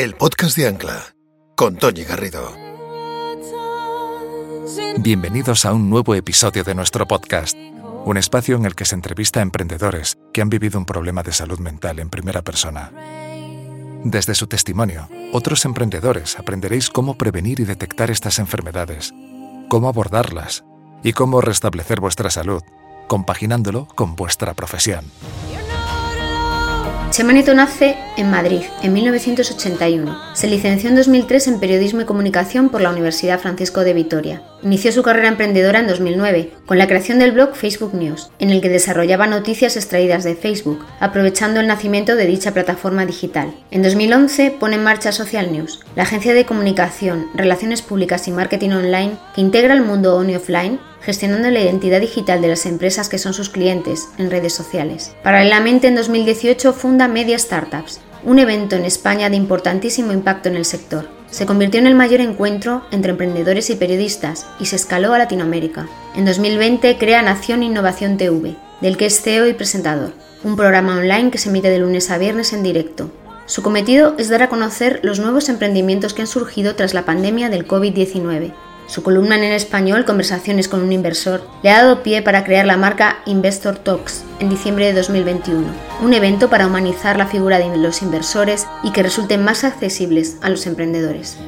el 0.00 0.14
podcast 0.14 0.56
de 0.56 0.66
Ancla, 0.66 1.14
con 1.54 1.76
Tony 1.76 2.04
Garrido. 2.04 2.56
Bienvenidos 4.96 5.66
a 5.66 5.74
un 5.74 5.90
nuevo 5.90 6.14
episodio 6.14 6.64
de 6.64 6.74
nuestro 6.74 7.06
podcast, 7.06 7.54
un 8.06 8.16
espacio 8.16 8.56
en 8.56 8.64
el 8.64 8.74
que 8.74 8.86
se 8.86 8.94
entrevista 8.94 9.40
a 9.40 9.42
emprendedores 9.42 10.16
que 10.32 10.40
han 10.40 10.48
vivido 10.48 10.78
un 10.78 10.86
problema 10.86 11.22
de 11.22 11.34
salud 11.34 11.58
mental 11.58 11.98
en 11.98 12.08
primera 12.08 12.40
persona. 12.40 12.90
Desde 14.02 14.34
su 14.34 14.46
testimonio, 14.46 15.06
otros 15.34 15.66
emprendedores 15.66 16.38
aprenderéis 16.38 16.88
cómo 16.88 17.18
prevenir 17.18 17.60
y 17.60 17.64
detectar 17.64 18.10
estas 18.10 18.38
enfermedades, 18.38 19.12
cómo 19.68 19.90
abordarlas 19.90 20.64
y 21.04 21.12
cómo 21.12 21.42
restablecer 21.42 22.00
vuestra 22.00 22.30
salud, 22.30 22.62
compaginándolo 23.06 23.86
con 23.96 24.16
vuestra 24.16 24.54
profesión. 24.54 25.04
Chema 27.20 27.34
Nieto 27.34 27.52
nace 27.52 27.98
en 28.16 28.30
Madrid 28.30 28.62
en 28.82 28.94
1981. 28.94 30.18
Se 30.32 30.46
licenció 30.46 30.88
en 30.88 30.96
2003 30.96 31.48
en 31.48 31.60
Periodismo 31.60 32.00
y 32.00 32.06
Comunicación 32.06 32.70
por 32.70 32.80
la 32.80 32.88
Universidad 32.88 33.38
Francisco 33.38 33.84
de 33.84 33.92
Vitoria. 33.92 34.42
Inició 34.62 34.90
su 34.90 35.02
carrera 35.02 35.28
emprendedora 35.28 35.80
en 35.80 35.86
2009 35.86 36.54
con 36.64 36.78
la 36.78 36.86
creación 36.86 37.18
del 37.18 37.32
blog 37.32 37.54
Facebook 37.54 37.92
News, 37.92 38.30
en 38.38 38.48
el 38.48 38.62
que 38.62 38.70
desarrollaba 38.70 39.26
noticias 39.26 39.76
extraídas 39.76 40.24
de 40.24 40.34
Facebook, 40.34 40.82
aprovechando 40.98 41.60
el 41.60 41.66
nacimiento 41.66 42.16
de 42.16 42.24
dicha 42.24 42.54
plataforma 42.54 43.04
digital. 43.04 43.52
En 43.70 43.82
2011 43.82 44.52
pone 44.58 44.76
en 44.76 44.82
marcha 44.82 45.12
Social 45.12 45.52
News, 45.52 45.80
la 45.96 46.04
agencia 46.04 46.32
de 46.32 46.46
comunicación, 46.46 47.26
relaciones 47.34 47.82
públicas 47.82 48.28
y 48.28 48.30
marketing 48.30 48.70
online 48.70 49.12
que 49.34 49.42
integra 49.42 49.74
el 49.74 49.82
mundo 49.82 50.16
on 50.16 50.30
y 50.30 50.36
offline 50.36 50.80
gestionando 51.00 51.50
la 51.50 51.60
identidad 51.60 52.00
digital 52.00 52.40
de 52.42 52.48
las 52.48 52.66
empresas 52.66 53.08
que 53.08 53.18
son 53.18 53.34
sus 53.34 53.48
clientes 53.48 54.08
en 54.18 54.30
redes 54.30 54.54
sociales. 54.54 55.14
Paralelamente, 55.22 55.88
en 55.88 55.94
2018 55.94 56.72
funda 56.72 57.08
Media 57.08 57.38
Startups, 57.38 58.00
un 58.24 58.38
evento 58.38 58.76
en 58.76 58.84
España 58.84 59.30
de 59.30 59.36
importantísimo 59.36 60.12
impacto 60.12 60.48
en 60.48 60.56
el 60.56 60.64
sector. 60.64 61.08
Se 61.30 61.46
convirtió 61.46 61.80
en 61.80 61.86
el 61.86 61.94
mayor 61.94 62.20
encuentro 62.20 62.82
entre 62.90 63.12
emprendedores 63.12 63.70
y 63.70 63.76
periodistas 63.76 64.46
y 64.58 64.66
se 64.66 64.76
escaló 64.76 65.14
a 65.14 65.18
Latinoamérica. 65.18 65.88
En 66.16 66.24
2020 66.24 66.98
crea 66.98 67.22
Nación 67.22 67.62
Innovación 67.62 68.16
TV, 68.16 68.56
del 68.80 68.96
que 68.96 69.06
es 69.06 69.22
CEO 69.22 69.46
y 69.46 69.54
presentador, 69.54 70.12
un 70.42 70.56
programa 70.56 70.96
online 70.96 71.30
que 71.30 71.38
se 71.38 71.48
emite 71.48 71.70
de 71.70 71.78
lunes 71.78 72.10
a 72.10 72.18
viernes 72.18 72.52
en 72.52 72.62
directo. 72.62 73.10
Su 73.46 73.62
cometido 73.62 74.14
es 74.18 74.28
dar 74.28 74.42
a 74.42 74.48
conocer 74.48 75.00
los 75.02 75.18
nuevos 75.18 75.48
emprendimientos 75.48 76.14
que 76.14 76.22
han 76.22 76.28
surgido 76.28 76.74
tras 76.74 76.94
la 76.94 77.04
pandemia 77.04 77.48
del 77.48 77.66
COVID-19 77.66 78.52
su 78.90 79.04
columna 79.04 79.36
en 79.36 79.52
español, 79.52 80.04
Conversaciones 80.04 80.66
con 80.66 80.82
un 80.82 80.92
inversor, 80.92 81.46
le 81.62 81.70
ha 81.70 81.82
dado 81.82 82.02
pie 82.02 82.22
para 82.22 82.42
crear 82.42 82.66
la 82.66 82.76
marca 82.76 83.22
Investor 83.24 83.78
Talks 83.78 84.24
en 84.40 84.50
diciembre 84.50 84.86
de 84.86 84.94
2021, 84.94 85.64
un 86.02 86.12
evento 86.12 86.50
para 86.50 86.66
humanizar 86.66 87.16
la 87.16 87.28
figura 87.28 87.60
de 87.60 87.76
los 87.76 88.02
inversores 88.02 88.66
y 88.82 88.90
que 88.90 89.04
resulten 89.04 89.44
más 89.44 89.62
accesibles 89.62 90.38
a 90.42 90.50
los 90.50 90.66
emprendedores. 90.66 91.38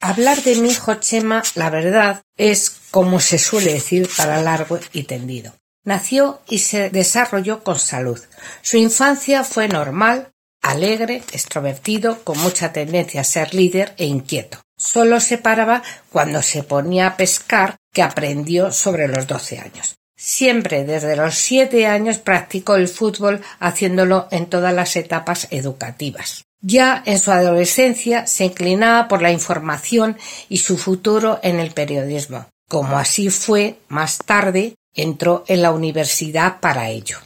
Hablar 0.00 0.42
de 0.42 0.56
mi 0.56 0.68
hijo 0.68 0.94
Chema, 0.96 1.42
la 1.54 1.70
verdad, 1.70 2.22
es 2.36 2.70
como 2.90 3.18
se 3.18 3.38
suele 3.38 3.72
decir 3.72 4.10
para 4.14 4.42
largo 4.42 4.78
y 4.92 5.04
tendido. 5.04 5.54
Nació 5.84 6.40
y 6.48 6.60
se 6.60 6.90
desarrolló 6.90 7.64
con 7.64 7.78
salud. 7.78 8.20
Su 8.62 8.76
infancia 8.76 9.42
fue 9.42 9.66
normal, 9.66 10.30
alegre, 10.62 11.22
extrovertido, 11.32 12.22
con 12.22 12.38
mucha 12.38 12.72
tendencia 12.72 13.22
a 13.22 13.24
ser 13.24 13.52
líder 13.52 13.94
e 13.96 14.06
inquieto. 14.06 14.58
Solo 14.76 15.18
se 15.20 15.38
paraba 15.38 15.82
cuando 16.10 16.40
se 16.42 16.62
ponía 16.62 17.08
a 17.08 17.16
pescar, 17.16 17.76
que 17.92 18.02
aprendió 18.02 18.72
sobre 18.72 19.08
los 19.08 19.26
doce 19.26 19.58
años. 19.58 19.96
Siempre 20.16 20.84
desde 20.84 21.16
los 21.16 21.34
siete 21.34 21.86
años 21.86 22.18
practicó 22.18 22.76
el 22.76 22.88
fútbol 22.88 23.42
haciéndolo 23.58 24.28
en 24.30 24.46
todas 24.46 24.72
las 24.72 24.94
etapas 24.96 25.48
educativas. 25.50 26.44
Ya 26.60 27.02
en 27.04 27.18
su 27.18 27.32
adolescencia 27.32 28.28
se 28.28 28.44
inclinaba 28.44 29.08
por 29.08 29.20
la 29.20 29.32
información 29.32 30.16
y 30.48 30.58
su 30.58 30.78
futuro 30.78 31.40
en 31.42 31.58
el 31.58 31.72
periodismo, 31.72 32.46
como 32.68 32.98
así 32.98 33.30
fue 33.30 33.78
más 33.88 34.18
tarde 34.18 34.74
entró 34.94 35.44
en 35.46 35.62
la 35.62 35.70
universidad 35.70 36.60
para 36.60 36.90
ello. 36.90 37.18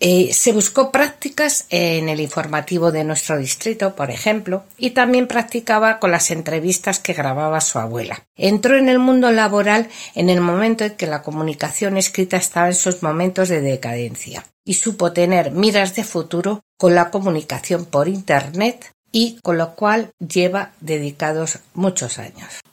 Eh, 0.00 0.34
se 0.34 0.52
buscó 0.52 0.90
prácticas 0.90 1.66
en 1.70 2.08
el 2.08 2.20
informativo 2.20 2.92
de 2.92 3.04
nuestro 3.04 3.38
distrito, 3.38 3.94
por 3.94 4.10
ejemplo, 4.10 4.64
y 4.76 4.90
también 4.90 5.28
practicaba 5.28 5.98
con 5.98 6.10
las 6.10 6.30
entrevistas 6.30 6.98
que 6.98 7.14
grababa 7.14 7.60
su 7.60 7.78
abuela. 7.78 8.22
Entró 8.36 8.76
en 8.76 8.88
el 8.88 8.98
mundo 8.98 9.30
laboral 9.30 9.88
en 10.14 10.30
el 10.30 10.40
momento 10.40 10.84
en 10.84 10.96
que 10.96 11.06
la 11.06 11.22
comunicación 11.22 11.96
escrita 11.96 12.36
estaba 12.36 12.66
en 12.66 12.74
sus 12.74 13.02
momentos 13.02 13.48
de 13.48 13.60
decadencia 13.60 14.44
y 14.64 14.74
supo 14.74 15.12
tener 15.12 15.52
miras 15.52 15.94
de 15.94 16.04
futuro 16.04 16.64
con 16.76 16.94
la 16.94 17.10
comunicación 17.10 17.84
por 17.84 18.08
Internet 18.08 18.92
y 19.12 19.38
con 19.42 19.58
lo 19.58 19.76
cual 19.76 20.10
lleva 20.18 20.72
dedicados 20.80 21.60
muchos 21.72 22.18
años. 22.18 22.63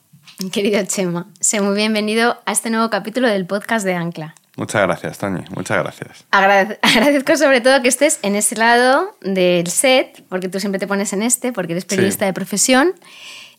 Querido 0.51 0.83
Chema, 0.85 1.27
sé 1.39 1.61
muy 1.61 1.75
bienvenido 1.75 2.37
a 2.45 2.51
este 2.51 2.69
nuevo 2.69 2.89
capítulo 2.89 3.27
del 3.27 3.45
podcast 3.45 3.85
de 3.85 3.95
Ancla. 3.95 4.35
Muchas 4.57 4.81
gracias, 4.81 5.17
Toñi. 5.17 5.43
Muchas 5.55 5.77
gracias. 5.77 6.25
agradezco 6.31 7.37
sobre 7.37 7.61
todo 7.61 7.81
que 7.81 7.87
estés 7.87 8.19
en 8.21 8.35
ese 8.35 8.55
lado 8.55 9.15
del 9.21 9.67
set, 9.67 10.23
porque 10.29 10.49
tú 10.49 10.59
siempre 10.59 10.79
te 10.79 10.87
pones 10.87 11.13
en 11.13 11.23
este, 11.23 11.53
porque 11.53 11.73
eres 11.73 11.85
periodista 11.85 12.25
de 12.25 12.33
profesión. 12.33 12.93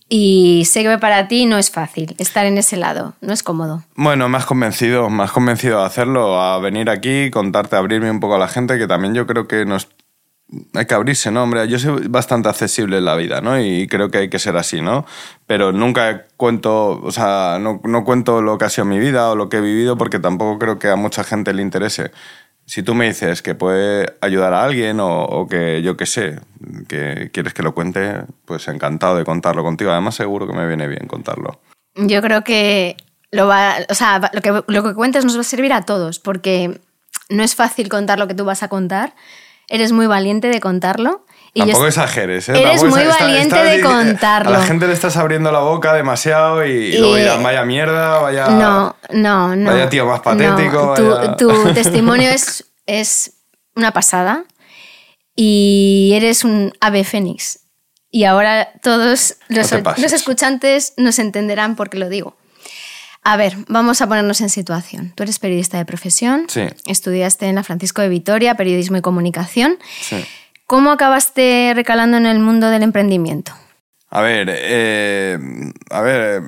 Y 0.09 0.65
sé 0.66 0.82
que 0.82 0.98
para 0.98 1.26
ti 1.28 1.47
no 1.47 1.56
es 1.56 1.70
fácil 1.70 2.15
estar 2.19 2.44
en 2.44 2.59
ese 2.59 2.76
lado, 2.76 3.14
no 3.22 3.32
es 3.32 3.43
cómodo. 3.43 3.82
Bueno, 3.94 4.28
me 4.28 4.37
has 4.37 4.44
convencido, 4.44 5.09
me 5.09 5.22
has 5.22 5.32
convencido 5.32 5.81
a 5.81 5.87
hacerlo, 5.87 6.38
a 6.38 6.59
venir 6.59 6.91
aquí, 6.91 7.31
contarte, 7.31 7.76
abrirme 7.76 8.10
un 8.10 8.20
poco 8.20 8.34
a 8.34 8.38
la 8.38 8.49
gente, 8.49 8.76
que 8.76 8.87
también 8.87 9.14
yo 9.14 9.26
creo 9.26 9.49
que 9.49 9.64
nos 9.64 9.88
hay 10.74 10.86
que 10.86 10.94
abrirse, 10.94 11.30
¿no? 11.30 11.42
Hombre, 11.42 11.66
yo 11.68 11.78
soy 11.78 12.08
bastante 12.08 12.48
accesible 12.48 12.98
en 12.98 13.04
la 13.04 13.14
vida, 13.16 13.40
¿no? 13.40 13.60
Y 13.60 13.86
creo 13.86 14.10
que 14.10 14.18
hay 14.18 14.28
que 14.28 14.38
ser 14.38 14.56
así, 14.56 14.80
¿no? 14.80 15.06
Pero 15.46 15.72
nunca 15.72 16.26
cuento, 16.36 17.00
o 17.02 17.10
sea, 17.10 17.58
no, 17.60 18.04
cuento 18.04 18.42
lo 18.42 18.58
que 18.58 18.66
ha 18.66 18.70
sido 18.70 18.84
mi 18.84 18.98
vida 18.98 19.30
o 19.30 19.36
lo 19.36 19.48
que 19.48 19.58
he 19.58 19.60
vivido 19.60 19.96
porque 19.96 20.18
tampoco 20.18 20.58
creo 20.58 20.78
que 20.78 20.88
a 20.88 20.96
mucha 20.96 21.24
gente 21.24 21.54
le 21.54 21.62
interese. 21.62 22.10
Si 22.66 22.82
tú 22.82 22.94
me 22.94 23.06
dices 23.06 23.42
que 23.42 23.54
puede 23.54 24.14
ayudar 24.20 24.54
a 24.54 24.62
alguien 24.62 24.98
o, 25.00 25.46
que 25.48 25.82
yo 25.82 25.96
qué 25.96 26.06
sé, 26.06 26.38
que 26.88 27.30
quieres 27.32 27.54
que 27.54 27.62
lo 27.62 27.74
cuente, 27.74 28.22
pues 28.44 28.69
encantado 28.69 29.16
de 29.16 29.24
contarlo 29.24 29.62
contigo. 29.64 29.90
Además, 29.90 30.14
seguro 30.14 30.46
que 30.46 30.52
me 30.52 30.66
viene 30.66 30.86
bien 30.86 31.06
contarlo. 31.06 31.60
Yo 31.96 32.22
creo 32.22 32.44
que 32.44 32.96
lo, 33.30 33.46
va, 33.46 33.76
o 33.88 33.94
sea, 33.94 34.30
lo, 34.32 34.40
que, 34.40 34.62
lo 34.66 34.82
que 34.82 34.94
cuentes 34.94 35.24
nos 35.24 35.36
va 35.36 35.40
a 35.40 35.44
servir 35.44 35.72
a 35.72 35.82
todos 35.82 36.19
porque 36.19 36.80
no 37.30 37.42
es 37.42 37.54
fácil 37.54 37.88
contar 37.88 38.19
lo 38.19 38.28
que 38.28 38.34
tú 38.34 38.44
vas 38.44 38.62
a 38.62 38.69
contar 38.69 39.14
eres 39.72 39.91
muy 39.91 40.06
valiente 40.06 40.49
de 40.49 40.60
contarlo. 40.60 41.25
Y 41.55 41.60
Tampoco 41.60 41.87
exageres, 41.87 42.49
¿eh? 42.50 42.60
Eres 42.60 42.84
muy 42.84 43.05
valiente 43.05 43.56
de 43.56 43.81
contarlo. 43.81 44.55
A 44.55 44.59
la 44.59 44.65
gente 44.65 44.87
le 44.87 44.93
estás 44.93 45.16
abriendo 45.16 45.50
la 45.50 45.60
boca 45.60 45.94
demasiado 45.94 46.65
y, 46.65 46.97
luego 46.99 47.16
dirás, 47.16 47.43
vaya 47.43 47.65
mierda, 47.65 48.19
vaya. 48.19 48.49
No, 48.49 48.97
no, 49.11 49.56
no. 49.56 49.71
Vaya 49.71 49.88
tío 49.88 50.06
más 50.06 50.21
patético. 50.21 50.94
Tu, 51.38 51.72
testimonio 51.75 52.31
es, 52.31 52.72
es 52.87 53.32
una 53.75 53.93
pasada 53.93 54.44
y 55.34 56.12
eres 56.15 56.44
un 56.44 56.72
ave 56.81 57.05
fénix. 57.05 57.61
Y 58.11 58.25
ahora 58.25 58.69
todos 58.82 59.37
los, 59.49 59.72
los 59.72 60.12
escuchantes 60.12 60.93
nos 60.99 61.19
entenderán 61.19 61.77
por 61.77 61.88
qué 61.88 61.99
lo 61.99 62.11
digo. 62.11 62.37
A 63.22 63.37
ver, 63.37 63.55
vamos 63.69 64.03
a 64.03 64.09
ponernos 64.09 64.41
en 64.41 64.49
situación. 64.49 65.12
Tú 65.15 65.22
eres 65.22 65.38
periodista 65.38 65.78
de 65.78 65.84
profesión, 65.84 66.47
sí. 66.49 66.62
estudiaste 66.87 67.47
en 67.47 67.55
la 67.55 67.62
Francisco 67.62 68.03
de 68.03 68.09
Vitoria, 68.09 68.56
periodismo 68.56 68.97
y 68.97 69.00
comunicación. 69.00 69.78
Sí. 70.00 70.25
¿Cómo 70.66 70.91
acabaste 70.91 71.72
recalando 71.75 72.16
en 72.16 72.27
el 72.27 72.41
mundo 72.41 72.69
del 72.71 72.82
emprendimiento? 72.82 73.53
A 74.11 74.21
ver, 74.21 74.49
eh, 74.50 75.38
a 75.91 76.00
ver, 76.03 76.43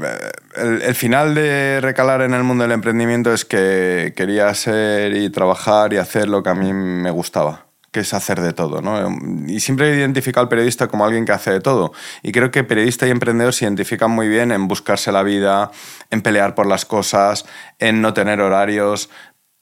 el, 0.57 0.95
final 0.95 1.35
de 1.35 1.81
recalar 1.81 2.21
en 2.23 2.35
el 2.35 2.43
mundo 2.43 2.65
del 2.65 2.73
emprendimiento 2.73 3.33
es 3.33 3.45
que 3.45 4.13
quería 4.15 4.53
ser 4.53 5.17
y 5.17 5.31
trabajar 5.31 5.95
y 5.95 5.97
hacer 5.97 6.29
lo 6.29 6.43
que 6.43 6.51
a 6.51 6.55
mí 6.55 6.73
me 6.75 7.11
gustaba 7.11 7.64
que 7.95 8.01
es 8.01 8.13
hacer 8.13 8.41
de 8.41 8.53
todo, 8.53 8.83
¿no? 8.83 9.09
Y 9.47 9.61
siempre 9.61 9.93
he 9.93 9.97
identificado 9.99 10.43
al 10.43 10.49
periodista 10.49 10.89
como 10.89 11.05
alguien 11.05 11.25
que 11.25 11.31
hace 11.31 11.53
de 11.53 11.61
todo. 11.61 11.93
Y 12.25 12.33
creo 12.33 12.51
que 12.51 12.65
periodista 12.65 13.07
y 13.07 13.11
emprendedor 13.11 13.55
se 13.55 13.67
identifican 13.67 14.11
muy 14.11 14.29
bien 14.29 14.51
en 14.51 14.67
buscarse 14.67 15.13
la 15.13 15.23
vida, 15.23 15.71
en 16.11 16.21
pelear 16.21 16.57
por 16.57 16.67
las 16.67 16.85
cosas, 16.85 17.47
en 17.79 18.03
no 18.03 18.13
tener 18.13 18.41
horarios. 18.41 19.11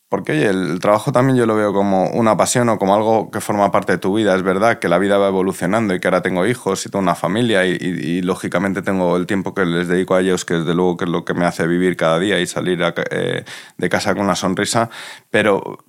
Porque, 0.09 0.33
oye, 0.33 0.47
el 0.47 0.79
trabajo 0.81 1.13
también 1.13 1.37
yo 1.37 1.45
lo 1.45 1.57
veo 1.57 1.75
como 1.75 2.09
una 2.09 2.35
pasión 2.39 2.71
o 2.71 2.79
como 2.79 2.95
algo 2.95 3.31
que 3.31 3.43
forma 3.43 3.71
parte 3.71 3.93
de 3.93 3.99
tu 3.99 4.15
vida. 4.15 4.35
Es 4.35 4.43
verdad 4.43 4.79
que 4.79 4.89
la 4.89 4.97
vida 4.97 5.19
va 5.19 5.29
evolucionando 5.29 5.95
y 5.95 6.01
que 6.01 6.09
ahora 6.09 6.23
tengo 6.23 6.47
hijos 6.47 6.87
y 6.87 6.89
tengo 6.89 7.03
una 7.03 7.15
familia 7.15 7.67
y, 7.67 8.23
lógicamente 8.23 8.81
tengo 8.81 9.19
el 9.19 9.27
tiempo 9.27 9.55
que 9.55 9.67
les 9.67 9.89
dedico 9.89 10.15
a 10.15 10.21
ellos, 10.21 10.47
que 10.47 10.55
desde 10.55 10.75
luego 10.75 10.97
que 10.97 11.05
es 11.05 11.11
lo 11.11 11.27
que 11.27 11.35
me 11.35 11.45
hace 11.45 11.67
vivir 11.67 11.99
cada 11.99 12.19
día 12.19 12.41
y 12.41 12.47
salir 12.47 12.81
eh, 13.11 13.45
de 13.77 13.89
casa 13.91 14.15
con 14.15 14.25
una 14.25 14.37
sonrisa. 14.37 14.89
Pero 15.31 15.85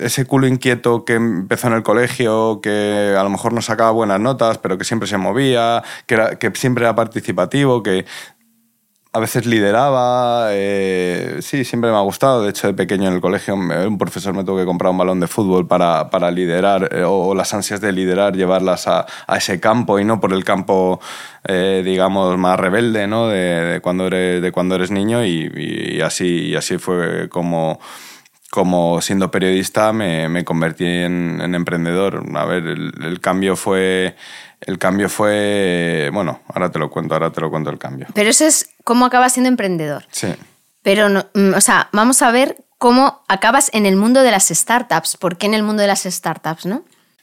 ese 0.00 0.24
culo 0.24 0.46
inquieto 0.46 1.04
que 1.04 1.14
empezó 1.14 1.68
en 1.68 1.74
el 1.74 1.82
colegio, 1.82 2.60
que 2.62 3.14
a 3.18 3.22
lo 3.22 3.30
mejor 3.30 3.52
no 3.52 3.62
sacaba 3.62 3.90
buenas 3.90 4.20
notas, 4.20 4.58
pero 4.58 4.78
que 4.78 4.84
siempre 4.84 5.08
se 5.08 5.16
movía, 5.16 5.82
que, 6.06 6.36
que 6.38 6.52
siempre 6.54 6.84
era 6.84 6.94
participativo, 6.94 7.82
que 7.82 8.04
a 9.12 9.18
veces 9.18 9.44
lideraba, 9.44 10.50
eh, 10.52 11.38
sí, 11.40 11.64
siempre 11.64 11.90
me 11.90 11.96
ha 11.96 12.00
gustado. 12.00 12.44
De 12.44 12.50
hecho, 12.50 12.68
de 12.68 12.74
pequeño 12.74 13.08
en 13.08 13.14
el 13.14 13.20
colegio 13.20 13.54
un 13.56 13.98
profesor 13.98 14.34
me 14.34 14.44
tuvo 14.44 14.58
que 14.58 14.64
comprar 14.64 14.92
un 14.92 14.98
balón 14.98 15.18
de 15.18 15.26
fútbol 15.26 15.66
para, 15.66 16.10
para 16.10 16.30
liderar 16.30 16.88
eh, 16.92 17.02
o, 17.04 17.34
las 17.34 17.52
ansias 17.52 17.80
de 17.80 17.90
liderar, 17.90 18.36
llevarlas 18.36 18.86
a, 18.86 19.06
a, 19.26 19.36
ese 19.36 19.58
campo 19.58 19.98
y 19.98 20.04
no 20.04 20.20
por 20.20 20.32
el 20.32 20.44
campo, 20.44 21.00
eh, 21.44 21.82
digamos, 21.84 22.38
más 22.38 22.60
rebelde 22.60 23.08
¿no? 23.08 23.26
de, 23.26 23.80
cuando, 23.82 24.06
eres, 24.06 24.42
de 24.42 24.52
cuando 24.52 24.76
eres 24.76 24.92
niño 24.92 25.24
y, 25.24 26.00
así, 26.02 26.50
y 26.50 26.54
así 26.54 26.78
fue 26.78 27.28
como 27.28 27.80
como 28.50 29.00
siendo 29.00 29.30
periodista 29.30 29.92
me, 29.92 30.28
me 30.28 30.44
convertí 30.44 30.84
en, 30.84 31.40
en, 31.40 31.54
emprendedor. 31.54 32.24
A 32.34 32.44
ver, 32.44 32.66
el, 32.66 32.92
el 33.02 33.20
cambio 33.20 33.56
fue 33.56 34.16
el 34.60 34.78
cambio 34.78 35.08
fue, 35.08 36.10
bueno, 36.12 36.40
ahora 36.48 36.70
te 36.70 36.78
lo 36.78 36.90
cuento, 36.90 37.14
ahora 37.14 37.30
te 37.30 37.40
lo 37.40 37.50
cuento 37.50 37.70
el 37.70 37.78
cambio. 37.78 38.06
Pero 38.12 38.28
eso 38.28 38.44
es 38.44 38.70
cómo 38.84 39.06
acabas 39.06 39.32
siendo 39.32 39.48
emprendedor. 39.48 40.04
Sí. 40.10 40.28
Pero, 40.82 41.08
no, 41.08 41.26
mm, 41.34 41.54
o 41.54 41.60
sea, 41.60 41.88
vamos 41.92 42.20
a 42.22 42.30
ver 42.30 42.56
cómo 42.78 43.22
acabas 43.28 43.70
en 43.72 43.86
el 43.86 43.96
mundo 43.96 44.22
de 44.22 44.30
las 44.30 44.48
startups. 44.48 45.16
¿Por 45.16 45.38
qué 45.38 45.46
en 45.46 45.54
el 45.54 45.62
mundo 45.62 45.80
de 45.82 45.88
las 45.88 46.02
startups, 46.02 46.66
no? 46.66 46.82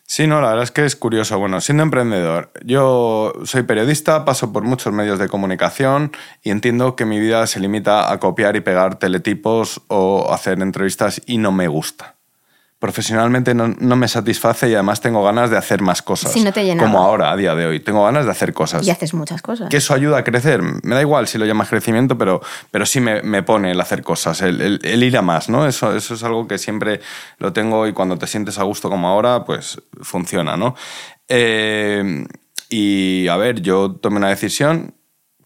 Sí, 0.10 0.26
no, 0.26 0.40
la 0.40 0.50
verdad 0.50 0.64
es 0.64 0.72
que 0.72 0.86
es 0.86 0.96
curioso. 0.96 1.38
Bueno, 1.38 1.60
siendo 1.60 1.84
emprendedor, 1.84 2.52
yo 2.64 3.34
soy 3.44 3.64
periodista, 3.64 4.24
paso 4.24 4.54
por 4.54 4.64
muchos 4.64 4.94
medios 4.94 5.20
de 5.20 5.28
comunicación 5.28 6.14
y 6.42 6.52
entiendo 6.52 6.96
que 6.96 7.06
mi 7.06 7.20
vida 7.20 7.46
se 7.46 7.60
limita 7.60 8.10
a 8.12 8.18
copiar 8.18 8.56
y 8.56 8.62
pegar 8.62 9.00
teletipos 9.00 9.82
o 9.90 10.32
hacer 10.34 10.62
entrevistas 10.62 11.22
y 11.26 11.40
no 11.40 11.52
me 11.52 11.68
gusta 11.68 12.17
profesionalmente 12.80 13.56
no, 13.56 13.96
me 13.96 14.08
satisface 14.08 14.70
y 14.70 14.76
además 14.76 15.02
tengo 15.02 15.24
ganas 15.24 15.50
de 15.50 15.58
hacer 15.58 15.82
más 15.82 16.04
cosas. 16.04 16.32
Si 16.32 16.44
no 16.44 16.54
te 16.54 16.78
Como 16.78 17.00
ahora, 17.00 17.32
a 17.32 17.36
día 17.36 17.56
de 17.56 17.66
hoy. 17.66 17.80
Tengo 17.80 18.04
ganas 18.04 18.26
de 18.26 18.32
hacer 18.32 18.54
cosas. 18.54 18.86
Y 18.86 18.92
haces 18.92 19.16
muchas 19.16 19.42
cosas. 19.42 19.70
Que 19.70 19.78
eso 19.78 19.96
ayuda 19.96 20.20
a 20.20 20.24
crecer. 20.24 20.62
Me 20.62 20.94
da 20.94 21.02
igual 21.02 21.28
si 21.28 21.40
lo 21.40 21.46
llamas 21.46 21.70
crecimiento, 21.70 22.18
pero, 22.18 22.42
pero 22.70 22.86
sí 22.86 23.00
me, 23.00 23.24
me 23.24 23.42
pone 23.42 23.72
el 23.72 23.82
hacer 23.82 24.04
cosas, 24.04 24.42
el, 24.42 24.80
el, 24.84 25.04
ir 25.04 25.18
a 25.18 25.24
más, 25.24 25.50
¿no? 25.50 25.66
Eso, 25.66 25.96
eso 25.96 26.14
es 26.14 26.24
algo 26.24 26.48
que 26.48 26.60
siempre 26.60 27.02
lo 27.40 27.52
tengo 27.52 27.88
y 27.88 27.94
cuando 27.94 28.18
te 28.18 28.28
sientes 28.28 28.60
a 28.60 28.64
gusto 28.64 28.90
como 28.90 29.08
ahora, 29.08 29.44
pues 29.44 29.82
funciona, 30.02 30.56
¿no? 30.56 30.76
Eh, 31.28 32.26
y 32.70 33.28
a 33.28 33.38
ver, 33.38 33.62
yo 33.62 33.92
tomé 33.92 34.18
una 34.18 34.30
decisión 34.30 34.94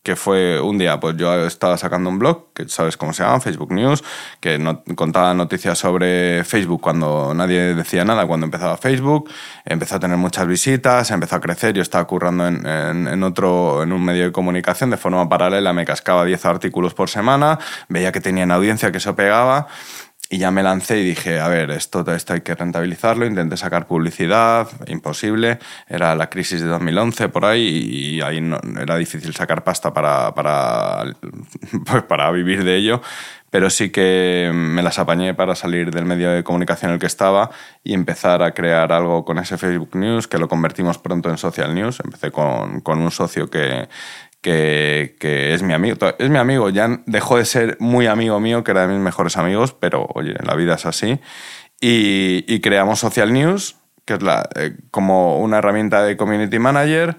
que 0.03 0.15
fue 0.15 0.59
un 0.59 0.79
día, 0.79 0.99
pues 0.99 1.15
yo 1.15 1.45
estaba 1.45 1.77
sacando 1.77 2.09
un 2.09 2.17
blog, 2.17 2.53
que 2.53 2.67
sabes 2.67 2.97
cómo 2.97 3.13
se 3.13 3.23
llama, 3.23 3.39
Facebook 3.39 3.71
News, 3.71 4.03
que 4.39 4.59
contaba 4.95 5.33
noticias 5.35 5.77
sobre 5.77 6.43
Facebook 6.43 6.81
cuando 6.81 7.33
nadie 7.35 7.75
decía 7.75 8.03
nada, 8.03 8.25
cuando 8.25 8.45
empezaba 8.45 8.77
Facebook, 8.77 9.29
empezó 9.63 9.97
a 9.97 9.99
tener 9.99 10.17
muchas 10.17 10.47
visitas, 10.47 11.11
empezó 11.11 11.35
a 11.35 11.39
crecer, 11.39 11.73
yo 11.73 11.83
estaba 11.83 12.05
currando 12.05 12.47
en, 12.47 12.65
en, 12.65 13.23
otro, 13.23 13.83
en 13.83 13.93
un 13.93 14.03
medio 14.03 14.23
de 14.23 14.31
comunicación 14.31 14.89
de 14.89 14.97
forma 14.97 15.29
paralela, 15.29 15.71
me 15.71 15.85
cascaba 15.85 16.25
10 16.25 16.45
artículos 16.45 16.95
por 16.95 17.09
semana, 17.09 17.59
veía 17.87 18.11
que 18.11 18.21
tenían 18.21 18.51
audiencia, 18.51 18.91
que 18.91 18.97
eso 18.97 19.15
pegaba, 19.15 19.67
y 20.31 20.37
ya 20.37 20.49
me 20.49 20.63
lancé 20.63 20.97
y 20.97 21.03
dije, 21.03 21.41
a 21.41 21.49
ver, 21.49 21.71
esto, 21.71 22.09
esto 22.15 22.31
hay 22.31 22.39
que 22.39 22.55
rentabilizarlo, 22.55 23.25
intenté 23.25 23.57
sacar 23.57 23.85
publicidad, 23.85 24.69
imposible, 24.87 25.59
era 25.89 26.15
la 26.15 26.29
crisis 26.29 26.61
de 26.61 26.67
2011 26.67 27.27
por 27.27 27.43
ahí 27.43 27.67
y 27.67 28.21
ahí 28.21 28.41
era 28.79 28.95
difícil 28.95 29.35
sacar 29.35 29.65
pasta 29.65 29.93
para, 29.93 30.33
para, 30.33 31.03
pues 31.85 32.03
para 32.03 32.31
vivir 32.31 32.63
de 32.63 32.77
ello, 32.77 33.01
pero 33.49 33.69
sí 33.69 33.89
que 33.89 34.49
me 34.53 34.81
las 34.81 34.99
apañé 34.99 35.33
para 35.33 35.53
salir 35.53 35.91
del 35.91 36.05
medio 36.05 36.31
de 36.31 36.45
comunicación 36.45 36.91
en 36.91 36.93
el 36.93 36.99
que 37.01 37.07
estaba 37.07 37.51
y 37.83 37.93
empezar 37.93 38.41
a 38.41 38.53
crear 38.53 38.93
algo 38.93 39.25
con 39.25 39.37
ese 39.37 39.57
Facebook 39.57 39.97
News, 39.97 40.29
que 40.29 40.37
lo 40.37 40.47
convertimos 40.47 40.97
pronto 40.97 41.29
en 41.29 41.37
Social 41.37 41.75
News. 41.75 41.99
Empecé 42.05 42.31
con, 42.31 42.79
con 42.79 43.01
un 43.01 43.11
socio 43.11 43.49
que, 43.49 43.89
que, 44.41 45.15
que, 45.19 45.53
es 45.53 45.63
mi 45.63 45.73
amigo. 45.73 45.97
Es 46.17 46.29
mi 46.29 46.37
amigo, 46.37 46.69
ya 46.69 47.01
dejó 47.05 47.37
de 47.37 47.45
ser 47.45 47.77
muy 47.79 48.07
amigo 48.07 48.39
mío, 48.39 48.63
que 48.63 48.71
era 48.71 48.87
de 48.87 48.93
mis 48.93 49.01
mejores 49.01 49.37
amigos, 49.37 49.73
pero 49.73 50.07
oye, 50.13 50.35
la 50.43 50.55
vida 50.55 50.75
es 50.75 50.85
así. 50.85 51.19
Y, 51.79 52.43
y 52.47 52.59
creamos 52.59 52.99
Social 52.99 53.33
News, 53.33 53.77
que 54.05 54.15
es 54.15 54.21
la, 54.21 54.47
eh, 54.55 54.75
como 54.91 55.39
una 55.39 55.59
herramienta 55.59 56.03
de 56.03 56.17
community 56.17 56.59
manager. 56.59 57.17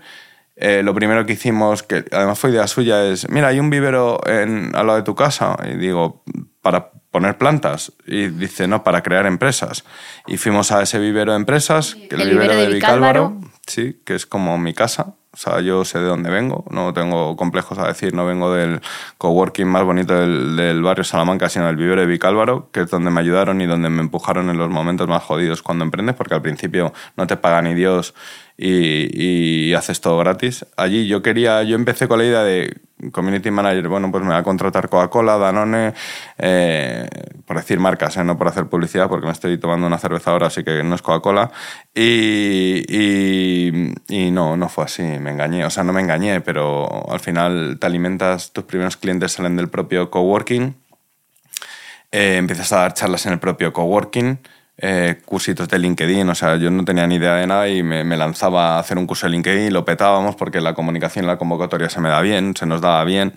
Eh, 0.57 0.83
lo 0.83 0.95
primero 0.95 1.25
que 1.27 1.33
hicimos, 1.33 1.83
que 1.83 2.05
además 2.13 2.39
fue 2.39 2.51
idea 2.51 2.67
suya, 2.67 3.05
es, 3.05 3.29
mira, 3.31 3.49
hay 3.49 3.59
un 3.59 3.71
vivero 3.71 4.21
en, 4.27 4.71
al 4.75 4.87
lado 4.87 4.99
de 4.99 5.05
tu 5.05 5.15
casa. 5.15 5.57
Y 5.65 5.77
digo, 5.77 6.23
para 6.61 6.91
poner 7.11 7.39
plantas. 7.39 7.93
Y 8.07 8.29
dice, 8.29 8.67
no, 8.69 8.85
para 8.85 9.03
crear 9.03 9.27
empresas. 9.27 9.85
Y 10.27 10.37
fuimos 10.37 10.73
a 10.73 10.83
ese 10.83 10.99
vivero 10.99 11.33
de 11.33 11.39
empresas, 11.39 11.95
que 11.95 12.17
el, 12.17 12.31
vivero, 12.31 12.57
de 12.57 12.69
Vicálvaro, 12.69 13.41
sí, 13.67 14.01
que 14.05 14.15
es 14.15 14.27
como 14.27 14.59
mi 14.59 14.75
casa. 14.75 15.15
O 15.35 15.37
sea, 15.39 15.61
yo 15.63 15.83
sé 15.87 15.99
de 15.99 16.05
dónde 16.05 16.29
vengo, 16.29 16.67
no 16.71 16.93
tengo 16.93 17.37
complejos 17.37 17.79
a 17.79 17.87
decir, 17.87 18.13
no 18.13 18.27
vengo 18.27 18.53
del 18.53 18.83
coworking 19.17 19.67
más 19.67 19.83
bonito 19.83 20.13
del, 20.15 20.83
barrio 20.83 21.05
Salamanca, 21.05 21.49
sino 21.49 21.67
del 21.69 21.77
vivero 21.77 22.03
de 22.03 22.07
Vicálvaro, 22.07 22.69
que 22.71 22.83
es 22.83 22.91
donde 22.91 23.11
me 23.11 23.21
ayudaron 23.21 23.63
y 23.63 23.67
donde 23.67 23.89
me 23.89 24.03
empujaron 24.03 24.51
en 24.51 24.59
los 24.59 24.69
momentos 24.69 25.09
más 25.09 25.23
jodidos 25.23 25.63
cuando 25.63 25.85
emprendes, 25.85 26.17
porque 26.17 26.35
al 26.35 26.43
principio 26.43 26.93
no 27.17 27.27
te 27.27 27.39
paga 27.39 27.63
ni 27.63 27.73
Dios 27.73 28.15
y, 28.57 29.73
haces 29.75 30.01
todo 30.01 30.19
gratis. 30.19 30.67
Allí 30.77 31.07
yo 31.07 31.23
quería, 31.23 31.63
yo 31.63 31.77
empecé 31.77 32.09
con 32.09 32.19
la 32.19 32.25
idea 32.25 32.43
de 32.43 32.81
community 33.11 33.51
manager, 33.51 33.89
bueno, 33.89 34.13
pues 34.13 34.23
me 34.23 34.31
va 34.31 34.39
a 34.39 34.43
contratar 34.45 34.89
Coca-Cola, 34.89 35.37
Danone, 35.37 35.93
eh, 36.39 37.09
por 37.45 37.57
decir 37.57 37.81
marcas, 37.81 38.17
eh, 38.17 38.23
no 38.23 38.39
por 38.39 38.47
hacer 38.47 38.67
publicidad, 38.67 39.09
porque 39.09 39.27
me 39.27 39.33
estoy 39.33 39.59
tomando 39.59 39.89
una 39.89 39.99
cerveza 39.99 40.31
ahora, 40.31 40.47
así 40.47 40.63
que 40.63 40.85
no 40.85 40.95
es 40.95 41.03
Coca-Cola. 41.03 41.51
Y, 41.95 42.83
no, 44.31 44.57
no 44.57 44.69
fue 44.69 44.85
así, 44.85 45.03
me 45.23 45.31
engañé. 45.31 45.65
O 45.65 45.71
sea, 45.71 45.85
no 45.85 45.93
me 45.93 46.01
engañé, 46.01 46.41
pero 46.41 47.11
al 47.11 47.21
final 47.21 47.79
te 47.81 47.87
alimentas, 47.87 48.53
tus 48.53 48.65
primeros 48.65 48.97
clientes 48.97 49.33
salen 49.33 49.57
del 49.57 49.69
propio 49.69 50.11
coworking, 50.11 50.75
eh, 52.11 52.37
empiezas 52.37 52.73
a 52.73 52.79
dar 52.79 52.95
charlas 52.95 53.25
en 53.27 53.33
el 53.33 53.39
propio 53.39 53.73
coworking 53.73 54.39
eh, 54.79 55.21
cursitos 55.25 55.69
de 55.69 55.79
LinkedIn, 55.79 56.29
o 56.29 56.35
sea, 56.35 56.57
yo 56.57 56.71
no 56.71 56.85
tenía 56.85 57.07
ni 57.07 57.17
idea 57.17 57.35
de 57.35 57.47
nada 57.47 57.69
y 57.69 57.83
me, 57.83 58.05
me, 58.05 58.17
lanzaba 58.17 58.77
a 58.77 58.79
hacer 58.81 58.99
un 58.99 59.07
curso 59.07 59.27
de 59.27 59.33
LinkedIn 59.33 59.73
lo 59.73 59.85
petábamos 59.85 60.35
porque 60.35 60.61
la 60.61 60.75
comunicación 60.75 61.27
la 61.27 61.37
convocatoria 61.37 61.89
se 61.89 62.01
me 62.01 62.09
da 62.09 62.21
bien, 62.21 62.57
se 62.57 62.67
nos 62.67 62.81
daba 62.81 63.05
bien 63.05 63.35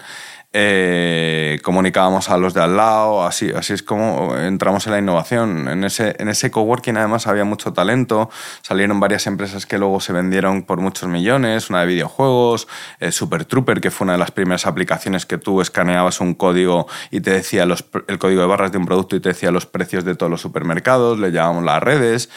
eh, 0.57 1.59
comunicábamos 1.63 2.29
a 2.29 2.37
los 2.37 2.53
de 2.53 2.61
al 2.61 2.77
lado, 2.77 3.25
así, 3.25 3.51
así 3.53 3.73
es 3.73 3.83
como 3.83 4.37
entramos 4.37 4.87
en 4.87 4.93
la 4.93 4.99
innovación. 4.99 5.67
En 5.67 5.83
ese, 5.83 6.15
en 6.17 6.29
ese 6.29 6.49
coworking 6.49 6.95
además 6.95 7.27
había 7.27 7.43
mucho 7.43 7.73
talento, 7.73 8.29
salieron 8.61 9.01
varias 9.01 9.27
empresas 9.27 9.65
que 9.65 9.77
luego 9.77 9.99
se 9.99 10.13
vendieron 10.13 10.63
por 10.63 10.79
muchos 10.79 11.09
millones, 11.09 11.69
una 11.69 11.81
de 11.81 11.87
videojuegos, 11.87 12.69
eh, 13.01 13.11
Super 13.11 13.43
Trooper, 13.43 13.81
que 13.81 13.91
fue 13.91 14.05
una 14.05 14.13
de 14.13 14.19
las 14.19 14.31
primeras 14.31 14.65
aplicaciones 14.65 15.25
que 15.25 15.37
tú 15.37 15.59
escaneabas 15.59 16.21
un 16.21 16.33
código 16.33 16.87
y 17.11 17.19
te 17.19 17.31
decía 17.31 17.65
los, 17.65 17.83
el 18.07 18.17
código 18.17 18.39
de 18.39 18.47
barras 18.47 18.71
de 18.71 18.77
un 18.77 18.85
producto 18.85 19.17
y 19.17 19.19
te 19.19 19.29
decía 19.29 19.51
los 19.51 19.65
precios 19.65 20.05
de 20.05 20.15
todos 20.15 20.29
los 20.29 20.39
supermercados, 20.39 21.19
le 21.19 21.33
llamábamos 21.33 21.65
las 21.65 21.83
redes 21.83 22.29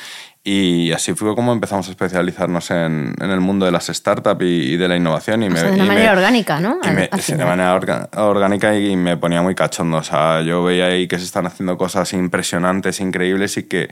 y 0.44 0.92
así 0.92 1.14
fue 1.14 1.34
como 1.34 1.52
empezamos 1.52 1.88
a 1.88 1.90
especializarnos 1.90 2.70
en, 2.70 3.14
en 3.20 3.30
el 3.30 3.40
mundo 3.40 3.66
de 3.66 3.72
las 3.72 3.86
startups 3.88 4.42
y, 4.42 4.76
de 4.76 4.88
la 4.88 4.96
innovación. 4.96 5.42
Y 5.42 5.48
o 5.48 5.56
sea, 5.56 5.64
de 5.64 5.74
una 5.74 5.84
manera 5.84 6.12
orgánica, 6.12 6.60
¿no? 6.60 6.78
sí, 7.20 7.34
de 7.34 7.44
manera 7.44 7.74
orgánica 8.16 8.78
y 8.78 8.96
me 8.96 9.16
ponía 9.16 9.42
muy 9.42 9.54
cachondo. 9.54 9.98
O 9.98 10.02
sea, 10.02 10.40
yo 10.42 10.64
veía 10.64 10.86
ahí 10.86 11.06
que 11.06 11.18
se 11.18 11.24
están 11.24 11.46
haciendo 11.46 11.76
cosas 11.76 12.12
impresionantes, 12.12 13.00
increíbles 13.00 13.56
y 13.58 13.64
que 13.64 13.90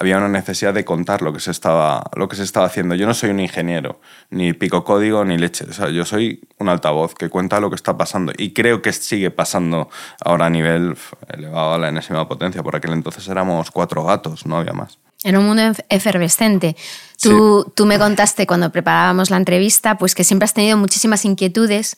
había 0.00 0.18
una 0.18 0.28
necesidad 0.28 0.72
de 0.72 0.84
contar 0.84 1.22
lo 1.22 1.32
que 1.32 1.40
se 1.40 1.50
estaba, 1.50 2.04
lo 2.14 2.28
que 2.28 2.36
se 2.36 2.44
estaba 2.44 2.66
haciendo. 2.66 2.94
Yo 2.94 3.06
no 3.06 3.14
soy 3.14 3.30
un 3.30 3.40
ingeniero, 3.40 4.00
ni 4.30 4.52
pico 4.52 4.84
código, 4.84 5.24
ni 5.24 5.36
leche. 5.36 5.66
O 5.68 5.72
sea, 5.72 5.90
yo 5.90 6.04
soy 6.04 6.40
un 6.58 6.68
altavoz 6.68 7.14
que 7.14 7.28
cuenta 7.28 7.60
lo 7.60 7.68
que 7.68 7.76
está 7.76 7.96
pasando. 7.96 8.32
Y 8.36 8.52
creo 8.52 8.80
que 8.80 8.92
sigue 8.92 9.30
pasando 9.30 9.90
ahora 10.24 10.46
a 10.46 10.50
nivel 10.50 10.96
elevado 11.28 11.74
a 11.74 11.78
la 11.78 11.88
enésima 11.88 12.28
potencia. 12.28 12.62
Por 12.62 12.76
aquel 12.76 12.92
entonces 12.92 13.26
éramos 13.28 13.70
cuatro 13.70 14.04
gatos, 14.04 14.46
no 14.46 14.56
había 14.56 14.72
más. 14.72 14.98
En 15.24 15.36
un 15.36 15.46
mundo 15.46 15.62
efervescente. 15.88 16.76
Tú, 17.20 17.72
tú 17.74 17.86
me 17.86 17.98
contaste 17.98 18.46
cuando 18.46 18.70
preparábamos 18.70 19.30
la 19.30 19.36
entrevista 19.36 19.98
pues 19.98 20.14
que 20.14 20.22
siempre 20.22 20.44
has 20.44 20.54
tenido 20.54 20.76
muchísimas 20.76 21.24
inquietudes, 21.24 21.96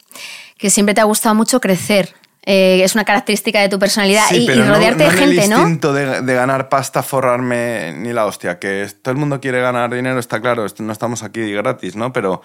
que 0.57 0.71
siempre 0.71 0.95
te 0.95 1.03
ha 1.03 1.05
gustado 1.05 1.35
mucho 1.35 1.61
crecer. 1.61 2.15
Eh, 2.43 2.83
es 2.83 2.95
una 2.95 3.05
característica 3.05 3.61
de 3.61 3.69
tu 3.69 3.79
personalidad 3.79 4.31
y, 4.31 4.49
rodearte 4.49 5.05
de 5.05 5.11
gente, 5.11 5.49
¿no? 5.49 5.57
El 5.57 5.63
instinto 5.63 5.93
de, 5.93 6.23
de, 6.23 6.35
ganar 6.35 6.71
pasta, 6.71 7.03
forrarme 7.03 7.93
ni 7.93 8.15
la 8.15 8.25
hostia. 8.25 8.59
Que 8.59 8.89
todo 9.03 9.13
el 9.13 9.19
mundo 9.19 9.41
quiere 9.41 9.61
ganar 9.61 9.93
dinero, 9.95 10.19
está 10.19 10.41
claro, 10.41 10.65
no 10.79 10.93
estamos 10.93 11.23
aquí 11.23 11.53
gratis, 11.53 11.97
¿no? 11.97 12.15
Pero 12.15 12.41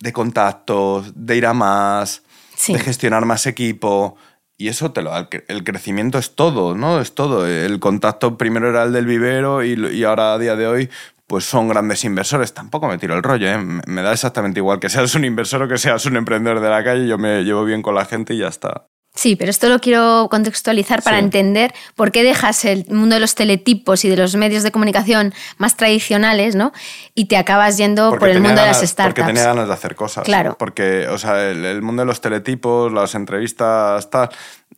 de 0.00 0.12
contactos, 0.12 1.12
de 1.14 1.36
ir 1.36 1.46
a 1.46 1.54
más, 1.54 2.22
sí. 2.56 2.72
de 2.72 2.80
gestionar 2.80 3.24
más 3.24 3.46
equipo, 3.46 4.16
y 4.62 4.68
eso 4.68 4.92
te 4.92 5.02
lo 5.02 5.10
da. 5.10 5.28
El 5.48 5.64
crecimiento 5.64 6.18
es 6.18 6.36
todo, 6.36 6.76
¿no? 6.76 7.00
Es 7.00 7.14
todo. 7.16 7.46
El 7.48 7.80
contacto 7.80 8.38
primero 8.38 8.68
era 8.68 8.84
el 8.84 8.92
del 8.92 9.06
vivero 9.06 9.64
y, 9.64 9.72
y 9.72 10.04
ahora 10.04 10.34
a 10.34 10.38
día 10.38 10.54
de 10.54 10.68
hoy 10.68 10.90
pues 11.26 11.44
son 11.44 11.66
grandes 11.66 12.04
inversores. 12.04 12.54
Tampoco 12.54 12.86
me 12.86 12.98
tiro 12.98 13.16
el 13.16 13.22
rollo, 13.24 13.48
¿eh? 13.48 13.58
Me 13.58 14.02
da 14.02 14.12
exactamente 14.12 14.60
igual 14.60 14.78
que 14.78 14.88
seas 14.88 15.14
un 15.16 15.24
inversor 15.24 15.62
o 15.62 15.68
que 15.68 15.78
seas 15.78 16.06
un 16.06 16.16
emprendedor 16.16 16.60
de 16.60 16.70
la 16.70 16.84
calle. 16.84 17.08
Yo 17.08 17.18
me 17.18 17.42
llevo 17.42 17.64
bien 17.64 17.82
con 17.82 17.94
la 17.96 18.04
gente 18.04 18.34
y 18.34 18.38
ya 18.38 18.48
está. 18.48 18.86
Sí, 19.14 19.36
pero 19.36 19.50
esto 19.50 19.68
lo 19.68 19.78
quiero 19.78 20.28
contextualizar 20.30 21.02
para 21.02 21.18
Sí. 21.18 21.24
entender 21.24 21.74
por 21.96 22.12
qué 22.12 22.22
dejas 22.24 22.64
el 22.64 22.86
mundo 22.88 23.14
de 23.16 23.20
los 23.20 23.34
teletipos 23.34 24.06
y 24.06 24.08
de 24.08 24.16
los 24.16 24.34
medios 24.36 24.62
de 24.62 24.70
comunicación 24.72 25.34
más 25.58 25.76
tradicionales, 25.76 26.54
¿no? 26.56 26.72
Y 27.14 27.26
te 27.26 27.36
acabas 27.36 27.76
yendo 27.76 28.16
por 28.18 28.30
el 28.30 28.40
mundo 28.40 28.62
de 28.62 28.68
las 28.68 28.80
startups. 28.80 29.14
Porque 29.20 29.22
tenía 29.34 29.44
ganas 29.44 29.68
de 29.68 29.74
hacer 29.74 29.94
cosas. 29.96 30.24
Claro. 30.24 30.56
Porque, 30.58 31.08
o 31.08 31.18
sea, 31.18 31.50
el, 31.50 31.62
el 31.66 31.82
mundo 31.82 32.02
de 32.02 32.06
los 32.06 32.22
teletipos, 32.22 32.90
las 32.90 33.14
entrevistas, 33.14 34.08
tal, 34.08 34.30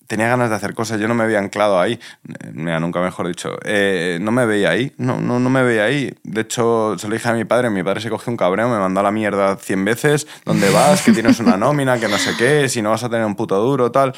tenía 0.07 0.29
ganas 0.29 0.51
de 0.51 0.57
hacer 0.57 0.75
cosas. 0.75 1.01
Yo 1.01 1.09
no 1.09 1.15
me 1.15 1.25
había 1.25 1.39
anclado 1.39 1.81
ahí. 1.81 1.99
Eh, 2.29 2.51
Mira, 2.53 2.81
nunca 2.81 3.01
mejor 3.01 3.29
dicho. 3.29 3.59
Eh, 3.65 4.19
no 4.21 4.33
me 4.33 4.47
veía 4.47 4.71
ahí. 4.71 4.93
No, 4.99 5.21
no, 5.21 5.39
no 5.39 5.51
me 5.51 5.63
veía 5.63 5.85
ahí. 5.85 6.15
De 6.23 6.43
hecho, 6.43 6.97
se 6.99 7.09
lo 7.09 7.15
dije 7.15 7.29
a 7.29 7.33
mi 7.33 7.45
padre. 7.45 7.71
Mi 7.71 7.83
padre 7.83 8.01
se 8.01 8.11
cogió 8.11 8.31
un 8.31 8.37
cabreo, 8.37 8.69
me 8.69 8.79
mandó 8.79 9.01
a 9.01 9.03
la 9.03 9.11
mierda 9.11 9.57
100 9.57 9.85
veces. 9.85 10.27
¿Dónde 10.45 10.71
vas? 10.71 11.03
Que 11.03 11.13
tienes 11.13 11.41
una 11.41 11.57
nómina, 11.57 11.99
que 11.99 12.09
no 12.09 12.19
sé 12.19 12.33
qué, 12.37 12.69
si 12.69 12.83
no 12.83 12.91
vas 12.91 13.05
a 13.05 13.09
tener 13.09 13.27
un 13.27 13.35
puto 13.35 13.57
duro, 13.61 13.91
tal. 13.91 14.13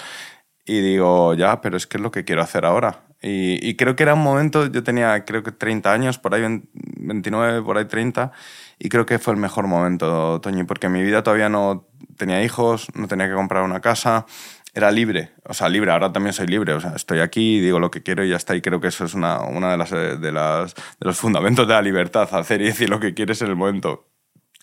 Y 0.64 0.80
digo, 0.80 1.34
ya, 1.34 1.60
pero 1.60 1.76
es 1.76 1.86
que 1.86 1.96
es 1.98 2.02
lo 2.02 2.10
que 2.10 2.24
quiero 2.24 2.42
hacer 2.42 2.64
ahora. 2.64 3.02
Y, 3.22 3.66
y 3.66 3.76
creo 3.76 3.96
que 3.96 4.02
era 4.02 4.14
un 4.14 4.22
momento, 4.22 4.66
yo 4.66 4.82
tenía 4.82 5.24
creo 5.24 5.42
que 5.42 5.52
30 5.52 5.92
años, 5.92 6.18
por 6.18 6.34
ahí 6.34 6.42
20 6.42 6.68
29, 7.06 7.62
por 7.62 7.78
ahí 7.78 7.84
30, 7.84 8.32
y 8.78 8.88
creo 8.88 9.06
que 9.06 9.18
fue 9.18 9.34
el 9.34 9.40
mejor 9.40 9.66
momento, 9.66 10.40
Toñi, 10.40 10.64
porque 10.64 10.88
mi 10.88 11.02
vida 11.02 11.22
todavía 11.22 11.48
no 11.48 11.86
tenía 12.16 12.42
hijos, 12.42 12.88
no 12.94 13.08
tenía 13.08 13.28
que 13.28 13.34
comprar 13.34 13.62
una 13.62 13.80
casa, 13.80 14.26
era 14.74 14.90
libre, 14.90 15.32
o 15.44 15.54
sea, 15.54 15.68
libre, 15.68 15.90
ahora 15.90 16.12
también 16.12 16.34
soy 16.34 16.46
libre, 16.46 16.74
o 16.74 16.80
sea, 16.80 16.92
estoy 16.94 17.20
aquí, 17.20 17.60
digo 17.60 17.78
lo 17.78 17.90
que 17.90 18.02
quiero 18.02 18.24
y 18.24 18.28
ya 18.28 18.36
está, 18.36 18.54
y 18.54 18.60
creo 18.60 18.80
que 18.80 18.88
eso 18.88 19.06
es 19.06 19.14
una, 19.14 19.40
una 19.40 19.70
de, 19.70 19.76
las, 19.78 19.92
eh, 19.92 20.18
de, 20.18 20.32
las, 20.32 20.74
de 20.74 21.06
los 21.06 21.18
fundamentos 21.18 21.66
de 21.66 21.74
la 21.74 21.82
libertad, 21.82 22.28
hacer 22.32 22.60
y 22.60 22.66
decir 22.66 22.90
lo 22.90 23.00
que 23.00 23.14
quieres 23.14 23.40
en 23.40 23.48
el 23.48 23.56
momento 23.56 24.10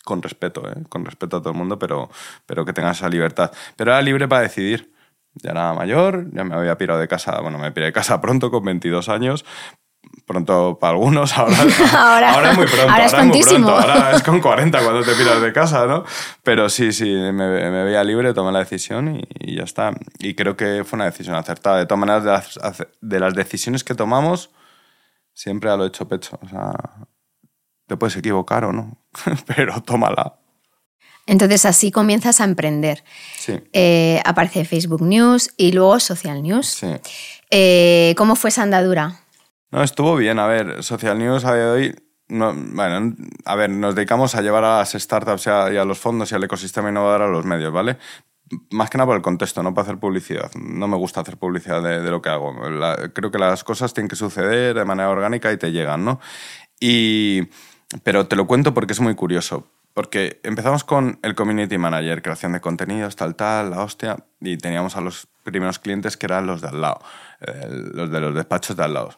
con 0.04 0.22
respeto, 0.22 0.70
¿eh? 0.70 0.84
con 0.88 1.04
respeto 1.04 1.38
a 1.38 1.40
todo 1.40 1.50
el 1.50 1.58
mundo, 1.58 1.78
pero, 1.78 2.10
pero 2.46 2.64
que 2.64 2.72
tengas 2.72 2.98
esa 2.98 3.08
libertad. 3.08 3.50
Pero 3.74 3.90
era 3.90 4.02
libre 4.02 4.28
para 4.28 4.42
decidir. 4.42 4.92
Ya 5.42 5.50
era 5.50 5.72
mayor, 5.72 6.30
ya 6.32 6.44
me 6.44 6.54
había 6.54 6.78
pirado 6.78 7.00
de 7.00 7.08
casa, 7.08 7.40
bueno, 7.40 7.58
me 7.58 7.72
piré 7.72 7.86
de 7.86 7.92
casa 7.92 8.20
pronto, 8.20 8.52
con 8.52 8.64
22 8.64 9.08
años. 9.08 9.44
Pronto 10.26 10.78
para 10.80 10.92
algunos, 10.94 11.32
ahora, 11.38 11.54
Ahora- 11.92 12.32
ahora 12.34 12.50
es 12.52 12.56
muy 12.56 12.66
pronto. 12.66 12.90
ahora 12.90 13.04
es 13.06 13.12
muy 13.26 13.40
pronto, 13.42 13.70
ahora 13.76 14.16
es 14.16 14.22
con 14.22 14.40
40 14.42 14.78
cuando 14.82 15.02
te 15.02 15.12
piras 15.14 15.42
de 15.42 15.52
casa, 15.52 15.86
¿no? 15.86 16.04
Pero 16.42 16.70
sí, 16.70 16.92
sí, 16.92 17.04
me, 17.04 17.32
me 17.32 17.84
veía 17.84 18.02
libre, 18.02 18.32
tomé 18.32 18.50
la 18.52 18.60
decisión 18.60 19.16
y, 19.16 19.22
y 19.40 19.56
ya 19.56 19.64
está. 19.64 19.92
Y 20.18 20.34
creo 20.34 20.56
que 20.56 20.82
fue 20.84 20.96
una 20.96 21.04
decisión 21.04 21.36
acertada. 21.36 21.76
De 21.78 21.86
todas 21.86 21.98
maneras, 22.00 22.24
de 22.24 22.30
las, 22.30 22.86
de 23.02 23.20
las 23.20 23.34
decisiones 23.34 23.84
que 23.84 23.94
tomamos, 23.94 24.48
siempre 25.34 25.68
a 25.70 25.76
lo 25.76 25.84
hecho 25.84 26.08
pecho. 26.08 26.38
O 26.42 26.48
sea, 26.48 26.72
te 27.86 27.98
puedes 27.98 28.16
equivocar 28.16 28.64
o 28.64 28.72
no, 28.72 28.96
pero 29.46 29.82
tómala. 29.82 30.36
Entonces 31.26 31.64
así 31.66 31.90
comienzas 31.90 32.40
a 32.40 32.44
emprender. 32.44 33.04
Sí. 33.38 33.60
Eh, 33.74 34.22
aparece 34.24 34.64
Facebook 34.64 35.02
News 35.02 35.50
y 35.58 35.72
luego 35.72 36.00
Social 36.00 36.42
News. 36.42 36.66
Sí. 36.66 36.86
Eh, 37.50 38.14
¿Cómo 38.16 38.36
fue 38.36 38.48
esa 38.48 38.62
andadura? 38.62 39.20
No, 39.74 39.82
estuvo 39.82 40.14
bien. 40.14 40.38
A 40.38 40.46
ver, 40.46 40.84
Social 40.84 41.18
News 41.18 41.44
a 41.44 41.52
día 41.52 41.64
de 41.64 41.70
hoy. 41.70 41.96
No, 42.28 42.54
bueno, 42.54 43.12
a 43.44 43.56
ver, 43.56 43.70
nos 43.70 43.96
dedicamos 43.96 44.36
a 44.36 44.40
llevar 44.40 44.62
a 44.62 44.78
las 44.78 44.92
startups 44.92 45.48
y 45.48 45.50
a, 45.50 45.84
los 45.84 45.98
fondos 45.98 46.30
y 46.30 46.36
al 46.36 46.44
ecosistema 46.44 46.90
innovador 46.90 47.22
a 47.22 47.26
los 47.26 47.44
medios, 47.44 47.72
¿vale? 47.72 47.98
Más 48.70 48.88
que 48.88 48.98
nada 48.98 49.06
por 49.06 49.16
el 49.16 49.22
contexto, 49.22 49.64
no 49.64 49.74
para 49.74 49.86
hacer 49.86 49.98
publicidad. 49.98 50.48
No 50.54 50.86
me 50.86 50.96
gusta 50.96 51.22
hacer 51.22 51.38
publicidad 51.38 51.82
de, 51.82 52.08
lo 52.08 52.22
que 52.22 52.28
hago. 52.28 52.54
Creo 53.14 53.32
que 53.32 53.38
las 53.38 53.64
cosas 53.64 53.92
tienen 53.92 54.08
que 54.08 54.14
suceder 54.14 54.76
de 54.76 54.84
manera 54.84 55.10
orgánica 55.10 55.50
y 55.50 55.56
te 55.56 55.72
llegan, 55.72 56.04
¿no? 56.04 56.20
Y, 56.78 57.48
pero 58.04 58.28
te 58.28 58.36
lo 58.36 58.46
cuento 58.46 58.74
porque 58.74 58.92
es 58.92 59.00
muy 59.00 59.16
curioso. 59.16 59.66
Porque 59.92 60.40
empezamos 60.44 60.84
con 60.84 61.18
el 61.22 61.34
community 61.34 61.78
manager, 61.78 62.22
creación 62.22 62.52
de 62.52 62.60
contenidos, 62.60 63.16
tal, 63.16 63.34
tal, 63.34 63.70
la 63.70 63.82
hostia, 63.82 64.16
y 64.40 64.56
teníamos 64.56 64.96
a 64.96 65.00
los 65.00 65.26
primeros 65.42 65.78
clientes 65.78 66.16
que 66.16 66.26
eran 66.26 66.46
los 66.46 66.60
de 66.60 66.68
al 66.68 66.80
lado, 66.80 67.00
eh, 67.40 67.68
los 67.92 68.10
de 68.10 68.20
los 68.20 68.34
despachos 68.34 68.76
de 68.76 68.84
al 68.84 68.94
lado. 68.94 69.10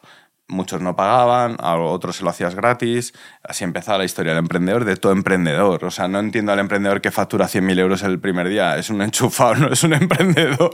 Muchos 0.49 0.79
no 0.79 0.95
pagaban, 0.95 1.57
a 1.59 1.75
otros 1.75 2.15
se 2.15 2.23
lo 2.23 2.29
hacías 2.29 2.55
gratis. 2.55 3.13
Así 3.43 3.65
empezaba 3.65 3.97
la 3.97 4.05
historia 4.05 4.31
del 4.31 4.39
emprendedor, 4.39 4.85
de 4.85 4.95
todo 4.95 5.11
emprendedor. 5.11 5.83
O 5.83 5.91
sea, 5.91 6.07
no 6.07 6.19
entiendo 6.19 6.53
al 6.53 6.59
emprendedor 6.59 7.01
que 7.01 7.11
factura 7.11 7.47
100.000 7.47 7.79
euros 7.79 8.01
el 8.03 8.17
primer 8.17 8.47
día. 8.47 8.77
Es 8.77 8.89
un 8.89 9.01
enchufado, 9.01 9.55
no 9.59 9.67
es 9.67 9.83
un 9.83 9.93
emprendedor. 9.93 10.71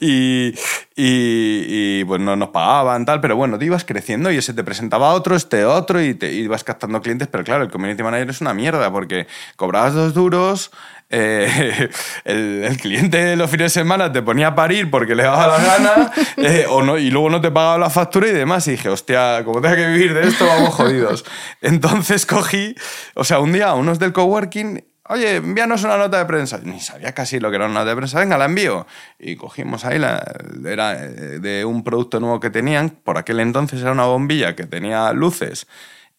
Y, 0.00 0.54
y, 0.96 2.04
pues 2.04 2.22
no 2.22 2.36
nos 2.36 2.48
pagaban, 2.48 3.04
tal. 3.04 3.20
Pero 3.20 3.36
bueno, 3.36 3.58
te 3.58 3.66
ibas 3.66 3.84
creciendo 3.84 4.32
y 4.32 4.38
ese 4.38 4.54
te 4.54 4.64
presentaba 4.64 5.12
otro, 5.12 5.36
este 5.36 5.66
otro, 5.66 6.02
y 6.02 6.14
te 6.14 6.32
ibas 6.32 6.64
captando 6.64 7.02
clientes. 7.02 7.28
Pero 7.28 7.44
claro, 7.44 7.64
el 7.64 7.70
community 7.70 8.02
manager 8.02 8.30
es 8.30 8.40
una 8.40 8.54
mierda 8.54 8.90
porque 8.90 9.26
cobrabas 9.56 9.92
dos 9.92 10.14
duros, 10.14 10.70
eh, 11.14 11.90
el, 12.24 12.64
el 12.64 12.76
cliente 12.78 13.36
los 13.36 13.50
fines 13.50 13.66
de 13.74 13.80
semana 13.80 14.10
te 14.10 14.22
ponía 14.22 14.48
a 14.48 14.54
parir 14.54 14.90
porque 14.90 15.14
le 15.14 15.24
daba 15.24 15.46
la 15.46 15.62
gana 15.62 16.12
eh, 16.38 16.66
o 16.68 16.82
no, 16.82 16.96
y 16.96 17.10
luego 17.10 17.28
no 17.28 17.40
te 17.40 17.50
pagaba 17.50 17.78
la 17.78 17.90
factura 17.90 18.28
y 18.28 18.32
demás. 18.32 18.66
Y 18.66 18.72
dije, 18.72 18.88
hostia, 18.88 19.44
como 19.44 19.60
tenga 19.60 19.76
que 19.76 19.86
vivir 19.88 20.14
de 20.14 20.26
esto, 20.26 20.46
vamos 20.46 20.74
jodidos. 20.74 21.24
Entonces 21.60 22.26
cogí, 22.26 22.74
o 23.14 23.24
sea, 23.24 23.40
un 23.40 23.52
día 23.52 23.68
a 23.68 23.74
unos 23.74 23.98
del 23.98 24.12
coworking, 24.12 24.82
oye, 25.08 25.36
envíanos 25.36 25.84
una 25.84 25.98
nota 25.98 26.18
de 26.18 26.24
prensa. 26.24 26.58
Ni 26.64 26.80
sabía 26.80 27.12
casi 27.12 27.38
lo 27.38 27.50
que 27.50 27.56
era 27.56 27.66
una 27.66 27.80
nota 27.80 27.90
de 27.90 27.96
prensa, 27.96 28.18
venga, 28.18 28.38
la 28.38 28.46
envío. 28.46 28.86
Y 29.18 29.36
cogimos 29.36 29.84
ahí, 29.84 29.98
la, 29.98 30.24
era 30.64 31.04
eh, 31.04 31.38
de 31.40 31.64
un 31.66 31.84
producto 31.84 32.20
nuevo 32.20 32.40
que 32.40 32.48
tenían. 32.48 32.88
Por 32.88 33.18
aquel 33.18 33.40
entonces 33.40 33.82
era 33.82 33.92
una 33.92 34.06
bombilla 34.06 34.56
que 34.56 34.64
tenía 34.64 35.12
luces 35.12 35.66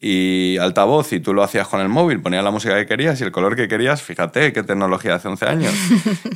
y 0.06 0.58
altavoz 0.58 1.14
y 1.14 1.22
tú 1.22 1.34
lo 1.34 1.44
hacías 1.44 1.66
con 1.70 1.80
el 1.80 1.88
móvil, 1.88 2.20
ponías 2.20 2.44
la 2.44 2.52
música 2.52 2.76
que 2.76 2.86
querías 2.86 3.22
y 3.22 3.24
el 3.24 3.32
color 3.32 3.56
que 3.56 3.70
querías, 3.70 4.02
fíjate 4.02 4.52
qué 4.52 4.62
tecnología 4.62 5.16
hace 5.16 5.30
11 5.30 5.46
años. 5.46 5.74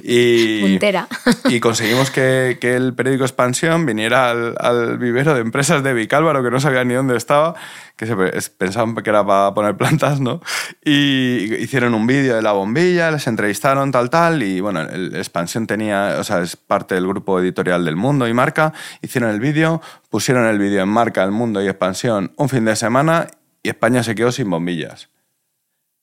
Y, 0.10 0.62
Puntera. 0.62 1.10
y 1.50 1.60
conseguimos 1.60 2.12
que, 2.12 2.58
que 2.62 2.76
el 2.76 2.94
periódico 2.94 3.26
Expansión 3.26 3.86
viniera 3.86 4.32
al, 4.32 4.56
al 4.58 4.98
vivero 4.98 5.34
de 5.34 5.42
empresas 5.42 5.84
de 5.84 5.94
Vicálvaro, 5.94 6.42
que 6.42 6.50
no 6.50 6.62
sabían 6.62 6.88
ni 6.88 6.94
dónde 6.94 7.18
estaba, 7.18 7.56
que 7.98 8.06
se 8.06 8.16
pensaban 8.52 8.96
que 8.96 9.10
era 9.10 9.26
para 9.26 9.54
poner 9.54 9.76
plantas, 9.76 10.22
¿no? 10.22 10.40
Y 10.86 11.56
hicieron 11.56 11.94
un 11.96 12.08
vídeo 12.08 12.36
de 12.36 12.42
la 12.44 12.54
bombilla, 12.54 13.12
les 13.12 13.28
entrevistaron, 13.28 13.92
tal, 13.92 14.10
tal, 14.10 14.44
y 14.44 14.62
bueno, 14.62 14.82
el 14.82 15.16
Expansión 15.16 15.68
tenía, 15.68 16.16
o 16.20 16.24
sea, 16.24 16.42
es 16.42 16.56
parte 16.56 16.96
del 16.96 17.08
grupo 17.08 17.40
editorial 17.40 17.84
del 17.84 17.96
Mundo 17.96 18.28
y 18.28 18.34
Marca, 18.34 18.72
hicieron 19.02 19.32
el 19.32 19.40
vídeo, 19.40 19.82
pusieron 20.10 20.46
el 20.46 20.60
vídeo 20.60 20.82
en 20.82 20.90
Marca, 20.90 21.24
El 21.24 21.32
Mundo 21.32 21.62
y 21.62 21.68
Expansión 21.68 22.34
un 22.38 22.50
fin 22.50 22.66
de 22.66 22.76
semana 22.76 23.28
y 23.64 23.70
España 23.70 24.04
se 24.04 24.16
quedó 24.16 24.32
sin 24.32 24.50
bombillas. 24.50 25.10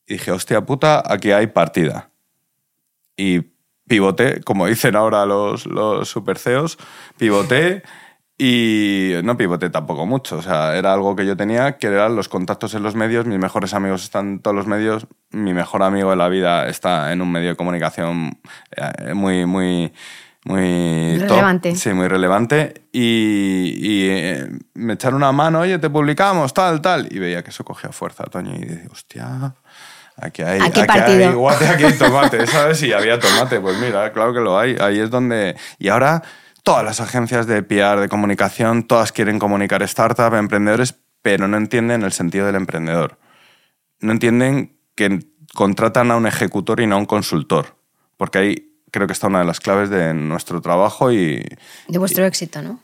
Y 0.06 0.14
dije, 0.14 0.32
hostia 0.32 0.66
puta, 0.66 1.02
aquí 1.04 1.32
hay 1.32 1.46
partida. 1.46 2.10
Y 3.16 3.40
pivoté, 3.86 4.42
como 4.42 4.66
dicen 4.66 4.96
ahora 4.96 5.24
los, 5.26 5.66
los 5.66 6.08
super 6.08 6.38
CEOs, 6.38 6.78
pivoté 7.16 7.82
y 8.36 9.12
no 9.22 9.36
pivoté 9.36 9.70
tampoco 9.70 10.06
mucho. 10.06 10.38
O 10.38 10.42
sea, 10.42 10.76
era 10.76 10.92
algo 10.92 11.14
que 11.14 11.24
yo 11.24 11.36
tenía, 11.36 11.78
que 11.78 11.86
eran 11.86 12.16
los 12.16 12.28
contactos 12.28 12.74
en 12.74 12.82
los 12.82 12.94
medios. 12.94 13.26
Mis 13.26 13.38
mejores 13.38 13.74
amigos 13.74 14.02
están 14.02 14.26
en 14.26 14.40
todos 14.40 14.56
los 14.56 14.66
medios. 14.66 15.06
Mi 15.30 15.54
mejor 15.54 15.82
amigo 15.82 16.10
de 16.10 16.16
la 16.16 16.28
vida 16.28 16.68
está 16.68 17.12
en 17.12 17.22
un 17.22 17.30
medio 17.30 17.50
de 17.50 17.56
comunicación 17.56 18.40
eh, 18.72 19.14
muy, 19.14 19.92
muy, 20.44 21.16
top. 21.20 21.28
Relevante. 21.30 21.74
Sí, 21.74 21.92
muy 21.94 22.06
relevante. 22.06 22.86
Y, 22.92 23.74
y, 23.78 24.08
eh, 24.10 24.46
me 24.74 24.92
echaron 24.92 25.16
una 25.16 25.32
mano, 25.32 25.60
oye, 25.60 25.78
te 25.78 25.88
publicamos, 25.88 26.52
tal, 26.52 26.82
tal. 26.82 27.08
Y 27.10 27.18
veía 27.18 27.42
que 27.42 27.50
eso 27.50 27.64
cogía 27.64 27.90
fuerza, 27.90 28.24
Toño. 28.24 28.54
Y 28.54 28.60
dije, 28.66 28.88
hostia, 28.92 29.54
aquí 30.16 30.42
hay, 30.42 30.60
Aquí 30.60 30.80
aquí 30.80 30.86
partido. 30.86 31.28
hay 31.28 31.34
guate, 31.34 31.66
aquí 31.66 31.84
hay 31.84 31.98
tomate, 31.98 32.46
¿sabes? 32.46 32.82
Y 32.82 32.92
había 32.92 33.18
tomate, 33.18 33.58
pues 33.58 33.78
mira, 33.78 34.12
claro 34.12 34.34
que 34.34 34.40
lo 34.40 34.58
hay. 34.58 34.76
Ahí 34.80 35.00
es 35.00 35.10
donde... 35.10 35.56
Y 35.78 35.88
ahora 35.88 36.22
todas 36.62 36.84
las 36.84 37.00
agencias 37.00 37.46
de 37.46 37.62
PR, 37.62 38.00
de 38.00 38.08
comunicación, 38.10 38.82
todas 38.82 39.12
quieren 39.12 39.38
comunicar 39.38 39.82
startup, 39.82 40.34
emprendedores, 40.34 40.94
pero 41.22 41.48
no 41.48 41.56
entienden 41.56 42.02
el 42.02 42.12
sentido 42.12 42.44
del 42.44 42.56
emprendedor. 42.56 43.18
No 44.00 44.12
entienden 44.12 44.78
que 44.94 45.20
contratan 45.54 46.10
a 46.10 46.16
un 46.16 46.26
ejecutor 46.26 46.80
y 46.80 46.86
no 46.86 46.96
a 46.96 46.98
un 46.98 47.06
consultor. 47.06 47.78
Porque 48.18 48.38
ahí 48.38 48.73
creo 48.94 49.06
que 49.06 49.12
está 49.12 49.26
una 49.26 49.40
de 49.40 49.44
las 49.44 49.60
claves 49.60 49.90
de 49.90 50.14
nuestro 50.14 50.60
trabajo 50.62 51.12
y 51.12 51.44
De 51.88 51.98
vuestro 51.98 52.24
éxito, 52.24 52.62
¿no? 52.62 52.78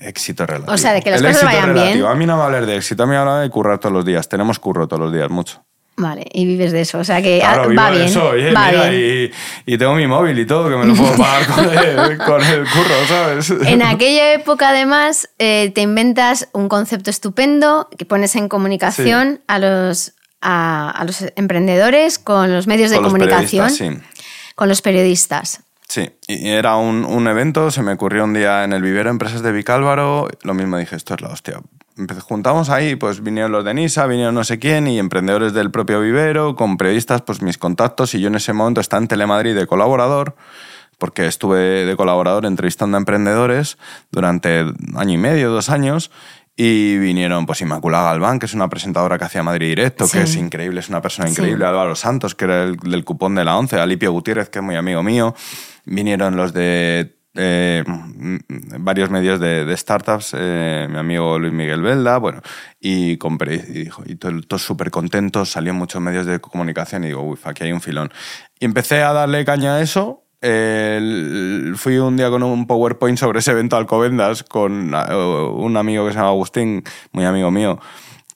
éxito 0.00 0.46
relativo. 0.46 0.72
O 0.72 0.78
sea, 0.78 0.92
de 0.94 1.02
que 1.02 1.10
las 1.10 1.20
El 1.20 1.28
cosas 1.28 1.44
vayan 1.44 1.68
relativo. 1.74 1.94
bien. 1.94 2.06
A 2.06 2.14
mí 2.14 2.26
no 2.26 2.36
me 2.36 2.42
hablar 2.42 2.66
de 2.66 2.76
éxito, 2.76 3.02
a 3.02 3.06
mí 3.06 3.10
me 3.10 3.16
habla 3.18 3.40
de 3.40 3.50
currar 3.50 3.78
todos 3.78 3.92
los 3.92 4.04
días. 4.04 4.28
Tenemos 4.28 4.58
curro 4.58 4.88
todos 4.88 5.00
los 5.00 5.12
días, 5.12 5.30
mucho. 5.30 5.62
Vale, 5.96 6.24
y 6.32 6.46
vives 6.46 6.72
de 6.72 6.80
eso. 6.80 6.98
O 6.98 7.04
sea 7.04 7.20
que 7.22 7.38
Claro, 7.38 7.64
ah, 7.64 7.66
vivo 7.66 7.82
va 7.82 7.90
bien. 7.90 8.02
eso, 8.04 8.28
oye, 8.30 8.52
va 8.52 8.70
mira, 8.70 8.88
bien. 8.88 9.30
Y, 9.66 9.74
y 9.74 9.78
tengo 9.78 9.94
mi 9.94 10.06
móvil 10.06 10.38
y 10.38 10.46
todo, 10.46 10.68
que 10.70 10.76
me 10.76 10.86
lo 10.86 10.94
puedo 10.94 11.14
pagar 11.16 11.46
con 11.46 11.64
el, 11.78 12.18
con 12.26 12.42
el 12.42 12.60
curro, 12.70 13.06
¿sabes? 13.06 13.50
En 13.66 13.82
aquella 13.82 14.32
época, 14.32 14.70
además, 14.70 15.28
eh, 15.38 15.70
te 15.74 15.82
inventas 15.82 16.48
un 16.52 16.68
concepto 16.68 17.10
estupendo 17.10 17.88
que 17.96 18.06
pones 18.06 18.34
en 18.36 18.48
comunicación 18.48 19.42
a, 19.46 19.58
los, 19.58 20.14
a, 20.40 20.90
a 20.90 21.04
los 21.04 21.24
emprendedores 21.36 22.18
con 22.18 22.52
los 22.52 22.66
medios 22.66 22.90
de 22.90 22.96
los 22.96 23.04
comunicación, 23.06 23.68
periodistas, 23.68 24.11
con 24.54 24.68
los 24.68 24.82
periodistas. 24.82 25.62
Sí, 25.88 26.10
era 26.26 26.76
un, 26.76 27.04
un 27.04 27.26
evento, 27.28 27.70
se 27.70 27.82
me 27.82 27.92
ocurrió 27.92 28.24
un 28.24 28.32
día 28.32 28.64
en 28.64 28.72
el 28.72 28.80
vivero 28.80 29.10
Empresas 29.10 29.42
de 29.42 29.52
Vicálvaro, 29.52 30.26
lo 30.42 30.54
mismo 30.54 30.78
dije, 30.78 30.96
esto 30.96 31.14
es 31.14 31.20
la 31.20 31.28
hostia. 31.28 31.60
Juntamos 32.22 32.70
ahí, 32.70 32.96
pues 32.96 33.22
vinieron 33.22 33.52
los 33.52 33.62
de 33.64 33.74
Nisa, 33.74 34.06
vinieron 34.06 34.34
no 34.34 34.44
sé 34.44 34.58
quién 34.58 34.86
y 34.86 34.98
emprendedores 34.98 35.52
del 35.52 35.70
propio 35.70 36.00
vivero, 36.00 36.56
con 36.56 36.78
periodistas, 36.78 37.20
pues 37.20 37.42
mis 37.42 37.58
contactos 37.58 38.14
y 38.14 38.20
yo 38.20 38.28
en 38.28 38.36
ese 38.36 38.54
momento 38.54 38.80
estaba 38.80 39.02
en 39.02 39.08
Telemadrid 39.08 39.54
de 39.54 39.66
colaborador, 39.66 40.34
porque 40.96 41.26
estuve 41.26 41.84
de 41.84 41.96
colaborador 41.96 42.46
entrevistando 42.46 42.96
a 42.96 43.00
emprendedores 43.00 43.76
durante 44.10 44.64
año 44.96 45.12
y 45.12 45.18
medio, 45.18 45.50
dos 45.50 45.68
años, 45.68 46.10
y 46.56 46.98
vinieron 46.98 47.46
pues 47.46 47.60
Inmaculada 47.62 48.10
Galván, 48.10 48.38
que 48.38 48.46
es 48.46 48.54
una 48.54 48.68
presentadora 48.68 49.18
que 49.18 49.24
hacía 49.24 49.42
Madrid 49.42 49.68
Directo, 49.68 50.06
que 50.08 50.22
es 50.22 50.36
increíble, 50.36 50.80
es 50.80 50.88
una 50.88 51.00
persona 51.00 51.28
increíble, 51.28 51.64
Álvaro 51.64 51.94
Santos, 51.94 52.34
que 52.34 52.44
era 52.44 52.64
el 52.64 52.76
del 52.76 53.04
cupón 53.04 53.34
de 53.34 53.44
la 53.44 53.56
11, 53.56 53.80
Alipio 53.80 54.12
Gutiérrez, 54.12 54.50
que 54.50 54.58
es 54.58 54.64
muy 54.64 54.76
amigo 54.76 55.02
mío, 55.02 55.34
vinieron 55.84 56.36
los 56.36 56.52
de 56.52 57.16
eh, 57.34 57.82
varios 58.78 59.10
medios 59.10 59.40
de, 59.40 59.74
startups, 59.76 60.34
eh, 60.38 60.86
mi 60.90 60.98
amigo 60.98 61.38
Luis 61.38 61.54
Miguel 61.54 61.80
Velda, 61.80 62.18
bueno, 62.18 62.42
y 62.78 63.16
compré 63.16 63.54
y, 63.54 63.84
dijo, 63.84 64.02
y 64.04 64.16
todos 64.16 64.62
súper 64.62 64.90
contentos, 64.90 65.50
salían 65.50 65.76
muchos 65.76 66.02
medios 66.02 66.26
de 66.26 66.40
comunicación 66.40 67.04
y 67.04 67.08
digo, 67.08 67.22
uy, 67.22 67.38
aquí 67.44 67.64
hay 67.64 67.72
un 67.72 67.80
filón. 67.80 68.12
Y 68.60 68.66
empecé 68.66 69.02
a 69.02 69.14
darle 69.14 69.46
caña 69.46 69.76
a 69.76 69.80
eso 69.80 70.21
fui 70.42 71.98
un 71.98 72.16
día 72.16 72.28
con 72.28 72.42
un 72.42 72.66
PowerPoint 72.66 73.16
sobre 73.16 73.38
ese 73.38 73.52
evento 73.52 73.76
Alcobendas 73.76 74.42
con 74.42 74.92
uh, 74.92 75.52
un 75.54 75.76
amigo 75.76 76.04
que 76.04 76.12
se 76.12 76.18
llama 76.18 76.30
Agustín, 76.30 76.82
muy 77.12 77.24
amigo 77.24 77.50
mío, 77.52 77.78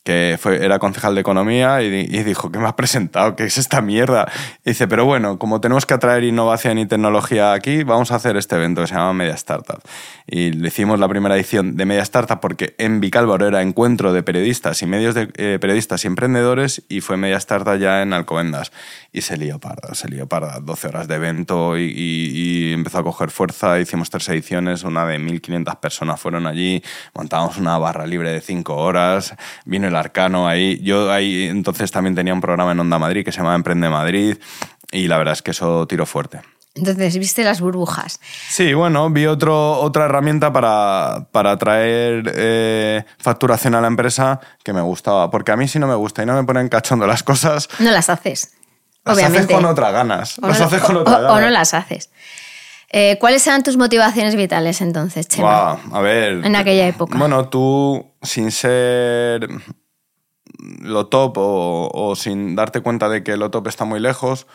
que 0.06 0.38
fue, 0.40 0.64
era 0.64 0.78
concejal 0.78 1.16
de 1.16 1.20
economía 1.20 1.82
y, 1.82 2.06
dijo, 2.06 2.52
¿qué 2.52 2.60
me 2.60 2.66
has 2.66 2.74
presentado? 2.74 3.34
¿Qué 3.34 3.42
es 3.42 3.58
esta 3.58 3.82
mierda? 3.82 4.30
Y 4.64 4.70
dice, 4.70 4.86
pero 4.86 5.04
bueno, 5.04 5.36
como 5.36 5.60
tenemos 5.60 5.84
que 5.84 5.94
atraer 5.94 6.22
innovación 6.22 6.78
y 6.78 6.86
tecnología 6.86 7.52
aquí, 7.52 7.82
vamos 7.82 8.12
a 8.12 8.14
hacer 8.14 8.36
este 8.36 8.54
evento 8.54 8.82
que 8.82 8.86
se 8.86 8.94
llama 8.94 9.12
Media 9.14 9.34
Startup. 9.34 9.80
Y 10.24 10.52
le 10.52 10.68
hicimos 10.68 11.00
la 11.00 11.08
primera 11.08 11.34
edición 11.34 11.76
de 11.76 11.86
Media 11.86 12.02
Startup 12.02 12.38
porque 12.38 12.76
en 12.78 13.00
Vicálvaro 13.00 13.48
era 13.48 13.62
encuentro 13.62 14.12
de 14.12 14.22
periodistas 14.22 14.80
y 14.80 14.86
medios 14.86 15.16
de 15.16 15.28
eh, 15.34 15.58
periodistas 15.60 16.04
y 16.04 16.06
emprendedores 16.06 16.84
y 16.88 17.00
fue 17.00 17.16
Media 17.16 17.38
Startup 17.38 17.76
ya 17.76 18.00
en 18.02 18.12
Alcobendas. 18.12 18.70
Y 19.12 19.22
se 19.22 19.36
lió 19.36 19.58
parda, 19.58 19.92
se 19.94 20.08
lió 20.08 20.28
parda. 20.28 20.60
12 20.60 20.86
horas 20.86 21.08
de 21.08 21.16
evento 21.16 21.76
y, 21.76 21.92
y 21.92 22.72
empezó 22.72 22.98
a 22.98 23.02
coger 23.02 23.32
fuerza. 23.32 23.80
Hicimos 23.80 24.08
tres 24.10 24.28
ediciones, 24.28 24.84
una 24.84 25.04
de 25.04 25.18
1.500 25.18 25.80
personas 25.80 26.20
fueron 26.20 26.46
allí, 26.46 26.80
montamos 27.12 27.56
una 27.58 27.76
barra 27.78 28.06
libre 28.06 28.30
de 28.30 28.40
5 28.40 28.76
horas, 28.76 29.34
vino 29.64 29.88
el 29.88 29.95
Arcano 29.96 30.46
ahí. 30.48 30.78
Yo 30.82 31.10
ahí 31.12 31.44
entonces 31.44 31.90
también 31.90 32.14
tenía 32.14 32.32
un 32.34 32.40
programa 32.40 32.72
en 32.72 32.80
Onda 32.80 32.98
Madrid 32.98 33.24
que 33.24 33.32
se 33.32 33.38
llamaba 33.38 33.56
Emprende 33.56 33.88
Madrid 33.88 34.36
y 34.92 35.08
la 35.08 35.18
verdad 35.18 35.32
es 35.32 35.42
que 35.42 35.50
eso 35.52 35.86
tiró 35.86 36.06
fuerte. 36.06 36.40
Entonces, 36.74 37.16
viste 37.18 37.42
las 37.42 37.62
burbujas. 37.62 38.20
Sí, 38.50 38.74
bueno, 38.74 39.08
vi 39.08 39.24
otro, 39.24 39.80
otra 39.80 40.04
herramienta 40.04 40.52
para, 40.52 41.26
para 41.32 41.56
traer 41.56 42.30
eh, 42.36 43.02
facturación 43.18 43.74
a 43.74 43.80
la 43.80 43.86
empresa 43.86 44.40
que 44.62 44.74
me 44.74 44.82
gustaba. 44.82 45.30
Porque 45.30 45.52
a 45.52 45.56
mí 45.56 45.68
si 45.68 45.78
no 45.78 45.86
me 45.86 45.94
gusta 45.94 46.22
y 46.22 46.26
no 46.26 46.34
me 46.34 46.44
ponen 46.44 46.68
cachondo 46.68 47.06
las 47.06 47.22
cosas... 47.22 47.70
No 47.78 47.90
las 47.90 48.10
haces. 48.10 48.52
Las 49.06 49.16
obviamente. 49.16 49.44
haces 49.44 49.56
con 49.56 49.64
otras 49.64 49.90
ganas. 49.90 50.38
O 50.38 50.48
las 50.48 50.60
no, 50.60 50.66
haces 50.66 50.82
con 50.82 50.96
o- 50.96 51.00
otras 51.00 51.16
o- 51.16 51.22
ganas. 51.22 51.36
o 51.38 51.40
no 51.40 51.48
las 51.48 51.72
haces. 51.72 52.10
Eh, 52.90 53.16
¿Cuáles 53.18 53.46
eran 53.46 53.62
tus 53.62 53.78
motivaciones 53.78 54.36
vitales 54.36 54.82
entonces, 54.82 55.28
Chema? 55.28 55.76
Buah, 55.88 55.98
a 55.98 56.00
ver. 56.02 56.44
En 56.44 56.56
aquella 56.56 56.86
época. 56.88 57.16
Bueno, 57.16 57.48
tú, 57.48 58.06
sin 58.20 58.50
ser 58.50 59.48
lo 60.58 61.06
top 61.06 61.34
o, 61.36 62.14
sin 62.16 62.56
darte 62.56 62.80
cuenta 62.80 63.08
de 63.08 63.22
que 63.22 63.36
lo 63.36 63.50
top 63.50 63.68
está 63.68 63.84
muy 63.84 64.00
lejos, 64.00 64.46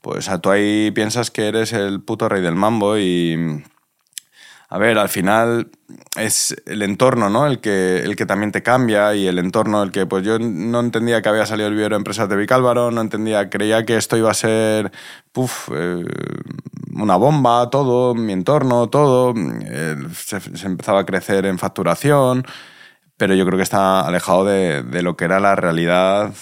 pues 0.00 0.28
a 0.28 0.40
tú 0.40 0.50
ahí 0.50 0.90
piensas 0.92 1.30
que 1.30 1.48
eres 1.48 1.72
el 1.72 2.00
puto 2.02 2.28
rey 2.28 2.42
del 2.42 2.54
mambo 2.54 2.98
y. 2.98 3.64
A 4.72 4.78
ver, 4.78 4.98
al 4.98 5.08
final 5.08 5.68
es 6.16 6.54
el 6.64 6.82
entorno, 6.82 7.28
¿no? 7.28 7.44
El 7.48 7.58
que, 7.58 8.02
el 8.04 8.14
que 8.14 8.24
también 8.24 8.52
te 8.52 8.62
cambia 8.62 9.16
y 9.16 9.26
el 9.26 9.40
entorno, 9.40 9.82
el 9.82 9.90
que 9.90 10.06
pues 10.06 10.24
yo 10.24 10.38
no 10.38 10.78
entendía 10.78 11.22
que 11.22 11.28
había 11.28 11.44
salido 11.44 11.68
el 11.68 11.74
vivero 11.74 11.96
de 11.96 11.98
empresas 11.98 12.28
de 12.28 12.36
Vicálvaro, 12.36 12.92
no 12.92 13.00
entendía, 13.00 13.50
creía 13.50 13.84
que 13.84 13.96
esto 13.96 14.16
iba 14.16 14.30
a 14.30 14.34
ser, 14.34 14.92
puf, 15.32 15.70
eh, 15.74 16.04
una 16.94 17.16
bomba, 17.16 17.68
todo, 17.68 18.14
mi 18.14 18.32
entorno, 18.32 18.88
todo, 18.88 19.34
eh, 19.36 19.96
se 20.14 20.66
empezaba 20.66 21.00
a 21.00 21.06
crecer 21.06 21.46
en 21.46 21.58
facturación, 21.58 22.44
pero 23.20 23.34
yo 23.34 23.44
creo 23.44 23.58
que 23.58 23.64
está 23.64 24.00
alejado 24.00 24.46
de, 24.46 24.82
de 24.82 25.02
lo 25.02 25.14
que 25.14 25.26
era 25.26 25.40
la 25.40 25.54
realidad 25.54 26.32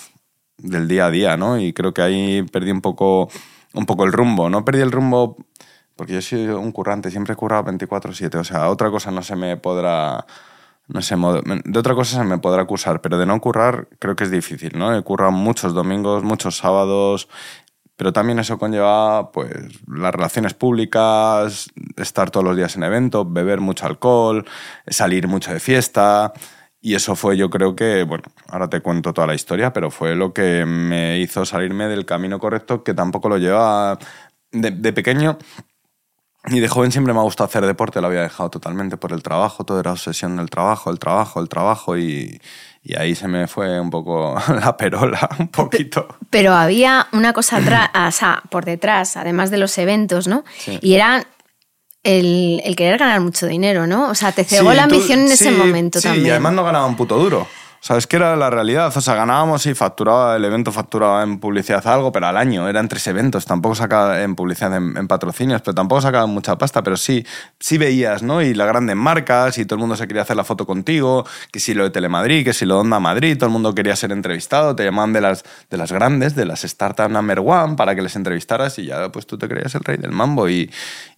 del 0.59 0.87
día 0.87 1.07
a 1.07 1.11
día, 1.11 1.37
¿no? 1.37 1.59
Y 1.59 1.73
creo 1.73 1.93
que 1.93 2.03
ahí 2.03 2.45
perdí 2.45 2.71
un 2.71 2.83
poco, 2.83 3.29
un 3.75 3.85
poco 3.85 4.05
el 4.05 4.13
rumbo, 4.13 4.49
¿no? 4.49 4.65
Perdí 4.65 4.83
el 4.83 4.93
rumbo 4.93 5.37
porque 5.97 6.13
yo 6.13 6.23
soy 6.23 6.47
un 6.47 6.71
currante, 6.71 7.11
siempre 7.11 7.33
he 7.33 7.37
currado 7.37 7.65
24/7, 7.65 8.39
o 8.39 8.45
sea, 8.45 8.69
otra 8.71 8.93
cosa 8.93 9.11
no 9.11 9.23
se 9.23 9.35
me 9.35 9.57
podrá... 9.57 10.25
No 10.87 11.03
sé, 11.03 11.17
de 11.17 11.79
otra 11.81 11.97
cosa 11.97 12.19
se 12.19 12.25
me 12.25 12.39
podrá 12.39 12.63
acusar, 12.63 13.01
pero 13.01 13.19
de 13.19 13.27
no 13.27 13.41
currar 13.41 13.89
creo 13.99 14.15
que 14.15 14.23
es 14.23 14.31
difícil, 14.31 14.79
¿no? 14.79 14.97
He 14.97 15.03
currado 15.03 15.33
muchos 15.33 15.75
domingos, 15.75 16.23
muchos 16.23 16.59
sábados, 16.59 17.29
pero 17.97 18.13
también 18.13 18.39
eso 18.39 18.57
conlleva 18.57 19.33
pues 19.33 19.51
las 19.89 20.15
relaciones 20.15 20.55
públicas, 20.55 21.71
estar 21.97 22.31
todos 22.31 22.45
los 22.45 22.57
días 22.57 22.77
en 22.77 22.85
eventos, 22.85 23.27
beber 23.33 23.61
mucho 23.61 23.85
alcohol, 23.85 24.47
salir 24.87 25.27
mucho 25.27 25.53
de 25.53 25.59
fiesta. 25.59 26.33
Y 26.81 26.95
eso 26.95 27.17
fue, 27.17 27.37
yo 27.37 27.51
creo 27.51 27.75
que, 27.75 28.05
bueno, 28.05 28.25
ahora 28.49 28.69
te 28.69 28.81
cuento 28.81 29.13
toda 29.13 29.27
la 29.27 29.35
historia, 29.35 29.73
pero 29.73 29.91
fue 29.91 30.15
lo 30.15 30.33
que 30.33 30.65
me 30.65 31.19
hizo 31.19 31.45
salirme 31.45 31.89
del 31.89 32.07
camino 32.07 32.39
correcto, 32.39 32.85
que 32.85 32.95
tampoco 32.95 33.29
lo 33.29 33.39
llevaba 33.39 33.99
de, 34.53 34.71
de 34.71 34.93
pequeño. 34.93 35.39
Y 36.47 36.61
de 36.61 36.69
joven 36.69 36.93
siempre 36.93 37.13
me 37.13 37.19
ha 37.19 37.25
gustado 37.25 37.49
hacer 37.49 37.67
deporte, 37.67 38.01
lo 38.01 38.07
había 38.07 38.23
dejado 38.23 38.49
totalmente 38.49 38.97
por 38.97 39.13
el 39.13 39.23
trabajo, 39.23 39.65
todo 39.65 39.81
era 39.81 39.93
obsesión 39.93 40.37
del 40.37 40.49
trabajo, 40.49 40.91
el 40.91 40.99
trabajo, 40.99 41.41
el 41.41 41.49
trabajo, 41.49 41.99
y, 41.99 42.41
y 42.83 42.97
ahí 42.97 43.15
se 43.17 43.27
me 43.27 43.49
fue 43.49 43.81
un 43.81 43.91
poco 43.91 44.37
la 44.49 44.77
perola, 44.77 45.29
un 45.39 45.49
poquito. 45.49 46.07
Pero 46.31 46.55
había 46.55 47.09
una 47.13 47.33
cosa 47.33 47.57
atrás, 47.57 47.91
o 47.95 48.11
sea, 48.13 48.43
por 48.51 48.65
detrás, 48.65 49.17
además 49.17 49.51
de 49.51 49.59
los 49.59 49.77
eventos, 49.79 50.29
¿no? 50.29 50.45
Sí. 50.59 50.79
Y 50.81 50.95
era 50.95 51.27
el, 52.03 52.61
el 52.65 52.77
querer 52.77 52.99
ganar 52.99 53.21
mucho 53.21 53.47
dinero, 53.47 53.87
¿no? 53.87 54.09
O 54.11 54.15
sea, 54.15 54.33
te 54.33 54.45
cegó 54.45 54.71
Sí, 54.71 54.77
la 54.77 54.89
tú- 54.89 54.95
ambición 54.95 55.21
en 55.21 55.33
ese 55.33 55.51
sí, 55.51 55.51
momento 55.51 56.01
sí, 56.01 56.05
también. 56.09 56.27
y 56.27 56.31
además 56.31 56.53
no 56.55 56.65
ganaba 56.65 56.87
un 56.87 56.97
puto 56.97 57.19
duro. 57.19 57.47
O 57.81 57.85
sea, 57.89 57.97
que 58.09 58.17
era 58.17 58.35
la 58.37 58.51
realidad. 58.51 58.93
O 58.95 59.01
sea, 59.01 59.15
ganábamos 59.15 59.65
y 59.67 59.75
facturaba, 59.75 60.37
el 60.37 60.45
evento 60.45 60.73
facturaba 60.73 61.23
en 61.23 61.39
publicidad 61.39 61.87
algo, 61.87 62.11
pero 62.13 62.27
al 62.27 62.37
año 62.37 62.69
eran 62.69 62.89
tres 62.89 63.07
eventos. 63.07 63.45
Tampoco 63.47 63.75
sacaba 63.77 64.21
en 64.23 64.35
publicidad, 64.35 64.75
en, 64.77 65.07
patrocinios, 65.09 65.63
pero 65.63 65.75
tampoco 65.75 66.01
sacaba 66.01 66.27
mucha 66.27 66.59
pasta. 66.59 66.83
Pero 66.83 66.97
sí, 66.97 67.25
sí 67.61 67.79
veías, 67.79 68.23
¿no? 68.23 68.43
Y 68.43 68.53
las 68.55 68.67
grandes 68.67 68.97
marcas, 68.97 69.59
y 69.59 69.65
todo 69.65 69.77
el 69.77 69.81
mundo 69.81 69.97
se 69.97 70.07
quería 70.09 70.23
hacer 70.23 70.37
la 70.37 70.45
foto 70.45 70.67
contigo, 70.67 71.25
que 71.53 71.61
si 71.61 71.73
lo 71.73 71.85
de 71.85 71.91
Telemadrid, 71.91 72.45
que 72.45 72.53
si 72.53 72.67
lo 72.67 72.75
de 72.75 72.81
Onda 72.81 72.99
Madrid, 73.01 73.37
todo 73.39 73.47
el 73.47 73.53
mundo 73.53 73.75
quería 73.75 73.95
ser 73.97 74.11
entrevistado, 74.13 74.75
te 74.75 74.85
llamaban 74.85 75.13
de 75.13 75.21
las, 75.21 75.45
de 75.71 75.77
las 75.77 75.93
grandes, 75.93 76.35
de 76.35 76.45
las 76.47 76.65
startup 76.65 77.09
number 77.09 77.39
one, 77.39 77.77
para 77.77 77.95
que 77.95 78.03
les 78.03 78.17
entrevistaras 78.17 78.79
y 78.81 78.87
ya 78.87 79.11
pues 79.13 79.27
tú 79.27 79.39
te 79.39 79.49
creías 79.49 79.75
el 79.77 79.85
rey 79.85 79.97
del 79.99 80.11
mambo. 80.13 80.49
Y, 80.49 80.71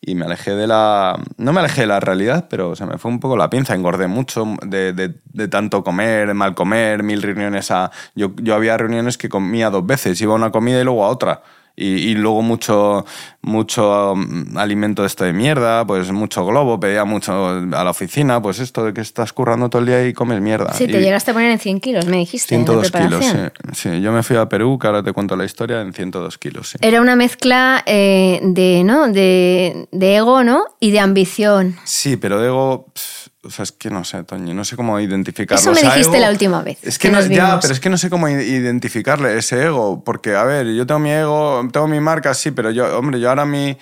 y 0.03 0.15
me 0.15 0.27
alejé 0.27 0.55
de 0.55 0.67
la... 0.67 1.19
No 1.39 1.53
me 1.53 1.61
alejé 1.61 1.83
de 1.83 1.87
la 1.87 2.01
realidad, 2.01 2.47
pero 2.51 2.77
se 2.77 2.85
me 2.87 2.99
fue 2.99 3.11
un 3.11 3.19
poco 3.19 3.37
la 3.37 3.49
pinza, 3.51 3.75
engordé 3.75 4.07
mucho 4.09 4.45
de, 4.63 4.93
de- 4.93 5.15
de 5.33 5.49
tanto 5.49 5.83
comer, 5.85 6.35
mal 6.35 6.50
comer, 6.55 7.03
mil 7.03 7.23
reuniones 7.23 7.71
a... 7.71 7.91
Yo, 8.15 8.33
yo 8.37 8.55
había 8.55 8.77
reuniones 8.77 9.19
que 9.19 9.29
comía 9.29 9.71
dos 9.71 9.87
veces, 9.87 10.21
iba 10.21 10.33
a 10.33 10.37
una 10.37 10.51
comida 10.51 10.81
y 10.81 10.85
luego 10.85 11.05
a 11.05 11.09
otra. 11.09 11.43
Y, 11.77 12.11
y 12.11 12.15
luego 12.15 12.43
mucho, 12.43 13.07
mucho 13.41 14.13
um, 14.13 14.59
alimento 14.59 15.03
de 15.03 15.07
esto 15.07 15.25
de 15.25 15.33
mierda, 15.33 15.87
pues 15.87 16.13
mucho 16.13 16.45
globo, 16.45 16.79
pedía 16.79 17.07
mucho 17.07 17.49
a 17.49 17.85
la 17.85 17.91
oficina, 17.91 18.43
pues 18.43 18.59
esto 18.59 18.85
de 18.85 18.93
que 18.93 19.01
estás 19.01 19.33
currando 19.33 19.71
todo 19.71 19.81
el 19.81 19.87
día 19.87 20.07
y 20.07 20.13
comes 20.13 20.43
mierda. 20.43 20.75
Sí, 20.75 20.87
te 20.87 21.01
llegaste 21.01 21.31
a 21.31 21.35
poner 21.35 21.51
en 21.51 21.59
100 21.59 21.81
kilos, 21.81 22.07
me 22.07 22.19
dijiste. 22.19 22.55
en 22.55 22.67
la 22.67 22.85
102 22.85 22.91
kilos, 22.91 23.25
sí. 23.25 23.39
Sí, 23.73 24.01
yo 24.03 24.13
me 24.13 24.23
fui 24.23 24.37
a 24.37 24.47
Perú, 24.47 24.79
que 24.79 24.89
ahora 24.89 25.03
te 25.03 25.13
cuento 25.13 25.37
la 25.37 25.45
historia, 25.47 25.81
en 25.81 25.95
102 25.95 26.37
kilos, 26.37 26.69
sí. 26.69 26.79
Era 26.83 27.01
una 27.01 27.17
mezcla 27.17 27.83
eh, 27.87 28.41
de, 28.43 28.85
¿no? 28.85 29.09
De, 29.09 29.89
de 29.91 30.17
ego, 30.17 30.45
¿no? 30.45 30.65
Y 30.81 30.91
de 30.91 31.01
ambición. 31.01 31.77
Sí, 31.85 32.19
pero 32.19 32.45
ego, 32.45 32.89
pf, 32.93 33.31
o 33.43 33.51
sea, 33.51 33.63
es 33.63 33.73
que 33.73 33.91
no 33.91 34.05
sé, 34.05 34.23
Toñi, 34.25 34.53
no 34.55 34.65
sé 34.65 34.77
cómo 34.77 34.99
identificarlo. 35.01 35.61
Eso 35.61 35.71
me 35.73 35.79
O 35.79 35.81
sea, 35.81 35.95
dijiste 35.95 36.17
ego- 36.17 36.25
la 36.27 36.31
última 36.31 36.63
vez 36.63 36.79
Es 36.83 36.99
que, 36.99 37.09
que 37.09 37.13
no, 37.13 37.27
ya, 37.27 37.59
pero 37.61 37.73
es 37.73 37.81
que 37.81 37.89
no 37.91 37.97
sé 37.99 38.11
cómo 38.11 38.29
identificarle 38.29 39.37
ese 39.39 39.65
ego, 39.67 40.03
porque 40.05 40.35
a 40.37 40.45
ver, 40.45 40.67
yo 40.75 40.87
tengo 40.87 40.99
mi 41.01 41.11
ego, 41.11 41.67
tengo 41.73 41.89
mi 41.89 42.01
marca, 42.01 42.35
sí, 42.35 42.51
pero 42.51 42.71
yo, 42.71 42.99
hombre, 42.99 43.19
yo 43.21 43.29
ahora 43.29 43.45
mi 43.47 43.77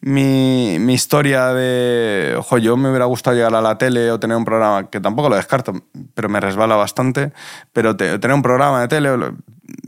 mi, 0.00 0.76
mi 0.80 0.92
historia 0.92 1.54
de, 1.54 2.34
ojo, 2.36 2.58
yo 2.58 2.76
me 2.76 2.90
hubiera 2.90 3.06
gustado 3.06 3.34
llegar 3.36 3.54
a 3.54 3.62
la 3.62 3.78
tele 3.78 4.10
o 4.10 4.20
tener 4.20 4.36
un 4.36 4.44
programa, 4.44 4.90
que 4.90 5.00
tampoco 5.00 5.30
lo 5.30 5.36
descarto, 5.36 5.72
pero 6.12 6.28
me 6.28 6.40
resbala 6.40 6.76
bastante, 6.76 7.32
pero 7.72 7.96
te- 7.96 8.18
tener 8.18 8.34
un 8.34 8.42
programa 8.42 8.82
de 8.82 8.88
tele, 8.88 9.08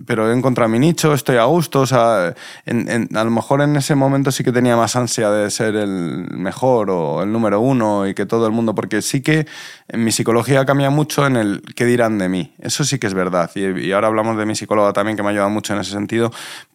pero 0.06 0.30
he 0.30 0.34
encontrado 0.36 0.68
mi 0.70 0.78
nicho, 0.78 1.12
estoy 1.12 1.36
a 1.36 1.44
gusto, 1.44 1.80
o 1.80 1.86
sea, 1.86 2.34
en- 2.64 2.88
en- 2.88 3.16
a 3.16 3.24
lo 3.24 3.30
mejor 3.30 3.60
en 3.60 3.76
ese 3.76 3.94
momento 3.94 4.30
sí 4.30 4.42
que 4.44 4.52
tenía 4.52 4.76
más 4.76 4.96
ansia 4.96 5.30
de 5.30 5.50
ser 5.50 5.76
el 5.76 6.28
mejor 6.30 6.90
o 6.90 7.22
el 7.22 7.30
número 7.32 7.60
uno 7.60 8.06
y 8.06 8.14
que 8.14 8.24
todo 8.26 8.46
el 8.46 8.52
mundo, 8.52 8.74
porque 8.74 9.02
sí 9.02 9.20
que 9.22 9.46
en 9.88 10.04
mi 10.04 10.12
psicología 10.12 10.64
cambia 10.64 10.88
mucho 10.90 11.26
en 11.26 11.36
el 11.36 11.62
qué 11.74 11.84
dirán 11.84 12.18
de 12.18 12.28
mí, 12.28 12.54
eso 12.58 12.84
sí 12.84 12.98
que 12.98 13.06
es 13.06 13.14
verdad, 13.14 13.50
y, 13.54 13.66
y 13.86 13.92
ahora 13.92 14.06
hablamos 14.06 14.38
de 14.38 14.46
mi 14.46 14.54
psicóloga 14.56 14.92
también 14.92 15.16
que 15.16 15.22
me 15.22 15.28
ha 15.28 15.32
ayudado 15.32 15.50
mucho 15.50 15.74
en 15.74 15.80
ese 15.80 15.90
sentido, 15.92 16.30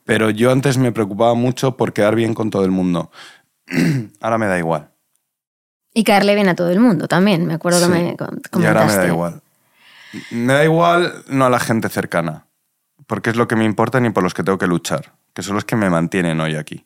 pero 0.06 0.30
yo 0.30 0.52
antes 0.52 0.78
me 0.78 0.92
preocupaba 0.92 1.34
mucho 1.34 1.78
por 1.78 1.94
quedar 1.94 2.16
bien 2.16 2.34
con 2.34 2.50
todo 2.50 2.66
el 2.66 2.72
mundo, 2.72 3.12
ahora 4.22 4.38
me 4.38 4.46
da 4.48 4.58
igual. 4.60 4.90
Y 5.94 6.04
caerle 6.06 6.36
bien 6.36 6.48
a 6.48 6.56
todo 6.56 6.70
el 6.70 6.80
mundo 6.80 7.10
también. 7.10 7.46
Me 7.46 7.54
acuerdo 7.54 7.80
Sí. 7.80 7.86
que 7.86 7.90
me 7.92 8.16
com- 8.16 8.28
comentaste. 8.50 8.62
Y 8.62 8.66
ahora 8.66 8.86
me 8.86 8.96
da 8.96 9.08
igual. 9.08 9.42
Me 10.32 10.54
da 10.54 10.64
igual 10.64 11.14
no 11.28 11.46
a 11.46 11.50
la 11.50 11.60
gente 11.60 11.90
cercana, 11.90 12.46
porque 13.08 13.30
es 13.30 13.36
lo 13.36 13.48
que 13.48 13.56
me 13.56 13.66
importa 13.66 14.00
ni 14.00 14.10
por 14.10 14.24
los 14.24 14.34
que 14.34 14.44
tengo 14.44 14.58
que 14.58 14.68
luchar, 14.68 15.14
que 15.34 15.44
son 15.44 15.56
los 15.56 15.66
que 15.66 15.76
me 15.76 15.90
mantienen 15.90 16.40
hoy 16.40 16.56
aquí. 16.56 16.86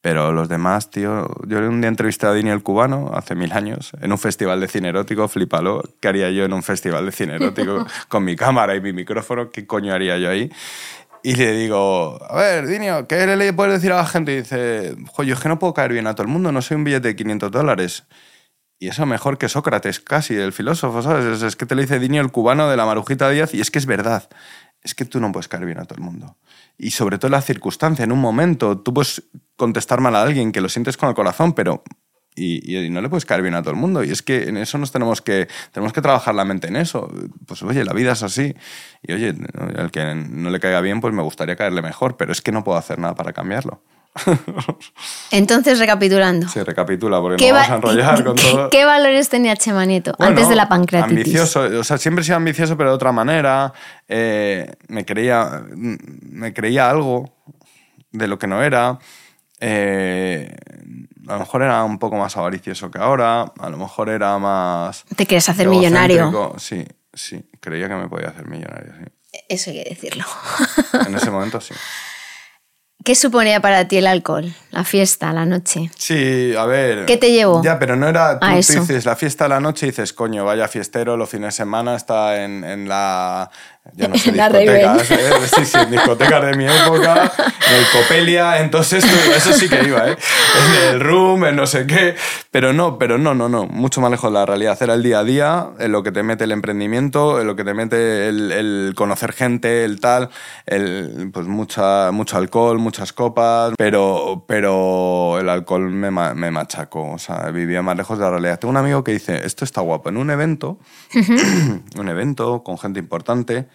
Pero 0.00 0.32
los 0.32 0.48
demás, 0.48 0.90
tío, 0.90 1.28
yo 1.46 1.58
un 1.58 1.80
día 1.80 1.88
entrevisté 1.88 2.26
a 2.26 2.32
Dini 2.32 2.50
el 2.50 2.62
cubano 2.62 3.10
hace 3.14 3.34
mil 3.34 3.52
años 3.52 3.92
en 4.00 4.12
un 4.12 4.18
festival 4.18 4.60
de 4.60 4.68
cine 4.68 4.90
erótico, 4.90 5.26
flipalo, 5.26 5.82
¿qué 6.00 6.08
haría 6.08 6.30
yo 6.30 6.44
en 6.44 6.52
un 6.52 6.62
festival 6.62 7.04
de 7.06 7.12
cine 7.12 7.34
erótico 7.34 7.84
con 8.08 8.24
mi 8.24 8.36
cámara 8.36 8.76
y 8.76 8.80
mi 8.80 8.92
micrófono? 8.92 9.50
¿Qué 9.50 9.66
coño 9.66 9.92
haría 9.92 10.16
yo 10.18 10.30
ahí? 10.30 10.50
Y 11.24 11.34
le 11.34 11.52
digo, 11.52 12.18
a 12.30 12.36
ver, 12.36 12.66
Dinio, 12.68 13.08
¿qué 13.08 13.26
le 13.26 13.52
puedes 13.52 13.74
decir 13.74 13.92
a 13.92 13.96
la 13.96 14.06
gente? 14.06 14.32
Y 14.32 14.36
dice, 14.36 14.96
yo 15.18 15.34
es 15.34 15.40
que 15.40 15.48
no 15.48 15.58
puedo 15.58 15.74
caer 15.74 15.92
bien 15.92 16.06
a 16.06 16.14
todo 16.14 16.22
el 16.22 16.32
mundo, 16.32 16.52
no 16.52 16.62
soy 16.62 16.76
un 16.76 16.84
billete 16.84 17.08
de 17.08 17.16
500 17.16 17.50
dólares. 17.50 18.04
Y 18.78 18.86
eso 18.86 19.04
mejor 19.06 19.38
que 19.38 19.48
Sócrates, 19.48 19.98
casi, 19.98 20.36
el 20.36 20.52
filósofo, 20.52 21.02
¿sabes? 21.02 21.42
Es, 21.42 21.56
que 21.56 21.66
te 21.66 21.74
lo 21.74 21.80
dice 21.80 21.98
Dinio 21.98 22.22
el 22.22 22.30
cubano 22.30 22.70
de 22.70 22.76
la 22.76 22.86
Marujita 22.86 23.28
Díaz 23.28 23.52
y 23.52 23.60
es 23.60 23.72
que 23.72 23.80
es 23.80 23.86
verdad. 23.86 24.28
Es 24.82 24.94
que 24.94 25.04
tú 25.04 25.20
no 25.20 25.32
puedes 25.32 25.48
caer 25.48 25.66
bien 25.66 25.78
a 25.78 25.84
todo 25.84 25.96
el 25.98 26.04
mundo 26.04 26.36
y 26.78 26.92
sobre 26.92 27.18
todo 27.18 27.30
la 27.30 27.42
circunstancia, 27.42 28.04
en 28.04 28.12
un 28.12 28.20
momento, 28.20 28.78
tú 28.78 28.94
puedes 28.94 29.24
contestar 29.56 30.00
mal 30.00 30.14
a 30.14 30.22
alguien 30.22 30.52
que 30.52 30.60
lo 30.60 30.68
sientes 30.68 30.96
con 30.96 31.08
el 31.08 31.14
corazón, 31.14 31.52
pero 31.52 31.82
y, 32.36 32.88
no 32.90 33.00
le 33.00 33.08
puedes 33.08 33.26
caer 33.26 33.42
bien 33.42 33.54
a 33.54 33.62
todo 33.62 33.72
el 33.72 33.80
mundo. 33.80 34.04
Y 34.04 34.10
es 34.10 34.22
que 34.22 34.44
en 34.44 34.56
eso 34.56 34.78
nos 34.78 34.92
tenemos 34.92 35.20
que, 35.20 35.48
tenemos 35.72 35.92
que 35.92 36.00
trabajar 36.00 36.36
la 36.36 36.44
mente 36.44 36.68
en 36.68 36.76
eso. 36.76 37.12
Pues 37.46 37.64
oye, 37.64 37.84
la 37.84 37.92
vida 37.92 38.12
es 38.12 38.22
así. 38.22 38.54
Y 39.02 39.12
oye, 39.12 39.34
al 39.76 39.90
que 39.90 40.14
no 40.14 40.50
le 40.50 40.60
caiga 40.60 40.80
bien, 40.80 41.00
pues 41.00 41.12
me 41.12 41.22
gustaría 41.22 41.56
caerle 41.56 41.82
mejor, 41.82 42.16
pero 42.16 42.30
es 42.30 42.40
que 42.40 42.52
no 42.52 42.62
puedo 42.62 42.78
hacer 42.78 43.00
nada 43.00 43.16
para 43.16 43.32
cambiarlo. 43.32 43.82
Entonces, 45.30 45.78
recapitulando. 45.78 46.48
Sí, 46.48 46.62
recapitula, 46.62 47.20
porque 47.20 47.48
no 47.48 47.54
vamos 47.54 47.70
a 47.70 47.74
enrollar 47.76 48.24
con 48.24 48.36
todo. 48.36 48.70
¿Qué 48.70 48.84
valores 48.84 49.28
tenía 49.28 49.56
Chema 49.56 49.84
Nieto 49.84 50.14
antes 50.18 50.48
de 50.48 50.56
la 50.56 50.68
pancreatitis? 50.68 51.18
Ambicioso, 51.18 51.60
o 51.78 51.84
sea, 51.84 51.98
siempre 51.98 52.22
he 52.22 52.24
sido 52.24 52.36
ambicioso, 52.36 52.76
pero 52.76 52.90
de 52.90 52.96
otra 52.96 53.12
manera. 53.12 53.72
Eh, 54.08 54.72
me, 54.88 55.04
creía, 55.04 55.62
me 55.70 56.52
creía 56.52 56.88
algo 56.90 57.30
de 58.12 58.26
lo 58.26 58.38
que 58.38 58.46
no 58.46 58.62
era. 58.62 58.98
Eh, 59.60 60.54
a 61.26 61.32
lo 61.34 61.40
mejor 61.40 61.62
era 61.62 61.84
un 61.84 61.98
poco 61.98 62.16
más 62.16 62.36
avaricioso 62.36 62.90
que 62.90 62.98
ahora, 62.98 63.52
a 63.58 63.70
lo 63.70 63.76
mejor 63.76 64.08
era 64.08 64.38
más... 64.38 65.04
¿Te 65.16 65.26
quieres 65.26 65.48
hacer 65.48 65.68
millonario? 65.68 66.54
Sí, 66.58 66.86
sí, 67.12 67.44
creía 67.60 67.88
que 67.88 67.94
me 67.94 68.08
podía 68.08 68.28
hacer 68.28 68.46
millonario, 68.46 68.92
sí. 68.98 69.04
Eso 69.48 69.70
hay 69.70 69.82
que 69.82 69.90
decirlo. 69.90 70.24
En 71.06 71.14
ese 71.14 71.30
momento 71.30 71.60
sí. 71.60 71.74
¿Qué 73.08 73.14
suponía 73.14 73.62
para 73.62 73.88
ti 73.88 73.96
el 73.96 74.06
alcohol? 74.06 74.52
La 74.70 74.84
fiesta, 74.84 75.32
la 75.32 75.46
noche. 75.46 75.90
Sí, 75.96 76.54
a 76.54 76.66
ver. 76.66 77.06
¿Qué 77.06 77.16
te 77.16 77.32
llevó? 77.32 77.62
Ya, 77.62 77.78
pero 77.78 77.96
no 77.96 78.06
era. 78.06 78.38
Tú, 78.38 78.46
dices 78.54 79.06
la 79.06 79.16
fiesta, 79.16 79.48
la 79.48 79.60
noche 79.60 79.86
y 79.86 79.88
dices, 79.88 80.12
coño, 80.12 80.44
vaya 80.44 80.68
fiestero, 80.68 81.16
los 81.16 81.30
fines 81.30 81.46
de 81.46 81.52
semana 81.52 81.96
está 81.96 82.44
en, 82.44 82.64
en 82.64 82.86
la 82.86 83.50
ya 83.94 84.08
no 84.08 84.14
sé, 84.18 84.32
discotecas, 84.32 85.10
¿eh? 85.10 85.28
sí, 85.56 85.64
sí, 85.64 85.78
discotecas 85.90 86.44
de 86.46 86.56
mi 86.56 86.66
época, 86.66 87.32
en 87.68 87.74
el 87.74 87.86
Copelia, 87.92 88.60
entonces 88.60 89.04
eso 89.04 89.52
sí 89.52 89.68
que 89.68 89.84
iba, 89.84 90.08
¿eh? 90.10 90.16
En 90.56 90.94
el 90.94 91.00
Room, 91.00 91.44
en 91.44 91.56
no 91.56 91.66
sé 91.66 91.86
qué, 91.86 92.14
pero 92.50 92.72
no, 92.72 92.98
pero 92.98 93.18
no, 93.18 93.34
no, 93.34 93.48
no, 93.48 93.66
mucho 93.66 94.00
más 94.00 94.10
lejos 94.10 94.30
de 94.30 94.34
la 94.38 94.46
realidad. 94.46 94.78
Era 94.80 94.94
el 94.94 95.02
día 95.02 95.20
a 95.20 95.24
día, 95.24 95.66
en 95.78 95.92
lo 95.92 96.02
que 96.02 96.12
te 96.12 96.22
mete 96.22 96.44
el 96.44 96.52
emprendimiento, 96.52 97.40
en 97.40 97.46
lo 97.46 97.56
que 97.56 97.64
te 97.64 97.74
mete 97.74 98.28
el, 98.28 98.52
el 98.52 98.92
conocer 98.96 99.32
gente, 99.32 99.84
el 99.84 100.00
tal, 100.00 100.30
el, 100.66 101.30
pues 101.32 101.46
mucha, 101.46 102.10
mucho 102.12 102.36
alcohol, 102.36 102.78
muchas 102.78 103.12
copas, 103.12 103.74
pero, 103.76 104.44
pero 104.46 105.38
el 105.38 105.48
alcohol 105.48 105.90
me, 105.90 106.10
me 106.10 106.50
machacó, 106.50 107.12
o 107.12 107.18
sea, 107.18 107.50
vivía 107.50 107.82
más 107.82 107.96
lejos 107.96 108.18
de 108.18 108.24
la 108.24 108.30
realidad. 108.30 108.58
Tengo 108.58 108.70
un 108.70 108.76
amigo 108.76 109.04
que 109.04 109.12
dice, 109.12 109.44
esto 109.44 109.64
está 109.64 109.80
guapo, 109.80 110.08
en 110.08 110.16
un 110.16 110.30
evento, 110.30 110.78
un 111.98 112.08
evento 112.08 112.62
con 112.62 112.78
gente 112.78 113.00
importante, 113.00 113.66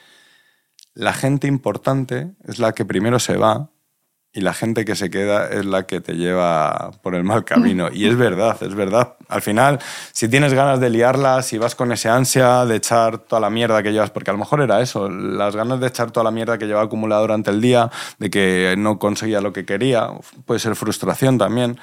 la 0.93 1.13
gente 1.13 1.47
importante 1.47 2.32
es 2.47 2.60
la 2.60 2.73
que 2.73 2.86
primero 2.86 3.19
se 3.19 3.38
va 3.38 3.69
y 4.36 4.41
la 4.41 4.53
gente 4.53 4.84
que 4.84 4.95
se 4.95 5.12
queda 5.12 5.47
es 5.47 5.63
la 5.63 5.84
que 5.84 6.01
te 6.01 6.13
lleva 6.13 6.91
por 7.03 7.13
el 7.13 7.23
mal 7.23 7.45
camino. 7.45 7.89
Y 7.93 8.08
es 8.08 8.17
verdad, 8.17 8.58
es 8.62 8.73
verdad. 8.73 9.15
Al 9.29 9.43
final, 9.43 9.79
si 10.12 10.27
tienes 10.27 10.56
ganas 10.56 10.79
de 10.79 10.89
liarla, 10.89 11.43
si 11.43 11.60
vas 11.60 11.75
con 11.75 11.91
ese 11.91 12.10
ansia 12.10 12.65
de 12.65 12.77
echar 12.77 13.19
toda 13.19 13.39
la 13.39 13.51
mierda 13.51 13.84
que 13.84 13.91
llevas, 13.91 14.10
porque 14.10 14.32
a 14.32 14.34
lo 14.34 14.39
mejor 14.39 14.62
era 14.62 14.82
eso, 14.82 15.08
las 15.08 15.56
ganas 15.56 15.79
de 15.79 15.88
echar 15.88 16.10
toda 16.10 16.23
la 16.23 16.32
mierda 16.32 16.58
que 16.58 16.65
lleva 16.65 16.82
acumulada 16.82 17.21
durante 17.21 17.51
el 17.51 17.62
día, 17.62 17.91
de 18.17 18.32
que 18.32 18.73
no 18.75 18.97
conseguía 18.97 19.39
lo 19.39 19.53
que 19.53 19.65
quería, 19.65 20.10
puede 20.45 20.60
ser 20.60 20.75
frustración 20.75 21.38
también. 21.38 21.77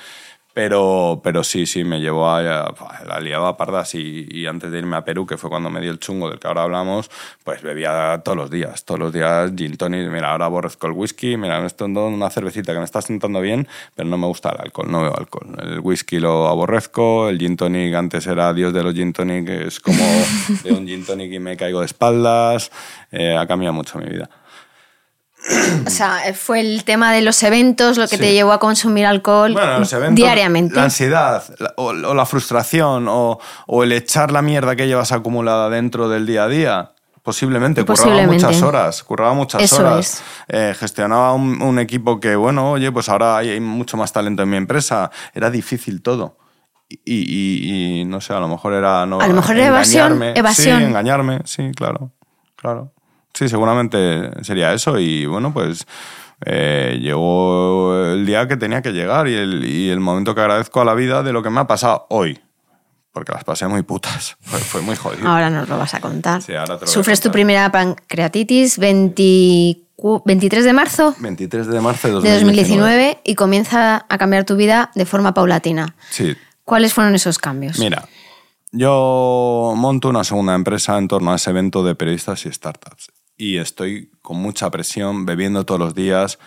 Pero, 0.62 1.22
pero 1.24 1.42
sí, 1.42 1.64
sí, 1.64 1.84
me 1.84 2.00
llevó 2.00 2.28
a, 2.28 2.42
la 2.42 3.18
liaba 3.18 3.56
pardas 3.56 3.94
y, 3.94 4.28
y, 4.30 4.44
antes 4.44 4.70
de 4.70 4.76
irme 4.76 4.98
a 4.98 5.04
Perú, 5.06 5.24
que 5.24 5.38
fue 5.38 5.48
cuando 5.48 5.70
me 5.70 5.80
dio 5.80 5.90
el 5.90 5.98
chungo 5.98 6.28
del 6.28 6.38
que 6.38 6.48
ahora 6.48 6.64
hablamos, 6.64 7.10
pues 7.44 7.62
bebía 7.62 8.20
todos 8.22 8.36
los 8.36 8.50
días, 8.50 8.84
todos 8.84 9.00
los 9.00 9.10
días 9.10 9.52
gin 9.56 9.78
tonic, 9.78 10.10
mira, 10.10 10.32
ahora 10.32 10.44
aborrezco 10.44 10.86
el 10.86 10.92
whisky, 10.92 11.38
mira, 11.38 11.58
me 11.60 11.66
estoy 11.66 11.86
dando 11.86 12.08
una 12.08 12.28
cervecita 12.28 12.74
que 12.74 12.78
me 12.78 12.84
está 12.84 13.00
sentando 13.00 13.40
bien, 13.40 13.68
pero 13.94 14.06
no 14.06 14.18
me 14.18 14.26
gusta 14.26 14.50
el 14.50 14.60
alcohol, 14.60 14.92
no 14.92 15.00
veo 15.00 15.16
alcohol. 15.16 15.56
El 15.62 15.80
whisky 15.80 16.20
lo 16.20 16.46
aborrezco, 16.46 17.30
el 17.30 17.38
gin 17.38 17.56
tonic 17.56 17.94
antes 17.94 18.26
era 18.26 18.52
dios 18.52 18.74
de 18.74 18.82
los 18.82 18.92
gin 18.92 19.14
tonic, 19.14 19.48
es 19.48 19.80
como 19.80 20.04
de 20.62 20.72
un 20.74 20.86
gin 20.86 21.06
tonic 21.06 21.32
y 21.32 21.38
me 21.38 21.56
caigo 21.56 21.80
de 21.80 21.86
espaldas, 21.86 22.70
eh, 23.12 23.34
ha 23.34 23.46
cambiado 23.46 23.72
mucho 23.72 23.98
mi 23.98 24.10
vida. 24.10 24.28
O 25.86 25.90
sea, 25.90 26.20
fue 26.34 26.60
el 26.60 26.84
tema 26.84 27.12
de 27.12 27.22
los 27.22 27.42
eventos 27.42 27.96
lo 27.96 28.06
que 28.08 28.18
te 28.18 28.32
llevó 28.32 28.52
a 28.52 28.58
consumir 28.58 29.06
alcohol 29.06 29.56
diariamente. 30.12 30.74
La 30.74 30.84
ansiedad, 30.84 31.42
o, 31.76 31.92
la 31.92 32.26
frustración, 32.26 33.06
o, 33.08 33.38
el 33.82 33.92
echar 33.92 34.32
la 34.32 34.42
mierda 34.42 34.76
que 34.76 34.86
llevas 34.86 35.12
acumulada 35.12 35.70
dentro 35.70 36.08
del 36.08 36.26
día 36.26 36.44
a 36.44 36.48
día. 36.48 36.92
Posiblemente, 37.22 37.84
curraba 37.84 38.22
muchas 38.22 38.62
horas, 38.62 39.02
curraba 39.02 39.34
muchas 39.34 39.72
horas. 39.74 40.22
Eh, 40.48 40.74
gestionaba 40.78 41.34
un, 41.34 41.78
equipo 41.78 42.18
que, 42.18 42.34
bueno, 42.34 42.72
oye, 42.72 42.90
pues 42.92 43.08
ahora 43.08 43.36
hay, 43.38 43.60
mucho 43.60 43.96
más 43.96 44.12
talento 44.12 44.42
en 44.42 44.50
mi 44.50 44.56
empresa. 44.56 45.10
Era 45.34 45.50
difícil 45.50 46.02
todo. 46.02 46.38
Y, 46.88 48.04
no 48.06 48.20
sé, 48.20 48.32
a 48.32 48.40
lo 48.40 48.48
mejor 48.48 48.72
era... 48.72 49.06
No, 49.06 49.20
a 49.20 49.28
lo 49.28 49.34
mejor 49.34 49.56
era 49.56 49.68
evasión, 49.68 50.22
evasión. 50.22 50.78
Sí, 50.78 50.84
engañarme, 50.84 51.40
sí, 51.44 51.70
claro, 51.76 52.10
claro. 52.56 52.92
Sí, 53.34 53.48
seguramente 53.48 54.30
sería 54.42 54.72
eso 54.72 54.98
y 54.98 55.26
bueno, 55.26 55.52
pues 55.52 55.86
eh, 56.46 56.98
llegó 57.00 57.94
el 58.12 58.24
día 58.24 58.48
que 58.48 58.56
tenía 58.56 58.80
que 58.82 58.92
llegar 58.92 59.28
y 59.28 59.34
el, 59.34 59.64
y 59.64 59.90
el, 59.90 60.00
momento 60.00 60.34
que 60.34 60.40
agradezco 60.40 60.80
a 60.80 60.84
la 60.84 60.94
vida 60.94 61.22
de 61.22 61.32
lo 61.32 61.42
que 61.42 61.50
me 61.50 61.60
ha 61.60 61.66
pasado 61.66 62.06
hoy. 62.08 62.40
Porque 63.12 63.32
las 63.32 63.44
pasé 63.44 63.66
muy 63.66 63.82
putas. 63.82 64.36
Fue, 64.40 64.80
muy 64.80 64.96
jodido. 64.96 65.28
Ahora 65.28 65.50
nos 65.50 65.68
lo 65.68 65.76
vas 65.76 65.94
a 65.94 66.00
contar. 66.00 66.40
Sí, 66.42 66.54
ahora 66.54 66.78
te 66.78 66.86
lo 66.86 66.90
Sufres 66.90 67.20
tu 67.20 67.30
primera 67.30 67.70
pancreatitis 67.70 68.78
23 68.78 70.64
de 70.64 70.72
marzo. 70.72 71.14
23 71.18 71.66
de 71.66 71.80
marzo 71.80 72.08
de 72.08 72.14
2019. 72.14 72.38
de 72.38 72.44
2019 72.44 73.20
y 73.24 73.34
comienza 73.34 74.06
a 74.08 74.18
cambiar 74.18 74.44
tu 74.44 74.56
vida 74.56 74.90
de 74.94 75.04
forma 75.04 75.34
paulatina. 75.34 75.94
Sí. 76.10 76.36
¿Cuáles 76.64 76.94
fueron 76.94 77.14
esos 77.16 77.38
cambios? 77.38 77.78
Mira, 77.80 78.08
yo 78.70 79.74
monto 79.76 80.08
una 80.08 80.22
segunda 80.22 80.54
empresa 80.54 80.96
en 80.96 81.08
torno 81.08 81.32
a 81.32 81.36
ese 81.36 81.50
evento 81.50 81.82
de 81.82 81.96
periodistas 81.96 82.46
y 82.46 82.52
startups 82.52 83.10
y 83.40 83.56
estoy 83.56 84.10
con 84.20 84.36
mucha 84.36 84.70
presión, 84.70 85.24
bebiendo 85.24 85.64
todos 85.64 85.80
los 85.80 85.94
días 85.94 86.38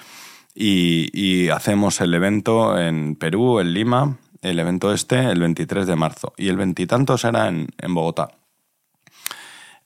y, 0.54 1.50
hacemos 1.50 2.00
el 2.02 2.14
evento 2.14 2.80
en 2.80 3.16
Perú, 3.16 3.60
en 3.60 3.74
Lima, 3.74 4.20
el 4.42 4.60
evento 4.60 4.94
este 4.94 5.20
el 5.32 5.40
23 5.40 5.88
de 5.88 5.96
marzo 5.96 6.34
y 6.38 6.50
el 6.50 6.58
veintitantos 6.58 7.26
era 7.26 7.48
en, 7.48 7.68
Bogotá. 7.90 8.38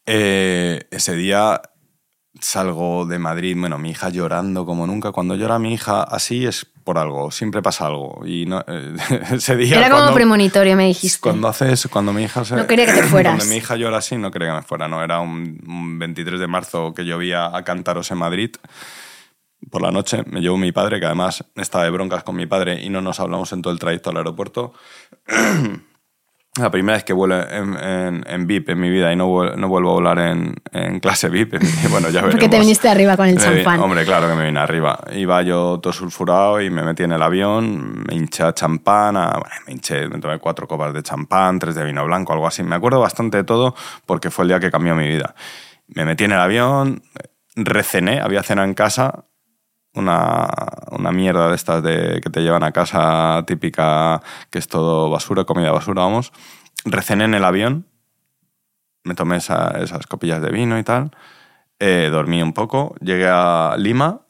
Eh, 0.05 0.87
ese 0.91 1.15
día 1.15 1.61
salgo 2.41 3.05
de 3.05 3.19
Madrid, 3.19 3.55
bueno, 3.57 3.77
mi 3.77 3.91
hija 3.91 4.09
llorando 4.09 4.65
como 4.65 4.85
nunca. 4.85 5.13
Cuando 5.13 5.35
llora 5.35 5.59
mi 5.59 5.73
hija 5.73 6.03
así 6.03 6.45
es 6.45 6.67
por 6.87 6.97
algo, 6.99 7.31
siempre 7.31 7.61
pasa 7.61 7.87
algo. 7.87 8.21
Y 8.25 8.45
no, 8.45 8.63
eh, 8.65 8.95
ese 9.33 9.57
día... 9.57 9.77
Era 9.77 9.89
como 9.89 10.13
premonitorio, 10.13 10.77
me 10.77 10.87
dijiste. 10.87 11.19
Cuando 11.19 11.49
haces, 11.49 11.85
cuando 11.91 12.13
mi 12.13 12.23
hija 12.23 12.45
se... 12.45 12.55
No 12.55 12.65
quería 12.65 12.85
que 12.85 12.93
te 12.93 13.03
fueras. 13.09 13.35
Cuando 13.35 13.53
mi 13.53 13.57
hija 13.57 13.75
llora 13.75 13.97
así, 13.97 14.15
no 14.15 14.31
quería 14.31 14.47
que 14.47 14.53
me 14.53 14.61
fuera, 14.61 14.87
no. 14.87 15.03
Era 15.03 15.19
un, 15.19 15.99
23 15.99 16.39
de 16.39 16.47
marzo 16.47 16.93
que 16.93 17.03
llovía 17.03 17.53
a 17.53 17.63
Cantaros 17.65 18.09
en 18.11 18.19
Madrid. 18.19 18.51
Por 19.69 19.81
la 19.81 19.91
noche 19.91 20.23
me 20.27 20.39
llevó 20.39 20.55
mi 20.55 20.71
padre, 20.71 21.01
que 21.01 21.07
además 21.07 21.43
estaba 21.55 21.83
de 21.83 21.89
broncas 21.89 22.23
con 22.23 22.37
mi 22.37 22.45
padre 22.45 22.81
y 22.81 22.89
no 22.89 23.01
nos 23.01 23.19
hablamos 23.19 23.51
en 23.51 23.61
todo 23.61 23.73
el 23.73 23.79
trayecto 23.79 24.11
al 24.11 24.17
aeropuerto. 24.17 24.71
la 26.57 26.71
primera 26.71 26.97
vez 26.97 27.03
que 27.03 27.13
vuelo 27.13 27.41
en, 27.49 28.23
en, 28.27 28.47
VIP 28.47 28.69
en 28.69 28.79
mi 28.79 28.89
vida 28.89 29.11
y 29.11 29.15
no, 29.15 29.55
no 29.55 29.67
vuelvo 29.67 29.91
a 29.91 29.93
volar 29.93 30.19
en, 30.19 30.55
en 30.71 30.99
clase 30.99 31.29
VIP. 31.29 31.55
bueno, 31.89 32.09
ya 32.09 32.21
Porque 32.21 32.49
te 32.49 32.59
viniste 32.59 32.89
arriba 32.89 33.15
con 33.15 33.27
el 33.27 33.37
champán. 33.37 33.79
Hombre, 33.79 34.05
claro 34.05 34.27
que 34.27 34.35
me 34.35 34.45
vine 34.45 34.59
arriba. 34.59 34.99
Iba 35.13 35.41
yo 35.43 35.79
todo 35.81 35.93
sulfurado 35.93 36.61
y 36.61 36.69
me 36.69 36.83
metí 36.83 37.03
en 37.03 37.11
el 37.11 37.21
avión, 37.21 38.03
me 38.07 38.15
hinché 38.15 38.53
champán, 38.53 39.15
bueno, 39.15 39.55
me 39.65 39.73
hinché, 39.73 40.07
me 40.09 40.19
tomé 40.19 40.39
cuatro 40.39 40.67
copas 40.67 40.93
de 40.93 41.03
champán, 41.03 41.59
tres 41.59 41.75
de 41.75 41.83
vino 41.83 42.05
blanco, 42.05 42.33
algo 42.33 42.47
así. 42.47 42.63
Me 42.63 42.75
acuerdo 42.75 42.99
bastante 42.99 43.37
de 43.37 43.43
todo 43.43 43.75
porque 44.05 44.29
fue 44.29 44.43
el 44.43 44.49
día 44.49 44.59
que 44.59 44.71
cambió 44.71 44.95
mi 44.95 45.07
vida. 45.07 45.35
Me 45.87 46.05
metí 46.05 46.25
en 46.25 46.33
el 46.33 46.39
avión, 46.39 47.03
recené, 47.55 48.19
había 48.19 48.43
cena 48.43 48.63
en 48.63 48.73
casa 48.73 49.26
una, 49.93 50.47
una, 50.91 51.11
mierda 51.11 51.49
de 51.49 51.55
estas 51.55 51.81
de, 51.83 52.21
que 52.21 52.29
te 52.29 52.41
llevan 52.41 52.63
a 52.63 52.71
casa 52.71 53.43
típica, 53.47 54.21
que 54.49 54.59
es 54.59 54.67
todo 54.67 55.09
basura, 55.09 55.45
comida 55.45 55.71
basura, 55.71 56.03
vamos. 56.03 56.31
Recené 56.85 57.25
en 57.25 57.33
el 57.33 57.43
avión, 57.43 57.87
me 59.03 59.15
tomé 59.15 59.37
esas 59.37 60.07
copillas 60.07 60.41
de 60.41 60.51
vino 60.51 60.77
y 60.77 60.83
tal, 60.83 61.11
eh, 61.79 62.09
dormí 62.11 62.41
un 62.41 62.53
poco, 62.53 62.95
llegué 63.01 63.27
a 63.27 63.75
Lima, 63.77 64.21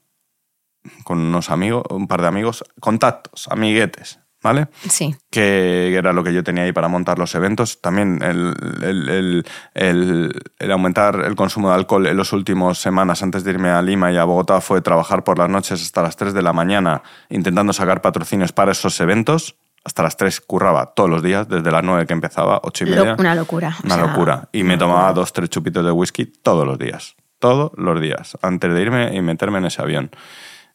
con 1.04 1.20
unos 1.20 1.50
amigos, 1.50 1.84
un 1.90 2.08
par 2.08 2.22
de 2.22 2.28
amigos, 2.28 2.64
contactos, 2.80 3.48
amiguetes, 3.50 4.20
¿vale? 4.44 4.68
Sí. 4.90 5.16
Que 5.30 5.94
era 5.96 6.14
lo 6.14 6.24
que 6.24 6.34
yo 6.34 6.44
tenía 6.44 6.64
ahí 6.64 6.72
para 6.72 6.88
montar 6.88 7.20
los 7.20 7.34
eventos. 7.36 7.82
También 7.82 8.20
el, 8.24 8.54
el- 8.84 9.46
el- 9.74 10.42
el- 10.60 10.72
aumentar 10.72 11.24
el 11.26 11.36
consumo 11.36 11.70
de 11.70 11.76
alcohol 11.76 12.08
en 12.08 12.18
las 12.18 12.32
últimas 12.34 12.78
semanas 12.78 13.24
antes 13.24 13.44
de 13.44 13.52
irme 13.52 13.70
a 13.70 13.82
Lima 13.82 14.12
y 14.12 14.18
a 14.18 14.24
Bogotá 14.24 14.62
fue 14.62 14.82
trabajar 14.82 15.24
por 15.24 15.38
las 15.40 15.50
noches 15.50 15.82
hasta 15.82 16.02
las 16.02 16.16
3 16.16 16.34
de 16.34 16.42
la 16.42 16.54
mañana 16.54 17.02
intentando 17.30 17.74
sacar 17.74 18.02
patrocinios 18.02 18.52
para 18.52 18.72
esos 18.72 19.00
eventos. 19.02 19.56
Hasta 19.84 20.04
las 20.04 20.18
3 20.18 20.42
curraba 20.42 20.88
todos 20.88 21.10
los 21.10 21.24
días, 21.24 21.48
desde 21.48 21.72
las 21.72 21.82
9 21.82 22.06
que 22.06 22.12
empezaba, 22.14 22.60
8 22.64 22.84
y 22.86 22.90
media. 22.90 23.16
una 23.18 23.34
locura. 23.36 23.78
o 23.82 23.86
Una 23.86 23.96
sea, 23.96 24.06
locura. 24.08 24.50
Y 24.52 24.64
me 24.64 24.78
tomaba 24.78 25.14
dos, 25.14 25.32
tres 25.32 25.50
chupitos 25.50 25.86
de 25.86 25.92
whisky 25.92 26.26
todos 26.26 26.66
los 26.68 26.78
días. 26.78 27.16
Todos 27.40 27.72
los 27.78 28.02
días. 28.02 28.38
Antes 28.42 28.74
de 28.74 28.82
irme 28.82 29.16
y 29.16 29.22
meterme 29.22 29.60
en 29.60 29.66
ese 29.66 29.82
avión. 29.82 30.12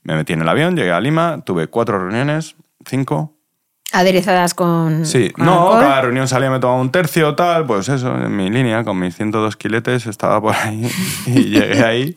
Me 0.03 0.14
metí 0.14 0.33
en 0.33 0.40
el 0.40 0.48
avión, 0.48 0.77
llegué 0.77 0.92
a 0.92 1.01
Lima, 1.01 1.42
tuve 1.44 1.66
cuatro 1.66 1.98
reuniones, 1.98 2.57
cinco. 2.87 3.37
Aderezadas 3.92 4.55
con. 4.55 5.05
Sí, 5.05 5.31
con 5.31 5.44
no, 5.44 5.52
alcohol. 5.52 5.81
cada 5.81 6.00
reunión 6.00 6.26
salía, 6.26 6.50
me 6.50 6.59
tomaba 6.59 6.81
un 6.81 6.90
tercio, 6.90 7.35
tal. 7.35 7.66
Pues 7.66 7.88
eso, 7.88 8.16
en 8.16 8.35
mi 8.35 8.48
línea, 8.50 8.85
con 8.85 8.98
mis 8.98 9.14
102 9.14 9.57
quiletes, 9.57 10.07
estaba 10.07 10.40
por 10.40 10.55
ahí. 10.55 10.90
Y 11.26 11.44
llegué 11.50 11.85
ahí. 11.85 12.16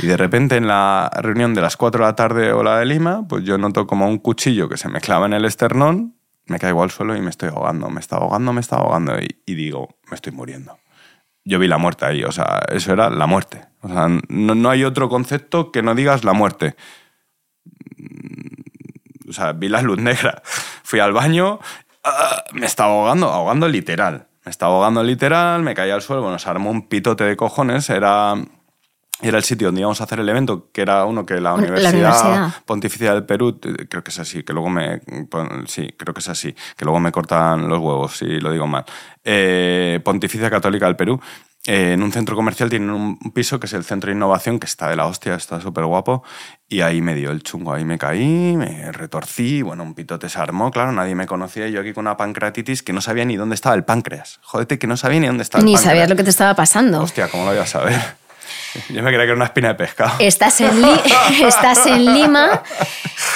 Y 0.00 0.06
de 0.06 0.16
repente 0.16 0.56
en 0.56 0.68
la 0.68 1.10
reunión 1.20 1.54
de 1.54 1.62
las 1.62 1.76
4 1.76 2.04
de 2.04 2.06
la 2.06 2.14
tarde 2.14 2.52
o 2.52 2.62
la 2.62 2.78
de 2.78 2.86
Lima, 2.86 3.26
pues 3.28 3.44
yo 3.44 3.58
noto 3.58 3.86
como 3.86 4.06
un 4.06 4.18
cuchillo 4.18 4.68
que 4.68 4.76
se 4.76 4.88
me 4.88 5.00
clava 5.00 5.26
en 5.26 5.32
el 5.32 5.44
esternón, 5.44 6.14
me 6.46 6.58
caigo 6.58 6.82
al 6.82 6.90
suelo 6.90 7.16
y 7.16 7.20
me 7.20 7.30
estoy 7.30 7.48
ahogando, 7.48 7.88
me 7.90 8.00
está 8.00 8.16
ahogando, 8.16 8.52
me 8.52 8.60
está 8.60 8.76
ahogando. 8.76 9.18
Y, 9.18 9.40
y 9.46 9.54
digo, 9.54 9.88
me 10.10 10.14
estoy 10.14 10.32
muriendo. 10.32 10.78
Yo 11.44 11.58
vi 11.58 11.66
la 11.66 11.78
muerte 11.78 12.04
ahí, 12.04 12.24
o 12.24 12.32
sea, 12.32 12.60
eso 12.70 12.92
era 12.92 13.08
la 13.08 13.26
muerte. 13.26 13.64
O 13.80 13.88
sea, 13.88 14.08
no, 14.28 14.54
no 14.54 14.70
hay 14.70 14.84
otro 14.84 15.08
concepto 15.08 15.72
que 15.72 15.82
no 15.82 15.94
digas 15.94 16.22
la 16.22 16.32
muerte. 16.32 16.76
O 19.28 19.32
sea, 19.32 19.52
vi 19.52 19.68
la 19.68 19.82
luz 19.82 19.98
negra. 19.98 20.42
Fui 20.88 21.00
al 21.00 21.12
baño, 21.12 21.58
ah, 22.02 22.44
me 22.54 22.64
estaba 22.64 22.94
ahogando, 22.94 23.28
ahogando 23.28 23.68
literal. 23.68 24.26
Me 24.46 24.50
estaba 24.50 24.72
ahogando 24.72 25.02
literal, 25.02 25.62
me 25.62 25.74
caí 25.74 25.90
al 25.90 26.00
suelo, 26.00 26.22
bueno, 26.22 26.38
se 26.38 26.48
armó 26.48 26.70
un 26.70 26.88
pitote 26.88 27.24
de 27.24 27.36
cojones, 27.36 27.90
era... 27.90 28.34
Era 29.20 29.36
el 29.36 29.42
sitio 29.42 29.66
donde 29.66 29.80
íbamos 29.80 30.00
a 30.00 30.04
hacer 30.04 30.20
el 30.20 30.28
evento, 30.28 30.70
que 30.72 30.80
era 30.80 31.04
uno 31.04 31.26
que 31.26 31.34
la 31.34 31.50
La 31.50 31.54
Universidad. 31.54 32.54
Pontificia 32.64 33.12
del 33.12 33.24
Perú, 33.24 33.58
eh, 33.64 33.88
creo 33.90 34.04
que 34.04 34.10
es 34.10 34.18
así, 34.20 34.44
que 34.44 34.52
luego 34.52 34.70
me. 34.70 35.02
Sí, 35.66 35.92
creo 35.98 36.14
que 36.14 36.20
es 36.20 36.28
así, 36.28 36.54
que 36.76 36.84
luego 36.84 37.00
me 37.00 37.10
cortan 37.10 37.68
los 37.68 37.80
huevos 37.80 38.16
si 38.16 38.38
lo 38.38 38.52
digo 38.52 38.68
mal. 38.68 38.84
Eh, 39.24 40.00
Pontificia 40.04 40.48
Católica 40.48 40.86
del 40.86 40.94
Perú. 40.94 41.20
Eh, 41.68 41.92
en 41.92 42.02
un 42.02 42.10
centro 42.12 42.34
comercial 42.34 42.70
tienen 42.70 42.88
un 42.88 43.18
piso 43.34 43.60
que 43.60 43.66
es 43.66 43.72
el 43.74 43.84
centro 43.84 44.08
de 44.10 44.16
innovación, 44.16 44.58
que 44.58 44.64
está 44.66 44.88
de 44.88 44.96
la 44.96 45.04
hostia, 45.06 45.34
está 45.34 45.60
súper 45.60 45.84
guapo. 45.84 46.24
Y 46.66 46.80
ahí 46.80 47.02
me 47.02 47.14
dio 47.14 47.30
el 47.30 47.42
chungo, 47.42 47.74
ahí 47.74 47.84
me 47.84 47.98
caí, 47.98 48.56
me 48.56 48.90
retorcí, 48.90 49.60
bueno, 49.62 49.82
un 49.82 49.94
pitote 49.94 50.28
se 50.30 50.38
armó, 50.38 50.70
claro, 50.70 50.92
nadie 50.92 51.14
me 51.14 51.26
conocía. 51.26 51.68
y 51.68 51.72
Yo 51.72 51.80
aquí 51.80 51.92
con 51.92 52.06
una 52.06 52.16
pancreatitis 52.16 52.82
que 52.82 52.92
no 52.94 53.00
sabía 53.02 53.24
ni 53.26 53.36
dónde 53.36 53.54
estaba 53.54 53.74
el 53.76 53.84
páncreas. 53.84 54.38
Jódete, 54.42 54.78
que 54.78 54.86
no 54.86 54.96
sabía 54.96 55.20
ni 55.20 55.26
dónde 55.26 55.42
estaba 55.42 55.60
el 55.60 55.66
Ni 55.66 55.72
páncreas. 55.74 55.90
sabías 55.92 56.08
lo 56.08 56.16
que 56.16 56.24
te 56.24 56.30
estaba 56.30 56.54
pasando. 56.54 57.02
Hostia, 57.02 57.28
¿cómo 57.28 57.44
lo 57.44 57.50
voy 57.50 57.58
a 57.60 57.66
saber? 57.66 58.00
Yo 58.88 59.02
me 59.02 59.10
creía 59.10 59.18
que 59.18 59.24
era 59.24 59.34
una 59.34 59.44
espina 59.46 59.68
de 59.68 59.74
pescado. 59.74 60.12
Estás 60.18 60.60
en, 60.60 60.80
Li- 60.82 61.44
estás 61.44 61.86
en 61.86 62.04
Lima 62.12 62.62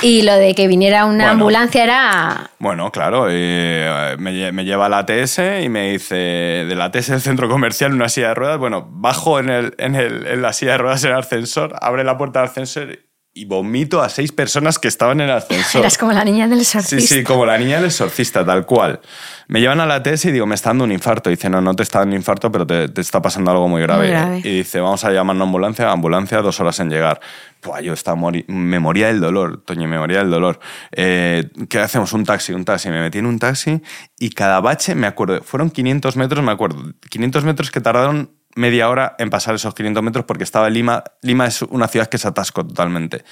y 0.02 0.22
lo 0.22 0.35
de 0.35 0.55
que 0.55 0.66
viniera 0.68 1.05
una 1.05 1.24
Bueno. 1.24 1.31
ambulancia 1.33 1.85
era. 1.85 2.50
Bueno, 2.59 2.90
claro, 2.90 3.26
eh, 3.31 4.16
me, 4.18 4.52
me 4.52 4.64
lleva 4.64 4.87
a 4.87 4.88
la 4.88 4.98
ATS 4.98 5.40
y 5.62 5.68
me 5.68 5.92
dice, 5.92 6.14
de 6.14 6.74
la 6.74 6.85
ATS 6.87 7.09
del 7.09 7.20
centro 7.20 7.48
comercial, 7.48 7.92
una 7.92 8.09
silla 8.09 8.28
de 8.28 8.35
ruedas, 8.35 8.59
bueno, 8.59 8.87
bajo 8.90 9.38
en, 9.38 9.48
el, 9.50 9.74
en, 9.78 9.94
el- 9.94 10.26
en 10.26 10.42
la 10.42 10.52
silla 10.52 10.72
de 10.72 10.78
ruedas 10.78 11.05
en 11.05 11.11
el 11.11 11.18
ascensor, 11.18 11.74
abre 11.81 12.05
la 12.05 12.16
puerta 12.16 12.40
del 12.40 12.48
ascensor 12.48 12.98
y 13.35 13.47
vomito 13.47 14.03
a 14.03 14.11
seis 14.11 14.31
personas 14.31 14.79
que 14.79 14.88
estaban 14.88 15.21
en 15.21 15.31
el 15.31 15.37
ascensor. 15.37 15.81
Eras 15.81 15.97
como 15.97 16.12
la 16.12 16.23
niña 16.23 16.47
del 16.49 16.64
Sí, 16.66 16.77
exorcista. 16.79 17.14
sí, 17.14 17.25
como 17.25 17.47
la 17.47 17.57
niña 17.57 17.77
del 17.77 17.87
exorcista, 17.87 18.45
tal 18.45 18.66
cual. 18.66 19.01
Me 19.49 19.61
llevan 19.61 19.81
a 19.81 19.87
la 19.87 19.95
ATS 19.97 20.27
y 20.27 20.33
digo, 20.33 20.45
me 20.47 20.55
está 20.55 20.68
dando 20.71 20.85
un 20.85 20.92
infarto. 20.92 21.31
dice, 21.31 21.49
no, 21.49 21.61
no 21.62 21.75
te 21.75 21.83
está 21.83 22.01
dando 22.01 22.14
infarto, 22.14 22.53
pero 22.53 22.66
te, 22.66 22.88
te 22.88 23.01
está 23.01 23.23
pasando 23.23 23.51
algo 23.51 23.68
muy 23.68 23.81
grave. 23.81 24.03
Muy 24.03 24.11
grave. 24.11 24.40
Y 24.45 24.59
dice, 24.59 24.81
vamos 24.81 25.03
a 25.05 25.11
llamar 25.11 25.35
una 25.37 25.47
ambulancia. 25.47 25.90
Ambulancia, 25.90 26.42
dos 26.42 26.61
horas 26.61 26.79
en 26.81 26.90
llegar. 26.90 27.21
Buah, 27.64 27.81
yo 27.81 27.92
estaba 27.95 28.16
mori- 28.18 28.45
me 28.49 28.79
moría 28.81 29.07
del 29.07 29.21
dolor, 29.21 29.62
Toño, 29.64 29.88
me 29.88 29.99
moría 29.99 30.18
del 30.18 30.31
dolor. 30.31 30.59
Eh, 30.90 31.49
¿Qué 31.71 31.79
hacemos? 31.79 32.12
Un 32.12 32.25
taxi, 32.25 32.53
un 32.53 32.64
taxi. 32.66 32.90
Me 32.90 33.01
metí 33.01 33.18
en 33.18 33.27
un 33.27 33.38
taxi 33.38 33.81
y 34.18 34.31
cada 34.31 34.61
bache, 34.61 34.95
me 34.95 35.07
acuerdo, 35.07 35.42
fueron 35.42 35.71
500 35.71 36.16
metros, 36.16 36.45
me 36.45 36.53
acuerdo. 36.53 36.92
500 37.09 37.45
metros 37.45 37.71
que 37.71 37.81
tardaron 37.81 38.31
media 38.54 38.88
hora 38.88 39.16
en 39.18 39.30
pasar 39.30 39.54
esos 39.54 39.74
500 39.74 40.02
metros 40.02 40.24
porque 40.24 40.44
estaba 40.44 40.68
en 40.68 40.74
Lima. 40.74 41.04
Lima 41.22 41.46
es 41.46 41.62
una 41.62 41.88
ciudad 41.88 42.08
que 42.08 42.18
se 42.18 42.28
atascó 42.28 42.66
totalmente 42.66 43.24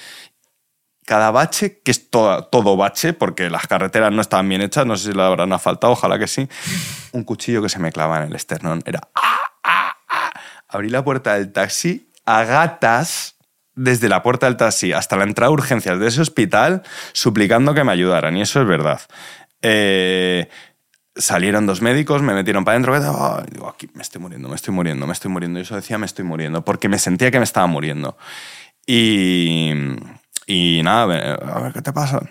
cada 1.05 1.31
bache, 1.31 1.81
que 1.83 1.91
es 1.91 2.09
todo, 2.09 2.77
bache, 2.77 3.13
porque 3.13 3.49
las 3.49 3.67
carreteras 3.67 4.11
no 4.11 4.21
estaban 4.21 4.47
bien 4.47 4.61
hechas, 4.61 4.85
no 4.85 4.95
sé 4.95 5.11
si 5.11 5.13
la 5.13 5.27
habrán 5.27 5.51
asfaltado, 5.51 5.93
ojalá 5.93 6.17
que 6.19 6.27
sí, 6.27 6.47
un 7.11 7.23
cuchillo 7.23 7.61
que 7.61 7.69
se 7.69 7.79
me 7.79 7.91
clava 7.91 8.23
en 8.23 8.29
el 8.29 8.35
esternón. 8.35 8.81
Era... 8.85 9.01
¡ah, 9.15 9.41
ah, 9.63 9.97
ah! 10.07 10.31
Abrí 10.69 10.89
la 10.89 11.03
puerta 11.03 11.33
del 11.33 11.51
taxi 11.51 12.09
a 12.25 12.43
gatas 12.43 13.35
desde 13.75 14.09
la 14.09 14.21
puerta 14.23 14.45
del 14.45 14.57
taxi 14.57 14.93
hasta 14.93 15.17
la 15.17 15.23
entrada 15.23 15.49
de 15.49 15.53
urgencias 15.53 15.99
de 15.99 16.07
ese 16.07 16.21
hospital 16.21 16.83
suplicando 17.13 17.73
que 17.73 17.83
me 17.83 17.91
ayudaran, 17.91 18.37
y 18.37 18.43
eso 18.43 18.61
es 18.61 18.67
verdad. 18.67 19.01
Eh, 19.61 20.49
salieron 21.15 21.65
dos 21.65 21.81
médicos, 21.81 22.21
me 22.21 22.33
metieron 22.33 22.63
para 22.63 22.75
adentro, 22.77 22.95
y 22.95 23.51
digo, 23.51 23.67
aquí 23.67 23.89
me 23.93 24.01
estoy 24.01 24.21
muriendo, 24.21 24.49
me 24.49 24.55
estoy 24.55 24.73
muriendo, 24.73 25.07
me 25.07 25.13
estoy 25.13 25.31
muriendo. 25.31 25.59
Y 25.59 25.63
eso 25.63 25.75
decía, 25.75 25.97
me 25.97 26.05
estoy 26.05 26.25
muriendo, 26.25 26.63
porque 26.63 26.89
me 26.89 26.99
sentía 26.99 27.31
que 27.31 27.39
me 27.39 27.43
estaba 27.43 27.67
muriendo. 27.67 28.17
Y, 28.85 29.71
y 30.47 30.81
nada, 30.83 31.03
a 31.03 31.59
ver, 31.59 31.73
¿qué 31.73 31.81
te 31.81 31.93
pasa? 31.93 32.21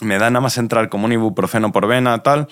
Me 0.00 0.18
da 0.18 0.30
nada 0.30 0.40
más 0.40 0.58
entrar 0.58 0.88
como 0.88 1.06
un 1.06 1.12
ibuprofeno 1.12 1.72
por 1.72 1.86
vena, 1.86 2.22
tal, 2.22 2.48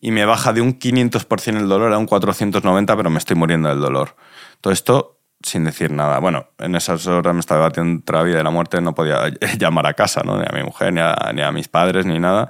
y 0.00 0.10
me 0.10 0.24
baja 0.24 0.52
de 0.52 0.60
un 0.60 0.78
500% 0.78 1.58
el 1.58 1.68
dolor 1.68 1.92
a 1.92 1.98
un 1.98 2.06
490, 2.06 2.96
pero 2.96 3.10
me 3.10 3.18
estoy 3.18 3.36
muriendo 3.36 3.68
del 3.68 3.80
dolor. 3.80 4.16
Todo 4.60 4.72
esto 4.72 5.18
sin 5.42 5.64
decir 5.64 5.90
nada. 5.90 6.18
Bueno, 6.18 6.46
en 6.58 6.74
esas 6.76 7.06
horas 7.06 7.34
me 7.34 7.40
estaba 7.40 7.62
debatiendo 7.62 7.92
entre 7.92 8.16
la 8.16 8.22
vida 8.22 8.40
y 8.40 8.44
la 8.44 8.50
muerte, 8.50 8.80
no 8.80 8.94
podía 8.94 9.28
llamar 9.58 9.86
a 9.86 9.94
casa, 9.94 10.22
¿no? 10.24 10.38
ni 10.38 10.44
a 10.48 10.52
mi 10.54 10.62
mujer, 10.62 10.92
ni 10.92 11.00
a, 11.00 11.14
ni 11.34 11.42
a 11.42 11.52
mis 11.52 11.68
padres, 11.68 12.06
ni 12.06 12.18
nada. 12.18 12.48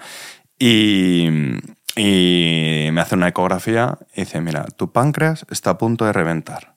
Y, 0.58 1.28
y 1.96 2.88
me 2.92 3.00
hace 3.00 3.14
una 3.14 3.28
ecografía 3.28 3.98
y 4.14 4.20
dice, 4.20 4.40
mira, 4.40 4.64
tu 4.64 4.92
páncreas 4.92 5.46
está 5.50 5.70
a 5.70 5.78
punto 5.78 6.04
de 6.04 6.12
reventar. 6.12 6.76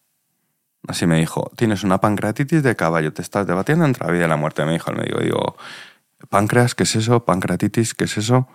Así 0.88 1.08
me 1.08 1.18
dijo, 1.18 1.52
tienes 1.56 1.84
una 1.84 2.00
pancreatitis 2.00 2.62
de 2.62 2.76
caballo, 2.76 3.14
te 3.14 3.22
estás 3.22 3.48
debatiendo 3.48 3.86
entre 3.86 4.06
la 4.06 4.12
vida 4.12 4.26
y 4.26 4.28
la 4.30 4.36
muerte, 4.36 4.66
me 4.66 4.74
dijo 4.74 4.92
el 4.92 4.98
médico. 4.98 5.20
Digo, 5.20 5.58
páncreas, 6.30 6.76
¿qué 6.76 6.84
es 6.84 6.96
eso? 6.96 7.26
Pancreatitis, 7.26 7.94
¿qué 7.94 8.04
es 8.04 8.18
eso? 8.18 8.48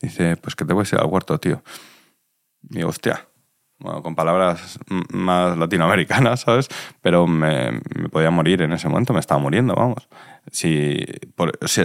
Dice, 0.00 0.36
pues 0.36 0.54
que 0.56 0.64
te 0.64 0.72
voy 0.72 0.84
a 0.84 0.94
ir 0.94 1.00
al 1.00 1.06
huerto, 1.06 1.38
tío. 1.38 1.62
Digo, 2.62 2.88
hostia. 2.88 3.26
Bueno, 3.78 4.02
con 4.02 4.14
palabras 4.14 4.78
más 5.10 5.58
latinoamericanas, 5.58 6.40
¿sabes? 6.40 6.68
Pero 7.02 7.26
me, 7.26 7.80
podía 8.10 8.30
morir 8.30 8.62
en 8.62 8.72
ese 8.72 8.88
momento, 8.88 9.12
me 9.12 9.20
estaba 9.20 9.40
muriendo, 9.40 9.74
vamos. 9.74 10.08
Si, 10.50 11.04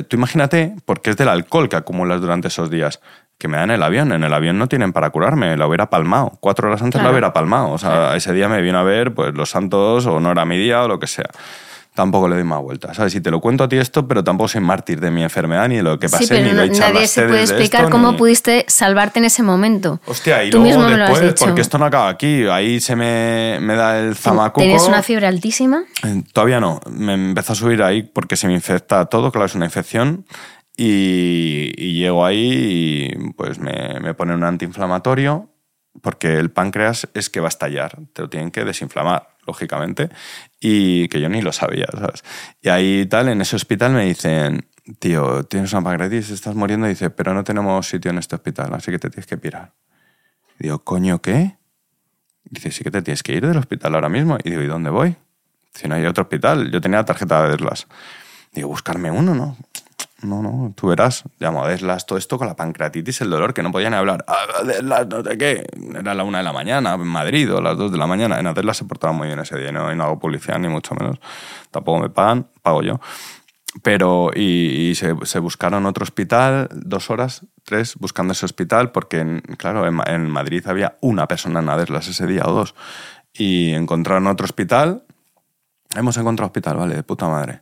tú 0.08 0.16
imagínate, 0.16 0.76
porque 0.86 1.10
es 1.10 1.18
del 1.18 1.30
alcohol 1.30 1.68
que 1.68 1.76
acumulas 1.76 2.22
durante 2.22 2.48
esos 2.48 2.70
días, 2.70 3.02
que 3.40 3.48
me 3.48 3.58
dan 3.58 3.72
el 3.72 3.82
avión. 3.82 4.12
En 4.12 4.24
el 4.24 4.34
avión 4.34 4.60
no 4.60 4.68
tienen 4.68 4.94
para 4.94 5.10
curarme, 5.10 5.58
la 5.58 5.66
hubiera 5.66 5.90
palmado. 5.90 6.38
Cuatro 6.42 6.68
horas 6.68 6.82
antes 6.84 7.00
la 7.00 7.04
Claro. 7.04 7.14
hubiera 7.14 7.34
palmado. 7.34 7.72
O 7.72 7.78
sea, 7.80 8.16
ese 8.16 8.34
día 8.34 8.48
me 8.50 8.62
vino 8.62 8.78
a 8.78 8.84
ver 8.84 9.14
pues, 9.16 9.34
los 9.34 9.50
santos 9.50 10.06
o 10.06 10.20
no 10.20 10.32
era 10.32 10.46
mi 10.46 10.58
día 10.58 10.84
o 10.84 10.88
lo 10.88 11.00
que 11.00 11.08
sea. 11.08 11.30
Tampoco 11.96 12.30
le 12.30 12.36
doy 12.36 12.44
más 12.46 12.62
vuelta. 12.62 12.94
¿Sabes? 12.94 13.12
Si 13.14 13.20
te 13.20 13.30
lo 13.32 13.42
cuento 13.42 13.64
a 13.64 13.68
ti 13.70 13.76
esto, 13.78 14.08
pero 14.08 14.24
tampoco 14.24 14.48
soy 14.48 14.62
mártir 14.62 15.02
de 15.02 15.10
mi 15.12 15.24
enfermedad, 15.24 15.68
ni 15.68 15.78
de 15.78 15.84
lo 15.84 16.00
que 16.00 16.08
pasé, 16.08 16.26
sí, 16.26 16.30
pero 16.30 16.44
ni 16.46 16.52
no- 16.52 16.58
doy 16.60 16.70
charlas 16.72 16.94
nadie 16.94 17.08
se 17.08 17.24
puede 17.24 17.42
explicar 17.42 17.82
esto, 17.82 17.92
cómo 17.92 18.12
ni- 18.12 18.18
pudiste 18.18 18.64
salvarte 18.70 19.20
en 19.20 19.26
ese 19.26 19.42
momento. 19.44 20.00
Hostia, 20.06 20.44
y 20.46 20.50
Tú 20.50 20.60
luego 20.60 20.78
mismo 20.78 20.90
me 20.90 20.98
lo 20.98 21.04
has 21.06 21.10
después, 21.12 21.34
dicho. 21.34 21.46
porque 21.46 21.62
esto 21.62 21.78
no 21.78 21.86
acaba 21.86 22.08
aquí, 22.10 22.46
ahí 22.48 22.80
se 22.80 22.96
me, 22.96 23.58
me 23.62 23.76
da 23.76 24.00
el 24.00 24.16
zamacuco. 24.16 24.62
¿Tenías 24.62 24.88
una 24.88 25.02
fiebre 25.04 25.28
altísima? 25.28 25.84
Eh, 26.06 26.24
Todavía 26.32 26.60
no, 26.62 26.80
me 26.90 27.14
empezó 27.16 27.52
a 27.54 27.56
subir 27.56 27.82
ahí 27.84 28.04
porque 28.04 28.38
se 28.38 28.48
me 28.48 28.54
infecta 28.54 29.06
todo, 29.08 29.32
claro, 29.32 29.48
es 29.48 29.56
una 29.56 29.66
infección. 29.66 30.26
Y, 30.82 31.94
llego 32.00 32.26
ahí 32.26 33.10
y 33.12 33.34
pues 33.34 33.60
me, 33.60 34.00
me 34.00 34.14
ponen 34.14 34.38
un 34.38 34.44
antiinflamatorio 34.46 35.50
porque 36.02 36.38
el 36.38 36.52
páncreas 36.52 37.10
es 37.14 37.30
que 37.30 37.42
va 37.42 37.48
a 37.48 37.50
estallar, 37.50 37.98
te 38.14 38.22
lo 38.22 38.30
tienen 38.30 38.52
que 38.52 38.64
desinflamar, 38.64 39.28
lógicamente, 39.46 40.10
y 40.62 41.10
que 41.10 41.20
yo 41.20 41.28
ni 41.28 41.42
lo 41.42 41.52
sabía, 41.52 41.88
¿sabes? 41.92 42.24
Y 42.62 42.70
ahí 42.70 43.06
tal, 43.08 43.28
en 43.28 43.42
ese 43.42 43.58
hospital 43.58 43.92
me 43.92 44.06
dicen, 44.06 44.68
tío, 45.00 45.44
tienes 45.44 45.74
una 45.74 45.84
pancreatitis, 45.84 46.30
estás 46.30 46.56
muriendo, 46.56 46.86
y 46.88 46.92
dice, 46.92 47.10
pero 47.10 47.34
no 47.34 47.44
tenemos 47.44 47.88
sitio 47.90 48.12
en 48.12 48.18
este 48.18 48.36
hospital, 48.36 48.74
así 48.74 48.92
que 48.92 49.00
te 49.00 49.10
tienes 49.10 49.28
que 49.28 49.38
pirar. 49.38 49.74
Y 50.60 50.64
digo, 50.64 50.84
coño, 50.84 51.22
¿qué? 51.22 51.58
Dice, 52.46 52.72
sí 52.72 52.84
que 52.84 52.92
te 52.92 53.02
tienes 53.02 53.24
que 53.24 53.34
ir 53.34 53.46
del 53.46 53.58
hospital 53.58 53.96
ahora 53.96 54.10
mismo. 54.10 54.38
Y 54.44 54.50
digo, 54.50 54.62
¿y 54.62 54.68
dónde 54.68 54.90
voy? 54.90 55.16
Si 55.74 55.88
no 55.88 55.96
hay 55.96 56.06
otro 56.06 56.24
hospital. 56.24 56.72
Yo 56.72 56.82
tenía 56.82 57.04
tarjeta 57.06 57.44
de 57.44 57.52
Deslas. 57.52 57.88
Digo, 58.54 58.68
buscarme 58.68 59.12
uno, 59.12 59.36
¿no? 59.36 59.58
No, 60.22 60.42
no, 60.44 60.74
tú 60.76 60.88
verás. 60.88 61.24
Llamo 61.40 61.64
a 61.64 61.68
Deslas, 61.70 62.06
todo 62.06 62.20
esto 62.20 62.38
con 62.38 62.48
la 62.48 62.56
pancreatitis, 62.56 63.22
el 63.22 63.30
dolor, 63.30 63.54
que 63.54 63.64
no 63.64 63.72
podían 63.72 63.94
hablar. 63.94 64.26
Ah, 64.28 64.64
Deslas, 64.66 65.08
no 65.08 65.24
sé 65.24 65.38
qué. 65.38 65.66
Era 65.98 66.14
la 66.14 66.24
una 66.26 66.40
de 66.40 66.44
la 66.44 66.52
mañana 66.52 66.96
en 66.96 67.08
Madrid 67.08 67.54
o 67.54 67.62
las 67.62 67.78
dos 67.78 67.92
de 67.92 67.98
la 67.98 68.06
mañana. 68.08 68.38
En 68.40 68.54
Deslas 68.54 68.78
se 68.78 68.86
portaba 68.86 69.14
muy 69.14 69.28
bien 69.28 69.40
ese 69.40 69.58
día, 69.58 69.72
¿no? 69.72 69.92
y 69.92 69.96
no 69.96 70.04
hago 70.04 70.20
publicidad 70.20 70.60
ni 70.60 70.68
mucho 70.68 70.94
menos. 70.96 71.20
Tampoco 71.72 72.00
me 72.00 72.10
pagan, 72.10 72.48
pago 72.62 72.82
yo. 72.82 73.00
pero, 73.84 74.32
y, 74.36 74.90
y 74.90 74.96
se, 74.96 75.14
buscaron 75.40 75.86
otro 75.86 76.04
hospital, 76.04 76.68
dos 76.74 77.10
horas, 77.10 77.46
tres, 77.64 77.96
buscando 77.98 78.34
ese 78.34 78.46
hospital, 78.46 78.92
porque, 78.92 79.20
en- 79.20 79.42
claro, 79.58 79.86
en, 79.88 79.94
Ma- 79.94 80.04
en 80.08 80.30
Madrid 80.30 80.66
había 80.68 80.98
una 81.02 81.28
persona 81.28 81.60
en 81.62 81.70
Aderlas 81.70 82.08
ese 82.10 82.28
día 82.28 82.44
o 82.46 82.52
dos. 82.52 82.76
Y 83.32 83.72
encontraron 83.74 84.28
otro 84.28 84.44
hospital. 84.46 85.06
Hemos 85.96 86.18
encontrado 86.18 86.48
hospital, 86.48 86.78
vale, 86.78 86.96
de 86.96 87.04
puta 87.04 87.28
madre. 87.30 87.62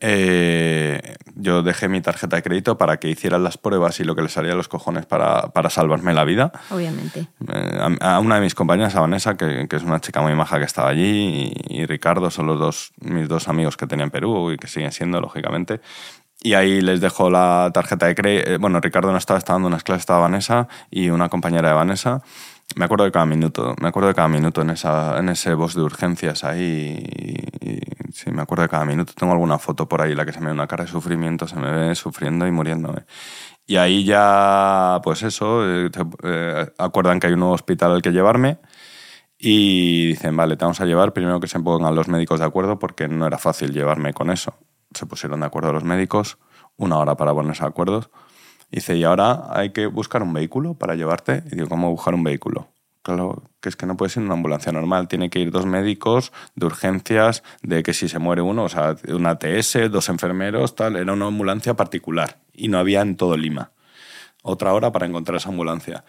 Eh, 0.00 1.16
yo 1.34 1.62
dejé 1.62 1.88
mi 1.88 2.00
tarjeta 2.00 2.36
de 2.36 2.42
crédito 2.42 2.76
para 2.76 2.98
que 2.98 3.08
hicieran 3.08 3.42
las 3.42 3.56
pruebas 3.56 3.98
y 4.00 4.04
lo 4.04 4.14
que 4.14 4.22
les 4.22 4.36
haría 4.36 4.54
los 4.54 4.68
cojones 4.68 5.06
para, 5.06 5.48
para 5.52 5.70
salvarme 5.70 6.12
la 6.12 6.24
vida. 6.24 6.52
Obviamente. 6.70 7.28
Eh, 7.48 7.96
a, 8.00 8.16
a 8.16 8.20
una 8.20 8.34
de 8.36 8.40
mis 8.42 8.54
compañeras, 8.54 8.94
a 8.94 9.00
Vanessa, 9.00 9.36
que, 9.36 9.66
que 9.68 9.76
es 9.76 9.82
una 9.82 10.00
chica 10.00 10.20
muy 10.20 10.34
maja 10.34 10.58
que 10.58 10.64
estaba 10.64 10.90
allí, 10.90 11.54
y, 11.68 11.80
y 11.80 11.86
Ricardo 11.86 12.30
son 12.30 12.46
los 12.46 12.58
dos, 12.58 12.92
mis 13.00 13.28
dos 13.28 13.48
amigos 13.48 13.76
que 13.76 13.86
tenía 13.86 14.04
en 14.04 14.10
Perú 14.10 14.52
y 14.52 14.58
que 14.58 14.68
siguen 14.68 14.92
siendo, 14.92 15.20
lógicamente. 15.20 15.80
Y 16.42 16.52
ahí 16.52 16.82
les 16.82 17.00
dejo 17.00 17.30
la 17.30 17.70
tarjeta 17.72 18.06
de 18.06 18.14
crédito. 18.14 18.58
Bueno, 18.58 18.78
Ricardo 18.80 19.10
no 19.10 19.18
estaba, 19.18 19.38
estaba 19.38 19.56
dando 19.56 19.68
unas 19.68 19.82
clases, 19.82 20.02
estaba 20.02 20.20
Vanessa 20.20 20.68
y 20.90 21.08
una 21.08 21.30
compañera 21.30 21.68
de 21.68 21.74
Vanessa. 21.74 22.22
Me 22.74 22.84
acuerdo 22.84 23.04
de 23.04 23.12
cada 23.12 23.24
minuto, 23.26 23.74
me 23.80 23.88
acuerdo 23.88 24.08
de 24.08 24.14
cada 24.14 24.28
minuto 24.28 24.60
en, 24.60 24.70
esa, 24.70 25.18
en 25.18 25.28
ese 25.28 25.54
boss 25.54 25.74
de 25.74 25.82
urgencias 25.82 26.44
ahí. 26.44 27.02
Y, 27.60 27.70
y 27.70 28.12
sí, 28.12 28.30
me 28.30 28.42
acuerdo 28.42 28.62
de 28.64 28.68
cada 28.68 28.84
minuto. 28.84 29.12
Tengo 29.16 29.32
alguna 29.32 29.58
foto 29.58 29.88
por 29.88 30.02
ahí, 30.02 30.14
la 30.14 30.26
que 30.26 30.32
se 30.32 30.40
me 30.40 30.46
ve 30.46 30.52
una 30.52 30.66
cara 30.66 30.84
de 30.84 30.90
sufrimiento, 30.90 31.46
se 31.46 31.56
me 31.56 31.70
ve 31.70 31.94
sufriendo 31.94 32.46
y 32.46 32.50
muriéndome. 32.50 33.04
Y 33.66 33.76
ahí 33.76 34.04
ya, 34.04 35.00
pues 35.02 35.22
eso, 35.22 35.68
eh, 35.68 35.90
eh, 36.22 36.72
acuerdan 36.78 37.18
que 37.18 37.26
hay 37.26 37.32
un 37.32 37.40
nuevo 37.40 37.54
hospital 37.54 37.92
al 37.92 38.02
que 38.02 38.12
llevarme 38.12 38.58
y 39.38 40.08
dicen, 40.08 40.36
vale, 40.36 40.56
te 40.56 40.64
vamos 40.64 40.80
a 40.80 40.86
llevar, 40.86 41.12
primero 41.12 41.40
que 41.40 41.48
se 41.48 41.60
pongan 41.60 41.94
los 41.94 42.08
médicos 42.08 42.40
de 42.40 42.46
acuerdo 42.46 42.78
porque 42.78 43.08
no 43.08 43.26
era 43.26 43.38
fácil 43.38 43.72
llevarme 43.72 44.14
con 44.14 44.30
eso. 44.30 44.54
Se 44.94 45.06
pusieron 45.06 45.40
de 45.40 45.46
acuerdo 45.46 45.72
los 45.72 45.84
médicos, 45.84 46.38
una 46.76 46.98
hora 46.98 47.16
para 47.16 47.34
ponerse 47.34 47.62
de 47.64 47.68
acuerdo. 47.68 48.10
Dice, 48.70 48.96
y 48.96 49.04
ahora 49.04 49.46
hay 49.50 49.70
que 49.70 49.86
buscar 49.86 50.22
un 50.22 50.32
vehículo 50.32 50.74
para 50.74 50.94
llevarte. 50.94 51.42
Y 51.50 51.56
digo, 51.56 51.68
¿cómo 51.68 51.90
buscar 51.90 52.14
un 52.14 52.24
vehículo? 52.24 52.68
Claro, 53.02 53.44
que 53.60 53.68
es 53.68 53.76
que 53.76 53.86
no 53.86 53.96
puede 53.96 54.10
ser 54.10 54.24
una 54.24 54.34
ambulancia 54.34 54.72
normal. 54.72 55.06
Tiene 55.06 55.30
que 55.30 55.38
ir 55.38 55.52
dos 55.52 55.64
médicos 55.64 56.32
de 56.56 56.66
urgencias, 56.66 57.44
de 57.62 57.84
que 57.84 57.94
si 57.94 58.08
se 58.08 58.18
muere 58.18 58.42
uno, 58.42 58.64
o 58.64 58.68
sea, 58.68 58.96
una 59.08 59.38
TS, 59.38 59.90
dos 59.90 60.08
enfermeros, 60.08 60.74
tal. 60.74 60.96
Era 60.96 61.12
una 61.12 61.26
ambulancia 61.26 61.74
particular 61.74 62.38
y 62.52 62.66
no 62.68 62.78
había 62.78 63.02
en 63.02 63.16
todo 63.16 63.36
Lima. 63.36 63.70
Otra 64.42 64.74
hora 64.74 64.90
para 64.90 65.06
encontrar 65.06 65.36
esa 65.36 65.50
ambulancia. 65.50 66.04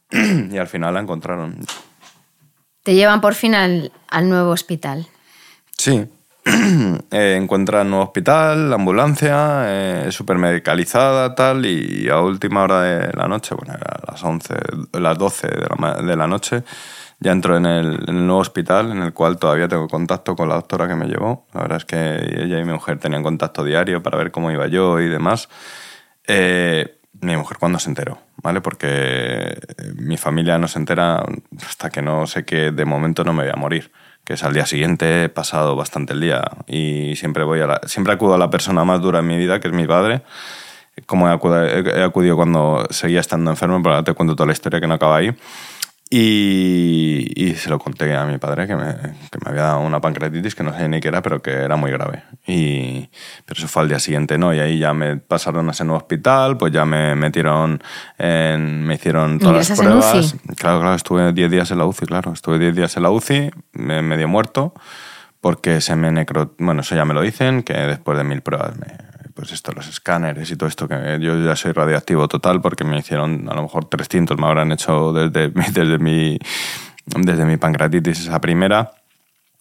y 0.10 0.58
al 0.58 0.68
final 0.68 0.92
la 0.92 1.00
encontraron. 1.00 1.60
Te 2.82 2.94
llevan 2.94 3.22
por 3.22 3.34
fin 3.34 3.54
al, 3.54 3.90
al 4.08 4.28
nuevo 4.28 4.50
hospital. 4.50 5.06
Sí. 5.78 6.06
Eh, 7.14 7.36
encuentran 7.40 7.90
nuevo 7.90 8.06
hospital, 8.06 8.70
la 8.70 8.76
ambulancia, 8.76 9.64
eh, 9.66 10.10
súper 10.10 10.38
medicalizada, 10.38 11.34
tal, 11.34 11.66
y 11.66 12.08
a 12.08 12.20
última 12.20 12.62
hora 12.62 12.80
de 12.80 13.12
la 13.12 13.28
noche, 13.28 13.54
bueno, 13.54 13.74
a 13.74 14.10
las 14.10 14.24
11, 14.24 14.54
las 14.92 15.18
12 15.18 15.46
de 15.46 16.16
la, 16.16 16.26
noche, 16.26 16.64
ya 17.20 17.32
entro 17.32 17.58
en 17.58 17.66
el, 17.66 18.08
en 18.08 18.16
el 18.16 18.26
nuevo 18.26 18.40
hospital, 18.40 18.92
en 18.92 19.02
el 19.02 19.12
cual 19.12 19.36
todavía 19.38 19.68
tengo 19.68 19.88
contacto 19.88 20.34
con 20.34 20.48
la 20.48 20.54
doctora 20.54 20.88
que 20.88 20.94
me 20.94 21.06
llevó. 21.06 21.46
La 21.52 21.60
verdad 21.62 21.78
es 21.78 21.84
que 21.84 22.42
ella 22.42 22.58
y 22.58 22.64
mi 22.64 22.72
mujer 22.72 22.98
tenían 22.98 23.22
contacto 23.22 23.62
diario 23.62 24.02
para 24.02 24.16
ver 24.16 24.30
cómo 24.30 24.50
iba 24.50 24.66
yo 24.68 25.00
y 25.00 25.08
demás. 25.08 25.50
Eh, 26.26 26.98
mi 27.20 27.36
mujer 27.36 27.58
cuando 27.58 27.78
se 27.78 27.88
enteró, 27.88 28.18
¿vale? 28.42 28.60
Porque 28.60 28.88
eh, 28.88 29.56
mi 29.96 30.16
familia 30.16 30.58
no 30.58 30.66
se 30.66 30.78
entera 30.78 31.24
hasta 31.64 31.90
que 31.90 32.02
no 32.02 32.26
sé 32.26 32.44
que 32.44 32.70
de 32.72 32.84
momento 32.84 33.22
no 33.22 33.32
me 33.32 33.44
voy 33.44 33.52
a 33.52 33.56
morir, 33.56 33.92
que 34.24 34.34
es 34.34 34.44
al 34.44 34.54
día 34.54 34.66
siguiente, 34.66 35.24
he 35.24 35.28
pasado 35.28 35.76
bastante 35.76 36.12
el 36.12 36.20
día 36.20 36.42
y 36.66 37.16
siempre 37.16 37.44
voy 37.44 37.60
a 37.60 37.80
siempre 37.86 38.12
acudo 38.12 38.34
a 38.34 38.38
la 38.38 38.50
persona 38.50 38.84
más 38.84 39.00
dura 39.00 39.20
en 39.20 39.26
mi 39.26 39.36
vida, 39.36 39.60
que 39.60 39.68
es 39.68 39.74
mi 39.74 39.86
padre, 39.86 40.22
como 41.06 41.28
he 41.28 42.02
acudido, 42.02 42.36
cuando 42.36 42.86
seguía 42.90 43.20
estando 43.20 43.50
enfermo, 43.50 43.82
pero 43.82 44.04
te 44.04 44.14
cuento 44.14 44.36
toda 44.36 44.46
la 44.46 44.52
historia 44.52 44.80
que 44.80 44.86
no 44.86 44.94
acaba 44.94 45.16
ahí. 45.16 45.34
Y, 46.14 47.32
y 47.34 47.54
se 47.54 47.70
lo 47.70 47.78
conté 47.78 48.14
a 48.14 48.24
mi 48.26 48.36
padre 48.38 48.66
que 48.66 48.76
me, 48.76 48.94
que 49.30 49.38
me 49.44 49.50
había 49.50 49.62
dado 49.62 49.80
una 49.80 50.00
pancreatitis 50.00 50.54
que 50.54 50.62
no 50.62 50.76
sé 50.76 50.88
ni 50.88 51.00
qué 51.00 51.08
era, 51.08 51.22
pero 51.22 51.40
que 51.40 51.50
era 51.52 51.76
muy 51.76 51.90
grave. 51.90 52.22
Y, 52.46 53.08
pero 53.46 53.58
eso 53.58 53.66
fue 53.68 53.82
al 53.82 53.88
día 53.88 53.98
siguiente, 53.98 54.36
¿no? 54.38 54.54
Y 54.54 54.60
ahí 54.60 54.78
ya 54.78 54.92
me 54.92 55.16
pasaron 55.16 55.68
a 55.68 55.72
ese 55.72 55.84
nuevo 55.84 55.98
hospital, 55.98 56.56
pues 56.58 56.72
ya 56.72 56.84
me 56.84 57.14
metieron, 57.14 57.82
en, 58.18 58.84
me 58.84 58.94
hicieron 58.96 59.38
todas 59.38 59.56
las 59.56 59.70
¿Ingresas 59.70 59.78
en 59.78 60.00
pruebas. 60.00 60.34
UCI? 60.34 60.54
Claro, 60.56 60.80
claro, 60.80 60.94
estuve 60.96 61.32
10 61.32 61.50
días 61.50 61.70
en 61.70 61.78
la 61.78 61.86
UCI, 61.86 62.06
claro. 62.06 62.32
Estuve 62.32 62.58
10 62.58 62.74
días 62.76 62.96
en 62.96 63.02
la 63.04 63.10
UCI, 63.10 63.50
me- 63.72 64.02
medio 64.02 64.28
muerto, 64.28 64.74
porque 65.40 65.80
se 65.80 65.96
me 65.96 66.10
necro... 66.12 66.54
Bueno, 66.58 66.82
eso 66.82 66.94
ya 66.94 67.04
me 67.04 67.14
lo 67.14 67.22
dicen, 67.22 67.62
que 67.62 67.72
después 67.74 68.18
de 68.18 68.24
mil 68.24 68.42
pruebas 68.42 68.76
me... 68.76 68.86
Pues 69.34 69.52
esto, 69.52 69.72
los 69.72 69.88
escáneres 69.88 70.50
y 70.50 70.56
todo 70.56 70.68
esto, 70.68 70.88
que 70.88 71.18
yo 71.20 71.38
ya 71.38 71.56
soy 71.56 71.72
radioactivo 71.72 72.28
total 72.28 72.60
porque 72.60 72.84
me 72.84 72.98
hicieron 72.98 73.48
a 73.48 73.54
lo 73.54 73.62
mejor 73.62 73.86
300, 73.86 74.38
me 74.38 74.46
habrán 74.46 74.72
hecho 74.72 75.12
desde, 75.12 75.48
desde, 75.72 75.98
mi, 75.98 76.38
desde 77.06 77.44
mi 77.44 77.56
pancreatitis 77.56 78.20
esa 78.20 78.40
primera. 78.40 78.92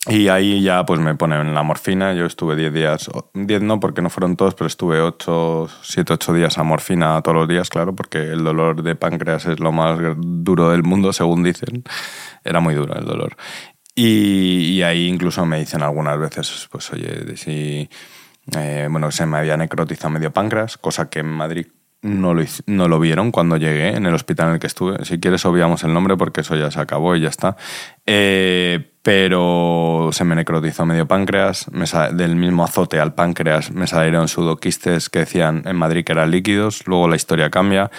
Y 0.07 0.29
ahí 0.29 0.63
ya 0.63 0.83
pues 0.83 0.99
me 0.99 1.13
ponen 1.13 1.53
la 1.53 1.61
morfina. 1.61 2.13
Yo 2.13 2.25
estuve 2.25 2.55
10 2.55 2.73
días, 2.73 3.09
10 3.35 3.61
no 3.61 3.79
porque 3.79 4.01
no 4.01 4.09
fueron 4.09 4.35
todos, 4.35 4.55
pero 4.55 4.65
estuve 4.65 4.99
8, 4.99 5.69
7, 5.83 6.13
8 6.13 6.33
días 6.33 6.57
a 6.57 6.63
morfina 6.63 7.21
todos 7.21 7.37
los 7.37 7.47
días, 7.47 7.69
claro, 7.69 7.95
porque 7.95 8.17
el 8.17 8.43
dolor 8.43 8.81
de 8.81 8.95
páncreas 8.95 9.45
es 9.45 9.59
lo 9.59 9.71
más 9.71 9.99
duro 10.17 10.71
del 10.71 10.81
mundo, 10.81 11.13
según 11.13 11.43
dicen. 11.43 11.83
Era 12.43 12.59
muy 12.59 12.73
duro 12.73 12.95
el 12.95 13.05
dolor. 13.05 13.37
Y, 13.93 14.71
y 14.73 14.81
ahí 14.81 15.07
incluso 15.07 15.45
me 15.45 15.59
dicen 15.59 15.83
algunas 15.83 16.17
veces, 16.17 16.67
pues 16.71 16.91
oye, 16.93 17.37
si, 17.37 17.87
eh, 18.57 18.87
bueno, 18.89 19.11
se 19.11 19.25
me 19.25 19.37
había 19.37 19.57
necrotizado 19.57 20.09
medio 20.09 20.31
páncreas, 20.31 20.77
cosa 20.77 21.09
que 21.09 21.19
en 21.19 21.27
Madrid 21.27 21.67
no 22.01 22.33
lo, 22.33 22.43
no 22.65 22.87
lo 22.87 22.99
vieron 22.99 23.31
cuando 23.31 23.57
llegué 23.57 23.89
en 23.89 24.05
el 24.05 24.13
hospital 24.13 24.47
en 24.47 24.53
el 24.55 24.59
que 24.59 24.67
estuve. 24.67 25.05
Si 25.05 25.19
quieres 25.19 25.45
obviamos 25.45 25.83
el 25.83 25.93
nombre 25.93 26.17
porque 26.17 26.41
eso 26.41 26.55
ya 26.55 26.71
se 26.71 26.79
acabó 26.79 27.15
y 27.15 27.21
ya 27.21 27.29
está. 27.29 27.55
Eh, 28.05 28.91
pero 29.03 30.09
se 30.11 30.23
me 30.23 30.35
necrotizó 30.35 30.85
medio 30.85 31.07
páncreas, 31.07 31.71
me 31.71 31.85
del 32.13 32.35
mismo 32.35 32.63
azote 32.63 32.99
al 32.99 33.13
páncreas 33.15 33.71
me 33.71 33.87
salieron 33.87 34.27
pseudoquistes 34.27 35.09
que 35.09 35.19
decían 35.19 35.63
en 35.65 35.75
Madrid 35.75 36.03
que 36.03 36.11
eran 36.11 36.29
líquidos, 36.29 36.85
luego 36.85 37.07
la 37.07 37.15
historia 37.15 37.49
cambia. 37.49 37.89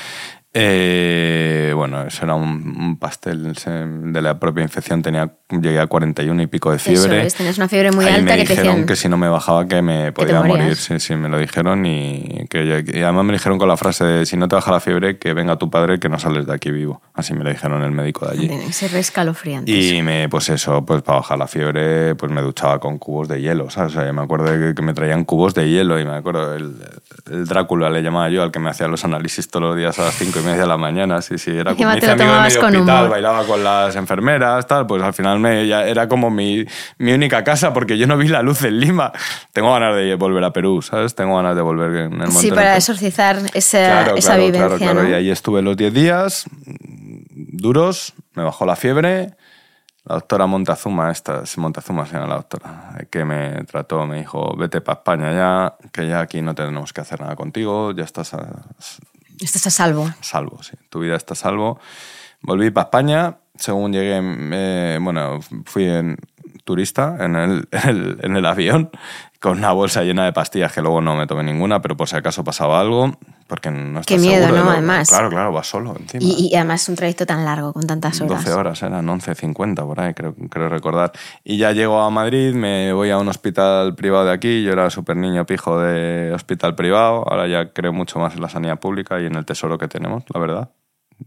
Eh, 0.55 1.73
bueno, 1.75 2.03
eso 2.07 2.25
era 2.25 2.35
un, 2.35 2.77
un 2.79 2.97
pastel 2.99 3.57
se- 3.57 3.71
de 3.71 4.21
la 4.23 4.39
propia 4.39 4.63
infección, 4.63 5.01
tenía, 5.03 5.33
llegué 5.49 5.81
a 5.81 5.87
41 5.87 6.43
y 6.43 6.47
pico 6.47 6.71
de 6.71 6.79
fiebre. 6.79 7.19
Eso 7.19 7.27
es, 7.27 7.35
tenías 7.35 7.57
una 7.59 7.69
fiebre 7.69 7.91
muy 7.91 8.05
Ahí 8.05 8.15
alta 8.17 8.23
me 8.25 8.31
que 8.39 8.45
te 8.45 8.53
dijeron 8.53 8.67
decían... 8.73 8.87
que 8.87 8.97
si 8.97 9.09
no 9.09 9.17
me 9.17 9.29
bajaba 9.29 9.67
que 9.67 9.81
me 9.83 10.05
te 10.07 10.13
podía 10.13 10.43
morir. 10.43 10.77
Sí, 10.77 10.99
sí, 11.01 11.17
me 11.17 11.29
lo 11.29 11.39
dijeron 11.39 11.85
y, 11.87 12.47
que, 12.51 12.85
y 12.87 13.03
además 13.03 13.25
me 13.25 13.33
dijeron 13.33 13.59
con 13.59 13.69
la 13.69 13.77
frase 13.77 14.05
de 14.05 14.27
si 14.27 14.37
no 14.37 14.47
te 14.49 14.55
baja 14.57 14.71
la 14.73 14.81
fiebre, 14.81 15.19
que 15.19 15.33
venga 15.35 15.57
tu 15.57 15.71
padre 15.71 15.99
que 15.99 16.09
no 16.09 16.19
sales 16.19 16.47
de 16.47 16.53
aquí 16.55 16.71
vivo. 16.71 17.01
Así 17.15 17.35
me 17.35 17.45
lo 17.45 17.51
dijeron 17.51 17.83
el 17.83 17.93
médico 17.93 18.27
de 18.27 18.33
allí. 18.33 18.49
Tiene 18.49 18.67
que 18.67 18.73
ser. 18.73 18.91
Y 19.71 20.03
me, 20.03 20.29
pues 20.29 20.49
eso, 20.51 20.85
pues 20.85 21.03
para 21.03 21.19
bajar 21.21 21.39
la 21.39 21.47
fiebre, 21.49 22.15
pues 22.15 22.31
me 22.31 22.43
duchaba 22.43 22.79
con 22.79 22.99
cubos 22.99 23.29
de 23.29 23.41
hielo, 23.41 23.71
¿sabes? 23.71 23.93
O 23.93 23.95
sea, 23.97 24.07
yo 24.07 24.13
me 24.13 24.23
acuerdo 24.23 24.47
que, 24.47 24.75
que 24.75 24.83
me 24.83 24.93
traían 24.95 25.25
cubos 25.25 25.55
de 25.55 25.69
hielo 25.71 25.99
y 25.99 26.05
me 26.05 26.15
acuerdo, 26.15 26.55
el, 26.55 26.75
el 27.31 27.47
Drácula 27.47 27.89
le 27.91 28.03
llamaba 28.03 28.29
yo, 28.29 28.43
al 28.43 28.51
que 28.51 28.59
me 28.59 28.71
hacía 28.71 28.89
los 28.89 29.05
análisis 29.05 29.49
todos 29.49 29.69
los 29.69 29.77
días 29.77 29.99
a 29.99 30.05
las 30.05 30.15
cinco 30.15 30.41
y 30.41 30.43
media 30.43 30.63
de 30.63 30.67
la 30.67 30.77
mañana, 30.77 31.23
sí, 31.23 31.39
sí, 31.39 31.51
era 31.51 31.75
como 31.75 31.85
lo 31.85 31.91
amigo 31.91 32.11
de 32.13 32.19
con 32.19 32.35
hospital, 32.45 32.81
humor. 32.81 33.11
bailaba 33.11 33.45
con 33.45 33.63
las 33.63 33.97
enfermeras, 33.97 34.67
tal, 34.67 34.87
pues 34.87 35.03
al 35.03 35.15
final 35.15 35.39
me, 35.39 35.67
ya 35.67 35.85
era 35.85 36.09
como 36.09 36.31
mi, 36.31 36.65
mi 36.99 37.13
única 37.13 37.45
casa 37.45 37.73
porque 37.73 37.97
yo 37.99 38.07
no 38.07 38.17
vi 38.17 38.29
la 38.29 38.43
luz 38.43 38.63
en 38.65 38.81
Lima. 38.81 39.13
Tengo 39.53 39.73
ganas 39.73 39.97
de 39.97 40.15
volver 40.15 40.45
a 40.45 40.53
Perú, 40.53 40.83
¿sabes? 40.83 41.15
Tengo 41.15 41.37
ganas 41.37 41.55
de 41.55 41.63
volver 41.63 41.91
en 41.91 42.13
el 42.13 42.19
monte. 42.19 42.33
Sí, 42.33 42.49
en 42.49 42.55
para 42.55 42.77
exorcizar 42.77 43.39
esa, 43.55 43.79
Claro, 43.79 44.17
esa 44.17 44.29
claro, 44.29 44.43
vivencia, 44.43 44.67
claro, 44.67 44.79
claro. 44.79 45.03
¿no? 45.03 45.09
Y 45.09 45.15
ahí 45.15 45.31
estuve 45.31 45.63
los 45.63 45.77
10 45.77 45.95
días 45.95 46.47
duros, 47.35 48.15
me 48.35 48.43
bajó 48.43 48.67
la 48.67 48.77
fiebre. 48.77 49.35
La 50.05 50.17
doctora 50.17 50.47
Montezuma, 50.47 51.11
esta, 51.13 51.47
sí, 51.47 51.61
Montezuma 51.61 52.05
se 52.07 52.15
llama 52.15 52.27
la 52.27 52.35
doctora, 52.37 53.07
que 53.11 53.25
me 53.25 53.63
trató, 53.65 54.05
me 54.07 54.19
dijo, 54.19 54.57
vete 54.57 54.81
para 54.81 54.99
España 54.99 55.33
ya, 55.33 55.77
que 55.93 56.09
ya 56.09 56.21
aquí 56.21 56.43
no 56.43 56.55
tenemos 56.57 56.93
que 56.93 57.01
hacer 57.01 57.21
nada 57.21 57.37
contigo, 57.37 57.93
ya 57.93 58.03
estás 58.05 58.35
a, 58.35 58.65
Estás 59.41 59.67
a 59.69 59.71
salvo. 59.71 60.11
salvo, 60.21 60.61
sí, 60.63 60.73
tu 60.89 61.01
vida 61.01 61.15
está 61.17 61.35
a 61.35 61.37
salvo. 61.37 61.79
Volví 62.43 62.71
para 62.71 62.85
España, 62.87 63.37
según 63.55 63.93
llegué, 63.93 64.21
eh, 64.21 64.99
bueno, 65.01 65.39
fui 65.67 65.85
en 65.85 66.17
turista 66.65 67.17
en 67.21 67.37
el, 67.37 67.69
en 67.73 67.89
el- 67.89 68.19
en 68.23 68.37
el 68.37 68.47
avión 68.47 68.91
con 69.43 69.59
una 69.59 69.73
bolsa 69.73 70.05
llena 70.05 70.25
de 70.25 70.33
pastillas 70.33 70.73
que 70.73 70.81
luego 70.81 71.01
no 71.01 71.17
me 71.17 71.27
tomé 71.27 71.43
ninguna, 71.43 71.83
pero 71.83 71.97
por 71.97 72.09
si 72.09 72.15
acaso 72.15 72.45
pasaba 72.45 72.79
algo, 72.79 73.19
porque 73.49 73.73
no 73.73 73.99
estás 73.99 74.17
Qué 74.17 74.23
miedo, 74.23 74.45
seguro 74.47 74.65
¿no? 74.65 74.71
Además. 74.71 75.09
Claro, 75.09 75.31
claro, 75.31 75.53
vas 75.53 75.67
solo 75.67 75.97
encima. 75.99 76.23
Y, 76.23 76.51
y 76.53 76.55
además 76.55 76.89
un 76.89 76.95
trayecto 76.95 77.27
tan 77.27 77.45
largo, 77.45 77.73
con 77.73 77.85
tantas 77.85 78.21
horas. 78.21 78.45
12 78.45 78.53
horas, 78.53 78.83
eran 78.85 79.05
11.50 79.05 79.85
por 79.85 79.99
ahí, 79.99 80.15
creo, 80.15 80.37
creo 80.49 80.69
recordar. 80.69 81.11
Y 81.43 81.57
ya 81.57 81.73
llego 81.73 82.01
a 82.01 82.09
Madrid, 82.09 82.55
me 82.55 82.93
voy 82.93 83.11
a 83.11 83.19
un 83.19 83.27
hospital 83.27 83.97
privado 83.97 84.27
de 84.27 84.33
aquí, 84.33 84.63
yo 84.63 84.71
era 84.71 84.89
súper 84.91 85.17
niño 85.17 85.45
pijo 85.45 85.77
de 85.81 86.33
hospital 86.33 86.77
privado, 86.77 87.29
ahora 87.29 87.49
ya 87.49 87.73
creo 87.73 87.93
mucho 87.93 88.21
más 88.21 88.37
en 88.37 88.43
la 88.43 88.49
sanidad 88.49 88.79
pública 88.79 89.21
y 89.21 89.27
en 89.27 89.35
el 89.35 89.45
tesoro 89.45 89.77
que 89.77 89.89
tenemos, 89.89 90.23
la 90.33 90.39
verdad. 90.39 90.71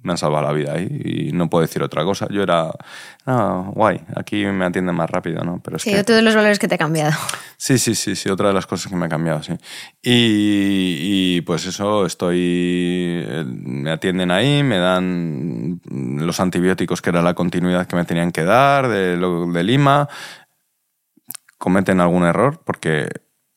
Me 0.03 0.11
han 0.13 0.17
salvado 0.17 0.45
la 0.45 0.51
vida 0.53 0.73
ahí 0.73 0.87
y 1.29 1.31
no 1.31 1.49
puedo 1.49 1.61
decir 1.61 1.81
otra 1.83 2.03
cosa. 2.03 2.27
Yo 2.29 2.43
era, 2.43 2.71
no, 3.25 3.71
guay, 3.75 4.01
aquí 4.15 4.45
me 4.45 4.65
atienden 4.65 4.95
más 4.95 5.09
rápido, 5.09 5.43
¿no? 5.43 5.61
Pero 5.63 5.77
es 5.77 5.83
Sí, 5.83 5.91
que, 5.91 5.99
otro 5.99 6.15
de 6.15 6.21
los 6.21 6.35
valores 6.35 6.59
que 6.59 6.67
te 6.67 6.75
ha 6.75 6.77
cambiado. 6.77 7.11
Sí, 7.57 7.77
sí, 7.77 7.95
sí, 7.95 8.15
sí, 8.15 8.29
otra 8.29 8.49
de 8.49 8.53
las 8.53 8.65
cosas 8.67 8.91
que 8.91 8.97
me 8.97 9.05
ha 9.05 9.09
cambiado, 9.09 9.41
sí. 9.43 9.53
Y, 10.01 11.37
y, 11.37 11.41
pues 11.41 11.65
eso, 11.65 12.05
estoy. 12.05 12.37
eh, 13.25 13.43
Me 13.47 13.91
atienden 13.91 14.31
ahí, 14.31 14.61
me 14.63 14.77
dan 14.77 15.79
los 15.89 16.39
antibióticos 16.39 17.01
que 17.01 17.09
era 17.11 17.21
la 17.21 17.33
continuidad 17.33 17.87
que 17.87 17.95
me 17.95 18.05
tenían 18.05 18.31
que 18.31 18.43
dar 18.43 18.87
de, 18.87 19.17
de 19.17 19.63
Lima. 19.63 20.07
Cometen 21.57 21.99
algún 22.01 22.23
error 22.25 22.61
porque 22.65 23.07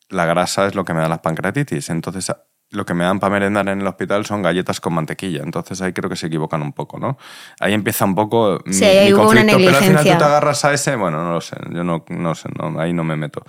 la 0.09 0.25
grasa 0.25 0.67
es 0.67 0.75
lo 0.75 0.85
que 0.85 0.95
me 0.95 1.01
da 1.01 1.09
las 1.09 1.19
pancreatitis. 1.19 1.91
Entonces, 1.91 2.33
lo 2.71 2.85
que 2.85 2.93
me 2.93 3.05
dan 3.05 3.19
para 3.19 3.33
merendar 3.33 3.67
en 3.69 3.81
el 3.81 3.87
hospital 3.87 4.27
son 4.27 4.43
galletas 4.43 4.79
con 4.81 4.93
mantequilla. 4.93 5.43
Entonces, 5.43 5.81
ahí 5.81 5.93
creo 5.95 6.11
que 6.11 6.17
se 6.17 6.27
equivocan 6.27 6.61
un 6.63 6.73
poco, 6.75 6.99
¿no? 6.99 7.17
Ahí 7.61 7.73
empieza 7.73 8.05
un 8.05 8.15
poco. 8.15 8.61
mi- 8.67 8.75
Sí, 8.75 8.85
mi 8.85 9.13
hubo 9.15 9.23
una 9.23 9.41
conflicto, 9.43 9.57
Pero 9.57 9.69
al 9.69 9.75
final 9.77 9.81
negligencia. 9.81 10.13
tú 10.13 10.19
te 10.19 10.25
agarras 10.25 10.65
a 10.67 10.73
ese, 10.75 10.97
bueno, 10.97 11.23
no 11.25 11.33
lo 11.33 11.41
sé, 11.41 11.57
yo 11.73 11.83
no, 11.83 12.05
no 12.09 12.35
sé, 12.35 12.49
no, 12.59 12.79
ahí 12.79 12.93
no 12.93 13.05
me 13.05 13.17
meto. 13.17 13.43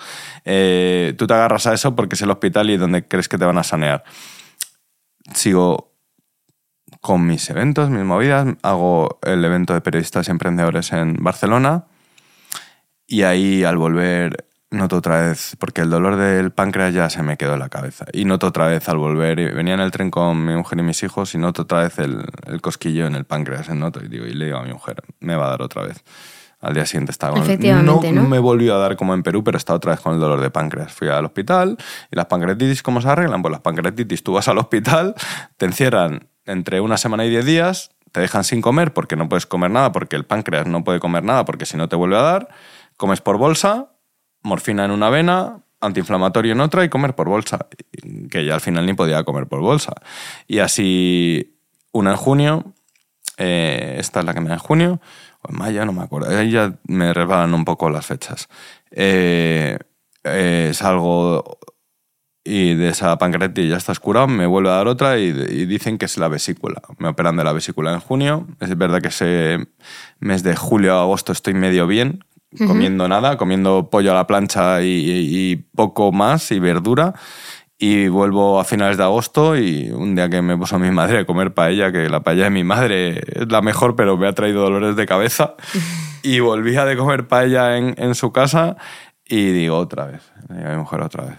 Eh, 0.45 1.13
tú 1.17 1.27
te 1.27 1.33
agarras 1.33 1.67
a 1.67 1.73
eso 1.73 1.95
porque 1.95 2.15
es 2.15 2.21
el 2.21 2.31
hospital 2.31 2.69
y 2.69 2.77
donde 2.77 3.07
crees 3.07 3.27
que 3.27 3.37
te 3.37 3.43
van 3.45 3.57
a 3.57 3.63
sanear. 3.63 4.03
Sigo 5.33 5.93
con 7.01 7.25
mis 7.27 7.49
eventos, 7.49 7.89
mis 7.89 8.03
movidas, 8.03 8.47
hago 8.63 9.19
el 9.23 9.43
evento 9.45 9.73
de 9.73 9.81
periodistas 9.81 10.27
y 10.27 10.31
emprendedores 10.31 10.91
en 10.91 11.15
Barcelona 11.21 11.85
y 13.05 13.23
ahí 13.23 13.63
al 13.63 13.77
volver 13.77 14.47
noto 14.71 14.97
otra 14.97 15.21
vez, 15.21 15.55
porque 15.59 15.81
el 15.81 15.89
dolor 15.89 16.15
del 16.15 16.51
páncreas 16.51 16.93
ya 16.93 17.09
se 17.09 17.23
me 17.23 17.37
quedó 17.37 17.53
en 17.53 17.59
la 17.59 17.69
cabeza, 17.69 18.05
y 18.13 18.25
noto 18.25 18.47
otra 18.47 18.67
vez 18.67 18.87
al 18.87 18.97
volver, 18.97 19.53
venía 19.55 19.73
en 19.73 19.79
el 19.79 19.91
tren 19.91 20.11
con 20.11 20.45
mi 20.45 20.53
mujer 20.55 20.77
y 20.79 20.83
mis 20.83 21.01
hijos 21.03 21.33
y 21.33 21.37
noto 21.39 21.63
otra 21.63 21.79
vez 21.83 21.97
el, 21.99 22.23
el 22.45 22.61
cosquillo 22.61 23.07
en 23.07 23.15
el 23.15 23.25
páncreas, 23.25 23.69
noto, 23.69 23.99
y 24.03 24.07
digo, 24.07 24.25
y 24.25 24.33
le 24.33 24.45
digo 24.45 24.57
a 24.57 24.63
mi 24.63 24.71
mujer, 24.73 24.97
me 25.19 25.35
va 25.35 25.47
a 25.47 25.49
dar 25.49 25.61
otra 25.63 25.83
vez. 25.83 26.03
Al 26.61 26.73
día 26.73 26.85
siguiente 26.85 27.11
estaba 27.13 27.33
con- 27.33 27.41
Efectivamente, 27.43 28.11
¿no? 28.11 28.27
me 28.27 28.37
volvió 28.37 28.75
a 28.75 28.79
dar 28.79 28.97
como 28.97 29.13
en 29.13 29.23
Perú, 29.23 29.43
pero 29.45 29.57
estaba 29.57 29.77
otra 29.77 29.91
vez 29.91 30.01
con 30.01 30.13
el 30.15 30.19
dolor 30.19 30.41
de 30.41 30.49
páncreas. 30.51 30.91
Fui 30.91 31.07
al 31.07 31.23
hospital 31.23 31.77
y 32.11 32.17
las 32.17 32.25
pancreatitis, 32.25 32.83
¿cómo 32.83 32.99
se 33.01 33.07
arreglan? 33.07 33.41
Pues 33.41 33.53
las 33.53 33.61
pancreatitis, 33.61 34.23
tú 34.23 34.33
vas 34.33 34.49
al 34.49 34.57
hospital, 34.57 35.15
te 35.55 35.65
encierran 35.67 36.27
entre 36.45 36.81
una 36.81 36.97
semana 36.97 37.23
y 37.25 37.29
diez 37.29 37.45
días, 37.45 37.91
te 38.11 38.19
dejan 38.19 38.43
sin 38.43 38.61
comer 38.61 38.93
porque 38.93 39.15
no 39.15 39.29
puedes 39.29 39.45
comer 39.45 39.71
nada, 39.71 39.93
porque 39.93 40.17
el 40.17 40.25
páncreas 40.25 40.67
no 40.67 40.83
puede 40.83 40.99
comer 40.99 41.23
nada, 41.23 41.45
porque 41.45 41.65
si 41.65 41.77
no 41.77 41.87
te 41.87 41.95
vuelve 41.95 42.17
a 42.17 42.21
dar, 42.23 42.49
comes 42.97 43.21
por 43.21 43.37
bolsa, 43.37 43.93
morfina 44.41 44.85
en 44.85 44.91
una 44.91 45.09
vena, 45.09 45.63
antiinflamatorio 45.81 46.53
en 46.53 46.61
otra 46.61 46.83
y 46.83 46.89
comer 46.89 47.15
por 47.15 47.29
bolsa, 47.29 47.67
que 48.29 48.45
ya 48.45 48.53
al 48.53 48.61
final 48.61 48.85
ni 48.85 48.93
podía 48.93 49.23
comer 49.23 49.47
por 49.47 49.61
bolsa. 49.61 49.93
Y 50.47 50.59
así, 50.59 51.59
una 51.91 52.11
en 52.11 52.17
junio, 52.17 52.73
eh, 53.37 53.95
esta 53.97 54.19
es 54.19 54.25
la 54.25 54.33
que 54.33 54.41
me 54.41 54.49
da 54.49 54.55
en 54.55 54.59
junio, 54.59 55.01
o 55.41 55.51
en 55.51 55.57
mayo, 55.57 55.85
no 55.85 55.93
me 55.93 56.03
acuerdo, 56.03 56.37
ahí 56.37 56.51
ya 56.51 56.77
me 56.83 57.13
resbalan 57.13 57.53
un 57.53 57.65
poco 57.65 57.89
las 57.89 58.05
fechas. 58.05 58.49
Eh, 58.91 59.77
eh, 60.23 60.71
salgo 60.73 61.59
y 62.43 62.73
de 62.73 62.89
esa 62.89 63.17
pancreatitis 63.17 63.69
ya 63.69 63.77
estás 63.77 63.99
curado, 63.99 64.27
me 64.27 64.45
vuelve 64.45 64.69
a 64.69 64.73
dar 64.73 64.87
otra 64.87 65.19
y, 65.19 65.27
y 65.27 65.65
dicen 65.65 65.97
que 65.97 66.05
es 66.05 66.17
la 66.17 66.27
vesícula. 66.27 66.81
Me 66.97 67.09
operan 67.09 67.37
de 67.37 67.43
la 67.43 67.53
vesícula 67.53 67.93
en 67.93 67.99
junio. 67.99 68.47
Es 68.59 68.75
verdad 68.77 69.01
que 69.01 69.09
ese 69.09 69.67
mes 70.19 70.41
de 70.43 70.55
julio 70.55 70.95
a 70.95 71.01
agosto 71.01 71.31
estoy 71.31 71.53
medio 71.53 71.85
bien, 71.85 72.25
comiendo 72.67 73.07
nada, 73.07 73.37
comiendo 73.37 73.89
pollo 73.89 74.11
a 74.11 74.15
la 74.15 74.27
plancha 74.27 74.81
y, 74.81 74.87
y- 74.87 75.51
y 75.51 75.55
poco 75.57 76.11
más 76.11 76.51
y 76.51 76.59
verdura. 76.59 77.13
Y 77.81 78.09
vuelvo 78.09 78.59
a 78.59 78.65
finales 78.65 78.97
de 78.97 79.03
agosto 79.03 79.55
y 79.55 79.89
un 79.91 80.13
día 80.15 80.29
que 80.29 80.41
me 80.41 80.57
puso 80.57 80.77
mi 80.79 80.91
madre 80.91 81.19
a 81.19 81.25
comer 81.25 81.53
paella, 81.53 81.91
que 81.93 82.09
la 82.09 82.21
paella 82.21 82.45
de 82.45 82.49
mi 82.49 82.63
madre 82.65 83.19
es 83.19 83.49
la 83.49 83.61
mejor, 83.61 83.95
pero 83.95 84.17
me 84.17 84.27
ha 84.27 84.33
traído 84.33 84.61
dolores 84.63 84.95
de 84.97 85.05
cabeza. 85.05 85.55
y 86.23 86.39
volví 86.41 86.75
a 86.75 86.83
de 86.85 86.97
comer 86.97 87.27
paella 87.27 87.77
en, 87.77 87.95
en 87.97 88.15
su 88.15 88.33
casa 88.33 88.75
y 89.25 89.51
digo 89.51 89.77
otra 89.77 90.05
vez, 90.07 90.29
digo 90.49 90.67
a 90.67 90.71
mi 90.71 90.77
mujer 90.77 91.01
otra 91.01 91.23
vez. 91.25 91.37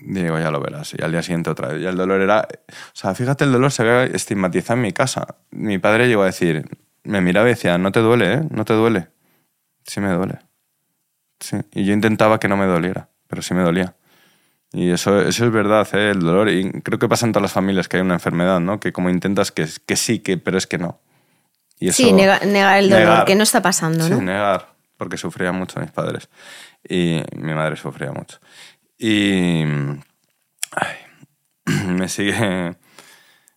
Digo, 0.00 0.38
ya 0.38 0.50
lo 0.50 0.60
verás. 0.60 0.94
Y 0.96 1.02
al 1.02 1.10
día 1.10 1.22
siguiente 1.22 1.50
otra 1.50 1.68
vez. 1.68 1.82
Y 1.82 1.86
el 1.86 1.96
dolor 1.96 2.20
era... 2.20 2.46
O 2.68 2.72
sea, 2.92 3.14
fíjate, 3.14 3.44
el 3.44 3.50
dolor 3.52 3.72
se 3.72 3.82
había 3.82 4.04
estigmatizado 4.04 4.76
en 4.76 4.82
mi 4.82 4.92
casa. 4.92 5.26
Mi 5.50 5.78
padre 5.78 6.06
llegó 6.06 6.22
a 6.22 6.26
decir, 6.26 6.64
me 7.02 7.20
miraba 7.20 7.46
y 7.48 7.50
decía, 7.54 7.78
no 7.78 7.90
te 7.90 7.98
duele, 8.00 8.34
¿eh? 8.34 8.42
No 8.50 8.64
te 8.64 8.74
duele. 8.74 9.08
Sí 9.88 10.00
me 10.00 10.12
duele. 10.12 10.38
Sí. 11.40 11.56
Y 11.72 11.84
yo 11.84 11.92
intentaba 11.92 12.38
que 12.38 12.46
no 12.46 12.56
me 12.56 12.66
doliera, 12.66 13.08
pero 13.26 13.42
sí 13.42 13.54
me 13.54 13.62
dolía. 13.62 13.96
Y 14.72 14.90
eso, 14.90 15.20
eso 15.22 15.46
es 15.46 15.50
verdad, 15.50 15.88
¿eh? 15.94 16.10
el 16.10 16.20
dolor. 16.20 16.48
Y 16.50 16.70
creo 16.82 16.98
que 17.00 17.08
pasa 17.08 17.26
en 17.26 17.32
todas 17.32 17.42
las 17.42 17.52
familias 17.52 17.88
que 17.88 17.96
hay 17.96 18.02
una 18.02 18.14
enfermedad, 18.14 18.60
¿no? 18.60 18.78
Que 18.80 18.92
como 18.92 19.08
intentas 19.10 19.50
que, 19.50 19.66
que 19.86 19.96
sí, 19.96 20.20
que, 20.20 20.36
pero 20.38 20.58
es 20.58 20.66
que 20.66 20.78
no. 20.78 21.00
Y 21.80 21.90
Sí, 21.92 22.12
nega- 22.12 22.42
negar 22.44 22.78
el 22.78 22.90
dolor, 22.90 23.04
negar. 23.08 23.24
que 23.24 23.34
no 23.34 23.42
está 23.44 23.62
pasando, 23.62 24.04
Sí, 24.04 24.10
¿no? 24.10 24.20
negar, 24.20 24.74
porque 24.96 25.16
sufrían 25.16 25.54
mucho 25.56 25.80
mis 25.80 25.90
padres. 25.90 26.28
Y 26.88 27.22
mi 27.36 27.54
madre 27.54 27.76
sufría 27.76 28.12
mucho. 28.12 28.38
Y 28.98 29.62
ay, 30.72 30.96
me 31.86 32.08
sigue 32.08 32.76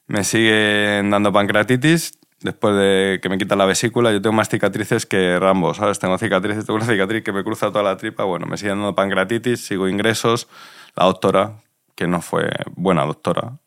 me 0.08 0.24
siguen 0.24 1.10
dando 1.10 1.32
pancreatitis 1.34 2.14
después 2.42 2.76
de 2.76 3.20
que 3.22 3.30
me 3.30 3.38
quitan 3.38 3.58
la 3.58 3.66
vesícula. 3.66 4.12
Yo 4.12 4.22
tengo 4.22 4.36
más 4.36 4.50
cicatrices 4.50 5.06
que 5.06 5.40
Rambo, 5.40 5.74
¿sabes? 5.74 6.00
Tengo 6.00 6.18
cicatrices, 6.18 6.66
tengo 6.66 6.78
una 6.78 6.86
cicatriz 6.86 7.24
que 7.24 7.32
me 7.32 7.44
cruza 7.44 7.68
toda 7.68 7.84
la 7.84 7.98
tripa. 7.98 8.24
Bueno, 8.24 8.46
me 8.46 8.58
siguen 8.58 8.78
dando 8.78 8.96
pancreatitis, 8.96 9.66
sigo 9.66 9.88
ingresos. 9.88 10.48
La 10.96 11.06
doctora, 11.06 11.62
que 11.96 12.08
no 12.08 12.22
fue 12.22 12.50
buena 12.76 13.06
doctora, 13.06 13.60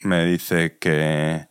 me 0.00 0.24
dice 0.26 0.78
que 0.78 1.46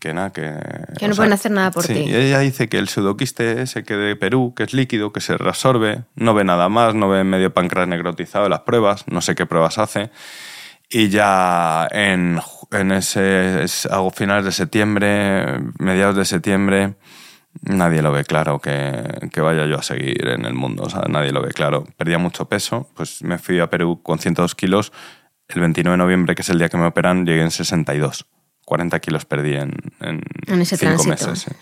que 0.00 0.12
nada, 0.12 0.30
que... 0.30 0.54
Que 0.98 1.08
no 1.08 1.14
pueden 1.14 1.32
hacer 1.32 1.50
nada 1.50 1.70
por 1.70 1.82
sí, 1.82 1.94
ti. 1.94 2.00
y 2.00 2.14
ella 2.14 2.40
dice 2.40 2.68
que 2.68 2.78
el 2.78 2.88
pseudoquiste 2.88 3.62
ese 3.62 3.82
que 3.82 3.94
de 3.94 4.14
Perú, 4.14 4.52
que 4.54 4.62
es 4.62 4.74
líquido, 4.74 5.12
que 5.12 5.20
se 5.20 5.38
reabsorbe, 5.38 6.04
no 6.14 6.34
ve 6.34 6.44
nada 6.44 6.68
más, 6.68 6.94
no 6.94 7.08
ve 7.08 7.24
medio 7.24 7.54
páncreas 7.54 7.88
necrotizado 7.88 8.44
en 8.44 8.50
las 8.50 8.60
pruebas, 8.60 9.04
no 9.08 9.22
sé 9.22 9.34
qué 9.34 9.46
pruebas 9.46 9.78
hace. 9.78 10.10
Y 10.90 11.08
ya 11.08 11.88
en, 11.90 12.38
en 12.80 12.92
ese 12.92 13.62
es- 13.64 13.86
a 13.86 14.08
finales 14.10 14.44
de 14.44 14.52
septiembre, 14.52 15.60
mediados 15.78 16.16
de 16.16 16.24
septiembre, 16.24 16.94
nadie 17.62 18.02
lo 18.02 18.12
ve 18.12 18.24
claro 18.24 18.58
que, 18.60 19.28
que 19.32 19.40
vaya 19.40 19.66
yo 19.66 19.78
a 19.78 19.82
seguir 19.82 20.28
en 20.28 20.44
el 20.44 20.54
mundo. 20.54 20.84
O 20.84 20.90
sea, 20.90 21.02
nadie 21.08 21.32
lo 21.32 21.42
ve 21.42 21.50
claro. 21.52 21.84
Perdía 21.96 22.18
mucho 22.18 22.48
peso, 22.48 22.90
pues 22.94 23.22
me 23.22 23.38
fui 23.38 23.58
a 23.60 23.68
Perú 23.70 24.02
con 24.02 24.18
102 24.18 24.54
kilos. 24.54 24.92
El 25.48 25.60
29 25.60 25.92
de 25.94 25.98
noviembre, 25.98 26.34
que 26.34 26.42
es 26.42 26.48
el 26.50 26.58
día 26.58 26.68
que 26.68 26.76
me 26.76 26.86
operan, 26.86 27.24
llegué 27.24 27.42
en 27.42 27.50
62. 27.50 28.26
40 28.64 28.98
kilos 28.98 29.24
perdí 29.24 29.54
en, 29.54 29.74
en, 30.00 30.20
En 30.48 30.60
ese 30.60 30.76
cinco 30.76 30.94
tránsito. 31.02 31.30
meses. 31.30 31.38
sí. 31.40 31.52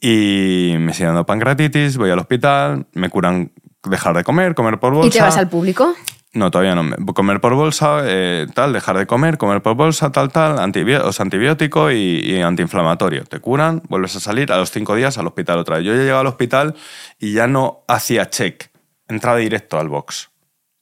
Y 0.00 0.76
me 0.78 0.92
sigue 0.92 1.06
dando 1.06 1.24
pancreatitis, 1.24 1.96
voy 1.96 2.10
al 2.10 2.18
hospital, 2.18 2.86
me 2.92 3.08
curan 3.08 3.52
dejar 3.84 4.16
de 4.16 4.24
comer, 4.24 4.54
comer 4.54 4.78
por 4.78 4.92
bolsa. 4.92 5.06
¿Y 5.08 5.10
te 5.10 5.20
vas 5.22 5.36
al 5.36 5.48
público? 5.48 5.94
No, 6.34 6.50
todavía 6.50 6.74
no. 6.74 6.82
Me- 6.82 6.96
Comer 7.14 7.40
por 7.40 7.54
bolsa, 7.54 8.00
eh, 8.04 8.46
tal, 8.54 8.72
dejar 8.72 8.98
de 8.98 9.06
comer, 9.06 9.38
comer 9.38 9.62
por 9.62 9.74
bolsa, 9.76 10.10
tal, 10.10 10.30
tal, 10.32 10.58
antibi- 10.58 11.00
o 11.00 11.12
sea, 11.12 11.22
antibiótico 11.22 11.90
y, 11.92 11.96
y 12.20 12.40
antiinflamatorio. 12.42 13.24
Te 13.24 13.38
curan, 13.38 13.82
vuelves 13.88 14.16
a 14.16 14.20
salir 14.20 14.52
a 14.52 14.56
los 14.58 14.70
cinco 14.72 14.96
días 14.96 15.16
al 15.16 15.26
hospital 15.28 15.58
otra 15.58 15.76
vez. 15.76 15.86
Yo 15.86 15.94
ya 15.94 16.00
llegaba 16.02 16.20
al 16.20 16.26
hospital 16.26 16.74
y 17.20 17.32
ya 17.34 17.46
no 17.46 17.84
hacía 17.88 18.28
check, 18.30 18.68
entraba 19.08 19.38
directo 19.38 19.78
al 19.78 19.88
box. 19.88 20.30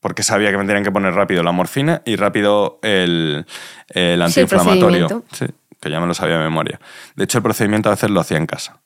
Porque 0.01 0.23
sabía 0.23 0.51
que 0.51 0.57
me 0.59 0.65
tenían 0.65 0.83
que 0.85 0.91
poner 0.91 1.15
rápido 1.15 1.43
la 1.43 1.53
morfina 1.53 2.03
y 2.05 2.17
rápido 2.17 2.81
el, 2.83 3.45
el 3.89 3.95
Sí, 3.95 4.01
el 4.01 4.23
antiinflamatorio. 4.23 5.07
procedimiento. 5.07 5.25
Sí, 5.37 5.47
que 5.81 5.91
ya 5.91 6.01
me 6.01 6.07
lo 6.07 6.15
sabía 6.15 6.39
de 6.39 6.43
memoria. 6.45 6.81
De 7.15 7.25
hecho, 7.25 7.39
el 7.39 7.43
procedimiento 7.45 7.89
a 7.89 7.93
veces 7.93 8.11
lo 8.11 8.21
hacía 8.21 8.39
en 8.39 8.47
casa 8.47 8.81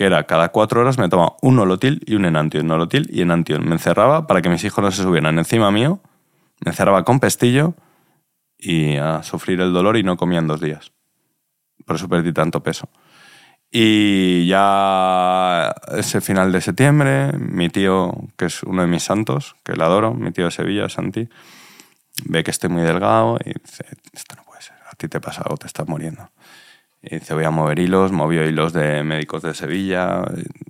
que 0.00 0.06
era 0.06 0.24
cada 0.24 0.48
cuatro 0.48 0.80
horas 0.80 0.96
me 0.96 1.10
tomaba 1.10 1.36
un 1.42 1.56
nolotil 1.56 2.02
y 2.06 2.14
un 2.14 2.24
enantio, 2.24 2.62
nolotil 2.62 3.06
y 3.12 3.20
enantio. 3.20 3.60
Me 3.60 3.72
encerraba 3.72 4.26
para 4.26 4.40
que 4.40 4.48
mis 4.48 4.64
hijos 4.64 4.82
no 4.82 4.90
se 4.90 5.02
subieran 5.02 5.38
encima 5.38 5.70
mío, 5.70 6.00
me 6.64 6.70
encerraba 6.70 7.04
con 7.04 7.20
pestillo 7.20 7.74
y 8.56 8.96
a 8.96 9.22
sufrir 9.22 9.60
el 9.60 9.74
dolor 9.74 9.98
y 9.98 10.02
no 10.02 10.16
comía 10.16 10.38
en 10.38 10.46
dos 10.46 10.58
días. 10.58 10.92
Por 11.84 11.96
eso 11.96 12.08
perdí 12.08 12.32
tanto 12.32 12.62
peso. 12.62 12.88
Y 13.70 14.46
ya 14.46 15.74
ese 15.94 16.22
final 16.22 16.50
de 16.50 16.62
septiembre, 16.62 17.34
mi 17.34 17.68
tío, 17.68 18.14
que 18.38 18.46
es 18.46 18.62
uno 18.62 18.80
de 18.80 18.88
mis 18.88 19.02
santos, 19.02 19.54
que 19.64 19.74
le 19.74 19.84
adoro, 19.84 20.14
mi 20.14 20.32
tío 20.32 20.46
de 20.46 20.50
Sevilla, 20.50 20.88
Santi, 20.88 21.28
ve 22.24 22.42
que 22.42 22.52
estoy 22.52 22.70
muy 22.70 22.84
delgado 22.84 23.36
y 23.44 23.50
dice, 23.50 23.84
esto 24.14 24.34
no 24.36 24.44
puede 24.44 24.62
ser, 24.62 24.76
a 24.90 24.94
ti 24.96 25.08
te 25.08 25.20
pasa 25.20 25.42
algo, 25.42 25.58
te 25.58 25.66
estás 25.66 25.86
muriendo. 25.86 26.30
Dice, 27.02 27.32
voy 27.32 27.44
a 27.44 27.50
mover 27.50 27.78
hilos, 27.78 28.12
movió 28.12 28.46
hilos 28.46 28.74
de 28.74 29.02
médicos 29.02 29.42
de 29.42 29.54
Sevilla, 29.54 30.22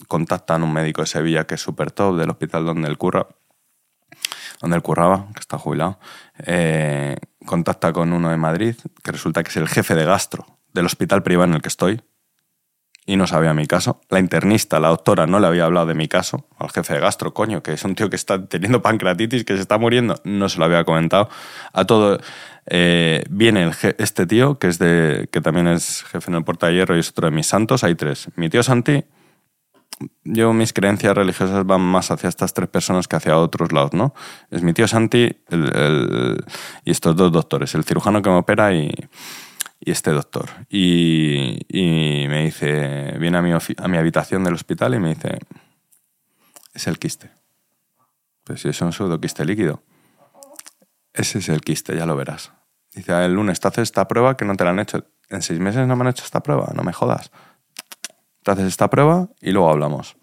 contactan 0.06 0.62
a 0.62 0.64
un 0.64 0.72
médico 0.72 1.00
de 1.00 1.08
Sevilla 1.08 1.44
que 1.44 1.56
es 1.56 1.60
súper 1.60 1.90
top, 1.90 2.16
del 2.16 2.30
hospital 2.30 2.64
donde 2.64 2.88
él 2.88 2.98
curra, 2.98 3.26
donde 4.60 4.76
él 4.76 4.82
curraba, 4.82 5.26
que 5.34 5.40
está 5.40 5.58
jubilado, 5.58 5.98
eh, 6.46 7.16
contacta 7.44 7.92
con 7.92 8.12
uno 8.12 8.30
de 8.30 8.36
Madrid, 8.36 8.76
que 9.02 9.10
resulta 9.10 9.42
que 9.42 9.50
es 9.50 9.56
el 9.56 9.68
jefe 9.68 9.96
de 9.96 10.04
gastro 10.04 10.46
del 10.72 10.86
hospital 10.86 11.24
privado 11.24 11.48
en 11.48 11.54
el 11.54 11.62
que 11.62 11.68
estoy, 11.68 12.00
y 13.06 13.16
no 13.16 13.26
sabía 13.26 13.52
mi 13.54 13.66
caso. 13.66 14.00
La 14.08 14.20
internista, 14.20 14.78
la 14.78 14.88
doctora, 14.88 15.26
no 15.26 15.40
le 15.40 15.48
había 15.48 15.64
hablado 15.64 15.86
de 15.86 15.94
mi 15.94 16.06
caso 16.06 16.46
al 16.58 16.70
jefe 16.70 16.94
de 16.94 17.00
gastro, 17.00 17.34
coño, 17.34 17.60
que 17.60 17.72
es 17.72 17.82
un 17.84 17.96
tío 17.96 18.08
que 18.08 18.14
está 18.14 18.46
teniendo 18.46 18.82
pancreatitis, 18.82 19.44
que 19.44 19.56
se 19.56 19.62
está 19.62 19.78
muriendo, 19.78 20.14
no 20.22 20.48
se 20.48 20.58
lo 20.58 20.66
había 20.66 20.84
comentado. 20.84 21.28
A 21.72 21.84
todo, 21.86 22.20
Eh, 22.66 23.24
viene 23.30 23.62
el 23.64 23.72
este 23.98 24.26
tío, 24.26 24.58
que, 24.58 24.68
es 24.68 24.78
de, 24.78 25.28
que 25.32 25.40
también 25.40 25.66
es 25.66 26.04
jefe 26.04 26.30
en 26.30 26.36
el 26.36 26.44
Puerta 26.44 26.66
de 26.68 26.74
Hierro 26.74 26.96
y 26.96 27.00
es 27.00 27.11
otro 27.11 27.28
de 27.28 27.34
mis 27.34 27.46
santos. 27.46 27.84
Hay 27.84 27.94
tres. 27.94 28.28
Mi 28.36 28.48
tío 28.48 28.62
Santi, 28.62 29.04
yo 30.24 30.52
mis 30.52 30.72
creencias 30.72 31.14
religiosas 31.14 31.66
van 31.66 31.80
más 31.80 32.11
hacia 32.11 32.28
estas 32.28 32.54
tres 32.54 32.68
personas 32.68 33.08
que 33.08 33.16
hacia 33.16 33.36
otros 33.38 33.72
lados, 33.72 33.92
¿no? 33.92 34.14
Es 34.50 34.62
mi 34.62 34.72
tío 34.72 34.86
Santi 34.88 35.30
el- 35.48 35.76
el- 35.76 36.44
y 36.84 36.90
estos 36.90 37.16
dos 37.16 37.32
doctores, 37.32 37.74
el 37.74 37.84
cirujano 37.84 38.22
que 38.22 38.30
me 38.30 38.36
opera 38.36 38.72
y, 38.74 38.90
y 39.80 39.90
este 39.90 40.11
doctor. 40.12 40.48
Y, 40.68 41.58
y 41.68 42.28
me 42.28 42.44
dice, 42.44 43.16
viene 43.18 43.38
a 43.38 43.42
mi, 43.42 43.52
a 43.52 43.88
mi 43.88 43.96
habitación 43.96 44.44
del 44.44 44.54
hospital 44.54 44.94
y 44.94 45.00
me 45.00 45.11
dice, 45.14 45.38
es 46.72 46.86
el 46.86 46.98
quiste. 46.98 47.30
Pues 48.44 48.62
si 48.62 48.68
es 48.68 48.80
un 48.80 48.92
pseudoquiste 48.92 49.44
líquido. 49.44 49.82
Ese 51.14 51.38
es 51.38 51.48
el 51.48 51.61
quiste, 51.61 51.96
ya 51.96 52.06
lo 52.06 52.16
verás. 52.16 52.52
Dice, 52.94 53.12
"Ah, 53.12 53.24
el 53.24 53.34
lunes 53.34 53.61
te 53.61 53.68
haces 53.68 53.82
esta 53.82 54.06
prueba 54.08 54.36
que 54.36 54.44
no 54.44 54.54
te 54.56 54.64
la 54.64 54.70
han 54.70 54.78
hecho. 54.80 55.04
En 55.28 55.42
seis 55.42 55.61
meses 55.61 55.86
no 55.86 55.96
me 55.96 56.02
han 56.02 56.08
hecho 56.08 56.24
esta 56.24 56.40
prueba, 56.40 56.70
no 56.74 56.82
me 56.82 56.92
jodas. 56.92 57.30
Te 58.42 58.50
haces 58.52 58.66
esta 58.66 58.88
prueba 58.90 59.28
y 59.40 59.50
luego 59.52 59.70
hablamos. 59.70 60.16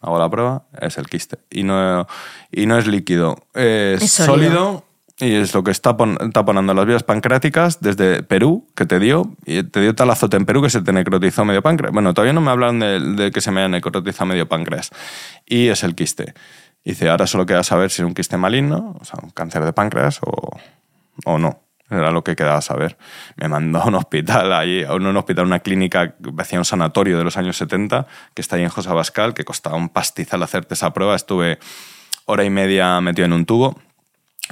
Hago 0.00 0.18
la 0.18 0.28
prueba, 0.30 0.64
es 0.80 0.98
el 0.98 1.06
quiste. 1.06 1.38
Y 1.50 1.62
no, 1.64 2.06
y 2.50 2.66
no 2.66 2.78
es 2.78 2.86
líquido, 2.86 3.36
es, 3.54 4.02
Es 4.02 4.12
sólido. 4.12 4.34
sólido. 4.54 4.84
y 5.20 5.32
es 5.36 5.54
lo 5.54 5.62
que 5.62 5.70
está 5.70 5.96
pon- 5.96 6.18
taponando 6.32 6.74
las 6.74 6.86
vías 6.86 7.04
pancreáticas 7.04 7.80
desde 7.80 8.22
Perú, 8.24 8.66
que 8.74 8.84
te 8.84 8.98
dio, 8.98 9.36
y 9.46 9.62
te 9.62 9.80
dio 9.80 9.94
tal 9.94 10.10
azote 10.10 10.36
en 10.36 10.44
Perú 10.44 10.60
que 10.60 10.70
se 10.70 10.82
te 10.82 10.92
necrotizó 10.92 11.44
medio 11.44 11.62
páncreas. 11.62 11.92
Bueno, 11.92 12.12
todavía 12.14 12.32
no 12.32 12.40
me 12.40 12.50
hablan 12.50 12.80
de, 12.80 12.98
de 13.00 13.30
que 13.30 13.40
se 13.40 13.50
me 13.52 13.60
haya 13.60 13.68
necrotizado 13.68 14.26
medio 14.26 14.48
páncreas. 14.48 14.90
Y 15.46 15.68
es 15.68 15.84
el 15.84 15.94
quiste. 15.94 16.34
Dice, 16.84 17.08
ahora 17.08 17.26
solo 17.26 17.46
queda 17.46 17.62
saber 17.62 17.90
si 17.90 18.02
es 18.02 18.06
un 18.06 18.14
quiste 18.14 18.36
maligno, 18.36 18.96
o 19.00 19.04
sea, 19.04 19.18
un 19.22 19.30
cáncer 19.30 19.64
de 19.64 19.72
páncreas 19.72 20.20
o, 20.22 20.50
o 21.24 21.38
no. 21.38 21.64
Era 21.90 22.10
lo 22.10 22.24
que 22.24 22.34
quedaba 22.34 22.60
saber. 22.60 22.96
Me 23.36 23.48
mandó 23.48 23.80
a 23.80 23.86
un 23.86 23.94
hospital 23.94 24.52
ahí, 24.52 24.84
a 24.84 24.94
un, 24.94 25.16
hospital, 25.16 25.44
una 25.46 25.60
clínica 25.60 26.14
parecía 26.34 26.58
un 26.58 26.64
sanatorio 26.64 27.18
de 27.18 27.24
los 27.24 27.36
años 27.36 27.56
70, 27.56 28.06
que 28.34 28.42
está 28.42 28.56
ahí 28.56 28.62
en 28.62 28.70
José 28.70 28.90
Abascal, 28.90 29.34
que 29.34 29.44
costaba 29.44 29.76
un 29.76 29.90
pastizal 29.90 30.42
hacerte 30.42 30.74
esa 30.74 30.92
prueba. 30.92 31.14
Estuve 31.14 31.58
hora 32.24 32.44
y 32.44 32.50
media 32.50 33.00
metido 33.00 33.26
en 33.26 33.34
un 33.34 33.44
tubo. 33.44 33.78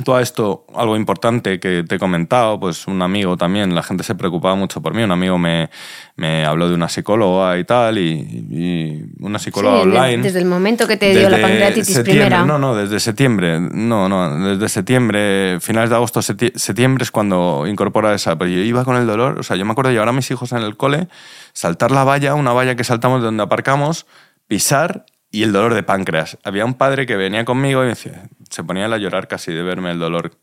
Todo 0.04 0.20
esto, 0.20 0.64
algo 0.74 0.96
importante 0.96 1.60
que 1.60 1.84
te 1.86 1.96
he 1.96 1.98
comentado, 1.98 2.58
pues 2.58 2.86
un 2.86 3.02
amigo 3.02 3.36
también, 3.36 3.74
la 3.74 3.82
gente 3.82 4.02
se 4.04 4.14
preocupaba 4.14 4.54
mucho 4.54 4.80
por 4.80 4.94
mí, 4.94 5.02
un 5.02 5.10
amigo 5.12 5.36
me, 5.36 5.68
me 6.16 6.46
habló 6.46 6.70
de 6.70 6.74
una 6.74 6.88
psicóloga 6.88 7.58
y 7.58 7.64
tal, 7.64 7.98
y, 7.98 8.10
y 8.50 9.04
una 9.20 9.38
psicóloga 9.38 9.82
Sí, 9.82 9.88
online. 9.90 10.22
desde 10.22 10.38
el 10.38 10.46
momento 10.46 10.88
que 10.88 10.96
te 10.96 11.10
dio 11.10 11.28
la 11.28 11.38
pancreatitis 11.38 11.98
primera. 11.98 12.42
No, 12.46 12.58
no, 12.58 12.74
desde 12.74 13.00
septiembre. 13.00 13.60
No, 13.60 14.08
no, 14.08 14.48
desde 14.48 14.70
septiembre, 14.70 15.58
finales 15.60 15.90
de 15.90 15.96
agosto, 15.96 16.22
septiembre 16.22 17.02
es 17.04 17.10
cuando 17.10 17.66
incorpora 17.66 18.14
esa. 18.14 18.36
Pero 18.38 18.50
yo 18.50 18.60
iba 18.60 18.84
con 18.86 18.96
el 18.96 19.06
dolor, 19.06 19.40
o 19.40 19.42
sea, 19.42 19.56
yo 19.58 19.66
me 19.66 19.72
acuerdo 19.72 19.90
de 19.90 19.96
llevar 19.96 20.08
a 20.08 20.12
mis 20.12 20.30
hijos 20.30 20.52
en 20.52 20.62
el 20.62 20.78
cole, 20.78 21.08
saltar 21.52 21.90
la 21.90 22.02
valla, 22.04 22.34
una 22.34 22.54
valla 22.54 22.76
que 22.76 22.84
saltamos 22.84 23.20
de 23.20 23.26
donde 23.26 23.42
aparcamos, 23.42 24.06
pisar 24.48 25.04
y 25.32 25.42
el 25.42 25.52
dolor 25.52 25.74
de 25.74 25.82
páncreas. 25.82 26.38
Había 26.44 26.64
un 26.64 26.74
padre 26.74 27.06
que 27.06 27.16
venía 27.16 27.44
conmigo 27.44 27.82
y 27.84 27.88
decía, 27.88 28.28
se 28.50 28.62
ponía 28.62 28.84
a 28.84 28.98
llorar 28.98 29.26
casi 29.26 29.52
de 29.52 29.62
verme 29.62 29.90
el 29.90 29.98
dolor. 29.98 30.36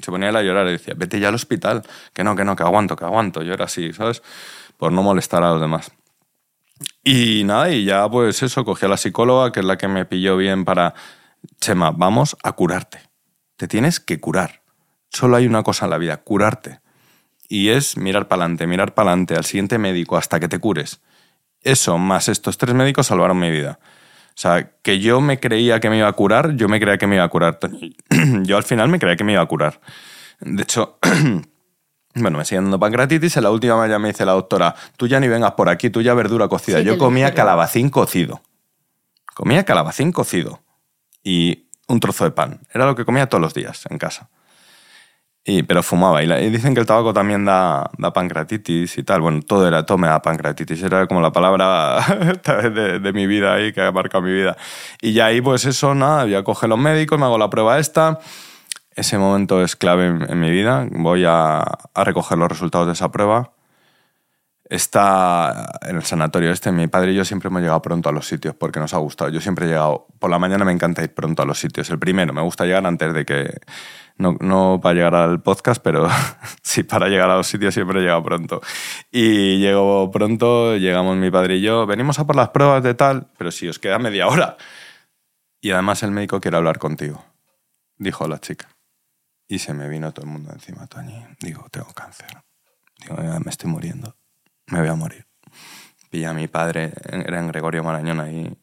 Se 0.00 0.10
ponía 0.10 0.30
a 0.30 0.42
llorar 0.42 0.68
y 0.68 0.72
decía, 0.72 0.94
vete 0.96 1.20
ya 1.20 1.28
al 1.28 1.34
hospital, 1.34 1.82
que 2.14 2.24
no, 2.24 2.36
que 2.36 2.44
no, 2.44 2.56
que 2.56 2.62
aguanto, 2.62 2.96
que 2.96 3.04
aguanto. 3.04 3.42
Yo 3.42 3.52
era 3.52 3.66
así, 3.66 3.92
¿sabes? 3.92 4.22
Por 4.78 4.92
no 4.92 5.02
molestar 5.02 5.42
a 5.42 5.50
los 5.50 5.60
demás. 5.60 5.90
Y 7.02 7.42
nada, 7.44 7.70
y 7.70 7.84
ya 7.84 8.08
pues 8.08 8.42
eso, 8.42 8.64
cogí 8.64 8.86
a 8.86 8.88
la 8.88 8.96
psicóloga, 8.96 9.50
que 9.50 9.60
es 9.60 9.66
la 9.66 9.76
que 9.76 9.88
me 9.88 10.04
pilló 10.04 10.36
bien 10.36 10.64
para, 10.64 10.94
Chema, 11.60 11.90
vamos 11.90 12.36
a 12.42 12.52
curarte. 12.52 13.00
Te 13.56 13.66
tienes 13.66 13.98
que 13.98 14.20
curar. 14.20 14.62
Solo 15.10 15.36
hay 15.36 15.46
una 15.46 15.62
cosa 15.64 15.86
en 15.86 15.90
la 15.90 15.98
vida, 15.98 16.18
curarte. 16.18 16.80
Y 17.48 17.70
es 17.70 17.96
mirar 17.96 18.28
para 18.28 18.42
adelante, 18.42 18.66
mirar 18.66 18.94
para 18.94 19.10
adelante 19.10 19.34
al 19.34 19.44
siguiente 19.44 19.78
médico 19.78 20.16
hasta 20.16 20.38
que 20.38 20.48
te 20.48 20.58
cures. 20.58 21.00
Eso, 21.62 21.98
más 21.98 22.28
estos 22.28 22.58
tres 22.58 22.74
médicos 22.74 23.08
salvaron 23.08 23.38
mi 23.38 23.50
vida. 23.50 23.80
O 24.36 24.38
sea, 24.38 24.70
que 24.82 24.98
yo 24.98 25.22
me 25.22 25.40
creía 25.40 25.80
que 25.80 25.88
me 25.88 25.96
iba 25.96 26.08
a 26.08 26.12
curar, 26.12 26.56
yo 26.56 26.68
me 26.68 26.78
creía 26.78 26.98
que 26.98 27.06
me 27.06 27.14
iba 27.14 27.24
a 27.24 27.28
curar. 27.28 27.58
Yo 28.42 28.58
al 28.58 28.64
final 28.64 28.90
me 28.90 28.98
creía 28.98 29.16
que 29.16 29.24
me 29.24 29.32
iba 29.32 29.40
a 29.40 29.46
curar. 29.46 29.80
De 30.40 30.62
hecho, 30.62 30.98
bueno, 32.14 32.36
me 32.36 32.44
sigue 32.44 32.60
dando 32.60 32.78
pancreatitis. 32.78 33.38
En 33.38 33.44
la 33.44 33.50
última 33.50 33.88
ya 33.88 33.98
me 33.98 34.08
dice 34.08 34.26
la 34.26 34.32
doctora, 34.32 34.74
tú 34.98 35.06
ya 35.06 35.20
ni 35.20 35.28
vengas 35.28 35.52
por 35.52 35.70
aquí, 35.70 35.88
tú 35.88 36.02
ya 36.02 36.12
verdura 36.12 36.48
cocida. 36.48 36.80
Sí, 36.80 36.84
yo 36.84 36.98
comía 36.98 37.32
calabacín 37.32 37.88
cocido. 37.88 38.42
Comía 39.34 39.64
calabacín 39.64 40.12
cocido. 40.12 40.60
Y 41.24 41.70
un 41.88 42.00
trozo 42.00 42.24
de 42.24 42.30
pan. 42.30 42.60
Era 42.74 42.84
lo 42.84 42.94
que 42.94 43.06
comía 43.06 43.30
todos 43.30 43.40
los 43.40 43.54
días 43.54 43.84
en 43.88 43.96
casa. 43.96 44.28
Y, 45.48 45.62
pero 45.62 45.80
fumaba. 45.84 46.24
Y, 46.24 46.50
dicen 46.50 46.74
que 46.74 46.80
el 46.80 46.86
tabaco 46.86 47.14
también 47.14 47.44
da, 47.44 47.88
da 47.98 48.12
pancreatitis 48.12 48.98
y 48.98 49.04
tal. 49.04 49.20
Bueno, 49.20 49.42
todo 49.42 49.68
era, 49.68 49.86
todo 49.86 49.96
me 49.96 50.08
da 50.08 50.20
pancreatitis. 50.20 50.82
Era 50.82 51.06
como 51.06 51.20
la 51.20 51.30
palabra 51.30 52.00
de, 52.74 52.98
de 52.98 53.12
mi 53.12 53.28
vida 53.28 53.54
ahí, 53.54 53.72
que 53.72 53.80
ha 53.80 53.92
marcado 53.92 54.22
mi 54.22 54.32
vida. 54.32 54.56
Y 55.00 55.12
ya 55.12 55.26
ahí, 55.26 55.40
pues 55.40 55.64
eso, 55.64 55.94
nada, 55.94 56.26
ya 56.26 56.42
coge 56.42 56.66
los 56.66 56.78
médicos, 56.78 57.16
me 57.20 57.26
hago 57.26 57.38
la 57.38 57.48
prueba 57.48 57.78
esta. 57.78 58.18
Ese 58.96 59.18
momento 59.18 59.62
es 59.62 59.76
clave 59.76 60.08
en, 60.08 60.28
en 60.28 60.40
mi 60.40 60.50
vida. 60.50 60.88
Voy 60.90 61.24
a, 61.24 61.58
a 61.60 62.04
recoger 62.04 62.38
los 62.38 62.48
resultados 62.48 62.88
de 62.88 62.94
esa 62.94 63.12
prueba. 63.12 63.52
Está 64.68 65.78
en 65.82 65.94
el 65.94 66.02
sanatorio 66.02 66.50
este. 66.50 66.72
Mi 66.72 66.88
padre 66.88 67.12
y 67.12 67.14
yo 67.14 67.24
siempre 67.24 67.50
hemos 67.50 67.62
llegado 67.62 67.80
pronto 67.82 68.08
a 68.08 68.12
los 68.12 68.26
sitios 68.26 68.56
porque 68.56 68.80
nos 68.80 68.94
ha 68.94 68.98
gustado. 68.98 69.30
Yo 69.30 69.40
siempre 69.40 69.66
he 69.66 69.68
llegado. 69.68 70.08
Por 70.18 70.28
la 70.28 70.40
mañana 70.40 70.64
me 70.64 70.72
encanta 70.72 71.04
ir 71.04 71.14
pronto 71.14 71.42
a 71.42 71.46
los 71.46 71.60
sitios. 71.60 71.88
El 71.90 72.00
primero, 72.00 72.32
me 72.32 72.42
gusta 72.42 72.64
llegar 72.64 72.84
antes 72.84 73.14
de 73.14 73.24
que. 73.24 73.60
No, 74.18 74.36
no 74.40 74.80
para 74.82 74.94
llegar 74.94 75.14
al 75.14 75.42
podcast, 75.42 75.82
pero 75.82 76.08
sí 76.62 76.82
para 76.82 77.08
llegar 77.08 77.30
a 77.30 77.36
los 77.36 77.46
sitios 77.46 77.74
siempre 77.74 77.98
he 77.98 78.02
llegado 78.02 78.22
pronto. 78.22 78.60
Y 79.10 79.58
llego 79.58 80.10
pronto, 80.10 80.76
llegamos 80.76 81.16
mi 81.16 81.30
padre 81.30 81.56
y 81.56 81.60
yo. 81.60 81.86
Venimos 81.86 82.18
a 82.18 82.26
por 82.26 82.36
las 82.36 82.48
pruebas 82.50 82.82
de 82.82 82.94
tal, 82.94 83.28
pero 83.36 83.50
si 83.50 83.68
os 83.68 83.78
queda 83.78 83.98
media 83.98 84.26
hora. 84.28 84.56
Y 85.60 85.70
además 85.72 86.02
el 86.02 86.12
médico 86.12 86.40
quiere 86.40 86.56
hablar 86.56 86.78
contigo, 86.78 87.24
dijo 87.98 88.26
la 88.26 88.38
chica. 88.38 88.68
Y 89.48 89.58
se 89.58 89.74
me 89.74 89.88
vino 89.88 90.12
todo 90.12 90.26
el 90.26 90.32
mundo 90.32 90.50
encima, 90.52 90.86
Toñi. 90.86 91.22
Digo, 91.40 91.66
tengo 91.70 91.92
cáncer. 91.92 92.28
Digo, 92.98 93.16
"Ya 93.22 93.38
me 93.38 93.50
estoy 93.50 93.70
muriendo. 93.70 94.16
Me 94.68 94.80
voy 94.80 94.88
a 94.88 94.94
morir. 94.94 95.26
Pilla 96.10 96.30
a 96.30 96.34
mi 96.34 96.48
padre, 96.48 96.92
era 97.04 97.38
en 97.38 97.48
Gregorio 97.48 97.84
Marañón 97.84 98.20
ahí, 98.20 98.56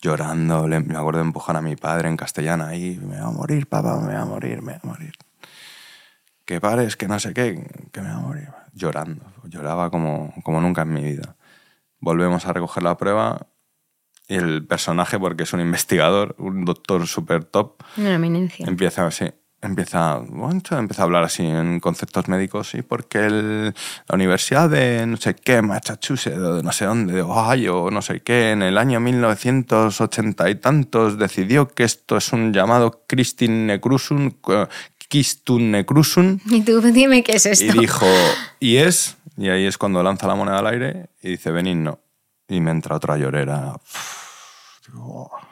llorando. 0.00 0.66
Le- 0.68 0.80
me 0.80 0.96
acuerdo 0.96 1.20
de 1.20 1.26
empujar 1.26 1.56
a 1.56 1.62
mi 1.62 1.76
padre 1.76 2.08
en 2.08 2.16
castellana 2.16 2.68
ahí. 2.68 2.98
Me 3.00 3.16
voy 3.20 3.26
a 3.26 3.30
morir, 3.30 3.66
papá, 3.68 3.98
me 4.00 4.06
voy 4.06 4.14
a 4.14 4.24
morir, 4.24 4.62
me 4.62 4.72
voy 4.72 4.80
a 4.82 4.86
morir. 4.86 5.12
Que 6.44 6.60
pares, 6.60 6.96
que 6.96 7.08
no 7.08 7.18
sé 7.18 7.34
qué, 7.34 7.88
que 7.92 8.00
me 8.00 8.08
voy 8.12 8.16
a 8.16 8.20
morir. 8.20 8.48
Llorando. 8.72 9.24
Lloraba 9.44 9.90
como, 9.90 10.32
como 10.44 10.60
nunca 10.60 10.82
en 10.82 10.92
mi 10.92 11.02
vida. 11.02 11.36
Volvemos 11.98 12.46
a 12.46 12.52
recoger 12.52 12.82
la 12.82 12.96
prueba 12.96 13.46
y 14.28 14.34
el 14.36 14.66
personaje, 14.66 15.18
porque 15.18 15.44
es 15.44 15.52
un 15.52 15.60
investigador, 15.60 16.34
un 16.38 16.64
doctor 16.64 17.06
súper 17.06 17.44
top, 17.44 17.82
Una 17.96 18.14
eminencia. 18.14 18.66
Empieza 18.66 19.06
así. 19.06 19.32
Empieza, 19.66 20.16
bueno, 20.28 20.60
empieza 20.70 21.02
a 21.02 21.04
hablar 21.04 21.24
así 21.24 21.44
en 21.44 21.80
conceptos 21.80 22.28
médicos 22.28 22.74
y 22.74 22.82
porque 22.82 23.18
el- 23.26 23.74
la 24.08 24.14
universidad 24.14 24.70
de 24.70 25.06
no 25.06 25.16
sé 25.16 25.34
qué, 25.34 25.60
Massachusetts, 25.62 26.36
de 26.40 26.62
no 26.62 26.72
sé 26.72 26.84
dónde, 26.86 27.12
de 27.14 27.22
Ohio, 27.22 27.90
no 27.90 28.00
sé 28.02 28.20
qué, 28.20 28.52
en 28.52 28.62
el 28.62 28.78
año 28.78 29.00
1980 29.00 30.48
y 30.50 30.54
tantos 30.56 31.18
decidió 31.18 31.68
que 31.68 31.84
esto 31.84 32.16
es 32.16 32.32
un 32.32 32.52
llamado 32.52 33.02
Christine 33.06 33.66
Necrusun, 33.66 34.36
eh, 34.48 34.66
Kistun 35.08 35.70
Necrusun, 35.70 36.40
Y 36.46 36.62
tú 36.62 36.80
dime 36.80 37.22
qué 37.22 37.32
es 37.36 37.46
esto. 37.46 37.64
y 37.64 37.78
dijo, 37.78 38.06
y 38.58 38.76
es, 38.78 39.16
y 39.36 39.48
ahí 39.50 39.66
es 39.66 39.78
cuando 39.78 40.02
lanza 40.02 40.26
la 40.26 40.34
moneda 40.34 40.58
al 40.58 40.66
aire 40.66 41.10
y 41.22 41.30
dice, 41.30 41.50
venid, 41.52 41.76
no. 41.76 41.98
Y 42.48 42.60
me 42.60 42.70
entra 42.70 42.96
otra 42.96 43.16
llorera. 43.16 43.74
Digo, 44.86 45.30
"Oh". 45.32 45.45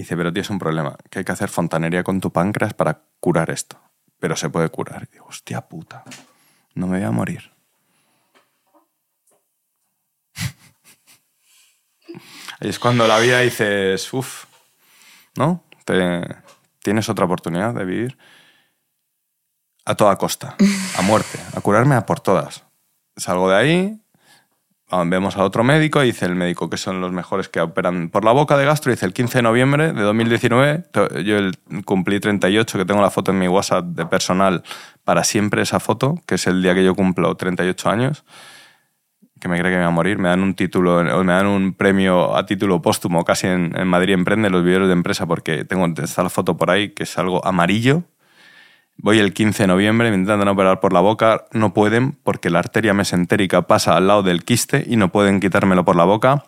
Dice, 0.00 0.16
pero 0.16 0.32
tienes 0.32 0.48
un 0.48 0.58
problema, 0.58 0.96
que 1.10 1.18
hay 1.18 1.24
que 1.26 1.32
hacer 1.32 1.50
fontanería 1.50 2.02
con 2.02 2.22
tu 2.22 2.32
páncreas 2.32 2.72
para 2.72 3.02
curar 3.20 3.50
esto. 3.50 3.78
Pero 4.18 4.34
se 4.34 4.48
puede 4.48 4.70
curar. 4.70 5.06
Y 5.10 5.12
digo, 5.12 5.26
hostia 5.26 5.60
puta, 5.68 6.04
no 6.74 6.86
me 6.86 6.96
voy 6.96 7.06
a 7.06 7.10
morir. 7.10 7.52
Ahí 12.60 12.70
es 12.70 12.78
cuando 12.78 13.06
la 13.06 13.18
vida 13.18 13.40
dices, 13.40 14.10
uff, 14.14 14.46
¿no? 15.36 15.64
Te- 15.84 16.34
tienes 16.82 17.10
otra 17.10 17.26
oportunidad 17.26 17.74
de 17.74 17.84
vivir 17.84 18.16
a 19.84 19.94
toda 19.96 20.16
costa, 20.16 20.56
a 20.96 21.02
muerte, 21.02 21.38
a 21.54 21.60
curarme 21.60 21.94
a 21.94 22.06
por 22.06 22.20
todas. 22.20 22.64
Salgo 23.16 23.50
de 23.50 23.56
ahí, 23.56 23.99
ah, 23.99 23.99
vemos 25.06 25.36
a 25.36 25.44
otro 25.44 25.62
médico 25.64 26.02
y 26.02 26.06
dice 26.06 26.26
el 26.26 26.34
médico 26.34 26.68
que 26.68 26.76
son 26.76 27.00
los 27.00 27.12
mejores 27.12 27.48
que 27.48 27.60
operan 27.60 28.08
por 28.10 28.24
la 28.24 28.32
boca 28.32 28.56
de 28.56 28.64
gastro. 28.64 28.90
Dice 28.90 29.06
el 29.06 29.12
15 29.12 29.38
de 29.38 29.42
noviembre 29.42 29.92
de 29.92 30.02
2019, 30.02 30.78
to- 30.92 31.18
yo 31.20 31.36
cumplí 31.84 32.20
38, 32.20 32.78
que 32.78 32.84
tengo 32.84 33.00
la 33.00 33.10
foto 33.10 33.30
en 33.30 33.38
mi 33.38 33.48
WhatsApp 33.48 33.84
de 33.86 34.06
personal 34.06 34.62
para 35.04 35.24
siempre 35.24 35.62
esa 35.62 35.80
foto, 35.80 36.20
que 36.26 36.34
es 36.36 36.46
el 36.46 36.62
día 36.62 36.74
que 36.74 36.84
yo 36.84 36.94
cumplo 36.94 37.34
38 37.36 37.88
años 37.90 38.24
que 39.40 39.48
me 39.48 39.58
cree 39.58 39.70
que 39.72 39.78
me 39.78 39.84
va 39.84 39.88
a 39.88 39.90
morir, 39.90 40.18
me 40.18 40.28
dan 40.28 40.42
un 40.42 40.52
título, 40.52 40.98
o 40.98 41.24
me 41.24 41.32
dan 41.32 41.46
un 41.46 41.72
premio 41.72 42.36
a 42.36 42.44
título 42.44 42.82
póstumo 42.82 43.24
casi 43.24 43.46
en, 43.46 43.72
Madrid 43.88 44.12
Emprende, 44.12 44.50
los 44.50 44.62
videos 44.62 44.86
de 44.86 44.92
empresa, 44.92 45.24
porque 45.26 45.64
tengo 45.64 45.86
está 46.02 46.22
la 46.22 46.28
foto 46.28 46.58
por 46.58 46.70
ahí, 46.70 46.90
que 46.90 47.04
es 47.04 47.16
algo 47.16 47.42
amarillo, 47.46 48.02
Voy 48.96 49.18
el 49.18 49.32
15 49.32 49.62
de 49.62 49.66
noviembre, 49.66 50.10
me 50.10 50.16
intentan 50.16 50.48
operar 50.48 50.80
por 50.80 50.92
la 50.92 51.00
boca, 51.00 51.46
no 51.52 51.72
pueden 51.72 52.12
porque 52.12 52.50
la 52.50 52.58
arteria 52.58 52.92
mesentérica 52.92 53.62
pasa 53.62 53.96
al 53.96 54.06
lado 54.06 54.22
del 54.22 54.44
quiste 54.44 54.84
y 54.86 54.96
no 54.96 55.10
pueden 55.10 55.40
quitármelo 55.40 55.84
por 55.84 55.96
la 55.96 56.04
boca. 56.04 56.44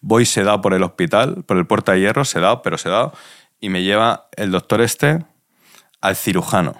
Voy 0.00 0.26
sedado 0.26 0.60
por 0.60 0.74
el 0.74 0.82
hospital, 0.82 1.44
por 1.44 1.56
el 1.56 1.66
puerta 1.66 1.92
de 1.92 2.00
hierro, 2.00 2.24
sedado, 2.24 2.62
pero 2.62 2.78
sedado, 2.78 3.12
y 3.60 3.68
me 3.68 3.82
lleva 3.82 4.28
el 4.36 4.50
doctor 4.50 4.80
este 4.80 5.24
al 6.00 6.16
cirujano. 6.16 6.74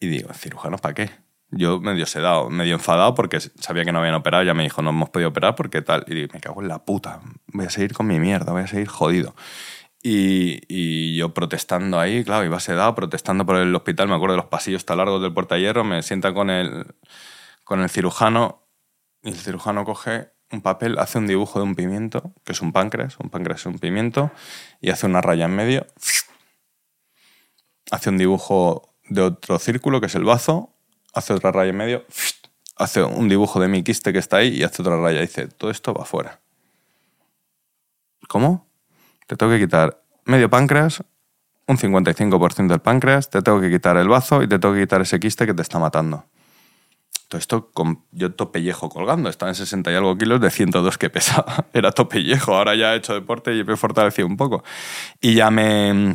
Y 0.00 0.06
digo, 0.06 0.32
¿cirujano 0.32 0.78
para 0.78 0.94
qué? 0.94 1.10
Yo 1.50 1.80
medio 1.80 2.06
sedado, 2.06 2.50
medio 2.50 2.74
enfadado 2.74 3.14
porque 3.14 3.40
sabía 3.40 3.84
que 3.84 3.92
no 3.92 4.00
habían 4.00 4.14
operado, 4.14 4.42
ya 4.42 4.54
me 4.54 4.64
dijo, 4.64 4.82
no 4.82 4.90
hemos 4.90 5.10
podido 5.10 5.30
operar 5.30 5.54
porque 5.54 5.82
tal. 5.82 6.04
Y 6.06 6.14
digo, 6.14 6.28
me 6.32 6.40
cago 6.40 6.60
en 6.62 6.68
la 6.68 6.84
puta, 6.84 7.20
voy 7.52 7.66
a 7.66 7.70
seguir 7.70 7.92
con 7.94 8.06
mi 8.06 8.18
mierda, 8.18 8.52
voy 8.52 8.62
a 8.62 8.66
seguir 8.66 8.88
jodido. 8.88 9.34
Y, 10.06 11.16
yo 11.16 11.32
protestando 11.32 11.98
ahí, 11.98 12.24
claro, 12.24 12.44
iba 12.44 12.60
sedado, 12.60 12.94
protestando 12.94 13.46
por 13.46 13.56
el 13.56 13.74
hospital, 13.74 14.06
me 14.08 14.14
acuerdo 14.14 14.34
de 14.34 14.42
los 14.42 14.50
pasillos 14.50 14.84
tan 14.84 14.98
largos 14.98 15.22
del 15.22 15.32
puerta 15.32 15.56
hierro, 15.56 15.82
me 15.82 16.02
sienta 16.02 16.34
con 16.34 16.50
el, 16.50 16.94
con 17.64 17.80
el 17.80 17.88
cirujano 17.88 18.68
y 19.22 19.30
el 19.30 19.36
cirujano 19.36 19.86
coge 19.86 20.28
un 20.50 20.60
papel, 20.60 20.98
hace 20.98 21.16
un 21.16 21.26
dibujo 21.26 21.58
de 21.58 21.64
un 21.64 21.74
pimiento, 21.74 22.34
que 22.44 22.52
es 22.52 22.60
un 22.60 22.72
páncreas, 22.72 23.16
un 23.18 23.30
páncreas 23.30 23.60
es 23.60 23.66
un 23.66 23.78
pimiento, 23.78 24.30
y 24.82 24.90
hace 24.90 25.06
una 25.06 25.22
raya 25.22 25.46
en 25.46 25.56
medio, 25.56 25.86
hace 27.90 28.10
un 28.10 28.18
dibujo 28.18 28.94
de 29.08 29.22
otro 29.22 29.58
círculo, 29.58 30.00
que 30.00 30.06
es 30.06 30.14
el 30.14 30.24
bazo, 30.24 30.74
hace 31.14 31.32
otra 31.32 31.50
raya 31.50 31.70
en 31.70 31.78
medio, 31.78 32.04
hace 32.76 33.02
un 33.02 33.30
dibujo 33.30 33.58
de 33.58 33.68
mi 33.68 33.82
quiste 33.82 34.12
que 34.12 34.18
está 34.18 34.36
ahí 34.38 34.48
y 34.48 34.64
hace 34.64 34.82
otra 34.82 35.00
raya. 35.00 35.20
Y 35.20 35.22
dice, 35.22 35.48
todo 35.48 35.70
esto 35.70 35.94
va 35.94 36.02
afuera. 36.02 36.40
¿Cómo? 38.28 38.66
Te 39.26 39.36
tengo 39.36 39.52
que 39.52 39.60
quitar 39.60 40.02
medio 40.24 40.50
páncreas, 40.50 41.02
un 41.66 41.78
55% 41.78 42.68
del 42.68 42.80
páncreas, 42.80 43.30
te 43.30 43.42
tengo 43.42 43.60
que 43.60 43.70
quitar 43.70 43.96
el 43.96 44.08
bazo 44.08 44.42
y 44.42 44.48
te 44.48 44.58
tengo 44.58 44.74
que 44.74 44.82
quitar 44.82 45.00
ese 45.00 45.18
quiste 45.20 45.46
que 45.46 45.54
te 45.54 45.62
está 45.62 45.78
matando. 45.78 46.26
Todo 47.28 47.38
esto 47.38 47.70
con 47.72 48.04
yo 48.12 48.32
topellejo 48.34 48.90
colgando, 48.90 49.30
estaba 49.30 49.50
en 49.50 49.56
60 49.56 49.90
y 49.90 49.94
algo 49.94 50.16
kilos 50.16 50.40
de 50.40 50.50
102 50.50 50.98
que 50.98 51.10
pesaba. 51.10 51.66
Era 51.72 51.90
topellejo, 51.90 52.54
ahora 52.54 52.74
ya 52.74 52.94
he 52.94 52.98
hecho 52.98 53.14
deporte 53.14 53.54
y 53.56 53.64
me 53.64 53.74
he 53.74 53.76
fortalecido 53.76 54.28
un 54.28 54.36
poco. 54.36 54.62
Y 55.20 55.34
ya 55.34 55.50
me 55.50 56.14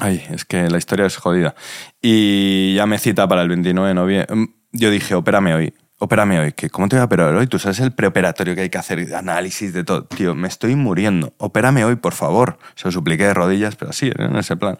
Ay, 0.00 0.24
es 0.30 0.44
que 0.44 0.68
la 0.70 0.78
historia 0.78 1.06
es 1.06 1.16
jodida. 1.16 1.54
Y 2.00 2.74
ya 2.74 2.86
me 2.86 2.98
cita 2.98 3.26
para 3.26 3.42
el 3.42 3.48
29 3.48 3.88
de 3.88 3.94
noviembre. 3.94 4.54
Yo 4.72 4.90
dije, 4.90 5.14
opérame 5.14 5.54
hoy. 5.54 5.74
Opérame 6.00 6.38
hoy. 6.38 6.52
¿Qué? 6.52 6.70
¿Cómo 6.70 6.88
te 6.88 6.96
voy 6.96 7.02
a 7.02 7.04
operar 7.06 7.34
hoy? 7.34 7.46
Tú 7.48 7.58
sabes 7.58 7.80
el 7.80 7.90
preoperatorio 7.90 8.54
que 8.54 8.62
hay 8.62 8.70
que 8.70 8.78
hacer, 8.78 9.14
análisis 9.14 9.72
de 9.72 9.82
todo. 9.82 10.04
Tío, 10.04 10.34
me 10.36 10.46
estoy 10.46 10.76
muriendo. 10.76 11.32
Opérame 11.38 11.84
hoy, 11.84 11.96
por 11.96 12.12
favor. 12.12 12.58
Se 12.76 12.86
lo 12.86 12.92
supliqué 12.92 13.24
de 13.24 13.34
rodillas, 13.34 13.74
pero 13.74 13.90
así, 13.90 14.12
en 14.16 14.36
ese 14.36 14.56
plan. 14.56 14.78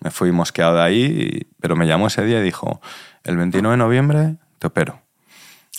Me 0.00 0.10
fui 0.10 0.30
mosqueado 0.30 0.76
de 0.76 0.82
ahí, 0.82 1.46
pero 1.60 1.74
me 1.74 1.86
llamó 1.86 2.06
ese 2.06 2.24
día 2.24 2.38
y 2.40 2.42
dijo, 2.42 2.80
el 3.24 3.36
29 3.36 3.72
de 3.72 3.76
noviembre 3.76 4.36
te 4.58 4.68
opero. 4.68 5.00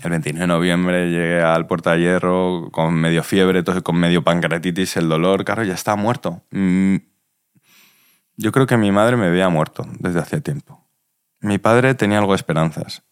El 0.02 0.10
29 0.10 0.42
de 0.42 0.48
noviembre 0.48 1.10
llegué 1.10 1.42
al 1.42 1.66
Puerta 1.66 1.92
de 1.92 2.00
Hierro 2.00 2.70
con 2.72 2.94
medio 2.94 3.24
fiebre, 3.24 3.60
entonces 3.60 3.84
con 3.84 3.96
medio 3.98 4.24
pancreatitis, 4.24 4.98
el 4.98 5.08
dolor, 5.08 5.46
claro, 5.46 5.64
ya 5.64 5.74
estaba 5.74 5.96
muerto. 5.96 6.42
Mm, 6.52 6.96
yo 8.36 8.52
creo 8.52 8.66
que 8.66 8.78
mi 8.78 8.92
madre 8.92 9.16
me 9.16 9.28
había 9.28 9.48
muerto 9.50 9.86
desde 10.00 10.20
hace 10.20 10.42
tiempo. 10.42 10.86
Mi 11.40 11.58
padre 11.58 11.94
tenía 11.96 12.20
algo 12.20 12.32
de 12.32 12.38
esperanzas. 12.38 13.04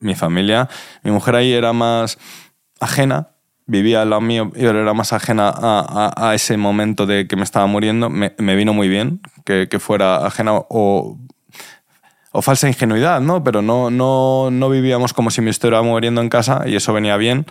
Mi 0.00 0.14
familia, 0.14 0.68
mi 1.02 1.10
mujer 1.10 1.34
ahí 1.34 1.52
era 1.52 1.72
más 1.72 2.18
ajena, 2.80 3.30
vivía 3.66 4.02
al 4.02 4.10
lado 4.10 4.20
mío, 4.20 4.50
pero 4.52 4.80
era 4.80 4.94
más 4.94 5.12
ajena 5.12 5.52
a, 5.54 6.32
ese 6.34 6.56
momento 6.56 7.06
de 7.06 7.26
que 7.26 7.36
me 7.36 7.42
estaba 7.42 7.66
muriendo. 7.66 8.08
Me, 8.10 8.56
vino 8.56 8.72
muy 8.72 8.88
bien 8.88 9.20
que, 9.44 9.66
fuera 9.80 10.26
ajena 10.26 10.54
o, 10.54 11.18
o, 12.32 12.42
falsa 12.42 12.68
ingenuidad, 12.68 13.20
¿no? 13.20 13.42
Pero 13.42 13.60
no, 13.62 13.90
no, 13.90 14.50
no 14.50 14.70
vivíamos 14.70 15.12
como 15.12 15.30
si 15.30 15.40
me 15.40 15.50
estuviera 15.50 15.82
muriendo 15.82 16.20
en 16.20 16.28
casa 16.28 16.62
y 16.66 16.76
eso 16.76 16.92
venía 16.92 17.16
bien 17.16 17.46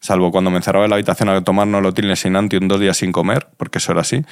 salvo 0.00 0.30
cuando 0.30 0.50
me 0.50 0.58
encerraba 0.58 0.84
en 0.84 0.90
la 0.90 0.96
habitación 0.96 1.28
a 1.28 1.42
tomar 1.42 1.66
nolotil 1.66 2.14
sin 2.16 2.36
un 2.36 2.48
dos 2.48 2.80
días 2.80 2.96
sin 2.96 3.12
comer, 3.12 3.48
porque 3.56 3.78
eso 3.78 3.92
era 3.92 4.02
así, 4.02 4.24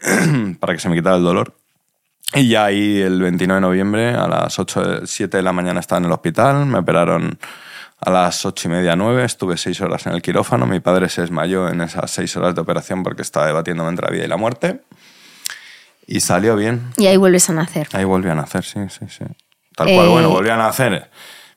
para 0.60 0.74
que 0.74 0.80
se 0.80 0.88
me 0.88 0.96
quitara 0.96 1.16
el 1.16 1.22
dolor. 1.22 1.59
Y 2.34 2.48
ya 2.48 2.66
ahí 2.66 3.00
el 3.00 3.20
29 3.20 3.56
de 3.56 3.60
noviembre 3.60 4.10
a 4.10 4.28
las 4.28 4.58
8, 4.58 5.06
7 5.06 5.36
de 5.36 5.42
la 5.42 5.52
mañana 5.52 5.80
estaba 5.80 5.98
en 5.98 6.04
el 6.04 6.12
hospital, 6.12 6.66
me 6.66 6.78
operaron 6.78 7.38
a 7.98 8.10
las 8.10 8.46
8 8.46 8.68
y 8.68 8.70
media, 8.70 8.96
9, 8.96 9.24
estuve 9.24 9.56
6 9.56 9.80
horas 9.80 10.06
en 10.06 10.14
el 10.14 10.22
quirófano, 10.22 10.66
mi 10.66 10.80
padre 10.80 11.08
se 11.08 11.22
desmayó 11.22 11.68
en 11.68 11.80
esas 11.80 12.10
6 12.12 12.36
horas 12.36 12.54
de 12.54 12.60
operación 12.60 13.02
porque 13.02 13.22
estaba 13.22 13.46
debatiéndome 13.46 13.90
entre 13.90 14.06
la 14.06 14.12
vida 14.12 14.24
y 14.24 14.28
la 14.28 14.36
muerte. 14.36 14.82
Y 16.06 16.20
salió 16.20 16.56
bien. 16.56 16.92
Y 16.96 17.06
ahí 17.06 17.16
vuelves 17.16 17.50
a 17.50 17.52
nacer. 17.52 17.88
Ahí 17.92 18.04
volví 18.04 18.28
a 18.28 18.34
nacer, 18.34 18.64
sí, 18.64 18.80
sí, 18.88 19.06
sí. 19.08 19.24
Tal 19.76 19.94
cual, 19.94 20.08
bueno, 20.08 20.28
eh, 20.28 20.32
volví 20.32 20.50
a 20.50 20.56
nacer. 20.56 21.10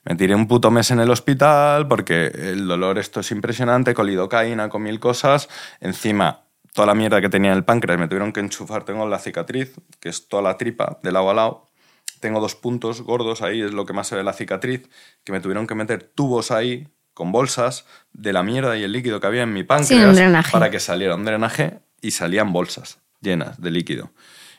Me 0.04 0.16
tiré 0.16 0.34
un 0.34 0.46
puto 0.46 0.70
mes 0.70 0.90
en 0.90 1.00
el 1.00 1.10
hospital 1.10 1.88
porque 1.88 2.26
el 2.26 2.68
dolor 2.68 2.98
esto 2.98 3.20
es 3.20 3.30
impresionante, 3.30 3.94
con 3.94 4.06
lidocaína, 4.06 4.68
con 4.68 4.82
mil 4.82 5.00
cosas. 5.00 5.48
Encima, 5.80 6.43
toda 6.74 6.86
la 6.86 6.94
mierda 6.94 7.20
que 7.20 7.28
tenía 7.28 7.52
en 7.52 7.56
el 7.56 7.64
páncreas 7.64 7.98
me 7.98 8.08
tuvieron 8.08 8.32
que 8.32 8.40
enchufar. 8.40 8.84
Tengo 8.84 9.08
la 9.08 9.20
cicatriz, 9.20 9.74
que 10.00 10.08
es 10.08 10.28
toda 10.28 10.42
la 10.42 10.58
tripa 10.58 10.98
de 11.02 11.12
lado 11.12 11.30
a 11.30 11.34
lado. 11.34 11.70
Tengo 12.20 12.40
dos 12.40 12.56
puntos 12.56 13.00
gordos 13.02 13.42
ahí, 13.42 13.62
es 13.62 13.72
lo 13.72 13.86
que 13.86 13.92
más 13.92 14.08
se 14.08 14.16
ve 14.16 14.24
la 14.24 14.32
cicatriz, 14.32 14.88
que 15.22 15.32
me 15.32 15.40
tuvieron 15.40 15.66
que 15.66 15.74
meter 15.74 16.02
tubos 16.02 16.50
ahí 16.50 16.88
con 17.14 17.30
bolsas 17.30 17.86
de 18.12 18.32
la 18.32 18.42
mierda 18.42 18.76
y 18.76 18.82
el 18.82 18.90
líquido 18.90 19.20
que 19.20 19.26
había 19.26 19.42
en 19.42 19.52
mi 19.52 19.62
páncreas 19.62 20.50
para 20.50 20.70
que 20.70 20.80
saliera 20.80 21.14
un 21.14 21.24
drenaje 21.24 21.78
y 22.00 22.10
salían 22.10 22.52
bolsas 22.52 22.98
llenas 23.20 23.60
de 23.60 23.70
líquido. 23.70 24.10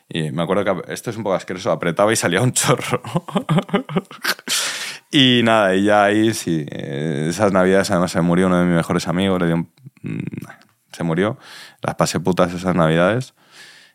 Y 0.08 0.30
me 0.30 0.42
acuerdo 0.42 0.64
que 0.64 0.92
esto 0.94 1.10
es 1.10 1.16
un 1.16 1.22
poco 1.22 1.34
asqueroso, 1.34 1.70
apretaba 1.70 2.12
y 2.12 2.16
salía 2.16 2.40
un 2.40 2.52
chorro. 2.52 3.02
y 5.10 5.42
nada, 5.44 5.74
y 5.74 5.84
ya 5.84 6.04
ahí 6.04 6.32
sí, 6.32 6.64
eh, 6.70 7.26
esas 7.28 7.52
navidades 7.52 7.90
además 7.90 8.12
se 8.12 8.20
murió 8.22 8.46
uno 8.46 8.60
de 8.60 8.64
mis 8.64 8.76
mejores 8.76 9.06
amigos, 9.06 9.40
le 9.40 9.46
dio 9.48 9.56
un, 9.56 9.68
se 10.96 11.04
murió. 11.04 11.38
Las 11.82 11.94
pasé 11.94 12.20
putas 12.20 12.52
esas 12.52 12.74
navidades. 12.74 13.34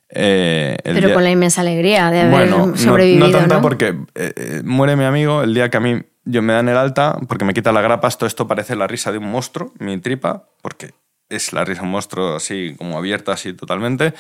Eh, 0.10 0.78
Pero 0.84 1.14
con 1.14 1.24
la 1.24 1.32
inmensa 1.32 1.62
alegría 1.62 2.12
de 2.12 2.22
haber 2.22 2.50
sobrevivido. 2.78 3.28
No, 3.28 3.32
no 3.32 3.38
tanto 3.40 3.62
porque 3.62 3.96
eh, 4.16 4.34
eh, 4.36 4.62
muere 4.64 4.96
mi 4.96 5.06
amigo 5.06 5.42
el 5.42 5.54
día 5.54 5.70
que 5.70 5.78
a 5.78 5.80
mí 5.80 6.02
yo 6.26 6.42
me 6.42 6.54
dan 6.54 6.70
el 6.70 6.78
alta, 6.78 7.18
porque 7.28 7.46
me 7.46 7.54
quita 7.54 7.72
la 7.72 7.82
grapa, 7.82 8.10
todo 8.12 8.28
esto 8.28 8.48
parece 8.48 8.76
la 8.76 8.88
risa 8.88 9.12
de 9.12 9.18
un 9.18 9.32
monstruo, 9.32 9.74
mi 9.80 9.98
tripa, 10.00 10.50
porque 10.62 10.94
es 11.30 11.54
la 11.54 11.64
risa 11.64 11.82
de 11.82 11.88
un 11.88 11.92
monstruo 11.94 12.36
así 12.36 12.76
como 12.78 12.98
abierta, 12.98 13.32
así 13.32 13.54
totalmente. 13.54 14.14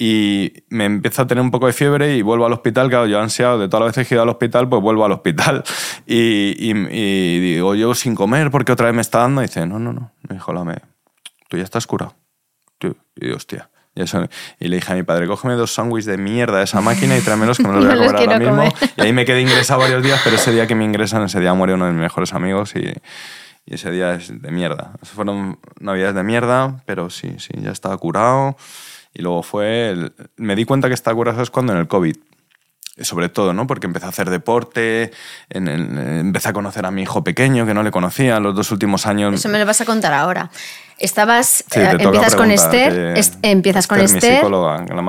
Y 0.00 0.52
me 0.68 0.84
empiezo 0.84 1.22
a 1.22 1.26
tener 1.26 1.42
un 1.42 1.50
poco 1.50 1.66
de 1.66 1.72
fiebre 1.72 2.16
y 2.16 2.22
vuelvo 2.22 2.46
al 2.46 2.52
hospital, 2.52 2.88
claro, 2.88 3.06
yo 3.06 3.20
ansiado 3.20 3.58
de 3.58 3.68
todas 3.68 3.86
las 3.86 3.96
veces 3.96 4.08
que 4.08 4.14
he 4.14 4.16
ido 4.16 4.22
al 4.22 4.28
hospital, 4.28 4.68
pues 4.68 4.80
vuelvo 4.80 5.04
al 5.04 5.12
hospital. 5.12 5.62
Y, 6.10 6.54
y, 6.70 7.40
digo, 7.40 7.74
yo 7.74 7.94
sin 7.94 8.14
comer, 8.14 8.50
porque 8.50 8.72
otra 8.72 8.86
vez 8.86 8.94
me 8.94 9.02
está 9.02 9.18
dando. 9.18 9.42
Y 9.42 9.46
dice, 9.46 9.66
no, 9.66 9.78
no, 9.78 9.92
no, 9.92 10.12
me 10.26 10.36
dijo, 10.36 10.54
la 10.54 10.64
me, 10.64 10.76
tú 11.48 11.56
ya 11.56 11.64
estás 11.64 11.86
curado. 11.86 12.14
Y 13.16 13.30
hostia. 13.30 13.70
Y, 13.94 14.02
eso, 14.02 14.28
y, 14.60 14.68
le 14.68 14.76
dije 14.76 14.92
a 14.92 14.94
mi 14.94 15.02
padre, 15.02 15.26
cógeme 15.26 15.54
dos 15.54 15.72
sándwiches 15.74 16.06
de 16.06 16.18
mierda 16.18 16.58
de 16.58 16.64
esa 16.64 16.80
máquina 16.80 17.18
y 17.18 17.20
tráemelos 17.20 17.56
que 17.56 17.66
me 17.66 17.74
los 17.74 17.84
voy 17.84 17.92
a 17.94 17.96
comer 17.96 18.16
ahora 18.16 18.38
mismo. 18.38 18.72
Y 18.96 19.00
ahí 19.00 19.12
me 19.12 19.24
quedé 19.24 19.40
ingresado 19.40 19.80
varios 19.80 20.04
días, 20.04 20.20
pero 20.22 20.36
ese 20.36 20.52
día 20.52 20.68
que 20.68 20.76
me 20.76 20.84
ingresan, 20.84 21.22
ese 21.24 21.40
día 21.40 21.52
muere 21.54 21.74
uno 21.74 21.86
de 21.86 21.92
mis 21.92 22.02
mejores 22.02 22.32
amigos 22.32 22.76
y, 22.76 22.92
y 23.66 23.74
ese 23.74 23.90
día 23.90 24.14
es 24.14 24.40
de 24.40 24.50
mierda. 24.52 24.92
fueron 25.02 25.58
navidades 25.80 26.14
de 26.14 26.22
mierda, 26.22 26.80
pero 26.86 27.10
sí, 27.10 27.34
sí, 27.38 27.52
ya 27.56 27.72
estaba 27.72 27.98
curado. 27.98 28.56
Y 29.12 29.22
luego 29.22 29.42
fue, 29.42 30.12
me 30.36 30.54
di 30.54 30.64
cuenta 30.64 30.86
que 30.86 30.94
estaba 30.94 31.16
curado 31.16 31.42
es 31.42 31.50
cuando 31.50 31.72
en 31.72 31.80
el 31.80 31.88
COVID 31.88 32.16
sobre 33.00 33.28
todo, 33.28 33.52
¿no? 33.52 33.66
Porque 33.66 33.86
empecé 33.86 34.06
a 34.06 34.08
hacer 34.08 34.30
deporte, 34.30 35.12
en 35.50 35.68
empecé 35.68 36.48
a 36.48 36.52
conocer 36.52 36.84
a 36.86 36.90
mi 36.90 37.02
hijo 37.02 37.22
pequeño 37.22 37.66
que 37.66 37.74
no 37.74 37.82
le 37.82 37.90
conocía 37.90 38.40
los 38.40 38.54
dos 38.54 38.72
últimos 38.72 39.06
años. 39.06 39.34
Eso 39.34 39.48
me 39.48 39.58
lo 39.58 39.66
vas 39.66 39.80
a 39.80 39.84
contar 39.84 40.12
ahora. 40.12 40.50
Estabas, 40.98 41.64
eh, 41.74 41.96
empiezas 41.98 42.34
con 42.34 42.50
Esther, 42.50 43.14
empiezas 43.42 43.86
con 43.86 44.00
Esther 44.00 44.44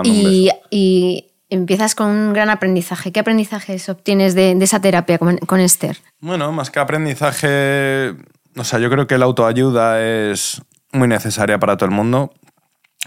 y, 0.03 0.49
y, 0.69 1.25
empiezas 1.49 1.95
con 1.95 2.07
un 2.07 2.33
gran 2.33 2.49
aprendizaje. 2.49 3.11
¿Qué 3.11 3.19
aprendizajes 3.19 3.89
obtienes 3.89 4.35
de, 4.35 4.53
de 4.55 4.63
esa 4.63 4.79
terapia 4.81 5.17
con, 5.17 5.37
con, 5.37 5.59
Esther? 5.59 5.97
Bueno, 6.19 6.51
más 6.51 6.69
que 6.69 6.79
aprendizaje, 6.79 8.13
o 8.55 8.63
sea, 8.63 8.79
yo 8.79 8.89
creo 8.89 9.07
que 9.07 9.17
la 9.17 9.25
autoayuda 9.25 10.01
es 10.01 10.61
muy 10.91 11.07
necesaria 11.07 11.59
para 11.59 11.75
todo 11.77 11.89
el 11.89 11.95
mundo. 11.95 12.31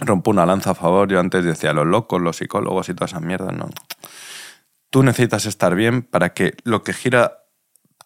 Rompo 0.00 0.30
una 0.30 0.46
lanza 0.46 0.70
a 0.70 0.74
favor. 0.74 1.08
Yo 1.08 1.20
antes 1.20 1.44
decía 1.44 1.72
los 1.72 1.86
locos, 1.86 2.20
los 2.20 2.36
psicólogos 2.36 2.88
y 2.88 2.94
todas 2.94 3.12
esas 3.12 3.22
mierdas, 3.22 3.52
no 3.54 3.68
tú 4.92 5.02
necesitas 5.02 5.46
estar 5.46 5.74
bien 5.74 6.02
para 6.02 6.34
que 6.34 6.54
lo 6.64 6.84
que 6.84 6.92
gira, 6.92 7.41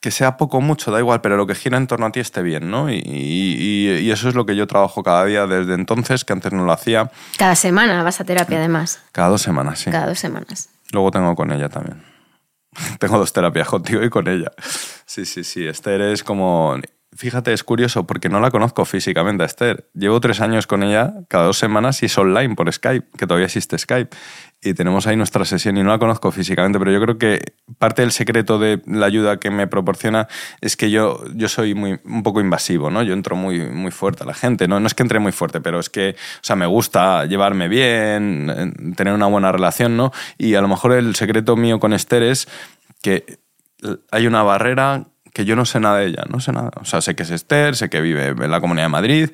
que 0.07 0.13
sea 0.13 0.37
poco 0.37 0.59
o 0.59 0.61
mucho, 0.61 0.93
da 0.93 1.01
igual, 1.01 1.21
pero 1.21 1.37
lo 1.37 1.49
que 1.49 1.57
gira 1.57 1.77
en 1.79 1.89
torno 1.89 2.07
a 2.07 2.13
ti 2.13 2.21
esté 2.21 2.41
bien, 2.41 2.71
¿no? 2.71 2.89
Y, 2.89 4.09
eso 4.09 4.29
es 4.29 4.37
lo 4.37 4.47
que 4.47 4.55
yo 4.55 4.69
trabajo 4.69 5.03
cada 5.03 5.25
día 5.25 5.49
desde 5.49 5.75
entonces, 5.75 6.25
que 6.25 6.33
antes 6.33 6.53
no 6.53 6.65
lo 6.65 6.71
hacía. 6.71 7.11
Cada 7.37 7.57
semana 7.57 8.05
vas 8.05 8.21
a 8.21 8.25
terapia, 8.25 8.59
además. 8.59 9.03
Cada 9.11 9.31
dos 9.31 9.43
semanas, 9.43 9.81
sí. 9.81 9.91
Cada 9.91 10.07
dos 10.07 10.21
semanas. 10.21 10.69
Luego 10.93 11.11
tengo 11.11 11.35
con 11.35 11.51
ella 11.51 11.69
también. 11.69 12.05
tengo 13.01 13.19
dos 13.19 13.33
terapias 13.33 13.67
contigo 13.67 14.01
y 14.05 14.09
con 14.09 14.29
ella. 14.29 14.53
Sí, 15.07 15.25
sí, 15.25 15.43
sí. 15.43 15.67
Esther 15.67 16.01
es 16.03 16.23
como 16.23 16.79
fíjate, 17.17 17.53
es 17.53 17.65
curioso 17.65 18.07
porque 18.07 18.29
no 18.29 18.41
la 18.41 18.51
conozco 18.51 18.85
físicamente 18.85 19.43
a 19.43 19.47
Esther. 19.47 19.89
Llevo 19.95 20.21
tres 20.21 20.41
años 20.41 20.67
con 20.67 20.83
ella 20.83 21.15
cada 21.29 21.47
dos 21.47 21.59
semanas 21.59 22.03
y 22.03 22.07
es 22.07 22.17
online 22.17 22.55
por 22.55 22.73
Skype, 22.73 23.07
que 23.17 23.27
todavía 23.27 23.47
existe 23.47 23.79
Skype. 23.79 24.15
Y 24.63 24.75
tenemos 24.75 25.07
ahí 25.07 25.17
nuestra 25.17 25.45
sesión 25.45 25.77
y 25.77 25.83
no 25.83 25.91
la 25.91 25.99
conozco 25.99 26.33
físicamente, 26.33 26.79
pero 26.79 26.91
yo 26.91 27.01
creo 27.01 27.19
que 27.19 27.55
parte 27.79 28.03
del 28.03 28.11
secreto 28.11 28.59
de 28.59 28.83
la 28.87 29.07
ayuda 29.07 29.39
que 29.39 29.51
me 29.51 29.67
proporciona 29.67 30.29
es 30.61 30.77
que 30.77 30.91
yo, 30.91 31.23
yo 31.35 31.49
soy 31.49 31.75
muy, 31.75 32.01
un 32.05 32.23
poco 32.23 32.41
invasivo, 32.41 32.91
¿no? 32.91 33.03
Yo 33.03 33.13
entro 33.13 33.37
muy, 33.37 33.61
muy 33.71 33.91
fuerte 33.91 34.25
a 34.25 34.27
la 34.27 34.35
gente, 34.35 34.67
¿no? 34.67 34.81
No 34.81 34.87
es 34.87 34.95
que 34.95 35.03
entre 35.03 35.19
muy 35.19 35.33
fuerte, 35.33 35.61
pero 35.61 35.79
es 35.79 35.91
que, 35.91 36.11
o 36.11 36.45
sea, 36.45 36.57
me 36.57 36.67
gusta 36.67 37.27
llevarme 37.27 37.69
bien, 37.69 38.95
tener 38.97 39.13
una 39.13 39.27
buena 39.27 39.53
relación, 39.53 39.97
¿no? 39.97 40.11
Y 40.39 40.55
a 40.55 40.63
lo 40.63 40.69
mejor 40.69 40.93
el 40.93 41.15
secreto 41.15 41.55
mío 41.55 41.79
con 41.79 41.93
Esther 41.93 42.23
es 42.23 42.49
que 43.03 43.39
hay 44.11 44.27
una 44.27 44.43
barrera 44.43 45.05
que 45.37 45.45
yo 45.45 45.55
no 45.55 45.67
sé 45.67 45.81
nada 45.81 45.99
de 45.99 46.07
ella, 46.07 46.25
no 46.31 46.41
sé 46.41 46.51
nada. 46.51 46.71
O 46.81 46.87
sea, 46.87 47.03
sé 47.03 47.15
que 47.15 47.25
es 47.25 47.31
Esther, 47.31 47.77
sé 47.77 47.91
que 47.91 48.01
vive 48.01 48.29
en 48.29 48.51
la 48.51 48.59
Comunidad 48.59 48.87
de 48.87 48.89
Madrid, 48.89 49.31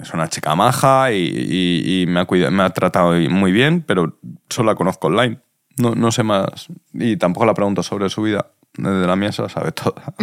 es 0.00 0.12
una 0.12 0.28
chica 0.28 0.54
maja 0.54 1.12
y, 1.12 2.04
me, 2.08 2.20
ha 2.20 2.24
cuidado, 2.24 2.50
me 2.52 2.62
ha 2.62 2.70
tratado 2.70 3.12
muy 3.30 3.52
bien, 3.52 3.82
pero 3.82 4.18
solo 4.48 4.72
la 4.72 4.76
conozco 4.76 5.06
online. 5.08 5.38
No, 5.78 5.94
no 5.94 6.12
sé 6.12 6.22
más. 6.22 6.68
Y 6.92 7.16
tampoco 7.16 7.46
la 7.46 7.54
pregunto 7.54 7.82
sobre 7.82 8.10
su 8.10 8.22
vida. 8.22 8.46
Desde 8.74 9.06
la 9.06 9.16
mía 9.16 9.32
se 9.32 9.42
la 9.42 9.48
sabe 9.50 9.72
toda. 9.72 10.14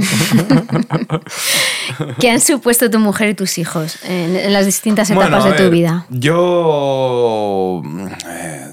¿Qué 2.19 2.31
han 2.31 2.39
supuesto 2.39 2.89
tu 2.89 2.99
mujer 2.99 3.29
y 3.29 3.33
tus 3.35 3.59
hijos 3.59 4.03
en, 4.03 4.51
las 4.51 4.65
distintas 4.65 5.09
etapas 5.09 5.45
de 5.45 5.51
tu 5.53 5.69
vida? 5.69 6.05
Yo. 6.09 7.83
Eh, 8.27 8.65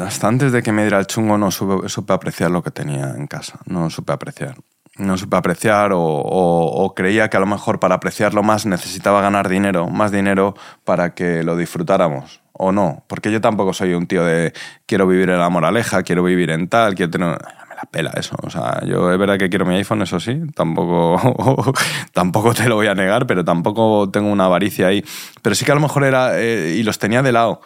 hasta 0.00 0.28
antes 0.28 0.52
de 0.52 0.62
que 0.62 0.72
me 0.72 0.82
diera 0.82 0.98
el 0.98 1.06
chungo 1.06 1.38
no 1.38 1.50
supe, 1.50 2.12
apreciar 2.12 2.50
lo 2.50 2.62
que 2.62 2.70
tenía 2.70 3.14
en 3.16 3.26
casa, 3.26 3.60
no 3.66 3.88
supe 3.88 4.12
apreciar. 4.12 4.56
No 4.98 5.16
supe 5.16 5.36
apreciar 5.36 5.92
o, 5.94 6.92
creía 6.94 7.30
que 7.30 7.38
a 7.38 7.40
lo 7.40 7.46
mejor 7.46 7.80
para 7.80 7.94
apreciarlo 7.94 8.42
más 8.42 8.66
necesitaba 8.66 9.22
ganar 9.22 9.48
dinero, 9.48 9.88
más 9.88 10.12
dinero 10.12 10.54
para 10.84 11.14
que 11.14 11.42
lo 11.42 11.56
disfrutáramos. 11.56 12.42
O 12.52 12.72
no, 12.72 13.02
porque 13.06 13.32
yo 13.32 13.40
tampoco 13.40 13.72
soy 13.72 13.94
un 13.94 14.06
tío 14.06 14.24
de 14.24 14.52
quiero 14.84 15.06
vivir 15.06 15.30
en 15.30 15.38
la 15.38 15.48
moraleja, 15.48 16.02
quiero 16.02 16.22
vivir 16.22 16.50
en 16.50 16.68
tal, 16.68 16.94
quiero 16.94 17.10
tener... 17.10 17.38
Me 17.70 17.74
la 17.74 17.84
pela 17.90 18.10
eso. 18.16 18.36
O 18.42 18.50
sea, 18.50 18.82
yo 18.84 19.10
es 19.10 19.18
verdad 19.18 19.38
que 19.38 19.48
quiero 19.48 19.64
mi 19.64 19.76
iPhone, 19.76 20.02
eso 20.02 20.20
sí, 20.20 20.42
tampoco, 20.54 21.72
tampoco 22.12 22.52
te 22.52 22.68
lo 22.68 22.74
voy 22.74 22.88
a 22.88 22.94
negar, 22.94 23.26
pero 23.26 23.44
tampoco 23.46 24.10
tengo 24.10 24.30
una 24.30 24.44
avaricia 24.44 24.88
ahí. 24.88 25.02
Pero 25.40 25.54
sí 25.54 25.64
que 25.64 25.72
a 25.72 25.74
lo 25.74 25.80
mejor 25.80 26.04
era... 26.04 26.38
Eh, 26.38 26.76
y 26.76 26.82
los 26.82 26.98
tenía 26.98 27.22
de 27.22 27.32
lado 27.32 27.62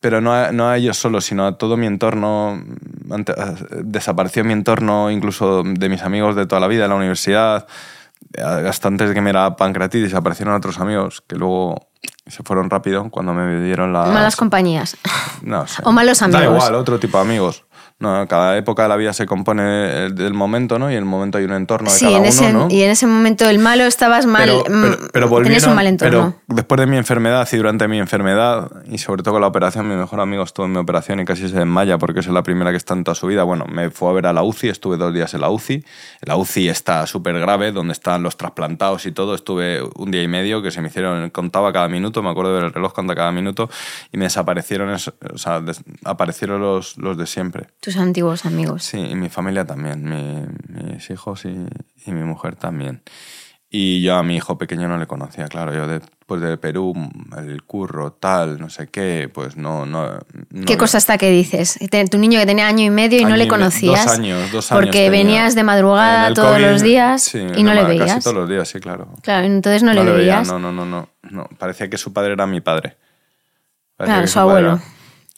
pero 0.00 0.20
no 0.20 0.32
a, 0.32 0.52
no 0.52 0.68
a, 0.68 0.76
ellos 0.76 0.96
solo, 0.96 1.20
sino 1.20 1.46
a 1.46 1.58
todo 1.58 1.76
mi 1.76 1.86
entorno. 1.86 2.62
Desapareció 3.82 4.44
mi 4.44 4.52
entorno, 4.52 5.10
incluso 5.10 5.62
de 5.64 5.88
mis 5.88 6.02
amigos 6.02 6.36
de 6.36 6.46
toda 6.46 6.60
la 6.60 6.68
vida, 6.68 6.82
de 6.82 6.88
la 6.88 6.94
universidad. 6.94 7.66
Hasta 8.38 8.88
antes 8.88 9.08
de 9.08 9.14
que 9.14 9.20
me 9.20 9.30
era 9.30 9.56
pancreatitis, 9.56 10.14
aparecieron 10.14 10.54
otros 10.54 10.78
amigos 10.80 11.22
que 11.26 11.36
luego 11.36 11.88
se 12.26 12.42
fueron 12.42 12.70
rápido 12.70 13.08
cuando 13.10 13.32
me 13.32 13.60
dieron 13.60 13.92
las... 13.92 14.08
Malas 14.08 14.36
compañías. 14.36 14.96
No 15.42 15.66
sé. 15.66 15.82
O 15.84 15.92
malos 15.92 16.22
amigos. 16.22 16.40
Da 16.40 16.46
igual, 16.46 16.74
otro 16.74 16.98
tipo 16.98 17.18
de 17.18 17.24
amigos. 17.24 17.64
No, 17.98 18.28
cada 18.28 18.58
época 18.58 18.82
de 18.82 18.90
la 18.90 18.96
vida 18.96 19.14
se 19.14 19.24
compone 19.24 19.62
del 20.10 20.34
momento, 20.34 20.78
¿no? 20.78 20.90
Y 20.90 20.94
en 20.94 20.98
el 20.98 21.04
momento 21.06 21.38
hay 21.38 21.44
un 21.44 21.52
entorno 21.52 21.90
de 21.90 21.98
cada 21.98 22.26
ese, 22.26 22.50
uno, 22.50 22.66
¿no? 22.66 22.70
Y 22.70 22.82
en 22.82 22.90
ese 22.90 23.06
momento 23.06 23.48
el 23.48 23.58
malo 23.58 23.84
estabas 23.84 24.26
mal, 24.26 24.50
pero, 24.66 24.98
pero, 25.12 25.28
mm, 25.28 25.68
un 25.68 25.74
mal 25.74 25.86
entorno. 25.86 26.34
Pero 26.46 26.56
después 26.56 26.78
de 26.78 26.86
mi 26.86 26.98
enfermedad 26.98 27.48
y 27.50 27.56
durante 27.56 27.88
mi 27.88 27.98
enfermedad, 27.98 28.70
y 28.84 28.98
sobre 28.98 29.22
todo 29.22 29.32
con 29.32 29.40
la 29.40 29.46
operación, 29.46 29.88
mi 29.88 29.94
mejor 29.94 30.20
amigo 30.20 30.42
estuvo 30.42 30.66
en 30.66 30.72
mi 30.72 30.78
operación 30.78 31.20
y 31.20 31.24
casi 31.24 31.48
se 31.48 31.56
desmaya 31.56 31.96
porque 31.96 32.20
es 32.20 32.26
la 32.26 32.42
primera 32.42 32.70
que 32.70 32.76
está 32.76 32.92
en 32.92 33.02
toda 33.02 33.14
su 33.14 33.28
vida. 33.28 33.44
Bueno, 33.44 33.64
me 33.64 33.88
fue 33.88 34.10
a 34.10 34.12
ver 34.12 34.26
a 34.26 34.34
la 34.34 34.42
UCI, 34.42 34.68
estuve 34.68 34.98
dos 34.98 35.14
días 35.14 35.32
en 35.32 35.40
la 35.40 35.48
UCI. 35.48 35.82
La 36.20 36.36
UCI 36.36 36.68
está 36.68 37.06
súper 37.06 37.40
grave, 37.40 37.72
donde 37.72 37.92
están 37.92 38.22
los 38.22 38.36
trasplantados 38.36 39.06
y 39.06 39.12
todo. 39.12 39.34
Estuve 39.34 39.80
un 39.94 40.10
día 40.10 40.22
y 40.22 40.28
medio 40.28 40.60
que 40.60 40.70
se 40.70 40.82
me 40.82 40.88
hicieron, 40.88 41.30
contaba 41.30 41.72
cada 41.72 41.88
minuto, 41.88 42.22
me 42.22 42.28
acuerdo 42.28 42.60
del 42.60 42.74
reloj 42.74 42.92
cuando 42.92 43.14
cada 43.14 43.32
minuto, 43.32 43.70
y 44.12 44.18
me 44.18 44.26
desaparecieron, 44.26 44.90
o 44.90 45.38
sea, 45.38 45.62
aparecieron 46.04 46.60
los, 46.60 46.98
los 46.98 47.16
de 47.16 47.26
siempre. 47.26 47.68
Tus 47.86 47.98
antiguos 47.98 48.44
amigos. 48.44 48.82
Sí, 48.82 48.98
y 48.98 49.14
mi 49.14 49.28
familia 49.28 49.64
también, 49.64 50.02
mis 50.66 51.08
hijos 51.08 51.44
y, 51.44 52.10
mi 52.10 52.24
mujer 52.24 52.56
también. 52.56 53.00
Y 53.70 54.02
yo 54.02 54.16
a 54.16 54.24
mi 54.24 54.34
hijo 54.34 54.58
pequeño 54.58 54.88
no 54.88 54.98
le 54.98 55.06
conocía, 55.06 55.46
claro. 55.46 55.72
Yo 55.72 55.86
después 55.86 56.40
de 56.40 56.56
Perú, 56.56 56.94
el 57.38 57.62
curro, 57.62 58.10
tal, 58.10 58.58
no 58.58 58.70
sé 58.70 58.88
qué, 58.88 59.30
pues 59.32 59.56
no. 59.56 59.86
no, 59.86 60.18
¿Qué 60.66 60.76
cosa 60.76 60.98
está 60.98 61.16
que 61.16 61.30
dices? 61.30 61.78
Tu 62.10 62.18
niño 62.18 62.40
que 62.40 62.46
tenía 62.46 62.66
año 62.66 62.82
y 62.86 62.90
medio 62.90 63.20
y 63.20 63.24
no 63.24 63.36
le 63.36 63.46
conocías. 63.46 64.04
Dos 64.04 64.18
años, 64.18 64.50
dos 64.50 64.72
años. 64.72 64.84
Porque 64.84 65.08
venías 65.08 65.54
de 65.54 65.62
madrugada 65.62 66.34
todos 66.34 66.60
los 66.60 66.82
días 66.82 67.32
y 67.36 67.62
no 67.62 67.72
le 67.72 67.84
veías. 67.84 68.14
Casi 68.14 68.24
todos 68.24 68.36
los 68.36 68.48
días, 68.48 68.66
sí, 68.66 68.80
claro. 68.80 69.14
Claro, 69.22 69.46
entonces 69.46 69.84
no, 69.84 69.92
le 69.92 70.02
veías. 70.02 70.48
no, 70.48 70.58
no, 70.58 70.72
no, 70.72 70.84
no, 70.84 71.08
no. 71.22 71.48
Parecía 71.56 71.88
que 71.88 71.98
su 71.98 72.12
padre 72.12 72.32
era 72.32 72.48
mi 72.48 72.60
padre. 72.60 72.96
claro, 73.96 74.26
su, 74.26 74.40
abuelo. 74.40 74.80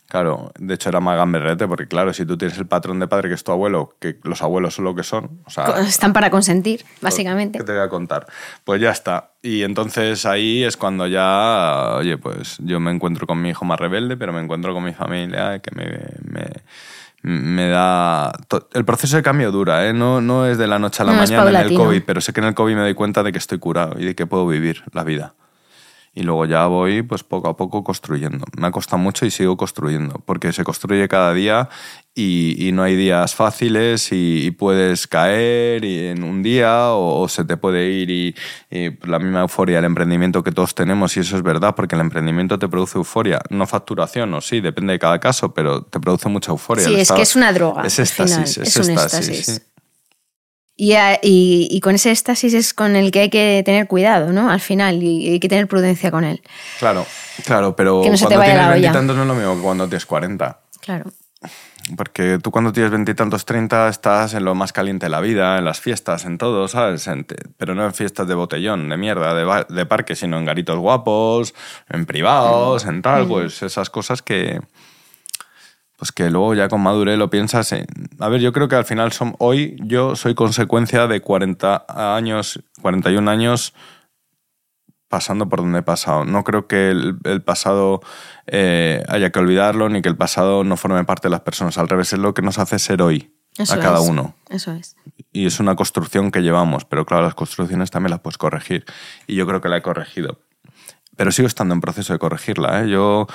Claro, 0.09 0.53
de 0.59 0.73
hecho 0.73 0.89
era 0.89 1.01
más 1.01 1.19
gamberrete, 1.19 1.69
porque 1.69 1.87
claro, 1.87 2.15
si 2.15 2.25
tú 2.25 2.39
tienes 2.39 2.57
el 2.57 2.67
patrón 2.67 2.99
de 2.99 3.07
padre 3.07 3.29
que 3.29 3.35
es 3.35 3.45
tu 3.45 3.53
abuelo, 3.53 3.95
que 4.01 4.17
los 4.23 4.41
abuelos 4.41 4.75
son 4.75 4.87
lo 4.87 4.95
que 4.95 5.03
son. 5.03 5.43
O 5.45 5.51
sea, 5.51 5.67
Están 5.87 6.15
para 6.15 6.31
consentir, 6.31 6.83
básicamente. 7.03 7.59
¿Qué 7.59 7.65
te 7.65 7.73
voy 7.73 7.83
a 7.83 7.91
contar? 7.91 8.27
Pues 8.65 8.81
ya 8.81 8.91
está. 8.91 9.33
Y 9.43 9.65
entonces 9.65 10.25
ahí 10.25 10.65
es 10.65 10.79
cuando 10.79 11.07
ya, 11.07 11.97
oye, 11.97 12.17
pues 12.17 12.57
yo 12.61 12.81
me 12.81 12.91
encuentro 12.91 13.27
con 13.27 13.43
mi 13.43 13.51
hijo 13.51 13.67
más 13.67 13.79
rebelde, 13.79 14.17
pero 14.17 14.33
me 14.33 14.41
encuentro 14.41 14.73
con 14.73 14.83
mi 14.83 14.95
familia 14.95 15.59
que 15.59 15.73
me, 15.75 16.01
me, 17.21 17.69
da... 17.69 18.33
El 18.73 18.87
proceso 18.87 19.15
de 19.15 19.23
cambio 19.23 19.53
dura, 19.53 19.87
¿eh? 19.87 19.93
No, 19.93 20.23
no 20.23 20.47
es 20.47 20.57
de 20.57 20.69
la 20.69 20.79
noche 20.79 21.03
a 21.03 21.07
la 21.07 21.13
mañana 21.13 21.51
en 21.51 21.67
el 21.67 21.75
COVID, 21.75 22.03
pero 22.07 22.23
sé 22.23 22.33
que 22.33 22.41
en 22.41 22.47
el 22.47 22.55
COVID 22.55 22.77
me 22.77 22.81
doy 22.81 22.95
cuenta 22.95 23.23
de 23.23 23.31
que 23.31 23.39
estoy 23.39 23.59
curado 23.59 24.01
y 24.01 24.07
de 24.07 24.15
que 24.15 24.25
puedo 24.25 24.47
vivir 24.47 24.85
la 24.93 25.05
vida 25.05 25.35
y 26.15 26.23
luego 26.23 26.47
ya 26.47 26.67
voy 26.67 27.03
pues 27.03 27.23
poco 27.23 27.49
a 27.49 27.57
poco 27.57 27.85
construyendo. 27.85 28.45
Me 28.57 28.67
ha 28.67 28.71
costado 28.71 28.99
mucho 28.99 29.27
y 29.27 29.31
sigo 29.31 29.57
construyendo, 29.57 30.21
porque 30.25 30.53
se 30.53 30.65
construye 30.65 31.07
cada 31.09 31.33
día 31.33 31.69
y, 32.15 32.71
no 32.73 32.83
hay 32.83 32.97
días 32.97 33.35
fáciles 33.35 34.09
y, 34.11 34.51
puedes 34.51 35.07
caer 35.07 35.85
y 35.85 36.09
en 36.09 36.25
un 36.25 36.43
día 36.43 36.89
o, 36.91 37.29
se 37.29 37.45
te 37.45 37.57
puede 37.57 37.91
ir 37.91 38.11
y, 38.11 38.35
la 39.05 39.19
misma 39.19 39.43
euforia 39.43 39.77
del 39.77 39.85
emprendimiento 39.85 40.43
que 40.43 40.53
todos 40.53 40.75
tenemos 40.75 41.17
y 41.17 41.21
eso 41.21 41.37
es 41.37 41.43
verdad, 41.43 41.75
porque 41.77 41.95
el 41.95 42.01
emprendimiento 42.01 42.59
te 42.59 42.69
produce 42.69 42.99
euforia, 42.99 43.41
no 43.51 43.67
facturación, 43.67 44.35
o 44.35 44.41
sí, 44.41 44.61
depende 44.61 44.95
de 44.95 44.99
cada 44.99 45.21
caso, 45.21 45.55
pero 45.55 45.83
te 45.83 46.01
produce 46.01 46.29
mucha 46.29 46.51
euforia. 46.51 46.85
Sí, 46.85 46.95
es 46.97 47.13
que 47.13 47.23
es 47.23 47.37
una 47.37 47.53
droga. 47.53 47.85
Es 47.85 47.99
éxtasis, 47.99 48.59
es, 48.59 48.77
es, 48.77 48.89
éxtasis. 48.89 49.68
Y, 50.81 51.81
con 51.81 51.97
ese 51.97 52.13
éxtasis 52.13 52.55
es 52.55 52.73
con 52.73 52.95
el 52.95 53.11
que 53.11 53.21
hay 53.21 53.31
que 53.31 53.63
tener 53.65 53.89
cuidado, 53.89 54.33
¿no? 54.33 54.49
Al 54.49 54.61
final, 54.61 55.03
y 55.03 55.29
hay 55.29 55.41
que 55.41 55.49
tener 55.49 55.67
prudencia 55.67 56.13
con 56.13 56.23
él. 56.23 56.41
Claro, 56.79 57.05
claro, 57.45 57.75
pero 57.75 58.01
cuando 58.01 58.29
tienes 58.29 58.71
veintitantos 58.71 59.17
no 59.17 59.23
es 59.23 59.29
lo 59.29 59.35
mismo 59.35 59.57
que 59.57 59.63
cuando 59.63 59.89
tienes 59.89 60.07
cuarenta. 60.07 60.61
Claro. 60.81 61.11
Porque 61.97 62.39
tú 62.41 62.53
cuando 62.53 62.73
tienes 62.73 62.93
veintitantos, 62.93 63.45
treinta, 63.45 63.89
estás 63.89 64.35
en 64.35 64.45
lo 64.45 64.55
más 64.55 64.73
caliente 64.73 65.07
de 65.07 65.11
la 65.11 65.21
vida, 65.21 65.59
en 65.59 65.65
las 65.65 65.81
fiestas, 65.81 66.25
en 66.25 66.39
todo, 66.39 66.69
¿sabes? 66.69 67.09
pero 67.57 67.75
no 67.75 67.85
en 67.85 67.95
fiestas 67.95 68.29
de 68.29 68.35
botellón, 68.35 68.89
de 68.89 68.97
mierda, 68.97 69.35
de, 69.35 69.67
de 69.69 69.87
parque, 69.87 70.15
sino 70.15 70.39
en 70.39 70.45
garitos 70.45 70.79
guapos, 70.79 71.55
en 71.89 72.07
privados, 72.07 72.85
en 72.85 73.03
tal, 73.03 73.25
mm. 73.25 73.29
pues 73.29 73.63
esas 73.63 73.91
cosas 73.91 74.23
que, 74.23 74.61
pues 75.99 76.13
que 76.13 76.31
luego 76.31 76.55
ya 76.55 76.69
con 76.69 76.81
madurez 76.81 77.19
lo 77.19 77.29
piensas. 77.29 77.73
En... 77.73 77.87
A 78.21 78.29
ver, 78.29 78.41
yo 78.41 78.53
creo 78.53 78.69
que 78.69 78.77
al 78.77 78.85
final 78.85 79.11
son, 79.11 79.35
hoy 79.39 79.77
yo 79.83 80.15
soy 80.15 80.35
consecuencia 80.35 81.09
de 81.09 81.21
40 81.21 81.87
años, 82.17 82.63
41 82.81 83.29
años 83.29 83.75
pasando 85.09 85.49
por 85.49 85.59
donde 85.59 85.81
he 85.81 85.83
pasado. 85.83 86.25
No 86.25 86.45
creo 86.45 86.69
que 86.69 86.91
el, 86.91 87.43
pasado 87.43 88.01
eh, 88.47 89.03
haya 89.09 89.31
que 89.31 89.41
olvidarlo 89.41 89.89
ni 89.89 90.01
que 90.01 90.09
el 90.09 90.17
pasado 90.17 90.63
no 90.63 90.77
forme 90.77 91.03
parte 91.05 91.27
de 91.27 91.33
las 91.33 91.41
personas. 91.41 91.79
Al 91.79 91.89
revés, 91.89 92.13
es 92.13 92.21
lo 92.21 92.33
que 92.33 92.43
nos 92.43 92.61
hace 92.61 92.79
ser 92.79 93.03
hoy 93.03 93.35
a 93.59 93.79
cada 93.79 94.01
uno. 94.01 94.37
Eso 94.51 94.73
es. 94.73 94.97
Y 95.33 95.47
es 95.47 95.59
una 95.59 95.75
construcción 95.75 96.31
que 96.31 96.43
llevamos, 96.43 96.85
pero 96.85 97.07
claro, 97.07 97.25
las 97.25 97.35
construcciones 97.35 97.91
también 97.91 98.11
las 98.11 98.21
puedes 98.21 98.39
corregir. 98.39 98.85
Y 99.27 99.35
yo 99.35 99.49
creo 99.49 99.61
que 99.61 99.69
la 99.69 99.79
he 99.79 99.83
corregido 99.83 100.39
pero 101.19 101.33
sigo 101.33 101.49
estando 101.49 101.75
en 101.75 101.81
proceso 101.81 102.13
de 102.13 102.21
corregirla. 102.21 102.81
¿eh? 102.81 102.89
Yo 102.89 103.27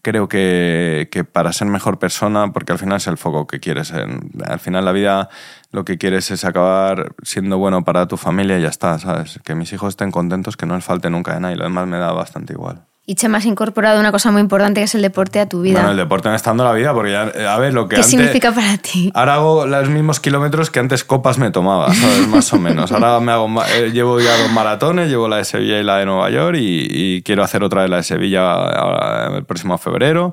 creo 0.00 0.28
que, 0.28 1.08
que, 1.10 1.24
para 1.24 1.52
ser 1.52 1.66
mejor 1.66 1.98
persona, 1.98 2.52
porque 2.52 2.70
al 2.70 2.78
final 2.78 2.98
es 2.98 3.08
el 3.08 3.18
foco 3.18 3.48
que 3.48 3.58
quieres. 3.58 3.92
Al 3.92 4.60
final 4.60 4.84
la 4.84 4.92
vida 4.92 5.28
lo 5.72 5.84
que 5.84 5.98
quieres 5.98 6.30
es 6.30 6.44
acabar 6.44 7.16
siendo 7.24 7.58
bueno 7.58 7.82
para 7.82 8.06
tu 8.06 8.16
familia 8.16 8.60
y 8.60 8.62
ya 8.62 8.68
está, 8.68 8.96
¿sabes? 9.00 9.40
Que 9.44 9.56
mis 9.56 9.72
hijos 9.72 9.88
estén 9.88 10.12
contentos, 10.12 10.56
que 10.56 10.66
no 10.66 10.76
les 10.76 10.84
falte 10.84 11.10
nunca 11.10 11.34
de 11.34 11.40
nada 11.40 11.52
y 11.52 11.56
lo 11.56 11.64
demás 11.64 11.88
me 11.88 11.98
da 11.98 12.12
bastante 12.12 12.52
igual. 12.52 12.86
Y 13.04 13.16
Chema 13.16 13.38
has 13.38 13.46
incorporado 13.46 13.98
una 13.98 14.12
cosa 14.12 14.30
muy 14.30 14.40
importante 14.40 14.80
que 14.80 14.84
es 14.84 14.94
el 14.94 15.02
deporte 15.02 15.40
a 15.40 15.48
tu 15.48 15.60
vida. 15.60 15.80
Bueno, 15.80 15.90
el 15.90 15.96
deporte 15.96 16.28
me 16.28 16.36
está 16.36 16.50
dando 16.50 16.62
la 16.62 16.72
vida, 16.72 16.94
porque 16.94 17.10
ya, 17.10 17.22
a 17.52 17.58
ver, 17.58 17.74
lo 17.74 17.88
que 17.88 17.96
¿Qué 17.96 18.04
significa 18.04 18.52
para 18.52 18.78
ti? 18.78 19.10
Ahora 19.12 19.34
hago 19.34 19.66
los 19.66 19.88
mismos 19.88 20.20
kilómetros 20.20 20.70
que 20.70 20.78
antes 20.78 21.02
copas 21.02 21.36
me 21.36 21.50
tomaba, 21.50 21.92
¿sabes? 21.92 22.28
Más 22.28 22.52
o 22.52 22.58
menos. 22.58 22.92
Ahora 22.92 23.18
me 23.18 23.32
hago, 23.32 23.50
eh, 23.74 23.90
llevo 23.92 24.20
ya 24.20 24.36
dos 24.38 24.52
maratones, 24.52 25.08
llevo 25.08 25.26
la 25.26 25.38
de 25.38 25.44
Sevilla 25.44 25.80
y 25.80 25.82
la 25.82 25.98
de 25.98 26.06
Nueva 26.06 26.30
York, 26.30 26.56
y, 26.60 27.22
quiero 27.22 27.42
hacer 27.42 27.64
otra 27.64 27.82
de 27.82 27.88
la 27.88 27.96
de 27.96 28.02
Sevilla 28.04 29.34
el 29.36 29.44
próximo 29.46 29.78
febrero. 29.78 30.32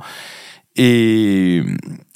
Y, 0.75 1.61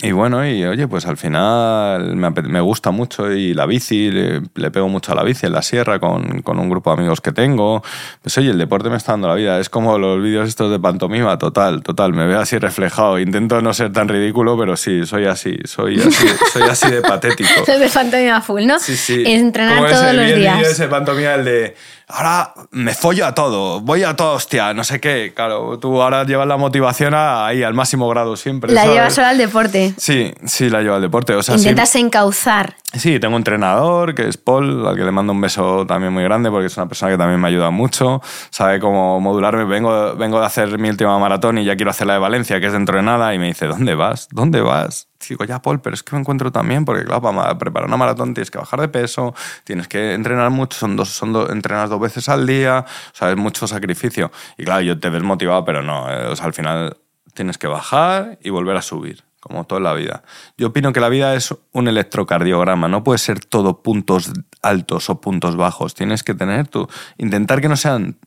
y 0.03 0.11
bueno, 0.11 0.45
y 0.45 0.65
oye, 0.65 0.85
pues 0.89 1.05
al 1.05 1.15
final 1.15 2.17
me, 2.17 2.59
gusta 2.59 2.91
mucho 2.91 3.31
y 3.31 3.53
la 3.53 3.65
bici, 3.65 4.11
le, 4.11 4.41
pego 4.69 4.89
mucho 4.89 5.13
a 5.13 5.15
la 5.15 5.23
bici 5.23 5.45
en 5.45 5.53
la 5.53 5.61
sierra 5.61 5.97
con, 5.97 6.41
con, 6.41 6.59
un 6.59 6.69
grupo 6.69 6.89
de 6.89 6.99
amigos 6.99 7.21
que 7.21 7.31
tengo. 7.31 7.81
Pues 8.21 8.37
oye, 8.37 8.49
el 8.49 8.57
deporte 8.57 8.89
me 8.89 8.97
está 8.97 9.13
dando 9.13 9.29
la 9.29 9.35
vida. 9.35 9.61
Es 9.61 9.69
como 9.69 9.97
los 9.97 10.21
vídeos 10.21 10.49
estos 10.49 10.69
de 10.71 10.77
pantomima, 10.77 11.37
total, 11.37 11.83
total. 11.83 12.11
Me 12.11 12.27
veo 12.27 12.41
así 12.41 12.57
reflejado. 12.57 13.17
Intento 13.17 13.61
no 13.61 13.73
ser 13.73 13.93
tan 13.93 14.09
ridículo, 14.09 14.57
pero 14.57 14.75
sí, 14.75 15.05
soy 15.05 15.25
así, 15.25 15.57
soy 15.63 16.01
así, 16.01 16.27
soy 16.51 16.63
así 16.63 16.91
de 16.91 17.01
patético. 17.01 17.65
Soy 17.65 17.79
de 17.79 17.87
pantomima 17.87 18.41
full, 18.41 18.65
¿no? 18.65 18.79
Sí, 18.79 18.97
sí. 18.97 19.23
Entrenar 19.25 19.89
todos 19.89 20.13
los 20.13 20.35
días. 20.35 20.59
El 20.59 20.65
ese 20.65 20.89
pantomima, 20.89 21.35
el 21.35 21.45
de 21.45 21.75
ahora 22.07 22.53
me 22.71 22.93
follo 22.93 23.25
a 23.25 23.33
todo, 23.33 23.81
voy 23.81 24.03
a 24.03 24.15
todo, 24.15 24.33
hostia, 24.33 24.73
no 24.73 24.83
sé 24.83 24.99
qué. 24.99 25.33
Claro, 25.35 25.79
tú 25.79 26.01
ahora 26.01 26.23
llevas 26.23 26.47
la 26.47 26.57
motivación 26.57 27.13
ahí 27.15 27.63
al 27.63 27.73
máximo 27.73 28.07
grado 28.09 28.35
siempre. 28.35 28.71
La 28.71 28.85
llevas 28.85 29.17
ahora 29.17 29.29
al 29.29 29.37
deporte. 29.37 29.92
Sí, 29.97 30.33
sí, 30.45 30.69
la 30.69 30.81
llevo 30.81 30.95
al 30.95 31.01
deporte. 31.01 31.33
O 31.33 31.43
sea, 31.43 31.55
Intentas 31.55 31.95
encauzar. 31.95 32.75
Sí, 32.93 33.19
tengo 33.19 33.35
un 33.35 33.39
entrenador 33.39 34.13
que 34.13 34.27
es 34.27 34.37
Paul, 34.37 34.85
al 34.87 34.95
que 34.95 35.03
le 35.03 35.11
mando 35.11 35.33
un 35.33 35.41
beso 35.41 35.85
también 35.87 36.13
muy 36.13 36.23
grande 36.23 36.51
porque 36.51 36.67
es 36.67 36.77
una 36.77 36.87
persona 36.87 37.11
que 37.11 37.17
también 37.17 37.39
me 37.39 37.47
ayuda 37.47 37.71
mucho. 37.71 38.21
Sabe 38.49 38.79
cómo 38.79 39.19
modularme. 39.19 39.65
Vengo, 39.65 40.15
vengo 40.15 40.39
de 40.39 40.45
hacer 40.45 40.77
mi 40.77 40.89
última 40.89 41.17
maratón 41.17 41.57
y 41.57 41.65
ya 41.65 41.75
quiero 41.75 41.91
hacer 41.91 42.07
la 42.07 42.13
de 42.13 42.19
Valencia, 42.19 42.59
que 42.59 42.67
es 42.67 42.73
dentro 42.73 42.97
de 42.97 43.03
nada. 43.03 43.33
Y 43.33 43.39
me 43.39 43.47
dice, 43.47 43.65
¿dónde 43.65 43.95
vas? 43.95 44.27
¿Dónde 44.31 44.61
vas? 44.61 45.07
Digo, 45.27 45.45
ya, 45.45 45.61
Paul, 45.61 45.81
pero 45.81 45.93
es 45.93 46.03
que 46.03 46.15
me 46.15 46.21
encuentro 46.21 46.51
también, 46.51 46.85
porque 46.85 47.05
claro, 47.05 47.21
para 47.21 47.57
preparar 47.57 47.87
una 47.87 47.97
maratón 47.97 48.33
tienes 48.33 48.51
que 48.51 48.57
bajar 48.57 48.81
de 48.81 48.87
peso, 48.87 49.33
tienes 49.63 49.87
que 49.87 50.13
entrenar 50.13 50.49
mucho, 50.49 50.77
son 50.77 50.95
dos, 50.95 51.09
son 51.09 51.33
dos, 51.33 51.49
entrenas 51.49 51.89
dos 51.89 51.99
veces 51.99 52.27
al 52.29 52.45
día, 52.45 52.85
o 52.87 53.15
sea, 53.15 53.31
es 53.31 53.37
mucho 53.37 53.67
sacrificio. 53.67 54.31
Y 54.57 54.65
claro, 54.65 54.81
yo 54.81 54.99
te 54.99 55.09
ves 55.09 55.23
motivado, 55.23 55.63
pero 55.65 55.81
no, 55.81 56.09
eh, 56.11 56.27
o 56.27 56.35
sea, 56.35 56.45
al 56.45 56.53
final 56.53 56.97
tienes 57.33 57.57
que 57.57 57.67
bajar 57.67 58.37
y 58.41 58.49
volver 58.49 58.77
a 58.77 58.81
subir, 58.81 59.23
como 59.43 59.65
toda 59.65 59.81
la 59.81 59.93
vida. 59.93 60.23
Yo 60.57 60.67
opino 60.67 60.93
que 60.93 61.01
la 61.01 61.09
vida 61.09 61.35
es 61.35 61.53
un 61.73 61.89
electrocardiograma, 61.89 62.87
no 62.87 63.03
puede 63.03 63.17
ser 63.17 63.43
todo 63.43 63.83
puntos 63.83 64.31
altos 64.61 65.09
o 65.09 65.19
puntos 65.19 65.57
bajos, 65.57 65.93
tienes 65.93 66.23
que 66.23 66.33
tener 66.33 66.67
tú, 66.69 66.87
intentar 67.17 67.59
que 67.59 67.67
no 67.67 67.75
sean 67.75 68.17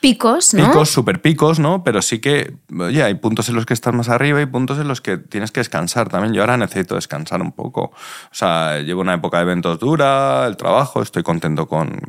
picos, 0.00 0.54
¿no? 0.54 0.66
Picos, 0.66 0.90
super 0.90 1.20
picos, 1.20 1.58
¿no? 1.58 1.84
Pero 1.84 2.00
sí 2.00 2.20
que, 2.20 2.56
oye, 2.78 3.02
hay 3.02 3.14
puntos 3.14 3.50
en 3.50 3.54
los 3.54 3.66
que 3.66 3.74
estás 3.74 3.92
más 3.94 4.08
arriba 4.08 4.40
y 4.40 4.46
puntos 4.46 4.78
en 4.78 4.88
los 4.88 5.02
que 5.02 5.18
tienes 5.18 5.52
que 5.52 5.60
descansar 5.60 6.08
también. 6.08 6.32
Yo 6.32 6.42
ahora 6.42 6.56
necesito 6.56 6.94
descansar 6.94 7.42
un 7.42 7.52
poco. 7.52 7.84
O 7.84 7.94
sea, 8.32 8.80
llevo 8.80 9.02
una 9.02 9.14
época 9.14 9.38
de 9.38 9.42
eventos 9.42 9.78
dura, 9.78 10.46
el 10.46 10.56
trabajo, 10.56 11.02
estoy 11.02 11.22
contento 11.22 11.66
con, 11.66 12.00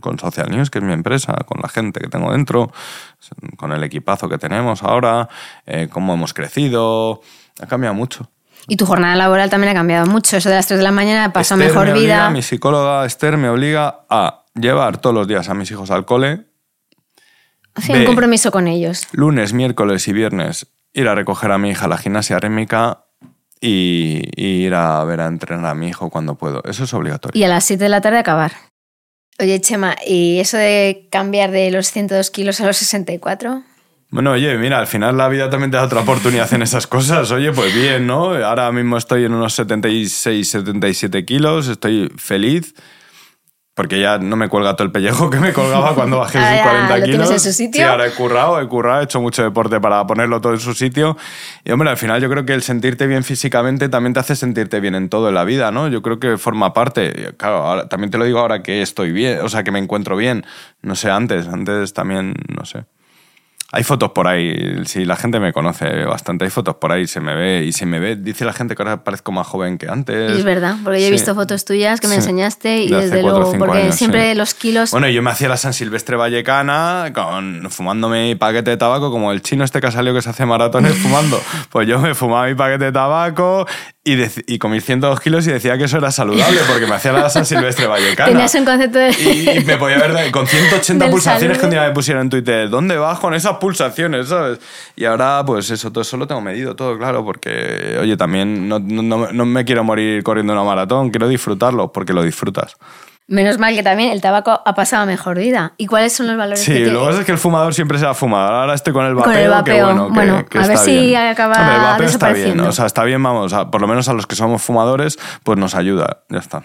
con 0.00 0.18
Social 0.18 0.50
News, 0.50 0.70
que 0.70 0.78
es 0.78 0.84
mi 0.84 0.92
empresa, 0.92 1.34
con 1.46 1.60
la 1.62 1.68
gente 1.68 2.00
que 2.00 2.08
tengo 2.08 2.30
dentro, 2.32 2.70
con 3.56 3.72
el 3.72 3.82
equipazo 3.82 4.28
que 4.28 4.38
tenemos 4.38 4.82
ahora, 4.82 5.28
eh, 5.66 5.88
cómo 5.90 6.14
hemos 6.14 6.34
crecido. 6.34 7.20
Ha 7.60 7.66
cambiado 7.66 7.94
mucho. 7.94 8.30
Y 8.66 8.76
tu 8.76 8.86
jornada 8.86 9.14
laboral 9.16 9.50
también 9.50 9.72
ha 9.72 9.74
cambiado 9.74 10.06
mucho. 10.06 10.36
Eso 10.36 10.48
de 10.48 10.54
las 10.56 10.66
3 10.66 10.78
de 10.78 10.84
la 10.84 10.90
mañana 10.90 11.32
pasó 11.32 11.56
mejor 11.56 11.92
vida. 11.92 12.30
mi 12.30 12.42
psicóloga 12.42 13.04
Esther 13.04 13.36
me 13.36 13.48
obliga 13.48 14.04
a 14.08 14.44
llevar 14.54 14.98
todos 14.98 15.14
los 15.14 15.28
días 15.28 15.48
a 15.48 15.54
mis 15.54 15.70
hijos 15.70 15.90
al 15.90 16.04
cole 16.04 16.46
Hacer 17.74 17.96
un 17.96 18.04
compromiso 18.04 18.52
con 18.52 18.68
ellos. 18.68 19.08
Lunes, 19.12 19.52
miércoles 19.52 20.06
y 20.06 20.12
viernes 20.12 20.68
ir 20.94 21.08
a 21.08 21.14
recoger 21.14 21.50
a 21.50 21.58
mi 21.58 21.70
hija 21.70 21.86
a 21.86 21.88
la 21.88 21.98
gimnasia 21.98 22.38
rítmica 22.38 23.04
y, 23.60 24.22
ir 24.36 24.74
a 24.74 25.02
ver 25.04 25.20
a 25.20 25.26
entrenar 25.26 25.66
a 25.66 25.74
mi 25.74 25.88
hijo 25.88 26.08
cuando 26.08 26.36
puedo. 26.36 26.62
Eso 26.64 26.84
es 26.84 26.94
obligatorio. 26.94 27.38
Y 27.38 27.44
a 27.44 27.48
las 27.48 27.64
7 27.64 27.82
de 27.82 27.88
la 27.90 28.00
tarde 28.00 28.18
acabar. 28.18 28.52
Oye, 29.40 29.60
Chema, 29.60 29.96
¿y 30.06 30.38
eso 30.38 30.56
de 30.56 31.08
cambiar 31.10 31.50
de 31.50 31.70
los 31.72 31.90
102 31.90 32.30
kilos 32.30 32.60
a 32.60 32.66
los 32.66 32.76
64? 32.76 33.64
Bueno, 34.14 34.30
oye, 34.30 34.56
mira, 34.58 34.78
al 34.78 34.86
final 34.86 35.16
la 35.16 35.28
vida 35.28 35.50
también 35.50 35.72
te 35.72 35.76
da 35.76 35.82
otra 35.82 36.02
oportunidad 36.02 36.54
en 36.54 36.62
esas 36.62 36.86
cosas. 36.86 37.32
Oye, 37.32 37.50
pues 37.50 37.74
bien, 37.74 38.06
¿no? 38.06 38.32
Ahora 38.32 38.70
mismo 38.70 38.96
estoy 38.96 39.24
en 39.24 39.34
unos 39.34 39.54
76, 39.54 40.48
77 40.48 41.24
kilos, 41.24 41.66
estoy 41.66 42.12
feliz 42.16 42.76
porque 43.74 44.00
ya 44.00 44.18
no 44.18 44.36
me 44.36 44.48
cuelga 44.48 44.76
todo 44.76 44.86
el 44.86 44.92
pellejo 44.92 45.30
que 45.30 45.40
me 45.40 45.52
colgaba 45.52 45.96
cuando 45.96 46.18
bajé 46.18 46.38
ah, 46.40 46.60
40 46.62 46.96
¿lo 46.96 47.04
kilos. 47.04 47.30
en 47.32 47.40
su 47.40 47.52
sitio? 47.52 47.82
Sí, 47.82 47.82
ahora 47.82 48.06
he 48.06 48.12
currado, 48.12 48.60
he 48.60 48.68
currado, 48.68 49.00
he 49.00 49.04
hecho 49.04 49.20
mucho 49.20 49.42
deporte 49.42 49.80
para 49.80 50.06
ponerlo 50.06 50.40
todo 50.40 50.52
en 50.52 50.60
su 50.60 50.74
sitio. 50.74 51.16
Y 51.64 51.72
hombre, 51.72 51.90
al 51.90 51.96
final 51.96 52.22
yo 52.22 52.30
creo 52.30 52.46
que 52.46 52.54
el 52.54 52.62
sentirte 52.62 53.08
bien 53.08 53.24
físicamente 53.24 53.88
también 53.88 54.14
te 54.14 54.20
hace 54.20 54.36
sentirte 54.36 54.78
bien 54.78 54.94
en 54.94 55.08
todo 55.08 55.28
en 55.28 55.34
la 55.34 55.42
vida, 55.42 55.72
¿no? 55.72 55.88
Yo 55.88 56.02
creo 56.02 56.20
que 56.20 56.38
forma 56.38 56.72
parte. 56.72 57.34
Claro, 57.36 57.88
también 57.88 58.12
te 58.12 58.18
lo 58.18 58.26
digo 58.26 58.38
ahora 58.38 58.62
que 58.62 58.80
estoy 58.80 59.10
bien, 59.10 59.40
o 59.40 59.48
sea, 59.48 59.64
que 59.64 59.72
me 59.72 59.80
encuentro 59.80 60.16
bien. 60.16 60.46
No 60.82 60.94
sé, 60.94 61.10
antes, 61.10 61.48
antes 61.48 61.92
también, 61.94 62.36
no 62.56 62.64
sé. 62.64 62.84
Hay 63.76 63.82
fotos 63.82 64.12
por 64.12 64.28
ahí, 64.28 64.84
si 64.84 65.04
la 65.04 65.16
gente 65.16 65.40
me 65.40 65.52
conoce 65.52 66.04
bastante, 66.04 66.44
hay 66.44 66.50
fotos 66.52 66.76
por 66.76 66.92
ahí, 66.92 67.08
se 67.08 67.20
me 67.20 67.34
ve, 67.34 67.64
y 67.64 67.72
se 67.72 67.86
me 67.86 67.98
ve, 67.98 68.14
dice 68.14 68.44
la 68.44 68.52
gente 68.52 68.76
que 68.76 68.82
ahora 68.82 69.02
parezco 69.02 69.32
más 69.32 69.48
joven 69.48 69.78
que 69.78 69.88
antes. 69.88 70.30
es 70.30 70.44
verdad, 70.44 70.76
porque 70.84 71.00
yo 71.00 71.08
he 71.08 71.10
visto 71.10 71.34
fotos 71.34 71.64
tuyas 71.64 72.00
que 72.00 72.06
me 72.06 72.14
enseñaste 72.14 72.84
y 72.84 72.88
desde 72.88 73.22
luego, 73.22 73.52
porque 73.58 73.90
siempre 73.90 74.32
los 74.36 74.54
kilos... 74.54 74.92
Bueno, 74.92 75.08
yo 75.08 75.22
me 75.22 75.30
hacía 75.32 75.48
la 75.48 75.56
San 75.56 75.72
Silvestre 75.72 76.14
Vallecana 76.14 77.10
con, 77.12 77.68
fumándome 77.68 78.28
mi 78.28 78.34
paquete 78.36 78.70
de 78.70 78.76
tabaco, 78.76 79.10
como 79.10 79.32
el 79.32 79.42
chino 79.42 79.64
este 79.64 79.80
que 79.80 79.88
ha 79.88 79.90
salido 79.90 80.14
que 80.14 80.22
se 80.22 80.30
hace 80.30 80.46
maratones 80.46 80.94
fumando. 80.94 81.40
Pues 81.70 81.88
yo 81.88 81.98
me 81.98 82.14
fumaba 82.14 82.46
mi 82.46 82.54
paquete 82.54 82.84
de 82.84 82.92
tabaco 82.92 83.66
y, 84.04 84.16
y 84.46 84.58
comí 84.58 84.80
102 84.80 85.18
kilos 85.20 85.46
y 85.46 85.52
decía 85.52 85.78
que 85.78 85.84
eso 85.84 85.96
era 85.96 86.10
saludable 86.10 86.60
porque 86.68 86.86
me 86.86 86.94
hacía 86.94 87.12
la 87.12 87.30
San 87.30 87.46
Silvestre 87.46 87.86
Vallecana. 87.86 88.30
Tenías 88.30 88.54
un 88.54 88.64
concepto 88.66 88.98
de... 88.98 89.10
Y, 89.10 89.64
me 89.64 89.78
podía 89.78 89.96
ver 89.96 90.30
con 90.30 90.46
180 90.46 91.10
pulsaciones 91.10 91.58
que 91.58 91.64
un 91.64 91.70
día 91.70 91.82
me 91.88 91.92
pusieron 91.92 92.24
en 92.24 92.30
Twitter, 92.30 92.68
¿dónde 92.68 92.98
vas 92.98 93.18
con 93.18 93.32
esas 93.32 93.56
pulsaciones? 93.56 94.28
¿sabes? 94.28 94.58
Y 94.94 95.06
ahora, 95.06 95.42
pues 95.46 95.70
eso, 95.70 95.90
todo 95.90 96.02
eso 96.02 96.18
lo 96.18 96.26
tengo 96.26 96.42
medido, 96.42 96.76
todo 96.76 96.98
claro, 96.98 97.24
porque, 97.24 97.96
oye, 97.98 98.16
también 98.16 98.68
no, 98.68 98.78
no, 98.78 99.32
no 99.32 99.46
me 99.46 99.64
quiero 99.64 99.84
morir 99.84 100.22
corriendo 100.22 100.52
una 100.52 100.64
maratón, 100.64 101.10
quiero 101.10 101.26
disfrutarlo 101.26 101.90
porque 101.90 102.12
lo 102.12 102.22
disfrutas. 102.22 102.76
Menos 103.26 103.58
mal 103.58 103.74
que 103.74 103.82
también 103.82 104.10
el 104.10 104.20
tabaco 104.20 104.60
ha 104.64 104.74
pasado 104.74 105.04
a 105.04 105.06
mejor 105.06 105.38
vida. 105.38 105.72
¿Y 105.78 105.86
cuáles 105.86 106.12
son 106.12 106.26
los 106.26 106.36
valores 106.36 106.62
sí, 106.62 106.72
que 106.74 106.86
lo 106.90 107.00
que 107.00 107.06
pasa 107.06 107.20
es 107.20 107.26
que 107.26 107.32
el 107.32 107.38
fumador 107.38 107.72
siempre 107.72 107.98
se 107.98 108.04
ha 108.04 108.12
fumado. 108.12 108.52
Ahora 108.52 108.74
estoy 108.74 108.92
con 108.92 109.06
el 109.06 109.14
vapeo. 109.14 109.32
Con 109.32 109.40
el 109.40 109.48
vapeo. 109.48 110.10
bueno, 110.10 110.44
a 110.54 110.66
ver 110.66 110.76
si 110.76 111.14
acaba 111.14 111.54
Hombre, 111.56 111.74
el 111.74 111.80
vapeo 111.80 112.06
está 112.06 112.32
bien. 112.32 112.60
O 112.60 112.72
sea, 112.72 112.84
está 112.84 113.02
bien, 113.04 113.22
vamos. 113.22 113.54
por 113.72 113.80
lo 113.80 113.86
menos 113.86 114.08
a 114.08 114.12
los 114.12 114.26
que 114.26 114.36
somos 114.36 114.62
fumadores, 114.62 115.18
pues 115.42 115.58
nos 115.58 115.74
ayuda. 115.74 116.24
Ya 116.28 116.38
está. 116.38 116.64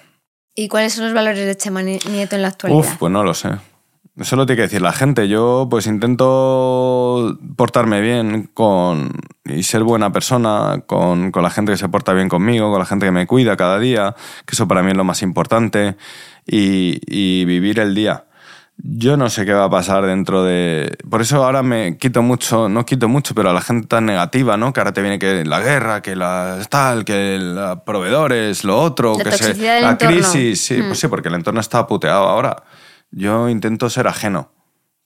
¿Y 0.53 0.67
cuáles 0.67 0.93
son 0.93 1.05
los 1.05 1.13
valores 1.13 1.45
de 1.45 1.55
Chema 1.55 1.81
Nieto 1.81 2.35
en 2.35 2.41
la 2.41 2.49
actualidad? 2.49 2.79
Uf, 2.79 2.97
pues 2.97 3.11
no 3.11 3.23
lo 3.23 3.33
sé. 3.33 3.51
Eso 4.19 4.35
lo 4.35 4.45
tiene 4.45 4.57
que 4.57 4.63
decir 4.63 4.81
la 4.81 4.91
gente. 4.91 5.29
Yo 5.29 5.67
pues 5.69 5.87
intento 5.87 7.37
portarme 7.55 8.01
bien 8.01 8.49
con, 8.53 9.11
y 9.45 9.63
ser 9.63 9.83
buena 9.83 10.11
persona 10.11 10.83
con, 10.85 11.31
con, 11.31 11.41
la 11.41 11.49
gente 11.49 11.71
que 11.71 11.77
se 11.77 11.87
porta 11.87 12.11
bien 12.11 12.27
conmigo, 12.27 12.69
con 12.69 12.79
la 12.79 12.85
gente 12.85 13.05
que 13.05 13.13
me 13.13 13.25
cuida 13.27 13.55
cada 13.55 13.79
día, 13.79 14.15
que 14.45 14.55
eso 14.55 14.67
para 14.67 14.83
mí 14.83 14.91
es 14.91 14.97
lo 14.97 15.05
más 15.05 15.21
importante, 15.21 15.95
y, 16.49 16.99
y 17.05 17.45
vivir 17.45 17.79
el 17.79 17.93
día. 17.93 18.25
Yo 18.81 19.17
no 19.17 19.29
sé 19.29 19.45
qué 19.45 19.51
va 19.51 19.65
a 19.65 19.69
pasar 19.69 20.05
dentro 20.05 20.43
de... 20.43 20.97
Por 21.09 21.21
eso 21.21 21.43
ahora 21.43 21.63
me 21.63 21.97
quito 21.97 22.21
mucho, 22.21 22.69
no 22.69 22.85
quito 22.85 23.09
mucho, 23.09 23.35
pero 23.35 23.49
a 23.49 23.53
la 23.53 23.59
gente 23.59 23.87
tan 23.87 24.05
negativa, 24.05 24.55
¿no? 24.55 24.71
Que 24.71 24.79
ahora 24.79 24.93
te 24.93 25.01
viene 25.01 25.19
que 25.19 25.43
la 25.43 25.59
guerra, 25.59 26.01
que 26.01 26.15
la 26.15 26.59
tal, 26.69 27.03
que 27.03 27.37
los 27.39 27.81
proveedores, 27.81 28.63
lo 28.63 28.79
otro, 28.79 29.17
la 29.17 29.23
que 29.25 29.31
se, 29.31 29.81
la 29.81 29.97
crisis. 29.97 30.61
Sí, 30.61 30.75
pues 30.77 30.91
mm. 30.91 30.95
sí, 30.95 31.07
porque 31.09 31.27
el 31.27 31.35
entorno 31.35 31.59
está 31.59 31.85
puteado 31.87 32.23
ahora. 32.23 32.63
Yo 33.11 33.49
intento 33.49 33.89
ser 33.89 34.07
ajeno. 34.07 34.53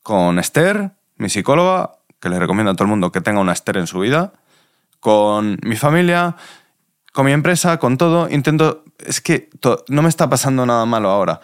Con 0.03 0.37
Esther, 0.37 0.91
mi 1.15 1.29
psicóloga, 1.29 1.93
que 2.19 2.29
le 2.29 2.37
recomiendo 2.37 2.71
a 2.71 2.75
todo 2.75 2.83
el 2.83 2.91
mundo 2.91 3.11
que 3.11 3.21
tenga 3.21 3.39
una 3.39 3.53
Esther 3.53 3.77
en 3.77 3.87
su 3.87 3.99
vida. 3.99 4.33
Con 4.99 5.57
mi 5.63 5.77
familia, 5.77 6.35
con 7.13 7.25
mi 7.25 7.31
empresa, 7.31 7.77
con 7.77 7.97
todo. 7.97 8.29
Intento. 8.29 8.83
Es 8.99 9.21
que 9.21 9.49
no 9.87 10.01
me 10.01 10.09
está 10.09 10.29
pasando 10.29 10.65
nada 10.65 10.85
malo 10.85 11.09
ahora. 11.09 11.39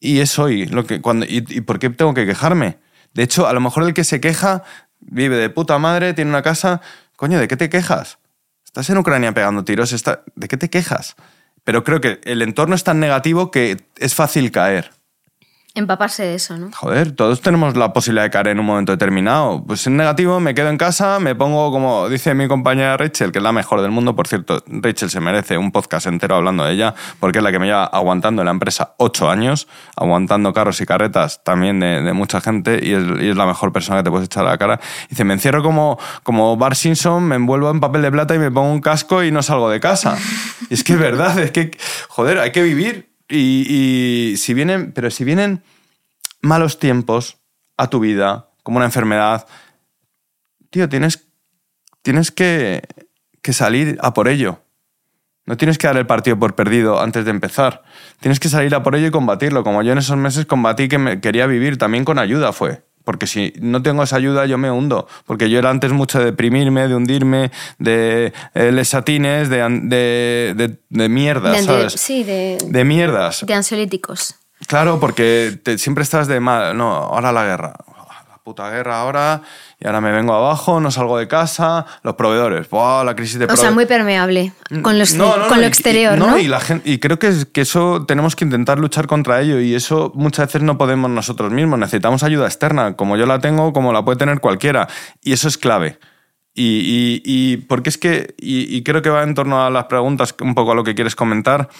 Y 0.00 0.18
es 0.18 0.36
hoy 0.38 0.66
lo 0.66 0.84
que. 0.84 1.00
Cuando, 1.00 1.24
y, 1.28 1.40
por 1.60 1.78
qué 1.78 1.90
tengo 1.90 2.14
que 2.14 2.26
quejarme? 2.26 2.78
De 3.12 3.22
hecho, 3.22 3.46
a 3.46 3.52
lo 3.52 3.60
mejor 3.60 3.84
el 3.84 3.94
que 3.94 4.02
se 4.02 4.20
queja 4.20 4.64
vive 4.98 5.36
de 5.36 5.50
puta 5.50 5.78
madre, 5.78 6.14
tiene 6.14 6.30
una 6.30 6.42
casa. 6.42 6.80
Coño, 7.14 7.38
¿de 7.38 7.46
qué 7.46 7.56
te 7.56 7.68
quejas? 7.68 8.18
Estás 8.64 8.90
en 8.90 8.98
Ucrania 8.98 9.32
pegando 9.32 9.64
tiros. 9.64 9.94
¿de 10.34 10.48
qué 10.48 10.56
te 10.56 10.68
quejas? 10.68 11.14
Pero 11.62 11.84
creo 11.84 12.00
que 12.00 12.20
el 12.24 12.42
entorno 12.42 12.74
es 12.74 12.84
tan 12.84 12.98
negativo 13.00 13.50
que 13.50 13.76
es 13.98 14.14
fácil 14.14 14.50
caer. 14.50 14.90
Empaparse 15.76 16.22
de 16.22 16.36
eso, 16.36 16.56
¿no? 16.56 16.70
Joder, 16.72 17.10
todos 17.10 17.40
tenemos 17.40 17.76
la 17.76 17.92
posibilidad 17.92 18.22
de 18.22 18.30
caer 18.30 18.46
en 18.46 18.60
un 18.60 18.66
momento 18.66 18.92
determinado. 18.92 19.64
Pues 19.66 19.84
en 19.88 19.96
negativo 19.96 20.38
me 20.38 20.54
quedo 20.54 20.68
en 20.68 20.78
casa, 20.78 21.18
me 21.18 21.34
pongo, 21.34 21.72
como 21.72 22.08
dice 22.08 22.32
mi 22.32 22.46
compañera 22.46 22.96
Rachel, 22.96 23.32
que 23.32 23.38
es 23.38 23.42
la 23.42 23.50
mejor 23.50 23.82
del 23.82 23.90
mundo, 23.90 24.14
por 24.14 24.28
cierto, 24.28 24.62
Rachel 24.68 25.10
se 25.10 25.18
merece 25.18 25.58
un 25.58 25.72
podcast 25.72 26.06
entero 26.06 26.36
hablando 26.36 26.64
de 26.64 26.74
ella, 26.74 26.94
porque 27.18 27.38
es 27.38 27.44
la 27.44 27.50
que 27.50 27.58
me 27.58 27.66
lleva 27.66 27.86
aguantando 27.86 28.42
en 28.42 28.46
la 28.46 28.52
empresa 28.52 28.94
ocho 28.98 29.28
años, 29.28 29.66
aguantando 29.96 30.52
carros 30.52 30.80
y 30.80 30.86
carretas 30.86 31.42
también 31.42 31.80
de, 31.80 32.12
mucha 32.12 32.40
gente, 32.40 32.78
y 32.80 32.92
es, 32.92 33.36
la 33.36 33.44
mejor 33.44 33.72
persona 33.72 33.98
que 33.98 34.04
te 34.04 34.10
puedes 34.10 34.26
echar 34.26 34.46
a 34.46 34.50
la 34.50 34.58
cara. 34.58 34.78
Dice, 35.10 35.24
me 35.24 35.34
encierro 35.34 35.64
como, 35.64 35.98
como 36.22 36.56
Bar 36.56 36.76
Simpson, 36.76 37.24
me 37.24 37.34
envuelvo 37.34 37.72
en 37.72 37.80
papel 37.80 38.02
de 38.02 38.12
plata 38.12 38.32
y 38.36 38.38
me 38.38 38.52
pongo 38.52 38.70
un 38.70 38.80
casco 38.80 39.24
y 39.24 39.32
no 39.32 39.42
salgo 39.42 39.68
de 39.70 39.80
casa. 39.80 40.16
y 40.70 40.74
es 40.74 40.84
que 40.84 40.92
es 40.92 41.00
verdad, 41.00 41.36
es 41.40 41.50
que, 41.50 41.76
joder, 42.10 42.38
hay 42.38 42.52
que 42.52 42.62
vivir 42.62 43.13
y, 43.28 44.34
si 44.36 44.54
vienen, 44.54 44.92
pero 44.92 45.10
si 45.10 45.24
vienen 45.24 45.62
malos 46.42 46.78
tiempos 46.78 47.38
a 47.76 47.88
tu 47.88 48.00
vida, 48.00 48.50
como 48.62 48.76
una 48.76 48.86
enfermedad, 48.86 49.46
tío, 50.70 50.88
tienes, 50.88 51.26
tienes 52.02 52.30
que, 52.30 52.82
que 53.42 53.52
salir 53.52 53.98
a 54.00 54.14
por 54.14 54.28
ello. 54.28 54.60
No 55.46 55.56
tienes 55.56 55.76
que 55.76 55.86
dar 55.86 55.96
el 55.96 56.06
partido 56.06 56.38
por 56.38 56.54
perdido 56.54 57.00
antes 57.00 57.24
de 57.24 57.30
empezar. 57.30 57.82
Tienes 58.20 58.40
que 58.40 58.48
salir 58.48 58.74
a 58.74 58.82
por 58.82 58.96
ello 58.96 59.08
y 59.08 59.10
combatirlo. 59.10 59.62
Como 59.62 59.82
yo 59.82 59.92
en 59.92 59.98
esos 59.98 60.16
meses 60.16 60.46
combatí 60.46 60.88
que 60.88 60.96
me 60.96 61.20
quería 61.20 61.46
vivir, 61.46 61.76
también 61.76 62.04
con 62.04 62.18
ayuda 62.18 62.52
fue. 62.52 62.82
Porque 63.04 63.26
si 63.26 63.52
no 63.60 63.82
tengo 63.82 64.02
esa 64.02 64.16
ayuda, 64.16 64.46
yo 64.46 64.58
me 64.58 64.70
hundo. 64.70 65.06
Porque 65.26 65.50
yo 65.50 65.58
era 65.58 65.70
antes 65.70 65.92
mucho 65.92 66.18
de 66.18 66.26
deprimirme, 66.26 66.88
de 66.88 66.94
hundirme, 66.94 67.50
de 67.78 68.32
eh, 68.54 68.72
lesatines, 68.72 69.48
de, 69.48 69.58
de, 69.84 70.78
de, 70.88 71.08
mierdas, 71.08 71.64
¿sabes? 71.64 71.92
Sí, 71.94 72.24
de... 72.24 72.58
De 72.66 72.84
mierdas. 72.84 73.44
De 73.46 73.54
ansiolíticos. 73.54 74.36
Claro, 74.66 74.98
porque 74.98 75.58
siempre 75.76 76.02
estás 76.02 76.26
de 76.26 76.40
mal. 76.40 76.76
No, 76.76 76.94
ahora 76.94 77.32
la 77.32 77.44
guerra 77.44 77.74
puta 78.44 78.68
guerra 78.68 79.00
ahora 79.00 79.40
y 79.80 79.86
ahora 79.86 80.02
me 80.02 80.12
vengo 80.12 80.34
abajo, 80.34 80.78
no 80.78 80.90
salgo 80.90 81.16
de 81.16 81.26
casa, 81.26 81.86
los 82.02 82.14
proveedores, 82.14 82.68
la 82.70 83.14
crisis 83.16 83.38
de 83.38 83.46
O 83.46 83.56
sea, 83.56 83.70
muy 83.70 83.86
permeable 83.86 84.52
con, 84.68 84.82
con 84.82 84.98
lo 84.98 85.66
exterior, 85.66 86.18
¿no? 86.18 86.38
Y, 86.38 86.46
la 86.46 86.60
gente, 86.60 86.90
y 86.90 86.98
creo 86.98 87.18
que, 87.18 87.32
que 87.50 87.62
eso 87.62 88.04
tenemos 88.06 88.36
que 88.36 88.44
intentar 88.44 88.78
luchar 88.78 89.06
contra 89.06 89.40
ello 89.40 89.60
y 89.60 89.74
eso 89.74 90.12
muchas 90.14 90.48
veces 90.48 90.60
no 90.60 90.76
podemos 90.76 91.10
nosotros 91.10 91.52
mismos, 91.52 91.78
necesitamos 91.78 92.22
ayuda 92.22 92.44
externa, 92.44 92.96
como 92.96 93.16
yo 93.16 93.24
la 93.24 93.38
tengo, 93.38 93.72
como 93.72 93.94
la 93.94 94.04
puede 94.04 94.18
tener 94.18 94.40
cualquiera, 94.40 94.88
y 95.22 95.32
eso 95.32 95.48
es 95.48 95.56
clave. 95.56 95.98
Y, 96.52 97.22
y 97.24 97.56
porque 97.56 97.88
es 97.88 97.96
que, 97.96 98.34
y, 98.38 98.82
creo 98.82 99.00
que 99.00 99.08
va 99.08 99.22
en 99.22 99.34
torno 99.34 99.64
a 99.64 99.70
las 99.70 99.86
preguntas, 99.86 100.34
un 100.42 100.54
poco 100.54 100.72
a 100.72 100.74
lo 100.74 100.84
que 100.84 100.94
quieres 100.94 101.16
comentar, 101.16 101.70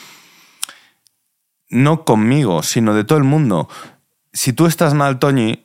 no 1.69 2.07
conmigo, 2.07 2.63
sino 2.63 2.95
de 2.95 3.05
todo 3.05 3.19
el 3.19 3.25
mundo. 3.25 3.69
Si 4.33 4.55
tú 4.55 4.65
estás 4.67 4.95
mal, 4.95 5.19
Toñi, 5.19 5.65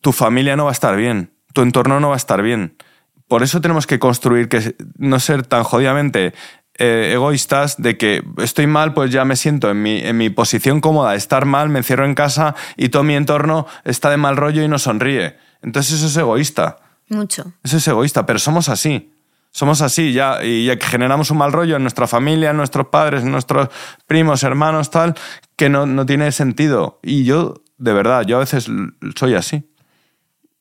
tu 0.00 0.12
familia 0.12 0.56
no 0.56 0.64
va 0.64 0.70
a 0.70 0.72
estar 0.72 0.96
bien, 0.96 1.32
tu 1.52 1.62
entorno 1.62 2.00
no 2.00 2.08
va 2.08 2.14
a 2.14 2.18
estar 2.18 2.42
bien. 2.42 2.76
Por 3.28 3.42
eso 3.42 3.60
tenemos 3.60 3.86
que 3.86 3.98
construir, 3.98 4.48
que 4.48 4.76
no 4.98 5.18
ser 5.18 5.44
tan 5.44 5.64
jodidamente 5.64 6.32
eh, 6.78 7.12
egoístas 7.14 7.80
de 7.80 7.96
que 7.96 8.22
estoy 8.36 8.66
mal, 8.66 8.94
pues 8.94 9.10
ya 9.10 9.24
me 9.24 9.34
siento 9.34 9.70
en 9.70 9.82
mi, 9.82 9.98
en 9.98 10.16
mi 10.16 10.30
posición 10.30 10.80
cómoda, 10.80 11.14
estar 11.14 11.46
mal, 11.46 11.68
me 11.68 11.78
encierro 11.78 12.04
en 12.04 12.14
casa 12.14 12.54
y 12.76 12.90
todo 12.90 13.02
mi 13.02 13.14
entorno 13.14 13.66
está 13.84 14.10
de 14.10 14.18
mal 14.18 14.36
rollo 14.36 14.62
y 14.62 14.68
no 14.68 14.78
sonríe. 14.78 15.36
Entonces 15.62 15.94
eso 15.94 16.06
es 16.06 16.16
egoísta. 16.16 16.76
Mucho. 17.08 17.52
Eso 17.64 17.78
es 17.78 17.88
egoísta, 17.88 18.26
pero 18.26 18.38
somos 18.38 18.68
así. 18.68 19.12
Somos 19.50 19.80
así 19.80 20.12
ya 20.12 20.44
y 20.44 20.66
ya 20.66 20.76
que 20.76 20.84
generamos 20.84 21.30
un 21.30 21.38
mal 21.38 21.50
rollo 21.50 21.76
en 21.76 21.82
nuestra 21.82 22.06
familia, 22.06 22.50
en 22.50 22.58
nuestros 22.58 22.88
padres, 22.88 23.22
en 23.22 23.32
nuestros 23.32 23.70
primos, 24.06 24.42
hermanos, 24.42 24.90
tal, 24.90 25.14
que 25.56 25.70
no, 25.70 25.86
no 25.86 26.04
tiene 26.04 26.30
sentido. 26.30 27.00
Y 27.02 27.24
yo, 27.24 27.54
de 27.78 27.94
verdad, 27.94 28.26
yo 28.26 28.36
a 28.36 28.40
veces 28.40 28.68
soy 29.14 29.34
así 29.34 29.64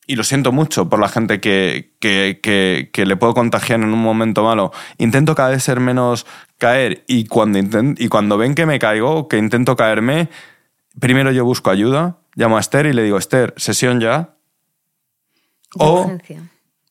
y 0.08 0.16
lo 0.16 0.24
siento 0.24 0.52
mucho 0.52 0.90
por 0.90 1.00
la 1.00 1.10
gente 1.10 1.40
que, 1.40 1.94
que, 2.00 3.06
le 3.06 3.16
puedo 3.16 3.34
contagiar 3.34 3.80
en 3.80 3.94
un 3.94 4.02
momento 4.02 4.44
malo. 4.44 4.72
Intento 4.98 5.36
cada 5.36 5.50
vez 5.50 5.64
ser 5.64 5.80
menos 5.80 6.26
caer 6.58 7.04
y 7.08 7.26
cuando, 7.26 7.60
y 7.98 8.08
cuando 8.08 8.38
ven 8.38 8.56
que 8.56 8.66
me 8.66 8.80
caigo, 8.80 9.28
que 9.28 9.38
intento 9.38 9.76
caerme, 9.76 10.30
primero 11.00 11.32
yo 11.32 11.46
busco 11.46 11.70
ayuda, 11.70 12.18
llamo 12.36 12.58
a 12.58 12.60
Esther 12.60 12.86
y 12.86 12.94
le 12.94 13.04
digo, 13.04 13.18
Esther, 13.18 13.54
sesión 13.58 14.00
ya. 14.00 14.36
o, 15.78 16.12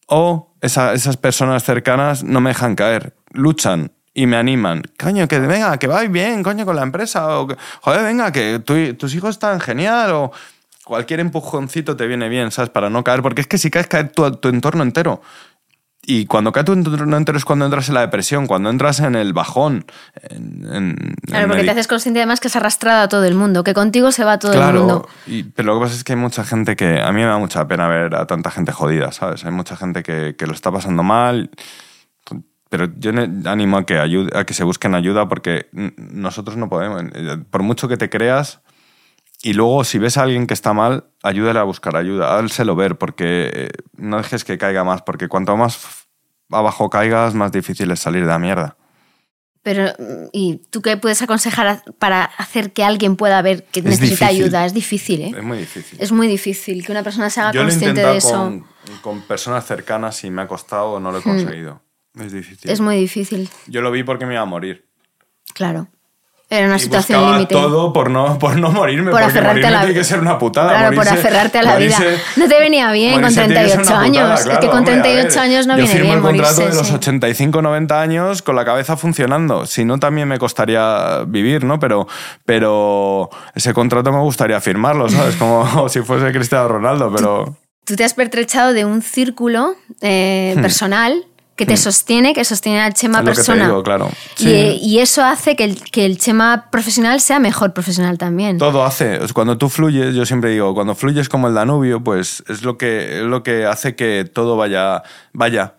o 0.06 0.54
esas 0.60 1.16
personas 1.16 1.64
cercanas 1.64 2.24
no 2.24 2.40
me 2.40 2.50
dejan 2.50 2.74
caer, 2.74 3.14
luchan 3.30 3.92
y 4.14 4.26
me 4.26 4.36
animan. 4.36 4.82
Coño, 4.98 5.26
que 5.26 5.40
venga, 5.40 5.76
que 5.78 5.88
vais 5.88 6.10
bien, 6.10 6.42
coño, 6.42 6.64
con 6.64 6.76
la 6.76 6.82
empresa. 6.82 7.40
O, 7.40 7.48
joder, 7.80 8.04
venga, 8.04 8.30
que 8.30 8.60
tus 8.60 9.14
hijos 9.14 9.30
están 9.30 9.60
genial. 9.60 10.12
O 10.12 10.32
cualquier 10.85 11.20
empujoncito 11.20 11.97
te 11.97 12.07
viene 12.07 12.28
bien, 12.28 12.51
¿sabes? 12.51 12.70
Para 12.70 12.91
no 12.91 13.03
caer, 13.03 13.22
porque 13.22 13.41
es 13.41 13.47
que 13.47 13.59
si 13.59 13.70
caes, 13.70 13.87
cae 13.87 14.05
tu, 14.05 14.30
tu 14.32 14.49
entorno 14.49 14.82
entero. 14.82 15.20
Y 16.07 16.26
cuando 16.26 16.53
cae 16.53 16.64
tu 16.64 16.72
entorno 16.72 17.16
entero 17.16 17.39
es 17.39 17.45
cuando 17.45 17.64
entras 17.64 17.89
en 17.89 17.95
la 17.95 18.03
depresión, 18.03 18.47
cuando 18.47 18.68
entras 18.68 19.01
en 19.01 19.14
el 19.14 19.32
bajón. 19.32 19.87
claro, 21.26 21.49
porque 21.49 21.64
te 21.64 21.70
haces 21.70 21.89
consciente 21.89 22.20
además 22.20 22.41
que 22.41 22.49
has 22.49 22.57
arrastrado 22.57 23.05
a 23.05 23.09
todo 23.09 23.24
el 23.24 23.35
mundo, 23.35 23.64
que 23.64 23.72
contigo 23.74 24.12
se 24.12 24.24
va 24.24 24.39
todo 24.39 24.53
el 24.53 24.74
mundo. 24.74 25.09
Y, 25.26 25.45
pero 25.45 25.72
lo 25.72 25.80
que 25.80 25.85
pasa 25.87 25.97
es 25.97 26.05
que 26.05 26.12
hay 26.12 26.18
mucha 26.18 26.45
gente 26.45 26.76
que. 26.76 27.01
A 27.01 27.11
mí 27.12 27.20
me 27.20 27.26
da 27.26 27.39
mucha 27.39 27.66
pena 27.66 27.89
ver 27.89 28.14
a 28.14 28.26
tanta 28.26 28.51
gente 28.51 28.72
jodida, 28.72 29.12
¿sabes? 29.12 29.45
Hay 29.45 29.53
mucha 29.53 29.76
gente 29.76 30.03
que, 30.03 30.37
que 30.37 30.47
lo 30.47 30.53
está 30.53 30.70
pasando 30.70 31.03
mal. 31.03 31.51
Pero 32.68 32.89
yo 32.99 33.12
animo 33.45 33.76
a 33.76 33.87
que, 33.87 33.99
ayude, 33.99 34.37
a 34.37 34.45
que 34.45 34.53
se 34.53 34.64
busquen 34.64 34.95
ayuda 34.95 35.28
porque 35.28 35.68
nosotros 35.97 36.57
no 36.57 36.68
podemos. 36.68 37.05
Por 37.51 37.62
mucho 37.62 37.89
que 37.89 37.97
te 37.97 38.11
creas, 38.11 38.61
y 39.45 39.53
luego, 39.53 39.84
si 39.84 39.99
ves 39.99 40.16
a 40.16 40.22
alguien 40.22 40.47
que 40.47 40.55
está 40.55 40.72
mal, 40.72 41.05
ayúdale 41.22 41.59
a 41.59 41.64
buscar 41.64 41.97
ayuda, 41.97 42.38
házelo 42.38 42.74
ver, 42.76 42.97
porque 42.97 43.51
eh, 43.53 43.68
no 43.95 44.16
dejes 44.16 44.42
que 44.42 44.57
caiga 44.57 44.84
más, 44.84 45.03
porque 45.03 45.28
cuanto 45.28 45.55
más 45.55 46.07
abajo 46.51 46.88
caigas, 46.88 47.34
más 47.34 47.53
difícil 47.53 47.90
es 47.90 48.01
salir 48.01 48.22
de 48.22 48.28
la 48.28 48.38
mierda. 48.38 48.78
Pero, 49.62 49.92
¿y 50.32 50.62
tú 50.70 50.80
qué 50.80 50.97
puedes 50.97 51.20
aconsejar 51.20 51.82
para 51.99 52.24
hacer 52.24 52.72
que 52.72 52.84
alguien 52.84 53.16
pueda 53.16 53.42
ver 53.42 53.64
que 53.64 53.82
necesita 53.82 54.28
ayuda? 54.28 54.64
Es 54.64 54.72
difícil, 54.72 55.20
¿eh? 55.20 55.34
Es 55.36 55.45
muy 55.45 55.59
difícil. 55.59 55.99
Es 56.01 56.11
muy 56.11 56.26
difícil 56.26 56.82
que 56.82 56.92
una 56.92 57.03
persona 57.03 57.28
se 57.28 57.42
haga 57.42 57.53
consciente 57.53 58.01
de 58.01 58.16
eso. 58.16 58.30
Con, 58.30 58.66
con 59.03 59.20
personas 59.22 59.66
cercanas 59.66 60.24
y 60.24 60.30
me 60.30 60.40
ha 60.40 60.49
costado 60.49 60.92
o 60.92 61.01
no 61.01 61.12
lo 61.12 61.18
he 61.18 61.20
hmm. 61.20 61.24
conseguido. 61.24 61.82
Es 62.18 62.32
difícil. 62.32 62.70
Es 62.70 62.80
muy 62.80 62.97
difícil. 62.97 63.51
Yo 63.66 63.82
lo 63.82 63.90
vi 63.90 64.05
porque 64.05 64.24
me 64.24 64.32
iba 64.32 64.42
a 64.42 64.47
morir. 64.47 64.88
Claro. 65.53 65.88
Era 66.51 66.66
una 66.66 66.78
situación 66.78 67.32
límite. 67.32 67.55
todo 67.55 67.92
por 67.92 68.11
no, 68.11 68.38
por 68.38 68.57
no 68.57 68.70
morirme, 68.70 69.11
por 69.11 69.22
porque 69.22 69.40
morirme 69.40 69.66
a 69.66 69.70
la... 69.70 69.80
tiene 69.80 69.95
que 69.95 70.05
ser 70.05 70.20
una 70.20 70.38
putada. 70.38 70.76
Claro, 70.76 70.95
por 70.95 71.09
aferrarte 71.09 71.59
a 71.59 71.62
la 71.62 71.76
vida. 71.76 71.99
No 72.36 72.47
te 72.47 72.61
venía 72.61 72.92
bien 72.92 73.20
con 73.20 73.34
38 73.34 73.95
años. 73.97 74.47
es 74.47 74.59
que 74.59 74.68
con 74.68 74.84
38 74.84 75.40
años 75.40 75.66
no 75.66 75.76
viene 75.76 75.90
bien 75.90 76.05
Yo 76.05 76.12
firmo 76.12 76.28
el 76.28 76.36
contrato 76.36 76.61
de 76.68 76.74
los 76.74 76.92
85, 76.92 77.62
90 77.62 78.01
años 78.01 78.42
con 78.42 78.57
la 78.57 78.64
cabeza 78.64 78.97
funcionando. 78.97 79.66
Si 79.66 79.84
no, 79.84 79.99
también 79.99 80.28
me 80.28 80.38
costaría 80.38 81.24
vivir, 81.26 81.64
¿no? 81.64 81.80
Pero, 81.80 82.07
pero 82.45 83.30
ese 83.55 83.72
contrato 83.72 84.12
me 84.12 84.20
gustaría 84.20 84.61
firmarlo, 84.61 85.09
¿sabes? 85.09 85.36
Como 85.36 85.88
si 85.88 86.03
fuese 86.03 86.30
Cristiano 86.32 86.68
Ronaldo, 86.68 87.12
pero... 87.14 87.57
Tú 87.84 87.97
te 87.97 88.05
has 88.05 88.14
pertrechado 88.14 88.72
de 88.72 88.84
un 88.84 89.03
círculo 89.03 89.76
eh, 90.01 90.55
hmm. 90.57 90.61
personal 90.62 91.24
que 91.57 91.66
te 91.66 91.74
mm. 91.74 91.78
sostiene, 91.78 92.34
que 92.34 92.44
sostiene 92.44 92.80
al 92.80 92.94
Chema 92.94 93.22
persona. 93.22 93.72
claro. 93.84 94.11
Y, 94.38 94.98
eso 94.98 95.24
hace 95.24 95.55
que 95.55 95.64
el, 95.64 95.82
que 95.90 96.05
el 96.05 96.18
Chema 96.18 96.68
profesional 96.70 97.20
sea 97.20 97.38
mejor 97.38 97.72
profesional 97.72 98.18
también. 98.18 98.59
Todo 98.59 98.84
hace. 98.84 99.20
Cuando 99.32 99.59
tú 99.59 99.68
fluyes, 99.68 100.14
yo 100.14 100.26
siempre 100.26 100.50
digo, 100.50 100.74
cuando 100.74 100.94
fluyes 100.94 101.28
como 101.28 101.48
el 101.48 101.55
Danubio, 101.55 102.02
pues 102.02 102.42
es 102.48 102.62
lo 102.62 102.76
que, 102.76 103.20
es 103.20 103.24
lo 103.24 103.42
que 103.42 103.66
hace 103.66 103.94
que 103.94 104.28
todo 104.32 104.57
vaya. 104.57 105.02
vaya. 105.32 105.74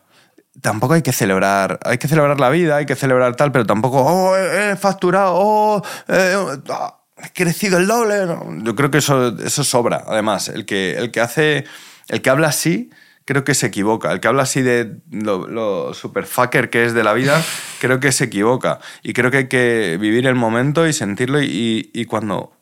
Tampoco 0.61 0.93
hay 0.93 1.01
que 1.01 1.11
celebrar, 1.11 1.79
hay 1.83 1.97
que 1.97 2.07
celebrar 2.07 2.39
la 2.39 2.49
vida, 2.49 2.77
hay 2.77 2.85
que 2.85 2.95
celebrar 2.95 3.35
tal, 3.35 3.51
pero 3.51 3.65
tampoco, 3.65 4.01
oh, 4.01 4.37
he 4.37 4.77
facturado, 4.77 5.33
oh, 5.35 5.81
he 6.07 7.33
crecido 7.33 7.77
el 7.77 7.87
doble. 7.87 8.25
Yo 8.63 8.75
creo 8.75 8.89
que 8.89 8.99
eso, 8.99 9.37
eso 9.39 9.65
sobra, 9.65 10.05
además. 10.07 10.47
El 10.47 10.65
que, 10.65 10.95
el 10.97 11.11
que 11.11 11.19
hace, 11.19 11.65
el 12.07 12.21
que 12.21 12.29
habla 12.29 12.47
así, 12.47 12.89
creo 13.25 13.43
que 13.43 13.55
se 13.55 13.67
equivoca. 13.67 14.11
El 14.11 14.19
que 14.19 14.27
habla 14.27 14.43
así 14.43 14.61
de 14.61 15.01
lo, 15.09 15.93
super 15.93 16.25
fucker 16.25 16.69
que 16.69 16.85
es 16.85 16.93
de 16.93 17.03
la 17.03 17.13
vida, 17.13 17.43
creo 17.79 17.99
que 17.99 18.11
se 18.11 18.25
equivoca. 18.25 18.79
Y 19.03 19.13
creo 19.13 19.31
que 19.31 19.37
hay 19.37 19.47
que 19.49 19.97
vivir 19.99 20.27
el 20.27 20.35
momento 20.35 20.87
y 20.87 20.93
sentirlo 20.93 21.41
y, 21.41 22.05
cuando 22.07 22.53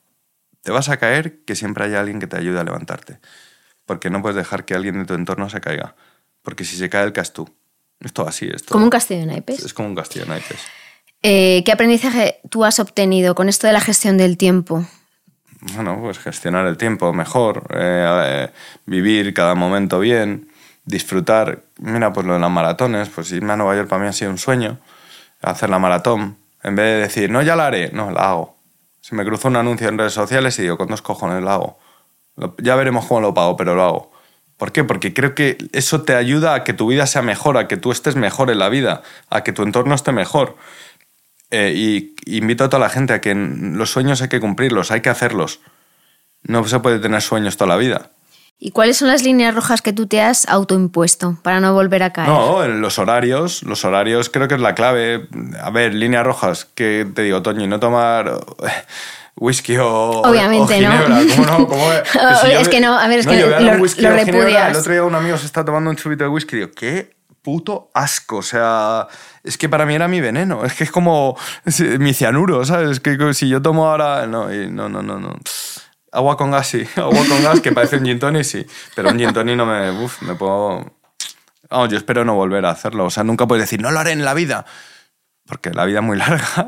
te 0.62 0.72
vas 0.72 0.90
a 0.90 0.98
caer, 0.98 1.44
que 1.46 1.56
siempre 1.56 1.84
haya 1.84 2.00
alguien 2.00 2.20
que 2.20 2.28
te 2.28 2.38
ayude 2.38 2.60
a 2.60 2.64
levantarte. 2.64 3.20
Porque 3.86 4.10
no 4.10 4.22
puedes 4.22 4.38
dejar 4.38 4.64
que 4.64 4.74
alguien 4.74 4.98
de 5.00 5.06
tu 5.06 5.14
entorno 5.14 5.50
se 5.50 5.60
caiga. 5.60 5.96
Porque 6.42 6.64
si 6.64 6.78
se 6.78 6.90
cae, 6.90 7.04
el 7.04 7.12
caes 7.12 7.34
tú. 7.34 7.54
Es 8.00 8.14
todo 8.14 8.28
así. 8.28 8.50
Es 8.54 8.64
Como 8.64 8.86
un 8.86 8.90
castillo 8.90 9.22
de 9.22 9.26
naipes. 9.28 9.60
Es 9.60 9.74
como 9.74 9.90
un 9.90 9.96
castillo 9.96 10.26
de 10.26 10.32
naipes. 10.32 10.60
Eh, 11.22 11.64
¿Qué 11.66 11.72
aprendizaje 11.72 12.40
tú 12.50 12.64
has 12.64 12.80
obtenido 12.80 13.36
con 13.36 13.50
esto 13.50 13.68
de 13.68 13.74
la 13.74 13.82
gestión 13.82 14.18
del 14.18 14.38
tiempo? 14.38 14.86
Bueno, 15.74 16.00
pues 16.02 16.20
gestionar 16.20 16.66
el 16.68 16.78
tiempo 16.78 17.14
mejor, 17.14 17.68
eh, 17.74 18.06
eh, 18.26 18.50
vivir 18.86 19.34
cada 19.34 19.56
momento 19.56 20.00
bien, 20.00 20.50
disfrutar. 20.86 21.64
Mira, 21.78 22.14
pues 22.14 22.26
lo 22.26 22.34
de 22.34 22.40
las 22.40 22.52
maratones, 22.52 23.10
pues 23.10 23.32
irme 23.32 23.54
a 23.54 23.58
Nueva 23.58 23.76
York 23.76 23.88
para 23.90 24.02
mí 24.02 24.08
ha 24.08 24.14
sido 24.14 24.32
un 24.32 24.38
sueño, 24.38 24.80
hacer 25.42 25.70
la 25.70 25.80
maratón. 25.80 26.38
En 26.64 26.76
vez 26.76 26.86
de 26.86 27.02
decir, 27.02 27.30
no, 27.30 27.42
ya 27.42 27.56
la 27.56 27.68
haré, 27.68 27.92
no, 27.92 28.12
la 28.12 28.30
hago. 28.30 28.58
Se 29.02 29.16
me 29.16 29.26
cruzó 29.26 29.50
un 29.50 29.58
anuncio 29.58 29.90
en 29.90 29.98
redes 29.98 30.14
sociales 30.14 30.58
y 30.60 30.64
digo, 30.64 30.78
con 30.78 30.88
dos 30.88 31.02
cojones 31.02 31.44
la 31.44 31.56
hago. 31.56 31.78
Ya 32.60 32.76
veremos 32.76 33.06
cómo 33.06 33.22
lo 33.22 33.34
pago, 33.34 33.58
pero 33.58 33.76
lo 33.76 33.84
hago. 33.84 34.12
¿Por 34.58 34.72
qué? 34.72 34.84
Porque 34.84 35.14
creo 35.14 35.36
que 35.36 35.58
eso 35.74 36.04
te 36.04 36.16
ayuda 36.16 36.54
a 36.54 36.64
que 36.64 36.74
tu 36.74 36.88
vida 36.88 37.06
sea 37.06 37.22
mejor, 37.22 37.58
a 37.58 37.68
que 37.68 37.76
tú 37.76 37.92
estés 37.92 38.16
mejor 38.16 38.50
en 38.50 38.60
la 38.60 38.70
vida, 38.70 39.02
a 39.30 39.44
que 39.44 39.52
tu 39.52 39.64
entorno 39.64 39.94
esté 39.94 40.12
mejor. 40.12 40.56
Eh, 41.52 41.74
y 41.76 42.38
invito 42.38 42.64
a 42.64 42.70
toda 42.70 42.80
la 42.80 42.90
gente 42.90 43.14
a 43.14 43.22
que 43.22 43.36
los 43.36 43.92
sueños 43.92 44.22
hay 44.22 44.30
que 44.30 44.40
cumplirlos, 44.40 44.92
hay 44.92 45.02
que 45.02 45.10
hacerlos. 45.10 45.60
No 46.44 46.66
se 46.66 46.80
puede 46.80 47.00
tener 47.00 47.22
sueños 47.22 47.58
toda 47.58 47.70
la 47.70 47.78
vida. 47.78 48.10
¿Y 48.60 48.72
cuáles 48.72 48.98
son 48.98 49.10
las 49.10 49.24
líneas 49.24 49.54
rojas 49.54 49.82
que 49.82 49.92
tú 49.92 50.08
te 50.08 50.22
has 50.22 50.48
autoimpuesto 50.48 51.38
para 51.42 51.60
no 51.60 51.74
volver 51.74 52.02
a 52.04 52.14
caer? 52.14 52.30
No, 52.30 52.66
los 52.66 52.98
horarios. 52.98 53.64
Los 53.64 53.84
horarios 53.84 54.30
creo 54.30 54.48
que 54.48 54.56
es 54.56 54.62
la 54.62 54.74
clave. 54.74 55.28
A 55.62 55.70
ver, 55.70 55.94
líneas 55.94 56.26
rojas, 56.26 56.66
que 56.74 57.06
te 57.14 57.24
digo, 57.24 57.42
Toño, 57.42 57.68
no 57.68 57.80
tomar 57.80 58.40
whisky 59.36 59.76
o, 59.78 60.22
Obviamente 60.22 60.76
ginebra. 60.76 61.10
no. 61.10 61.36
¿Cómo 61.36 61.46
no? 61.46 61.68
¿Cómo 61.68 61.92
es? 62.60 62.70
que 62.70 62.80
no, 62.80 62.98
a 62.98 63.08
ver, 63.08 63.20
es 63.20 63.28
que 63.28 63.40
lo, 63.40 63.60
lo 63.60 64.16
repudias. 64.16 64.72
El 64.72 64.78
otro 64.78 64.94
día 64.94 65.04
un 65.04 65.16
amigo 65.16 65.38
se 65.38 65.46
está 65.46 65.66
tomando 65.66 65.90
un 65.90 65.96
chubito 65.98 66.24
de 66.24 66.30
whisky 66.30 66.56
y 66.56 66.60
digo, 66.60 66.72
¿qué 66.74 67.14
puto 67.44 67.92
asco. 67.94 68.38
O 68.38 68.42
sea, 68.42 69.08
es 69.44 69.58
que 69.58 69.70
para 69.70 69.86
mí 69.86 69.94
era 69.94 70.08
mi 70.08 70.22
veneno. 70.22 70.66
Es 70.66 70.74
que 70.74 70.86
es 70.86 70.92
como 70.92 71.38
mi 72.00 72.14
cianuro, 72.14 72.66
¿sabes? 72.66 72.90
Es 72.90 73.00
que 73.00 73.34
si 73.36 73.50
yo 73.50 73.62
tomo 73.62 73.88
ahora. 73.88 74.26
No, 74.26 74.48
no, 74.48 74.90
no, 74.90 75.04
no. 75.04 75.20
no. 75.20 75.36
Agua 76.14 76.38
con 76.38 76.52
gas, 76.52 76.68
sí. 76.68 76.88
Agua 76.96 77.26
con 77.28 77.44
gas, 77.44 77.60
que 77.60 77.72
parece 77.72 77.98
un 77.98 78.06
gin 78.06 78.20
tonic, 78.20 78.44
sí. 78.44 78.66
Pero 78.96 79.10
un 79.10 79.20
gin 79.20 79.34
tonic 79.34 79.58
no 79.58 79.66
me. 79.66 79.92
Uf, 79.92 80.22
me 80.22 80.36
puedo. 80.36 80.94
Vamos, 81.70 81.90
yo 81.90 81.98
espero 81.98 82.24
no 82.24 82.36
volver 82.36 82.66
a 82.66 82.70
hacerlo. 82.70 83.06
O 83.06 83.10
sea, 83.10 83.24
nunca 83.24 83.48
puedes 83.48 83.64
decir, 83.64 83.82
no 83.82 83.92
lo 83.92 84.00
haré 84.00 84.12
en 84.12 84.24
la 84.24 84.34
vida 84.34 84.66
porque 85.46 85.72
la 85.72 85.84
vida 85.84 86.00
es 86.00 86.06
muy 86.06 86.18
larga. 86.18 86.68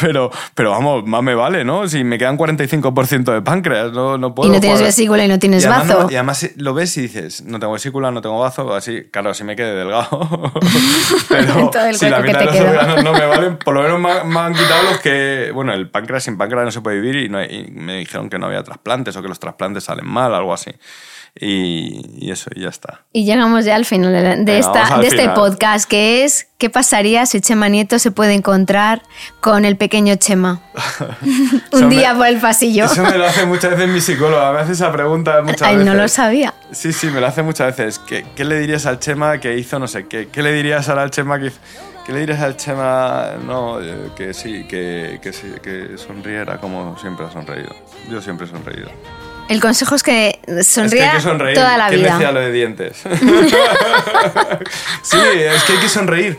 pero, 0.00 0.30
pero 0.54 0.70
vamos, 0.70 1.06
más 1.06 1.22
me 1.22 1.34
vale, 1.34 1.64
¿no? 1.64 1.88
Si 1.88 2.02
me 2.02 2.18
quedan 2.18 2.36
45% 2.36 3.32
de 3.32 3.42
páncreas, 3.42 3.92
no, 3.92 4.18
no 4.18 4.34
puedo. 4.34 4.50
Y 4.50 4.52
no 4.52 4.60
tienes 4.60 4.82
vesícula 4.82 5.24
y 5.24 5.28
no 5.28 5.38
tienes 5.38 5.66
bazo. 5.66 6.08
y 6.10 6.14
además 6.16 6.50
lo 6.56 6.74
ves 6.74 6.96
y 6.96 7.02
dices, 7.02 7.44
no 7.44 7.60
tengo 7.60 7.72
vesícula, 7.72 8.10
no 8.10 8.20
tengo 8.20 8.38
bazo, 8.40 8.74
así, 8.74 9.04
claro, 9.12 9.30
así 9.30 9.44
me 9.44 9.54
quedé 9.54 9.74
delgado. 9.74 10.10
pero 11.28 11.70
si 11.92 12.08
la 12.08 12.20
mitad 12.20 12.50
de 12.50 12.94
los 12.94 13.04
no 13.04 13.12
me 13.12 13.26
valen, 13.26 13.56
por 13.58 13.74
lo 13.74 13.82
menos 13.82 14.00
me, 14.00 14.40
han 14.40 14.52
quitado 14.52 14.82
los 14.90 15.00
que. 15.00 15.52
Bueno, 15.54 15.72
el 15.72 15.88
páncreas 15.88 16.24
sin 16.24 16.36
páncreas 16.36 16.64
no 16.64 16.70
se 16.72 16.80
puede 16.80 17.00
vivir 17.00 17.16
y, 17.16 17.26
y 17.26 17.70
me 17.70 17.98
dijeron 17.98 18.28
que 18.28 18.38
no 18.38 18.46
había 18.46 18.64
trasplantes 18.64 19.16
o 19.16 19.22
que 19.22 19.28
los 19.28 19.38
trasplantes 19.38 19.84
salen 19.84 20.06
mal, 20.06 20.34
algo 20.34 20.52
así. 20.52 20.72
Y, 21.38 22.30
eso, 22.30 22.50
y 22.54 22.62
ya 22.62 22.68
está. 22.68 23.02
Y 23.12 23.24
llegamos 23.24 23.64
ya 23.64 23.76
al 23.76 23.84
final 23.84 24.44
de, 24.44 24.58
esta, 24.58 24.98
de 24.98 25.06
este 25.06 25.28
podcast, 25.30 25.88
que 25.88 26.24
es 26.24 26.48
¿qué 26.58 26.70
pasaría 26.70 27.24
si 27.26 27.40
Chema 27.40 27.68
Nieto 27.68 27.98
se 27.98 28.10
puede 28.10 28.34
encontrar 28.34 29.02
con 29.40 29.64
el 29.64 29.76
pequeño 29.76 30.16
Chema? 30.16 30.60
Un 31.72 31.88
día 31.88 32.14
por 32.14 32.26
el 32.26 32.38
pasillo. 32.38 32.86
Eso 32.86 33.02
me 33.02 33.16
lo 33.16 33.26
hace 33.26 33.46
muchas 33.46 33.70
veces 33.70 33.88
mi 33.88 34.00
psicóloga, 34.00 34.52
me 34.52 34.58
hace 34.58 34.72
esa 34.72 34.92
pregunta 34.92 35.40
muchas 35.42 35.62
Ay, 35.62 35.76
veces. 35.76 35.92
no 35.92 36.00
lo 36.00 36.08
sabía. 36.08 36.54
Sí, 36.72 36.92
sí, 36.92 37.08
me 37.08 37.20
lo 37.20 37.26
hace 37.26 37.42
muchas 37.42 37.76
veces. 37.76 37.98
¿Qué, 38.00 38.26
¿Qué, 38.34 38.44
le 38.44 38.58
dirías 38.58 38.86
al 38.86 38.98
Chema 38.98 39.38
que 39.38 39.56
hizo 39.56 39.78
no 39.78 39.88
sé 39.88 40.06
qué? 40.06 40.28
¿Qué 40.28 40.42
le 40.42 40.52
dirías 40.52 40.88
al 40.88 41.10
Chema 41.10 41.38
que 41.38 41.52
¿Qué 42.04 42.12
le 42.12 42.20
dirías 42.20 42.40
al 42.40 42.56
Chema? 42.56 43.34
No, 43.46 43.80
eh, 43.80 44.10
que 44.16 44.34
sí, 44.34 44.64
que, 44.64 45.20
que, 45.22 45.32
sí, 45.32 45.52
que 45.62 45.96
sonriera 45.96 46.58
como 46.58 46.98
siempre 46.98 47.26
ha 47.26 47.30
sonreído. 47.30 47.74
Yo 48.10 48.20
siempre 48.20 48.46
he 48.46 48.50
sonreído. 48.50 48.90
El 49.50 49.60
consejo 49.60 49.96
es 49.96 50.04
que 50.04 50.38
sonría 50.62 51.18
toda 51.54 51.76
la 51.76 51.90
vida. 51.90 52.02
¿Quién 52.02 52.12
decía 52.12 52.30
lo 52.30 52.38
de 52.38 52.52
dientes? 52.52 52.98
sí, 55.02 55.18
es 55.18 55.64
que 55.64 55.72
hay 55.72 55.78
que 55.80 55.88
sonreír. 55.88 56.38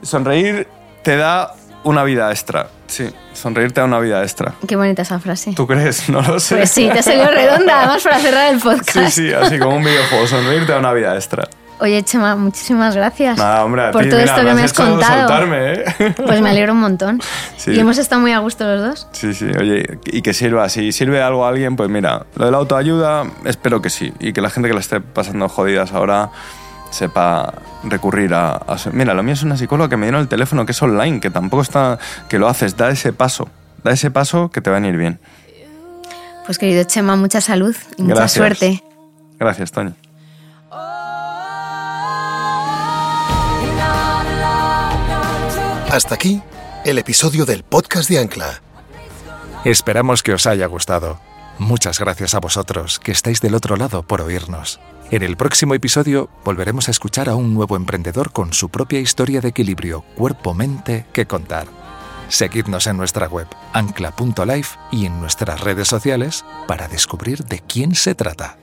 Sonreír 0.00 0.68
te 1.02 1.16
da 1.16 1.56
una 1.82 2.04
vida 2.04 2.30
extra. 2.30 2.68
Sí, 2.86 3.12
sonreír 3.32 3.72
te 3.72 3.80
da 3.80 3.86
una 3.86 3.98
vida 3.98 4.22
extra. 4.22 4.54
Qué 4.68 4.76
bonita 4.76 5.02
esa 5.02 5.18
frase. 5.18 5.54
¿Tú 5.56 5.66
crees? 5.66 6.08
No 6.08 6.22
lo 6.22 6.38
sé. 6.38 6.54
Pues 6.58 6.70
sí, 6.70 6.88
te 6.88 7.00
ha 7.00 7.02
salido 7.02 7.28
redonda, 7.32 7.80
además 7.80 8.00
para 8.04 8.20
cerrar 8.20 8.54
el 8.54 8.60
podcast. 8.60 8.92
Sí, 8.92 9.10
sí, 9.10 9.32
así 9.32 9.58
como 9.58 9.74
un 9.74 9.82
videojuego. 9.82 10.28
Sonreír 10.28 10.64
te 10.64 10.70
da 10.70 10.78
una 10.78 10.92
vida 10.92 11.16
extra. 11.16 11.48
Oye, 11.82 12.04
Chema, 12.04 12.36
muchísimas 12.36 12.94
gracias 12.94 13.40
hombre, 13.40 13.90
por 13.90 14.08
todo 14.08 14.20
esto 14.20 14.36
que 14.36 14.54
me 14.54 14.62
has 14.62 14.72
contado. 14.72 15.52
¿eh? 15.52 16.14
Pues 16.16 16.40
me 16.40 16.50
alegro 16.50 16.74
un 16.74 16.78
montón. 16.78 17.20
Y 17.66 17.78
hemos 17.78 17.98
estado 17.98 18.20
muy 18.20 18.32
a 18.32 18.38
gusto 18.38 18.64
los 18.64 18.80
dos. 18.80 19.08
Sí, 19.10 19.34
sí, 19.34 19.46
oye, 19.58 19.98
y 20.06 20.22
que 20.22 20.32
sirva. 20.32 20.68
Si 20.68 20.92
sirve 20.92 21.20
algo 21.22 21.44
a 21.44 21.48
alguien, 21.48 21.74
pues 21.74 21.90
mira, 21.90 22.26
lo 22.36 22.44
de 22.44 22.50
la 22.52 22.58
autoayuda, 22.58 23.24
espero 23.44 23.82
que 23.82 23.90
sí. 23.90 24.12
Y 24.20 24.32
que 24.32 24.40
la 24.40 24.50
gente 24.50 24.68
que 24.68 24.74
la 24.74 24.80
esté 24.80 25.00
pasando 25.00 25.48
jodidas 25.48 25.92
ahora 25.92 26.30
sepa 26.90 27.52
recurrir 27.82 28.32
a, 28.32 28.60
Mira, 28.92 29.14
lo 29.14 29.24
mío 29.24 29.34
es 29.34 29.42
una 29.42 29.56
psicóloga 29.56 29.88
que 29.88 29.96
me 29.96 30.06
dieron 30.06 30.20
el 30.20 30.28
teléfono, 30.28 30.64
que 30.64 30.72
es 30.72 30.82
online, 30.82 31.18
que 31.18 31.30
tampoco 31.30 31.62
está... 31.62 31.98
que 32.28 32.38
lo 32.38 32.46
haces, 32.48 32.76
da 32.76 32.90
ese 32.90 33.12
paso. 33.12 33.48
Da 33.82 33.90
ese 33.90 34.12
paso 34.12 34.52
que 34.52 34.60
te 34.60 34.70
va 34.70 34.76
a 34.76 34.86
ir 34.86 34.96
bien. 34.96 35.18
Pues 36.46 36.58
querido 36.58 36.84
Chema, 36.84 37.16
mucha 37.16 37.40
salud 37.40 37.74
y 37.96 38.02
mucha 38.04 38.28
suerte. 38.28 38.84
Gracias, 39.38 39.72
Tony. 39.72 39.92
Hasta 45.92 46.14
aquí 46.14 46.40
el 46.86 46.96
episodio 46.96 47.44
del 47.44 47.64
podcast 47.64 48.08
de 48.08 48.18
Ancla. 48.18 48.62
Esperamos 49.66 50.22
que 50.22 50.32
os 50.32 50.46
haya 50.46 50.64
gustado. 50.64 51.20
Muchas 51.58 51.98
gracias 51.98 52.32
a 52.32 52.40
vosotros 52.40 52.98
que 52.98 53.12
estáis 53.12 53.42
del 53.42 53.54
otro 53.54 53.76
lado 53.76 54.02
por 54.02 54.22
oírnos. 54.22 54.80
En 55.10 55.22
el 55.22 55.36
próximo 55.36 55.74
episodio 55.74 56.30
volveremos 56.46 56.88
a 56.88 56.92
escuchar 56.92 57.28
a 57.28 57.34
un 57.34 57.52
nuevo 57.52 57.76
emprendedor 57.76 58.32
con 58.32 58.54
su 58.54 58.70
propia 58.70 59.00
historia 59.00 59.42
de 59.42 59.48
equilibrio 59.48 60.02
cuerpo-mente 60.16 61.04
que 61.12 61.26
contar. 61.26 61.66
Seguidnos 62.28 62.86
en 62.86 62.96
nuestra 62.96 63.26
web 63.26 63.48
ancla.life 63.74 64.78
y 64.92 65.04
en 65.04 65.20
nuestras 65.20 65.60
redes 65.60 65.88
sociales 65.88 66.42
para 66.66 66.88
descubrir 66.88 67.44
de 67.44 67.60
quién 67.60 67.94
se 67.94 68.14
trata. 68.14 68.56